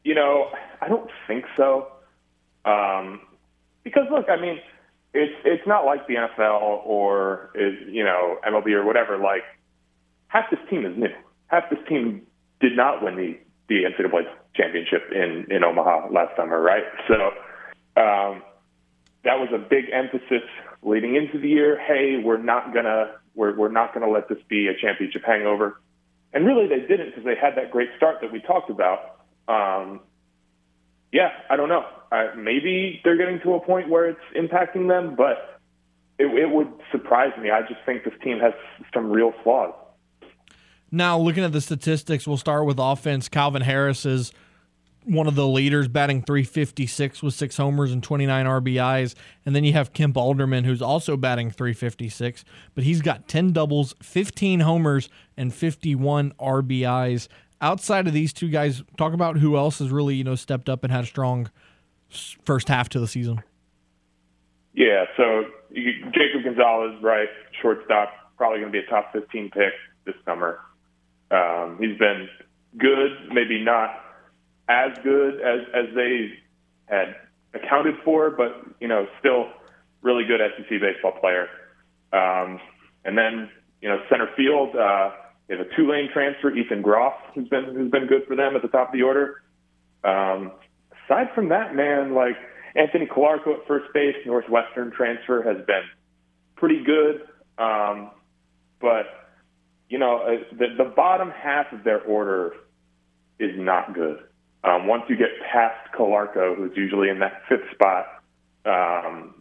you 0.03 0.15
know, 0.15 0.49
I 0.81 0.87
don't 0.87 1.09
think 1.27 1.45
so. 1.57 1.87
Um, 2.63 3.21
because 3.83 4.03
look, 4.09 4.25
I 4.29 4.39
mean, 4.39 4.59
it's 5.13 5.33
it's 5.45 5.67
not 5.67 5.85
like 5.85 6.07
the 6.07 6.15
NFL 6.15 6.85
or 6.85 7.51
is 7.55 7.75
you 7.87 8.03
know 8.03 8.37
MLB 8.47 8.71
or 8.71 8.85
whatever. 8.85 9.17
Like 9.17 9.43
half 10.27 10.49
this 10.49 10.59
team 10.69 10.85
is 10.85 10.97
new. 10.97 11.13
Half 11.47 11.69
this 11.69 11.79
team 11.87 12.25
did 12.59 12.75
not 12.75 13.03
win 13.03 13.15
the 13.15 13.37
the 13.67 13.83
NCAA 13.83 14.23
championship 14.55 15.03
in 15.11 15.47
in 15.49 15.63
Omaha 15.63 16.09
last 16.11 16.35
summer, 16.35 16.61
right? 16.61 16.83
So 17.07 18.01
um, 18.01 18.41
that 19.25 19.39
was 19.39 19.49
a 19.53 19.57
big 19.57 19.85
emphasis 19.91 20.47
leading 20.81 21.15
into 21.15 21.39
the 21.39 21.49
year. 21.49 21.77
Hey, 21.77 22.21
we're 22.23 22.41
not 22.41 22.73
gonna 22.73 23.15
we're 23.35 23.55
we're 23.57 23.71
not 23.71 23.93
gonna 23.93 24.09
let 24.09 24.29
this 24.29 24.37
be 24.47 24.67
a 24.67 24.73
championship 24.79 25.23
hangover. 25.25 25.81
And 26.33 26.45
really, 26.45 26.67
they 26.67 26.85
didn't 26.87 27.07
because 27.11 27.23
they 27.23 27.35
had 27.35 27.55
that 27.55 27.71
great 27.71 27.89
start 27.97 28.17
that 28.21 28.31
we 28.31 28.41
talked 28.41 28.69
about. 28.69 29.19
Um, 29.47 30.01
yeah, 31.11 31.29
I 31.49 31.55
don't 31.55 31.69
know. 31.69 31.85
Maybe 32.37 33.01
they're 33.03 33.17
getting 33.17 33.39
to 33.41 33.55
a 33.55 33.59
point 33.59 33.89
where 33.89 34.09
it's 34.09 34.19
impacting 34.35 34.87
them, 34.87 35.15
but 35.15 35.59
it, 36.19 36.25
it 36.25 36.49
would 36.49 36.71
surprise 36.91 37.31
me. 37.41 37.51
I 37.51 37.61
just 37.61 37.79
think 37.85 38.03
this 38.03 38.13
team 38.23 38.39
has 38.39 38.53
some 38.93 39.09
real 39.09 39.33
flaws. 39.43 39.73
Now, 40.91 41.17
looking 41.17 41.43
at 41.43 41.51
the 41.51 41.61
statistics, 41.61 42.27
we'll 42.27 42.37
start 42.37 42.65
with 42.65 42.79
offense. 42.79 43.27
Calvin 43.27 43.61
Harris 43.61 44.05
is 44.05 44.31
one 45.05 45.27
of 45.27 45.35
the 45.35 45.47
leaders, 45.47 45.87
batting 45.87 46.21
356 46.23 47.21
with 47.21 47.33
six 47.33 47.57
homers 47.57 47.91
and 47.91 48.01
29 48.01 48.45
RBIs. 48.45 49.15
And 49.45 49.55
then 49.55 49.63
you 49.63 49.73
have 49.73 49.93
Kemp 49.93 50.17
Alderman, 50.17 50.63
who's 50.63 50.81
also 50.81 51.15
batting 51.15 51.51
356, 51.51 52.43
but 52.73 52.83
he's 52.83 53.01
got 53.01 53.27
10 53.27 53.53
doubles, 53.53 53.95
15 54.01 54.61
homers, 54.61 55.09
and 55.37 55.53
51 55.53 56.33
RBIs. 56.39 57.27
Outside 57.61 58.07
of 58.07 58.13
these 58.13 58.33
two 58.33 58.49
guys, 58.49 58.83
talk 58.97 59.13
about 59.13 59.37
who 59.37 59.55
else 59.55 59.79
has 59.79 59.89
really 59.89 60.15
you 60.15 60.23
know 60.23 60.35
stepped 60.35 60.69
up 60.69 60.83
and 60.83 60.91
had 60.91 61.03
a 61.03 61.07
strong 61.07 61.49
first 62.43 62.67
half 62.67 62.89
to 62.89 62.99
the 62.99 63.07
season. 63.07 63.41
Yeah, 64.73 65.05
so 65.15 65.45
Jacob 65.73 66.43
Gonzalez, 66.43 67.01
right, 67.01 67.29
shortstop, 67.61 68.09
probably 68.37 68.59
going 68.59 68.71
to 68.73 68.79
be 68.79 68.85
a 68.85 68.89
top 68.89 69.13
15 69.13 69.51
pick 69.51 69.73
this 70.05 70.15
summer. 70.25 70.59
Um, 71.31 71.77
he's 71.79 71.97
been 71.97 72.27
good, 72.77 73.33
maybe 73.33 73.63
not 73.63 74.04
as 74.67 74.91
good 75.03 75.35
as 75.41 75.61
as 75.73 75.95
they 75.95 76.31
had 76.85 77.15
accounted 77.53 77.95
for, 78.03 78.29
but 78.31 78.65
you 78.79 78.87
know, 78.87 79.07
still 79.19 79.47
really 80.01 80.23
good 80.25 80.39
SEC 80.57 80.79
baseball 80.79 81.13
player. 81.19 81.47
Um, 82.13 82.59
and 83.03 83.17
then 83.17 83.49
you 83.81 83.89
know, 83.89 83.99
center 84.09 84.29
field, 84.35 84.75
uh, 84.75 85.11
they 85.47 85.57
have 85.57 85.65
a 85.65 85.75
Tulane 85.75 86.09
transfer, 86.11 86.51
Ethan 86.51 86.81
Groff, 86.81 87.13
who's 87.33 87.47
been 87.47 87.65
who's 87.65 87.91
been 87.91 88.07
good 88.07 88.23
for 88.27 88.35
them 88.35 88.55
at 88.55 88.61
the 88.61 88.67
top 88.67 88.89
of 88.89 88.93
the 88.93 89.03
order. 89.03 89.41
Um, 90.03 90.51
aside 91.05 91.27
from 91.35 91.49
that, 91.49 91.75
man, 91.75 92.13
like 92.13 92.35
Anthony 92.75 93.05
Calarco 93.05 93.59
at 93.59 93.67
first 93.67 93.93
base, 93.93 94.15
Northwestern 94.25 94.91
transfer 94.91 95.43
has 95.43 95.65
been 95.65 95.83
pretty 96.55 96.83
good. 96.83 97.27
Um, 97.57 98.11
but 98.81 99.05
you 99.89 99.99
know, 99.99 100.17
uh, 100.17 100.55
the, 100.57 100.83
the 100.83 100.89
bottom 100.95 101.29
half 101.31 101.71
of 101.71 101.83
their 101.83 102.01
order 102.01 102.53
is 103.39 103.51
not 103.55 103.93
good. 103.93 104.17
Um, 104.65 104.87
once 104.87 105.03
you 105.07 105.15
get 105.15 105.29
past 105.51 105.93
Calarco, 105.93 106.55
who's 106.55 106.75
usually 106.75 107.09
in 107.09 107.19
that 107.19 107.43
fifth 107.47 107.69
spot, 107.71 108.05
um, 108.65 109.35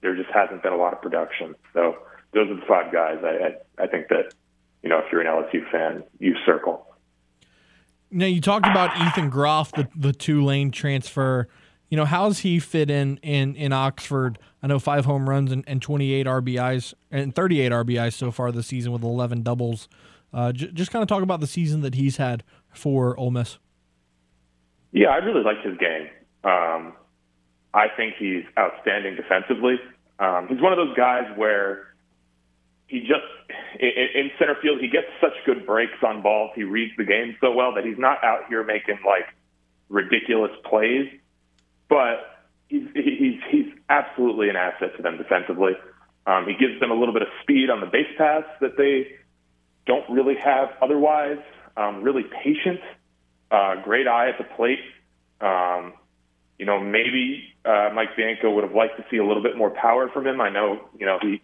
there 0.00 0.16
just 0.16 0.30
hasn't 0.30 0.62
been 0.62 0.72
a 0.72 0.76
lot 0.76 0.94
of 0.94 1.02
production. 1.02 1.54
So 1.74 1.96
those 2.32 2.48
are 2.48 2.54
the 2.54 2.66
five 2.66 2.92
guys 2.92 3.18
I, 3.22 3.82
I, 3.82 3.84
I 3.84 3.86
think 3.86 4.08
that, 4.08 4.32
you 4.82 4.88
know, 4.88 4.98
if 4.98 5.12
you're 5.12 5.20
an 5.20 5.26
LSU 5.26 5.70
fan, 5.70 6.02
you 6.18 6.34
circle. 6.46 6.86
Now 8.10 8.26
you 8.26 8.40
talked 8.40 8.66
about 8.66 8.96
Ethan 9.00 9.30
Groff, 9.30 9.70
the 9.72 9.88
the 9.94 10.12
Tulane 10.12 10.72
transfer. 10.72 11.46
You 11.90 11.96
know, 11.96 12.04
how's 12.04 12.40
he 12.40 12.58
fit 12.58 12.90
in 12.90 13.18
in 13.18 13.54
in 13.54 13.72
Oxford? 13.72 14.38
I 14.62 14.66
know 14.66 14.78
five 14.80 15.04
home 15.04 15.28
runs 15.28 15.52
and, 15.52 15.62
and 15.66 15.80
28 15.80 16.26
RBIs 16.26 16.94
and 17.10 17.34
38 17.34 17.70
RBIs 17.70 18.14
so 18.14 18.30
far 18.30 18.50
this 18.50 18.66
season 18.66 18.90
with 18.92 19.02
11 19.02 19.42
doubles. 19.42 19.88
Uh, 20.32 20.52
j- 20.52 20.70
just 20.72 20.90
kind 20.90 21.02
of 21.02 21.08
talk 21.08 21.22
about 21.22 21.40
the 21.40 21.46
season 21.46 21.82
that 21.82 21.94
he's 21.94 22.16
had 22.16 22.42
for 22.72 23.18
Ole 23.18 23.30
Miss. 23.30 23.58
Yeah, 24.92 25.08
I 25.08 25.16
really 25.16 25.42
like 25.42 25.62
his 25.62 25.76
game. 25.78 26.08
Um, 26.44 26.94
I 27.72 27.86
think 27.96 28.14
he's 28.18 28.44
outstanding 28.58 29.16
defensively. 29.16 29.76
Um, 30.18 30.48
he's 30.48 30.60
one 30.60 30.72
of 30.72 30.76
those 30.76 30.96
guys 30.96 31.24
where 31.36 31.88
he 32.86 33.00
just 33.00 33.24
in, 33.78 33.90
in 34.14 34.30
center 34.38 34.56
field 34.60 34.80
he 34.80 34.88
gets 34.88 35.06
such 35.20 35.32
good 35.46 35.64
breaks 35.64 36.02
on 36.04 36.22
balls. 36.22 36.50
He 36.54 36.64
reads 36.64 36.92
the 36.98 37.04
game 37.04 37.36
so 37.40 37.52
well 37.52 37.74
that 37.74 37.84
he's 37.84 37.98
not 37.98 38.22
out 38.24 38.48
here 38.48 38.64
making 38.64 38.98
like 39.06 39.26
ridiculous 39.88 40.50
plays, 40.64 41.08
but 41.88 42.46
he's 42.68 42.88
he's 42.94 43.40
he's 43.50 43.66
absolutely 43.88 44.48
an 44.48 44.56
asset 44.56 44.96
to 44.96 45.02
them 45.02 45.16
defensively. 45.18 45.72
Um, 46.26 46.46
he 46.46 46.54
gives 46.54 46.80
them 46.80 46.90
a 46.90 46.94
little 46.94 47.14
bit 47.14 47.22
of 47.22 47.28
speed 47.42 47.70
on 47.70 47.80
the 47.80 47.86
base 47.86 48.10
pass 48.18 48.44
that 48.60 48.76
they 48.76 49.16
don't 49.86 50.08
really 50.10 50.36
have 50.36 50.70
otherwise. 50.82 51.38
Um, 51.76 52.02
really 52.02 52.24
patient, 52.44 52.80
uh, 53.50 53.82
great 53.82 54.06
eye 54.06 54.28
at 54.28 54.38
the 54.38 54.44
plate. 54.56 54.80
Um, 55.40 55.94
you 56.58 56.66
know, 56.66 56.78
maybe 56.78 57.54
uh, 57.64 57.90
Mike 57.94 58.16
Bianco 58.16 58.50
would 58.54 58.64
have 58.64 58.74
liked 58.74 58.96
to 58.98 59.04
see 59.10 59.16
a 59.16 59.24
little 59.24 59.42
bit 59.42 59.56
more 59.56 59.70
power 59.70 60.10
from 60.12 60.26
him. 60.26 60.40
I 60.40 60.50
know, 60.50 60.88
you 60.98 61.06
know, 61.06 61.18
he 61.20 61.40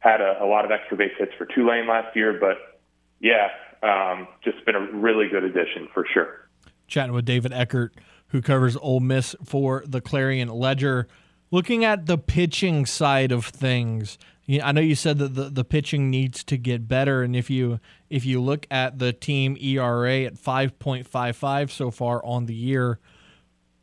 had 0.00 0.20
a, 0.20 0.42
a 0.42 0.46
lot 0.46 0.64
of 0.64 0.70
extra 0.70 0.96
base 0.96 1.12
hits 1.18 1.32
for 1.38 1.46
Tulane 1.46 1.86
last 1.88 2.14
year, 2.14 2.38
but 2.38 2.80
yeah, 3.20 3.48
um, 3.82 4.28
just 4.44 4.64
been 4.66 4.74
a 4.74 4.92
really 4.92 5.28
good 5.28 5.44
addition 5.44 5.88
for 5.94 6.04
sure. 6.12 6.48
Chatting 6.86 7.14
with 7.14 7.24
David 7.24 7.52
Eckert, 7.52 7.94
who 8.28 8.42
covers 8.42 8.76
Ole 8.76 9.00
Miss 9.00 9.34
for 9.44 9.82
the 9.86 10.00
Clarion 10.00 10.48
Ledger. 10.48 11.06
Looking 11.50 11.84
at 11.84 12.06
the 12.06 12.18
pitching 12.18 12.86
side 12.86 13.32
of 13.32 13.46
things, 13.46 14.18
I 14.58 14.72
know 14.72 14.80
you 14.80 14.94
said 14.94 15.18
that 15.18 15.34
the, 15.34 15.44
the 15.44 15.64
pitching 15.64 16.10
needs 16.10 16.42
to 16.44 16.56
get 16.56 16.88
better, 16.88 17.22
and 17.22 17.36
if 17.36 17.50
you 17.50 17.78
if 18.08 18.24
you 18.24 18.40
look 18.40 18.66
at 18.70 18.98
the 18.98 19.12
team 19.12 19.56
ERA 19.60 20.22
at 20.22 20.38
five 20.38 20.78
point 20.78 21.06
five 21.06 21.36
five 21.36 21.70
so 21.70 21.90
far 21.90 22.24
on 22.24 22.46
the 22.46 22.54
year, 22.54 22.98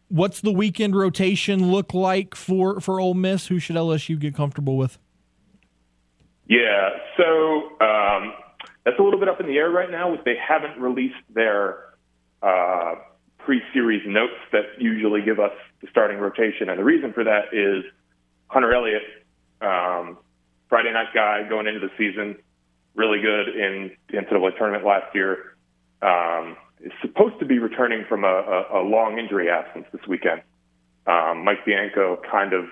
what's 0.09 0.41
the 0.41 0.51
weekend 0.51 0.95
rotation 0.95 1.71
look 1.71 1.93
like 1.93 2.35
for 2.35 2.81
for 2.81 2.99
Ole 2.99 3.13
Miss? 3.13 3.47
Who 3.47 3.59
should 3.59 3.75
LSU 3.75 4.19
get 4.19 4.35
comfortable 4.35 4.77
with? 4.77 4.97
Yeah, 6.49 6.89
so 7.17 7.23
um, 7.81 8.33
that's 8.85 8.97
a 8.99 9.03
little 9.03 9.19
bit 9.19 9.29
up 9.29 9.39
in 9.39 9.47
the 9.47 9.57
air 9.57 9.69
right 9.69 9.91
now. 9.91 10.15
They 10.23 10.35
haven't 10.37 10.79
released 10.81 11.15
their 11.33 11.77
uh, 12.41 12.95
pre-series 13.39 14.03
notes 14.07 14.39
that 14.53 14.63
usually 14.79 15.21
give 15.21 15.39
us 15.39 15.51
the 15.81 15.87
starting 15.91 16.17
rotation, 16.17 16.69
and 16.69 16.79
the 16.79 16.83
reason 16.83 17.13
for 17.13 17.23
that 17.25 17.53
is 17.53 17.83
Hunter 18.47 18.73
Elliott, 18.73 19.03
um, 19.61 20.17
Friday 20.69 20.91
night 20.91 21.13
guy 21.13 21.47
going 21.47 21.67
into 21.67 21.79
the 21.79 21.91
season, 21.97 22.37
really 22.95 23.21
good 23.21 23.49
in 23.49 23.91
the 24.09 24.17
NCAA 24.17 24.57
tournament 24.57 24.85
last 24.85 25.13
year. 25.15 25.55
Um, 26.01 26.57
is 26.81 26.91
supposed 27.01 27.39
to 27.39 27.45
be 27.45 27.57
returning 27.57 28.05
from 28.07 28.23
a, 28.23 28.27
a, 28.27 28.81
a 28.81 28.83
long 28.83 29.17
injury 29.17 29.49
absence 29.49 29.85
this 29.91 30.01
weekend. 30.07 30.41
Um, 31.07 31.43
Mike 31.43 31.65
Bianco 31.65 32.21
kind 32.29 32.53
of 32.53 32.65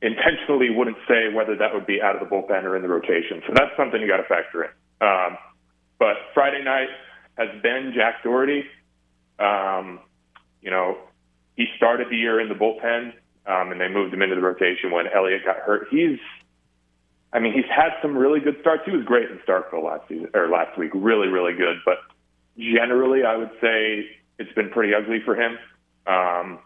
intentionally 0.00 0.70
wouldn't 0.70 0.98
say 1.08 1.32
whether 1.34 1.56
that 1.56 1.74
would 1.74 1.86
be 1.86 2.00
out 2.00 2.14
of 2.14 2.20
the 2.20 2.32
bullpen 2.32 2.62
or 2.62 2.76
in 2.76 2.82
the 2.82 2.88
rotation. 2.88 3.42
So 3.46 3.54
that's 3.54 3.72
something 3.76 4.00
you 4.00 4.06
got 4.06 4.18
to 4.18 4.28
factor 4.28 4.64
in. 4.64 4.70
Um, 5.00 5.38
but 5.98 6.14
Friday 6.34 6.62
night 6.62 6.88
has 7.36 7.48
been 7.62 7.92
Jack 7.96 8.22
Dougherty. 8.22 8.64
Um, 9.38 10.00
you 10.62 10.70
know, 10.70 10.98
he 11.56 11.66
started 11.76 12.08
the 12.10 12.16
year 12.16 12.40
in 12.40 12.48
the 12.48 12.54
bullpen, 12.54 13.12
um, 13.46 13.72
and 13.72 13.80
they 13.80 13.88
moved 13.88 14.14
him 14.14 14.22
into 14.22 14.36
the 14.36 14.42
rotation 14.42 14.90
when 14.90 15.06
Elliott 15.08 15.44
got 15.44 15.56
hurt. 15.56 15.88
He's, 15.90 16.18
I 17.32 17.40
mean, 17.40 17.52
he's 17.52 17.68
had 17.68 17.90
some 18.00 18.16
really 18.16 18.40
good 18.40 18.56
starts. 18.60 18.84
He 18.86 18.90
was 18.90 19.04
great 19.04 19.30
in 19.30 19.38
Starkville 19.46 19.84
last 19.84 20.08
season 20.08 20.30
or 20.34 20.48
last 20.48 20.78
week, 20.78 20.90
really, 20.94 21.28
really 21.28 21.52
good. 21.52 21.76
But 21.84 21.98
generally, 22.56 23.22
I 23.24 23.36
would 23.36 23.50
say 23.60 24.06
it's 24.38 24.52
been 24.54 24.70
pretty 24.70 24.94
ugly 24.94 25.20
for 25.24 25.36
him. 25.36 25.58
Um, 26.06 26.60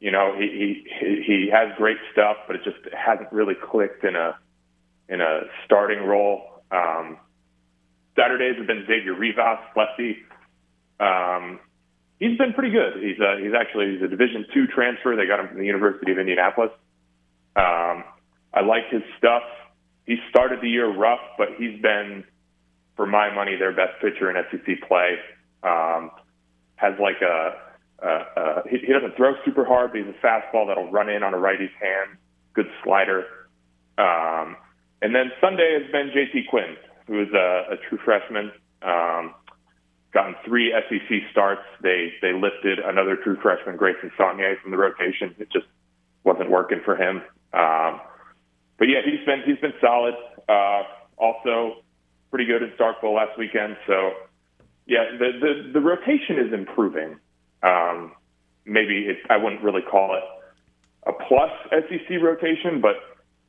you 0.00 0.10
know, 0.10 0.34
he, 0.36 0.84
he 1.00 1.22
he 1.26 1.50
has 1.52 1.68
great 1.78 1.96
stuff, 2.12 2.36
but 2.46 2.56
it 2.56 2.62
just 2.64 2.78
hasn't 2.92 3.32
really 3.32 3.54
clicked 3.54 4.04
in 4.04 4.16
a 4.16 4.36
in 5.08 5.20
a 5.20 5.42
starting 5.64 6.04
role. 6.04 6.42
Um, 6.70 7.18
Saturdays 8.16 8.56
have 8.58 8.66
been 8.66 8.84
Xavier 8.86 9.14
Rivas, 9.14 9.60
lefty. 9.76 10.16
Um, 11.00 11.60
he's 12.18 12.36
been 12.36 12.52
pretty 12.52 12.70
good. 12.70 13.02
He's 13.02 13.18
a, 13.20 13.38
he's 13.40 13.54
actually 13.58 13.92
he's 13.94 14.02
a 14.02 14.08
Division 14.08 14.44
two 14.52 14.66
transfer. 14.66 15.16
They 15.16 15.26
got 15.26 15.40
him 15.40 15.48
from 15.48 15.58
the 15.58 15.66
University 15.66 16.12
of 16.12 16.18
Indianapolis. 16.18 16.70
Um, 17.56 18.04
I 18.52 18.60
like 18.66 18.90
his 18.90 19.02
stuff. 19.18 19.42
He 20.06 20.16
started 20.30 20.60
the 20.60 20.68
year 20.68 20.92
rough, 20.92 21.20
but 21.38 21.48
he's 21.58 21.80
been 21.80 22.24
for 22.96 23.06
my 23.06 23.32
money, 23.34 23.56
their 23.56 23.72
best 23.72 24.00
pitcher 24.00 24.30
in 24.30 24.36
SEC 24.50 24.88
play. 24.88 25.16
Um, 25.62 26.10
has 26.76 26.94
like 27.00 27.22
a, 27.22 27.54
a, 28.04 28.08
a 28.08 28.62
he, 28.68 28.78
he 28.78 28.92
doesn't 28.92 29.16
throw 29.16 29.34
super 29.44 29.64
hard, 29.64 29.92
but 29.92 30.00
he's 30.00 30.08
a 30.08 30.26
fastball 30.26 30.66
that'll 30.66 30.90
run 30.90 31.08
in 31.08 31.22
on 31.22 31.34
a 31.34 31.38
righty's 31.38 31.70
hand. 31.80 32.18
Good 32.54 32.66
slider. 32.82 33.24
Um, 33.98 34.56
and 35.00 35.14
then 35.14 35.30
Sunday 35.40 35.78
has 35.80 35.90
been 35.92 36.10
J.T. 36.12 36.44
Quinn, 36.50 36.76
who 37.06 37.22
is 37.22 37.28
a, 37.32 37.74
a 37.74 37.76
true 37.88 37.98
freshman. 38.04 38.50
Um, 38.82 39.34
gotten 40.12 40.34
three 40.44 40.72
SEC 40.88 41.18
starts. 41.30 41.62
They 41.82 42.12
they 42.20 42.32
lifted 42.32 42.78
another 42.78 43.16
true 43.16 43.38
freshman, 43.40 43.76
Grayson 43.76 44.10
Saunier, 44.18 44.60
from 44.60 44.70
the 44.70 44.76
rotation. 44.76 45.34
It 45.38 45.50
just 45.52 45.66
wasn't 46.24 46.50
working 46.50 46.80
for 46.84 46.96
him. 46.96 47.22
Um, 47.52 48.00
but 48.82 48.88
yeah, 48.88 48.98
he's 49.04 49.24
been 49.24 49.42
he's 49.46 49.60
been 49.60 49.74
solid. 49.80 50.14
Uh, 50.48 50.82
also, 51.16 51.84
pretty 52.32 52.46
good 52.46 52.64
in 52.64 52.70
Starkville 52.70 53.14
last 53.14 53.38
weekend. 53.38 53.76
So, 53.86 54.10
yeah, 54.86 55.04
the 55.16 55.38
the, 55.40 55.72
the 55.74 55.80
rotation 55.80 56.44
is 56.44 56.52
improving. 56.52 57.16
Um, 57.62 58.10
maybe 58.64 59.06
it, 59.06 59.18
I 59.30 59.36
wouldn't 59.36 59.62
really 59.62 59.82
call 59.88 60.16
it 60.16 60.24
a 61.06 61.12
plus 61.12 61.52
SEC 61.70 62.20
rotation, 62.20 62.80
but 62.80 62.96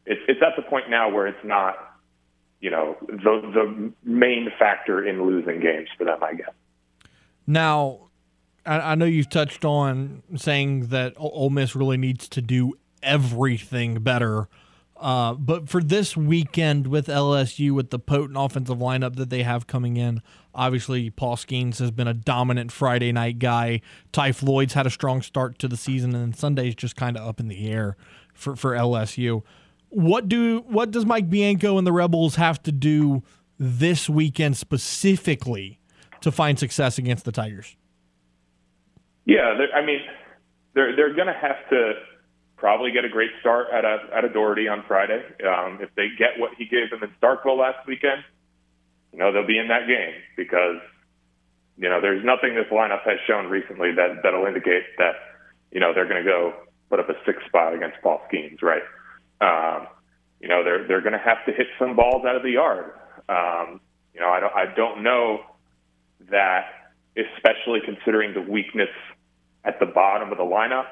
it's 0.05 0.21
it's 0.27 0.39
at 0.43 0.55
the 0.55 0.69
point 0.69 0.91
now 0.91 1.09
where 1.09 1.25
it's 1.25 1.43
not, 1.43 1.77
you 2.61 2.69
know, 2.69 2.95
the 3.07 3.41
the 3.55 3.91
main 4.03 4.49
factor 4.59 5.03
in 5.03 5.25
losing 5.25 5.59
games 5.59 5.89
for 5.97 6.03
them. 6.03 6.23
I 6.23 6.35
guess. 6.35 6.53
Now, 7.47 8.09
I, 8.67 8.91
I 8.91 8.93
know 8.93 9.05
you've 9.05 9.31
touched 9.31 9.65
on 9.65 10.21
saying 10.35 10.89
that 10.89 11.15
Ole 11.17 11.49
Miss 11.49 11.75
really 11.75 11.97
needs 11.97 12.29
to 12.29 12.41
do 12.43 12.75
everything 13.01 13.95
better 13.95 14.47
uh, 15.03 15.33
but 15.33 15.67
for 15.67 15.83
this 15.83 16.15
weekend 16.15 16.87
with 16.87 17.07
LSU, 17.07 17.71
with 17.71 17.89
the 17.89 17.99
potent 17.99 18.37
offensive 18.39 18.77
lineup 18.77 19.17
that 19.17 19.29
they 19.29 19.43
have 19.43 19.67
coming 19.67 19.97
in, 19.97 20.21
obviously 20.55 21.09
Paul 21.09 21.35
Skenes 21.35 21.79
has 21.79 21.91
been 21.91 22.07
a 22.07 22.13
dominant 22.13 22.71
Friday 22.71 23.11
night 23.11 23.37
guy. 23.37 23.81
Ty 24.13 24.31
Floyd's 24.31 24.71
had 24.71 24.87
a 24.87 24.89
strong 24.89 25.21
start 25.21 25.59
to 25.59 25.67
the 25.67 25.75
season, 25.75 26.15
and 26.15 26.33
Sunday's 26.33 26.73
just 26.73 26.95
kind 26.95 27.17
of 27.17 27.27
up 27.27 27.41
in 27.41 27.49
the 27.49 27.69
air 27.69 27.97
for, 28.33 28.55
for 28.55 28.71
LSU. 28.71 29.43
What 29.89 30.29
do 30.29 30.59
what 30.67 30.91
does 30.91 31.05
Mike 31.05 31.29
Bianco 31.29 31.77
and 31.77 31.85
the 31.85 31.91
Rebels 31.91 32.35
have 32.37 32.63
to 32.63 32.71
do 32.71 33.23
this 33.59 34.09
weekend 34.09 34.55
specifically 34.55 35.81
to 36.21 36.31
find 36.31 36.57
success 36.57 36.97
against 36.97 37.25
the 37.25 37.33
Tigers? 37.33 37.75
Yeah, 39.25 39.53
I 39.75 39.85
mean, 39.85 39.99
they're 40.75 40.95
they're 40.95 41.13
going 41.13 41.27
to 41.27 41.33
have 41.33 41.57
to 41.71 41.93
probably 42.63 42.91
get 42.91 43.03
a 43.03 43.09
great 43.09 43.31
start 43.41 43.67
at 43.73 43.83
a 43.83 43.97
at 44.15 44.23
a 44.23 44.29
Dougherty 44.29 44.69
on 44.69 44.85
Friday. 44.87 45.19
Um, 45.43 45.79
if 45.81 45.93
they 45.95 46.07
get 46.17 46.39
what 46.39 46.51
he 46.57 46.63
gave 46.63 46.89
them 46.91 47.03
in 47.03 47.11
Starkville 47.19 47.59
last 47.59 47.85
weekend, 47.85 48.23
you 49.11 49.19
know 49.19 49.33
they'll 49.33 49.45
be 49.45 49.57
in 49.57 49.67
that 49.67 49.85
game 49.85 50.15
because 50.37 50.79
you 51.75 51.89
know 51.89 51.99
there's 51.99 52.23
nothing 52.23 52.55
this 52.55 52.71
lineup 52.71 53.03
has 53.03 53.19
shown 53.27 53.47
recently 53.47 53.91
that 53.91 54.23
that'll 54.23 54.45
indicate 54.45 54.83
that 54.97 55.11
you 55.73 55.81
know 55.81 55.93
they're 55.93 56.07
going 56.07 56.23
to 56.23 56.29
go 56.29 56.53
put 56.89 57.01
up 57.01 57.09
a 57.09 57.15
six 57.25 57.43
spot 57.47 57.75
against 57.75 57.97
Paul 58.01 58.21
Skenes, 58.31 58.61
right? 58.61 58.83
Um, 59.41 59.87
you 60.39 60.47
know 60.47 60.63
they're 60.63 60.87
they're 60.87 61.01
going 61.01 61.19
to 61.19 61.19
have 61.19 61.43
to 61.47 61.51
hit 61.51 61.67
some 61.77 61.97
balls 61.97 62.23
out 62.25 62.37
of 62.37 62.43
the 62.43 62.51
yard. 62.51 62.93
Um, 63.27 63.81
you 64.13 64.21
know 64.21 64.29
I 64.29 64.39
don't 64.39 64.55
I 64.55 64.73
don't 64.73 65.03
know 65.03 65.41
that 66.31 66.95
especially 67.17 67.81
considering 67.83 68.33
the 68.33 68.41
weakness 68.49 68.95
at 69.65 69.81
the 69.81 69.85
bottom 69.85 70.31
of 70.31 70.37
the 70.37 70.45
lineup 70.45 70.87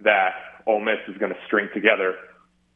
that 0.00 0.55
Ole 0.66 0.80
Miss 0.80 0.98
is 1.08 1.16
going 1.18 1.32
to 1.32 1.38
string 1.46 1.68
together 1.74 2.14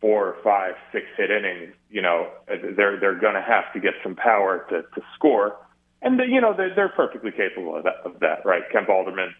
four, 0.00 0.36
five, 0.42 0.74
six 0.92 1.06
hit 1.16 1.30
innings, 1.30 1.74
you 1.90 2.00
know, 2.00 2.30
they're 2.48 2.98
they're 2.98 3.20
going 3.20 3.34
to 3.34 3.42
have 3.42 3.72
to 3.74 3.80
get 3.80 3.92
some 4.02 4.16
power 4.16 4.66
to 4.70 4.82
to 4.82 5.06
score, 5.14 5.56
and 6.02 6.18
the, 6.18 6.24
you 6.26 6.40
know 6.40 6.54
they're, 6.56 6.74
they're 6.74 6.88
perfectly 6.88 7.30
capable 7.30 7.76
of 7.76 7.84
that, 7.84 7.96
of 8.04 8.18
that, 8.20 8.44
right? 8.44 8.62
Kemp 8.72 8.88
Alderman, 8.88 9.34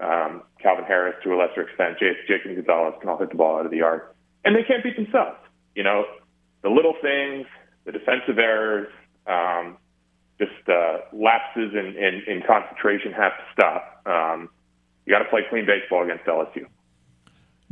um, 0.00 0.42
Calvin 0.62 0.84
Harris 0.84 1.16
to 1.24 1.34
a 1.34 1.36
lesser 1.36 1.62
extent, 1.62 1.98
J- 1.98 2.16
Jacob 2.26 2.56
Gonzalez 2.56 2.94
can 3.00 3.10
all 3.10 3.18
hit 3.18 3.30
the 3.30 3.36
ball 3.36 3.58
out 3.58 3.66
of 3.66 3.70
the 3.70 3.78
yard, 3.78 4.02
and 4.44 4.56
they 4.56 4.62
can't 4.62 4.82
beat 4.82 4.96
themselves. 4.96 5.36
You 5.74 5.82
know, 5.82 6.04
the 6.62 6.70
little 6.70 6.94
things, 7.02 7.46
the 7.84 7.92
defensive 7.92 8.38
errors, 8.38 8.88
um, 9.26 9.76
just 10.38 10.68
uh, 10.68 10.98
lapses 11.12 11.72
in, 11.74 11.94
in, 11.96 12.22
in 12.26 12.42
concentration 12.46 13.12
have 13.12 13.32
to 13.36 13.44
stop. 13.52 14.02
Um, 14.06 14.48
you 15.04 15.12
got 15.12 15.18
to 15.22 15.28
play 15.28 15.42
clean 15.50 15.66
baseball 15.66 16.02
against 16.04 16.24
LSU. 16.24 16.64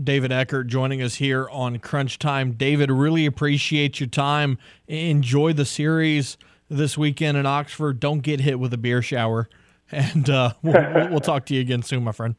David 0.03 0.31
Eckert 0.31 0.69
joining 0.69 1.03
us 1.03 1.16
here 1.16 1.49
on 1.51 1.79
Crunch 1.81 2.19
Time. 2.19 2.53
David, 2.53 2.91
really 2.91 3.27
appreciate 3.27 3.99
your 3.99 4.09
time. 4.09 4.59
Enjoy 4.87 5.53
the 5.53 5.65
series 5.65 6.39
this 6.69 6.97
weekend 6.97 7.37
in 7.37 7.47
Oxford. 7.47 7.99
Don't 7.99 8.20
get 8.20 8.41
hit 8.41 8.61
with 8.61 8.73
a 8.73 8.79
beer 8.79 9.03
shower. 9.03 9.49
And 9.91 10.29
uh, 10.29 10.53
we'll, 10.61 11.09
we'll 11.09 11.20
talk 11.20 11.47
to 11.47 11.55
you 11.55 11.62
again 11.62 11.81
soon, 11.81 12.05
my 12.05 12.12
friend. 12.12 12.35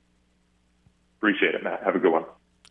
Appreciate 1.18 1.56
it, 1.56 1.64
Matt. 1.64 1.82
Have 1.84 1.96
a 1.96 2.00
good 2.00 2.12
one. 2.12 2.26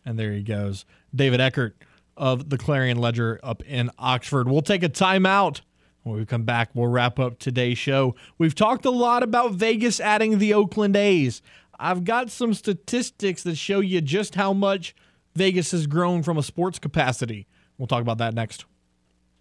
And 0.05 0.17
there 0.17 0.31
he 0.31 0.41
goes. 0.41 0.85
David 1.13 1.41
Eckert 1.41 1.75
of 2.15 2.49
the 2.49 2.57
Clarion 2.57 2.97
Ledger 2.97 3.41
up 3.43 3.61
in 3.63 3.91
Oxford. 3.99 4.47
We'll 4.47 4.61
take 4.61 4.81
a 4.81 4.87
timeout. 4.87 5.59
When 6.03 6.15
we 6.15 6.25
come 6.25 6.43
back, 6.43 6.69
we'll 6.73 6.87
wrap 6.87 7.19
up 7.19 7.39
today's 7.39 7.77
show. 7.77 8.15
We've 8.37 8.55
talked 8.55 8.85
a 8.85 8.89
lot 8.89 9.21
about 9.21 9.51
Vegas 9.51 9.99
adding 9.99 10.37
the 10.37 10.53
Oakland 10.53 10.95
A's. 10.95 11.41
I've 11.79 12.03
got 12.03 12.29
some 12.29 12.53
statistics 12.53 13.43
that 13.43 13.55
show 13.55 13.79
you 13.79 14.01
just 14.01 14.35
how 14.35 14.51
much 14.51 14.93
Vegas 15.35 15.71
has 15.71 15.87
grown 15.87 16.23
from 16.23 16.37
a 16.37 16.43
sports 16.43 16.77
capacity. 16.77 17.47
We'll 17.77 17.87
talk 17.87 18.01
about 18.01 18.17
that 18.17 18.33
next. 18.33 18.65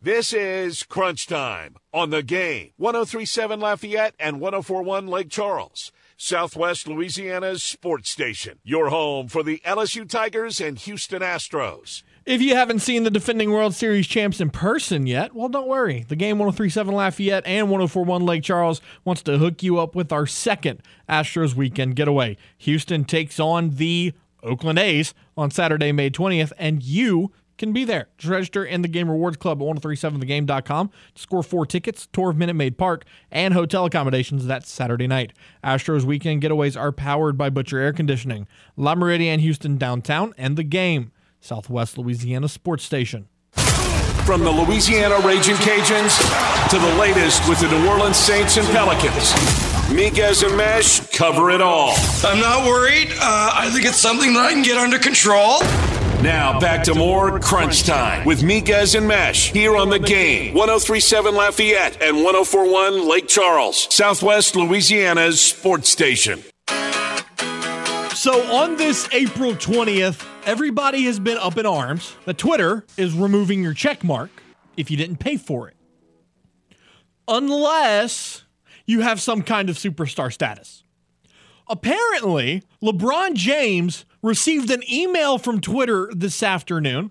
This 0.00 0.32
is 0.32 0.84
Crunch 0.84 1.26
Time 1.26 1.74
on 1.92 2.10
the 2.10 2.22
game. 2.22 2.70
1037 2.76 3.58
Lafayette 3.58 4.14
and 4.20 4.40
1041 4.40 5.08
Lake 5.08 5.28
Charles. 5.28 5.90
Southwest 6.16 6.86
Louisiana's 6.86 7.64
sports 7.64 8.08
station. 8.10 8.60
Your 8.62 8.90
home 8.90 9.26
for 9.26 9.42
the 9.42 9.60
LSU 9.64 10.08
Tigers 10.08 10.60
and 10.60 10.78
Houston 10.78 11.20
Astros. 11.20 12.04
If 12.28 12.42
you 12.42 12.56
haven't 12.56 12.80
seen 12.80 13.04
the 13.04 13.10
defending 13.10 13.52
World 13.52 13.74
Series 13.74 14.06
champs 14.06 14.38
in 14.38 14.50
person 14.50 15.06
yet, 15.06 15.34
well, 15.34 15.48
don't 15.48 15.66
worry. 15.66 16.04
The 16.06 16.14
game 16.14 16.38
1037 16.38 16.94
Lafayette 16.94 17.46
and 17.46 17.70
1041 17.70 18.26
Lake 18.26 18.42
Charles 18.42 18.82
wants 19.02 19.22
to 19.22 19.38
hook 19.38 19.62
you 19.62 19.78
up 19.78 19.94
with 19.94 20.12
our 20.12 20.26
second 20.26 20.82
Astros 21.08 21.54
weekend 21.54 21.96
getaway. 21.96 22.36
Houston 22.58 23.06
takes 23.06 23.40
on 23.40 23.70
the 23.76 24.12
Oakland 24.42 24.78
A's 24.78 25.14
on 25.38 25.50
Saturday, 25.50 25.90
May 25.90 26.10
20th, 26.10 26.52
and 26.58 26.82
you 26.82 27.32
can 27.56 27.72
be 27.72 27.86
there. 27.86 28.08
Just 28.18 28.30
register 28.30 28.62
in 28.62 28.82
the 28.82 28.88
Game 28.88 29.08
Rewards 29.08 29.38
Club 29.38 29.62
at 29.62 29.66
1037thegame.com 29.66 30.90
to 31.14 31.22
score 31.22 31.42
four 31.42 31.64
tickets, 31.64 32.08
tour 32.12 32.28
of 32.28 32.36
Minute 32.36 32.56
Maid 32.56 32.76
Park, 32.76 33.06
and 33.32 33.54
hotel 33.54 33.86
accommodations 33.86 34.44
that 34.44 34.66
Saturday 34.66 35.06
night. 35.06 35.32
Astros 35.64 36.04
weekend 36.04 36.42
getaways 36.42 36.78
are 36.78 36.92
powered 36.92 37.38
by 37.38 37.48
Butcher 37.48 37.78
Air 37.78 37.94
Conditioning, 37.94 38.46
Le 38.76 38.94
Meridien 38.94 39.38
Houston 39.38 39.78
downtown, 39.78 40.34
and 40.36 40.58
the 40.58 40.62
game, 40.62 41.10
Southwest 41.40 41.98
Louisiana 41.98 42.48
Sports 42.48 42.84
Station. 42.84 43.28
From 44.24 44.42
the 44.44 44.50
Louisiana 44.50 45.18
Raging 45.26 45.54
Cajuns 45.56 46.18
to 46.70 46.78
the 46.78 46.94
latest 46.96 47.48
with 47.48 47.60
the 47.60 47.68
New 47.68 47.88
Orleans 47.88 48.16
Saints 48.16 48.56
and 48.58 48.66
Pelicans. 48.68 49.32
Miguez 49.88 50.46
and 50.46 50.58
Meche 50.58 51.10
cover 51.16 51.50
it 51.50 51.62
all. 51.62 51.94
I'm 52.22 52.40
not 52.40 52.66
worried. 52.66 53.08
Uh, 53.12 53.50
I 53.54 53.70
think 53.72 53.86
it's 53.86 53.96
something 53.96 54.34
that 54.34 54.44
I 54.44 54.52
can 54.52 54.62
get 54.62 54.76
under 54.76 54.98
control. 54.98 55.60
Now 56.22 56.60
back 56.60 56.84
to 56.84 56.94
more 56.94 57.38
Crunch 57.40 57.84
Time 57.84 58.26
with 58.26 58.42
Miguez 58.42 58.94
and 58.94 59.08
Meche 59.08 59.50
here 59.52 59.76
on 59.76 59.88
the 59.88 59.98
game. 59.98 60.52
1037 60.52 61.34
Lafayette 61.34 62.02
and 62.02 62.16
1041 62.16 63.08
Lake 63.08 63.28
Charles, 63.28 63.86
Southwest 63.94 64.56
Louisiana's 64.56 65.40
sports 65.40 65.88
station. 65.88 66.42
So 68.14 68.42
on 68.52 68.76
this 68.76 69.08
April 69.12 69.52
20th, 69.52 70.26
everybody 70.48 71.02
has 71.02 71.20
been 71.20 71.36
up 71.36 71.58
in 71.58 71.66
arms 71.66 72.16
that 72.24 72.38
Twitter 72.38 72.86
is 72.96 73.12
removing 73.12 73.62
your 73.62 73.74
check 73.74 74.02
mark 74.02 74.30
if 74.78 74.90
you 74.90 74.96
didn't 74.96 75.18
pay 75.18 75.36
for 75.36 75.68
it. 75.68 75.76
Unless 77.28 78.44
you 78.86 79.02
have 79.02 79.20
some 79.20 79.42
kind 79.42 79.68
of 79.68 79.76
superstar 79.76 80.32
status. 80.32 80.84
Apparently, 81.68 82.62
LeBron 82.82 83.34
James 83.34 84.06
received 84.22 84.70
an 84.70 84.82
email 84.90 85.36
from 85.36 85.60
Twitter 85.60 86.10
this 86.16 86.42
afternoon 86.42 87.10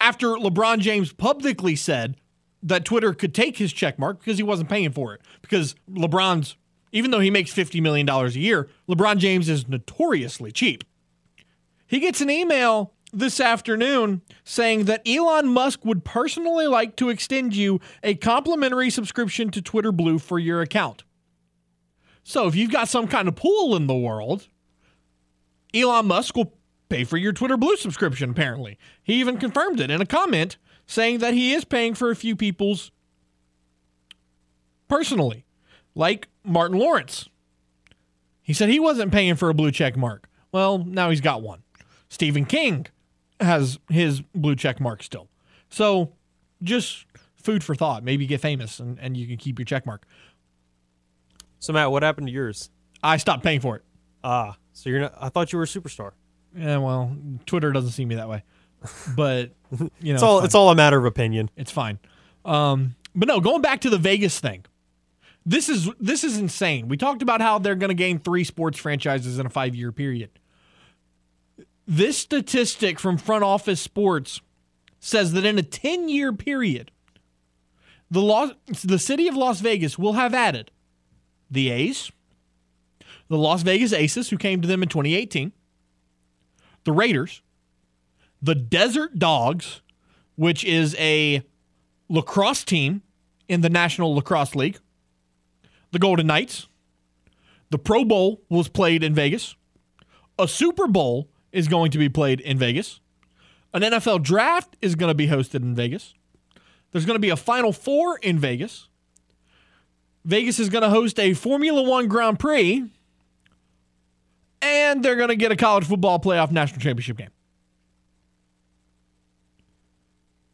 after 0.00 0.28
LeBron 0.28 0.78
James 0.78 1.12
publicly 1.12 1.76
said 1.76 2.16
that 2.62 2.86
Twitter 2.86 3.12
could 3.12 3.34
take 3.34 3.58
his 3.58 3.74
check 3.74 3.98
mark 3.98 4.20
because 4.20 4.38
he 4.38 4.42
wasn't 4.42 4.70
paying 4.70 4.90
for 4.90 5.12
it. 5.12 5.20
Because 5.42 5.74
LeBron's, 5.90 6.56
even 6.92 7.10
though 7.10 7.20
he 7.20 7.30
makes 7.30 7.52
$50 7.52 7.82
million 7.82 8.08
a 8.08 8.28
year, 8.30 8.70
LeBron 8.88 9.18
James 9.18 9.50
is 9.50 9.68
notoriously 9.68 10.50
cheap. 10.50 10.82
He 11.90 11.98
gets 11.98 12.20
an 12.20 12.30
email 12.30 12.92
this 13.12 13.40
afternoon 13.40 14.22
saying 14.44 14.84
that 14.84 15.02
Elon 15.04 15.48
Musk 15.48 15.84
would 15.84 16.04
personally 16.04 16.68
like 16.68 16.94
to 16.94 17.08
extend 17.08 17.56
you 17.56 17.80
a 18.04 18.14
complimentary 18.14 18.90
subscription 18.90 19.50
to 19.50 19.60
Twitter 19.60 19.90
Blue 19.90 20.20
for 20.20 20.38
your 20.38 20.62
account. 20.62 21.02
So 22.22 22.46
if 22.46 22.54
you've 22.54 22.70
got 22.70 22.86
some 22.86 23.08
kind 23.08 23.26
of 23.26 23.34
pool 23.34 23.74
in 23.74 23.88
the 23.88 23.96
world, 23.96 24.46
Elon 25.74 26.06
Musk 26.06 26.36
will 26.36 26.54
pay 26.88 27.02
for 27.02 27.16
your 27.16 27.32
Twitter 27.32 27.56
Blue 27.56 27.74
subscription, 27.74 28.30
apparently. 28.30 28.78
He 29.02 29.14
even 29.14 29.36
confirmed 29.36 29.80
it 29.80 29.90
in 29.90 30.00
a 30.00 30.06
comment 30.06 30.58
saying 30.86 31.18
that 31.18 31.34
he 31.34 31.54
is 31.54 31.64
paying 31.64 31.94
for 31.94 32.12
a 32.12 32.16
few 32.16 32.36
people's 32.36 32.92
personally, 34.86 35.44
like 35.96 36.28
Martin 36.44 36.78
Lawrence. 36.78 37.28
He 38.42 38.52
said 38.52 38.68
he 38.68 38.78
wasn't 38.78 39.10
paying 39.10 39.34
for 39.34 39.48
a 39.50 39.54
blue 39.54 39.72
check 39.72 39.96
mark. 39.96 40.28
Well, 40.52 40.78
now 40.78 41.10
he's 41.10 41.20
got 41.20 41.42
one. 41.42 41.64
Stephen 42.10 42.44
King 42.44 42.86
has 43.40 43.78
his 43.88 44.20
blue 44.34 44.54
check 44.54 44.78
mark 44.80 45.02
still. 45.02 45.28
So 45.70 46.12
just 46.62 47.06
food 47.36 47.64
for 47.64 47.74
thought. 47.74 48.04
Maybe 48.04 48.26
get 48.26 48.42
famous 48.42 48.78
and, 48.80 48.98
and 49.00 49.16
you 49.16 49.26
can 49.26 49.38
keep 49.38 49.58
your 49.58 49.64
check 49.64 49.86
mark. 49.86 50.04
So 51.58 51.72
Matt, 51.72 51.90
what 51.90 52.02
happened 52.02 52.26
to 52.26 52.32
yours? 52.32 52.68
I 53.02 53.16
stopped 53.16 53.42
paying 53.42 53.60
for 53.60 53.76
it. 53.76 53.84
Ah, 54.22 54.56
so 54.74 54.90
you're 54.90 55.00
not. 55.00 55.14
I 55.18 55.30
thought 55.30 55.52
you 55.52 55.58
were 55.58 55.64
a 55.64 55.68
superstar. 55.68 56.12
Yeah, 56.54 56.78
well, 56.78 57.16
Twitter 57.46 57.72
doesn't 57.72 57.92
see 57.92 58.04
me 58.04 58.16
that 58.16 58.28
way. 58.28 58.42
But 59.16 59.52
you 60.00 60.12
know, 60.12 60.14
It's 60.14 60.22
all. 60.22 60.38
fine. 60.38 60.44
It's 60.46 60.54
all 60.54 60.70
a 60.70 60.74
matter 60.74 60.98
of 60.98 61.04
opinion. 61.04 61.48
It's 61.56 61.70
fine. 61.70 61.98
Um, 62.44 62.96
but 63.14 63.28
no, 63.28 63.40
going 63.40 63.62
back 63.62 63.80
to 63.82 63.90
the 63.90 63.98
Vegas 63.98 64.38
thing. 64.40 64.64
This 65.46 65.68
is 65.70 65.88
this 65.98 66.22
is 66.24 66.36
insane. 66.36 66.88
We 66.88 66.96
talked 66.98 67.22
about 67.22 67.40
how 67.40 67.58
they're 67.58 67.74
going 67.74 67.88
to 67.88 67.94
gain 67.94 68.18
three 68.18 68.44
sports 68.44 68.78
franchises 68.78 69.38
in 69.38 69.46
a 69.46 69.50
five 69.50 69.74
year 69.74 69.90
period. 69.92 70.30
This 71.92 72.16
statistic 72.16 73.00
from 73.00 73.16
Front 73.16 73.42
Office 73.42 73.80
Sports 73.80 74.40
says 75.00 75.32
that 75.32 75.44
in 75.44 75.58
a 75.58 75.62
ten 75.64 76.08
year 76.08 76.32
period, 76.32 76.92
the 78.08 78.22
Las, 78.22 78.52
the 78.84 79.00
city 79.00 79.26
of 79.26 79.34
Las 79.34 79.60
Vegas 79.60 79.98
will 79.98 80.12
have 80.12 80.32
added 80.32 80.70
the 81.50 81.68
A's, 81.68 82.12
the 83.26 83.36
Las 83.36 83.62
Vegas 83.62 83.92
Aces, 83.92 84.30
who 84.30 84.38
came 84.38 84.62
to 84.62 84.68
them 84.68 84.84
in 84.84 84.88
2018, 84.88 85.50
the 86.84 86.92
Raiders, 86.92 87.42
the 88.40 88.54
Desert 88.54 89.18
Dogs, 89.18 89.80
which 90.36 90.64
is 90.64 90.94
a 90.96 91.42
lacrosse 92.08 92.62
team 92.62 93.02
in 93.48 93.62
the 93.62 93.68
National 93.68 94.14
Lacrosse 94.14 94.54
League, 94.54 94.78
the 95.90 95.98
Golden 95.98 96.28
Knights. 96.28 96.68
The 97.70 97.78
Pro 97.78 98.04
Bowl 98.04 98.42
was 98.48 98.68
played 98.68 99.02
in 99.02 99.12
Vegas. 99.12 99.56
A 100.38 100.46
Super 100.46 100.86
Bowl 100.86 101.29
is 101.52 101.68
going 101.68 101.90
to 101.90 101.98
be 101.98 102.08
played 102.08 102.40
in 102.40 102.58
Vegas. 102.58 103.00
An 103.72 103.82
NFL 103.82 104.22
draft 104.22 104.76
is 104.80 104.94
going 104.94 105.10
to 105.10 105.14
be 105.14 105.28
hosted 105.28 105.62
in 105.62 105.74
Vegas. 105.74 106.14
There's 106.92 107.06
going 107.06 107.14
to 107.14 107.20
be 107.20 107.30
a 107.30 107.36
Final 107.36 107.72
Four 107.72 108.18
in 108.18 108.38
Vegas. 108.38 108.88
Vegas 110.24 110.58
is 110.58 110.68
going 110.68 110.82
to 110.82 110.90
host 110.90 111.18
a 111.18 111.34
Formula 111.34 111.82
One 111.82 112.08
Grand 112.08 112.38
Prix. 112.38 112.84
And 114.62 115.02
they're 115.02 115.16
going 115.16 115.28
to 115.28 115.36
get 115.36 115.52
a 115.52 115.56
college 115.56 115.86
football 115.86 116.18
playoff 116.18 116.50
national 116.50 116.80
championship 116.80 117.16
game. 117.16 117.30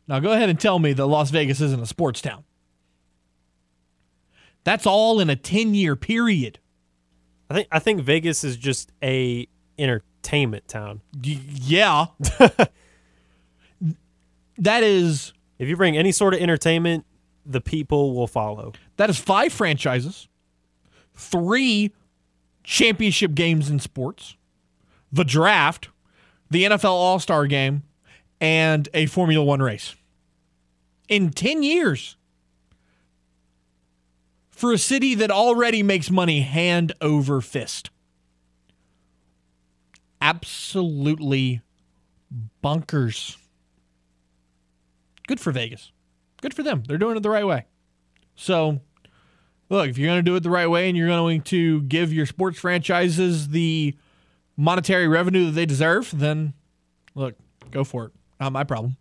Now 0.06 0.20
go 0.20 0.32
ahead 0.32 0.48
and 0.48 0.60
tell 0.60 0.78
me 0.78 0.92
that 0.92 1.06
Las 1.06 1.30
Vegas 1.30 1.60
isn't 1.60 1.80
a 1.80 1.86
sports 1.86 2.20
town. 2.20 2.44
That's 4.62 4.86
all 4.86 5.20
in 5.20 5.30
a 5.30 5.36
10 5.36 5.74
year 5.74 5.96
period. 5.96 6.60
I 7.48 7.54
think. 7.54 7.68
I 7.70 7.78
think 7.78 8.00
Vegas 8.02 8.44
is 8.44 8.56
just 8.56 8.92
a 9.02 9.46
entertainment 9.78 10.15
town. 10.68 11.00
Y- 11.24 11.40
yeah. 11.54 12.06
that 14.58 14.82
is 14.82 15.32
If 15.58 15.68
you 15.68 15.76
bring 15.76 15.96
any 15.96 16.12
sort 16.12 16.34
of 16.34 16.40
entertainment, 16.40 17.04
the 17.44 17.60
people 17.60 18.14
will 18.14 18.26
follow. 18.26 18.72
that 18.96 19.08
is 19.10 19.18
five 19.18 19.52
franchises, 19.52 20.28
three 21.14 21.92
championship 22.64 23.34
games 23.34 23.70
in 23.70 23.78
sports, 23.78 24.36
the 25.12 25.24
draft, 25.24 25.88
the 26.50 26.64
NFL 26.64 26.84
All-Star 26.90 27.46
game, 27.46 27.84
and 28.40 28.88
a 28.92 29.06
Formula 29.06 29.44
1 29.44 29.60
race. 29.62 29.94
In 31.08 31.30
10 31.30 31.62
years. 31.62 32.16
For 34.50 34.72
a 34.72 34.78
city 34.78 35.14
that 35.14 35.30
already 35.30 35.82
makes 35.82 36.10
money 36.10 36.40
hand 36.40 36.92
over 37.00 37.40
fist. 37.42 37.90
Absolutely 40.20 41.60
bunkers. 42.62 43.36
Good 45.26 45.40
for 45.40 45.52
Vegas. 45.52 45.92
Good 46.40 46.54
for 46.54 46.62
them. 46.62 46.82
They're 46.86 46.98
doing 46.98 47.16
it 47.16 47.22
the 47.22 47.30
right 47.30 47.46
way. 47.46 47.66
So, 48.36 48.80
look, 49.68 49.88
if 49.88 49.98
you're 49.98 50.08
going 50.08 50.24
to 50.24 50.30
do 50.30 50.36
it 50.36 50.42
the 50.42 50.50
right 50.50 50.68
way 50.68 50.88
and 50.88 50.96
you're 50.96 51.08
going 51.08 51.42
to 51.42 51.82
give 51.82 52.12
your 52.12 52.26
sports 52.26 52.58
franchises 52.58 53.48
the 53.48 53.96
monetary 54.56 55.08
revenue 55.08 55.46
that 55.46 55.52
they 55.52 55.66
deserve, 55.66 56.12
then 56.16 56.52
look, 57.14 57.34
go 57.70 57.84
for 57.84 58.06
it. 58.06 58.12
Not 58.40 58.52
my 58.52 58.64
problem. 58.64 58.96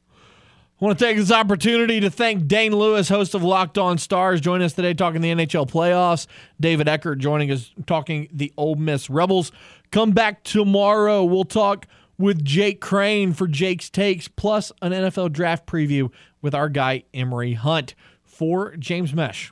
I 0.81 0.85
want 0.85 0.99
to 0.99 1.05
take 1.05 1.15
this 1.15 1.31
opportunity 1.31 2.01
to 2.01 2.09
thank 2.09 2.47
Dane 2.47 2.75
Lewis, 2.75 3.07
host 3.07 3.33
of 3.33 3.41
Locked 3.41 3.77
On 3.77 3.97
Stars, 3.97 4.41
joining 4.41 4.65
us 4.65 4.73
today 4.73 4.93
talking 4.93 5.21
the 5.21 5.31
NHL 5.31 5.69
playoffs. 5.69 6.27
David 6.59 6.89
Eckert 6.89 7.19
joining 7.19 7.49
us 7.49 7.71
talking 7.87 8.27
the 8.33 8.51
Ole 8.57 8.75
Miss 8.75 9.09
Rebels. 9.09 9.53
Come 9.91 10.11
back 10.11 10.43
tomorrow. 10.43 11.23
We'll 11.23 11.43
talk 11.43 11.87
with 12.17 12.43
Jake 12.43 12.81
Crane 12.81 13.33
for 13.33 13.47
Jake's 13.47 13.89
Takes, 13.89 14.27
plus 14.27 14.71
an 14.81 14.91
NFL 14.91 15.31
draft 15.31 15.65
preview 15.65 16.11
with 16.41 16.55
our 16.55 16.69
guy 16.69 17.03
Emery 17.13 17.53
Hunt. 17.53 17.95
For 18.23 18.75
James 18.75 19.13
Meche, 19.13 19.51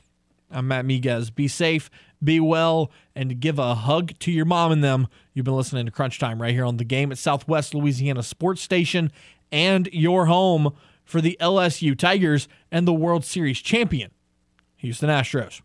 I'm 0.50 0.68
Matt 0.68 0.84
Miguez. 0.84 1.34
Be 1.34 1.48
safe, 1.48 1.88
be 2.22 2.38
well, 2.38 2.90
and 3.14 3.40
give 3.40 3.58
a 3.58 3.74
hug 3.74 4.18
to 4.18 4.30
your 4.30 4.44
mom 4.44 4.72
and 4.72 4.84
them. 4.84 5.08
You've 5.32 5.46
been 5.46 5.56
listening 5.56 5.86
to 5.86 5.92
Crunch 5.92 6.18
Time 6.18 6.42
right 6.42 6.52
here 6.52 6.66
on 6.66 6.76
the 6.76 6.84
game 6.84 7.10
at 7.10 7.16
Southwest 7.16 7.74
Louisiana 7.74 8.22
Sports 8.22 8.60
Station 8.60 9.10
and 9.50 9.88
your 9.90 10.26
home 10.26 10.74
for 11.02 11.22
the 11.22 11.38
LSU 11.40 11.96
Tigers 11.96 12.46
and 12.70 12.86
the 12.86 12.92
World 12.92 13.24
Series 13.24 13.60
champion, 13.60 14.10
Houston 14.76 15.08
Astros. 15.08 15.62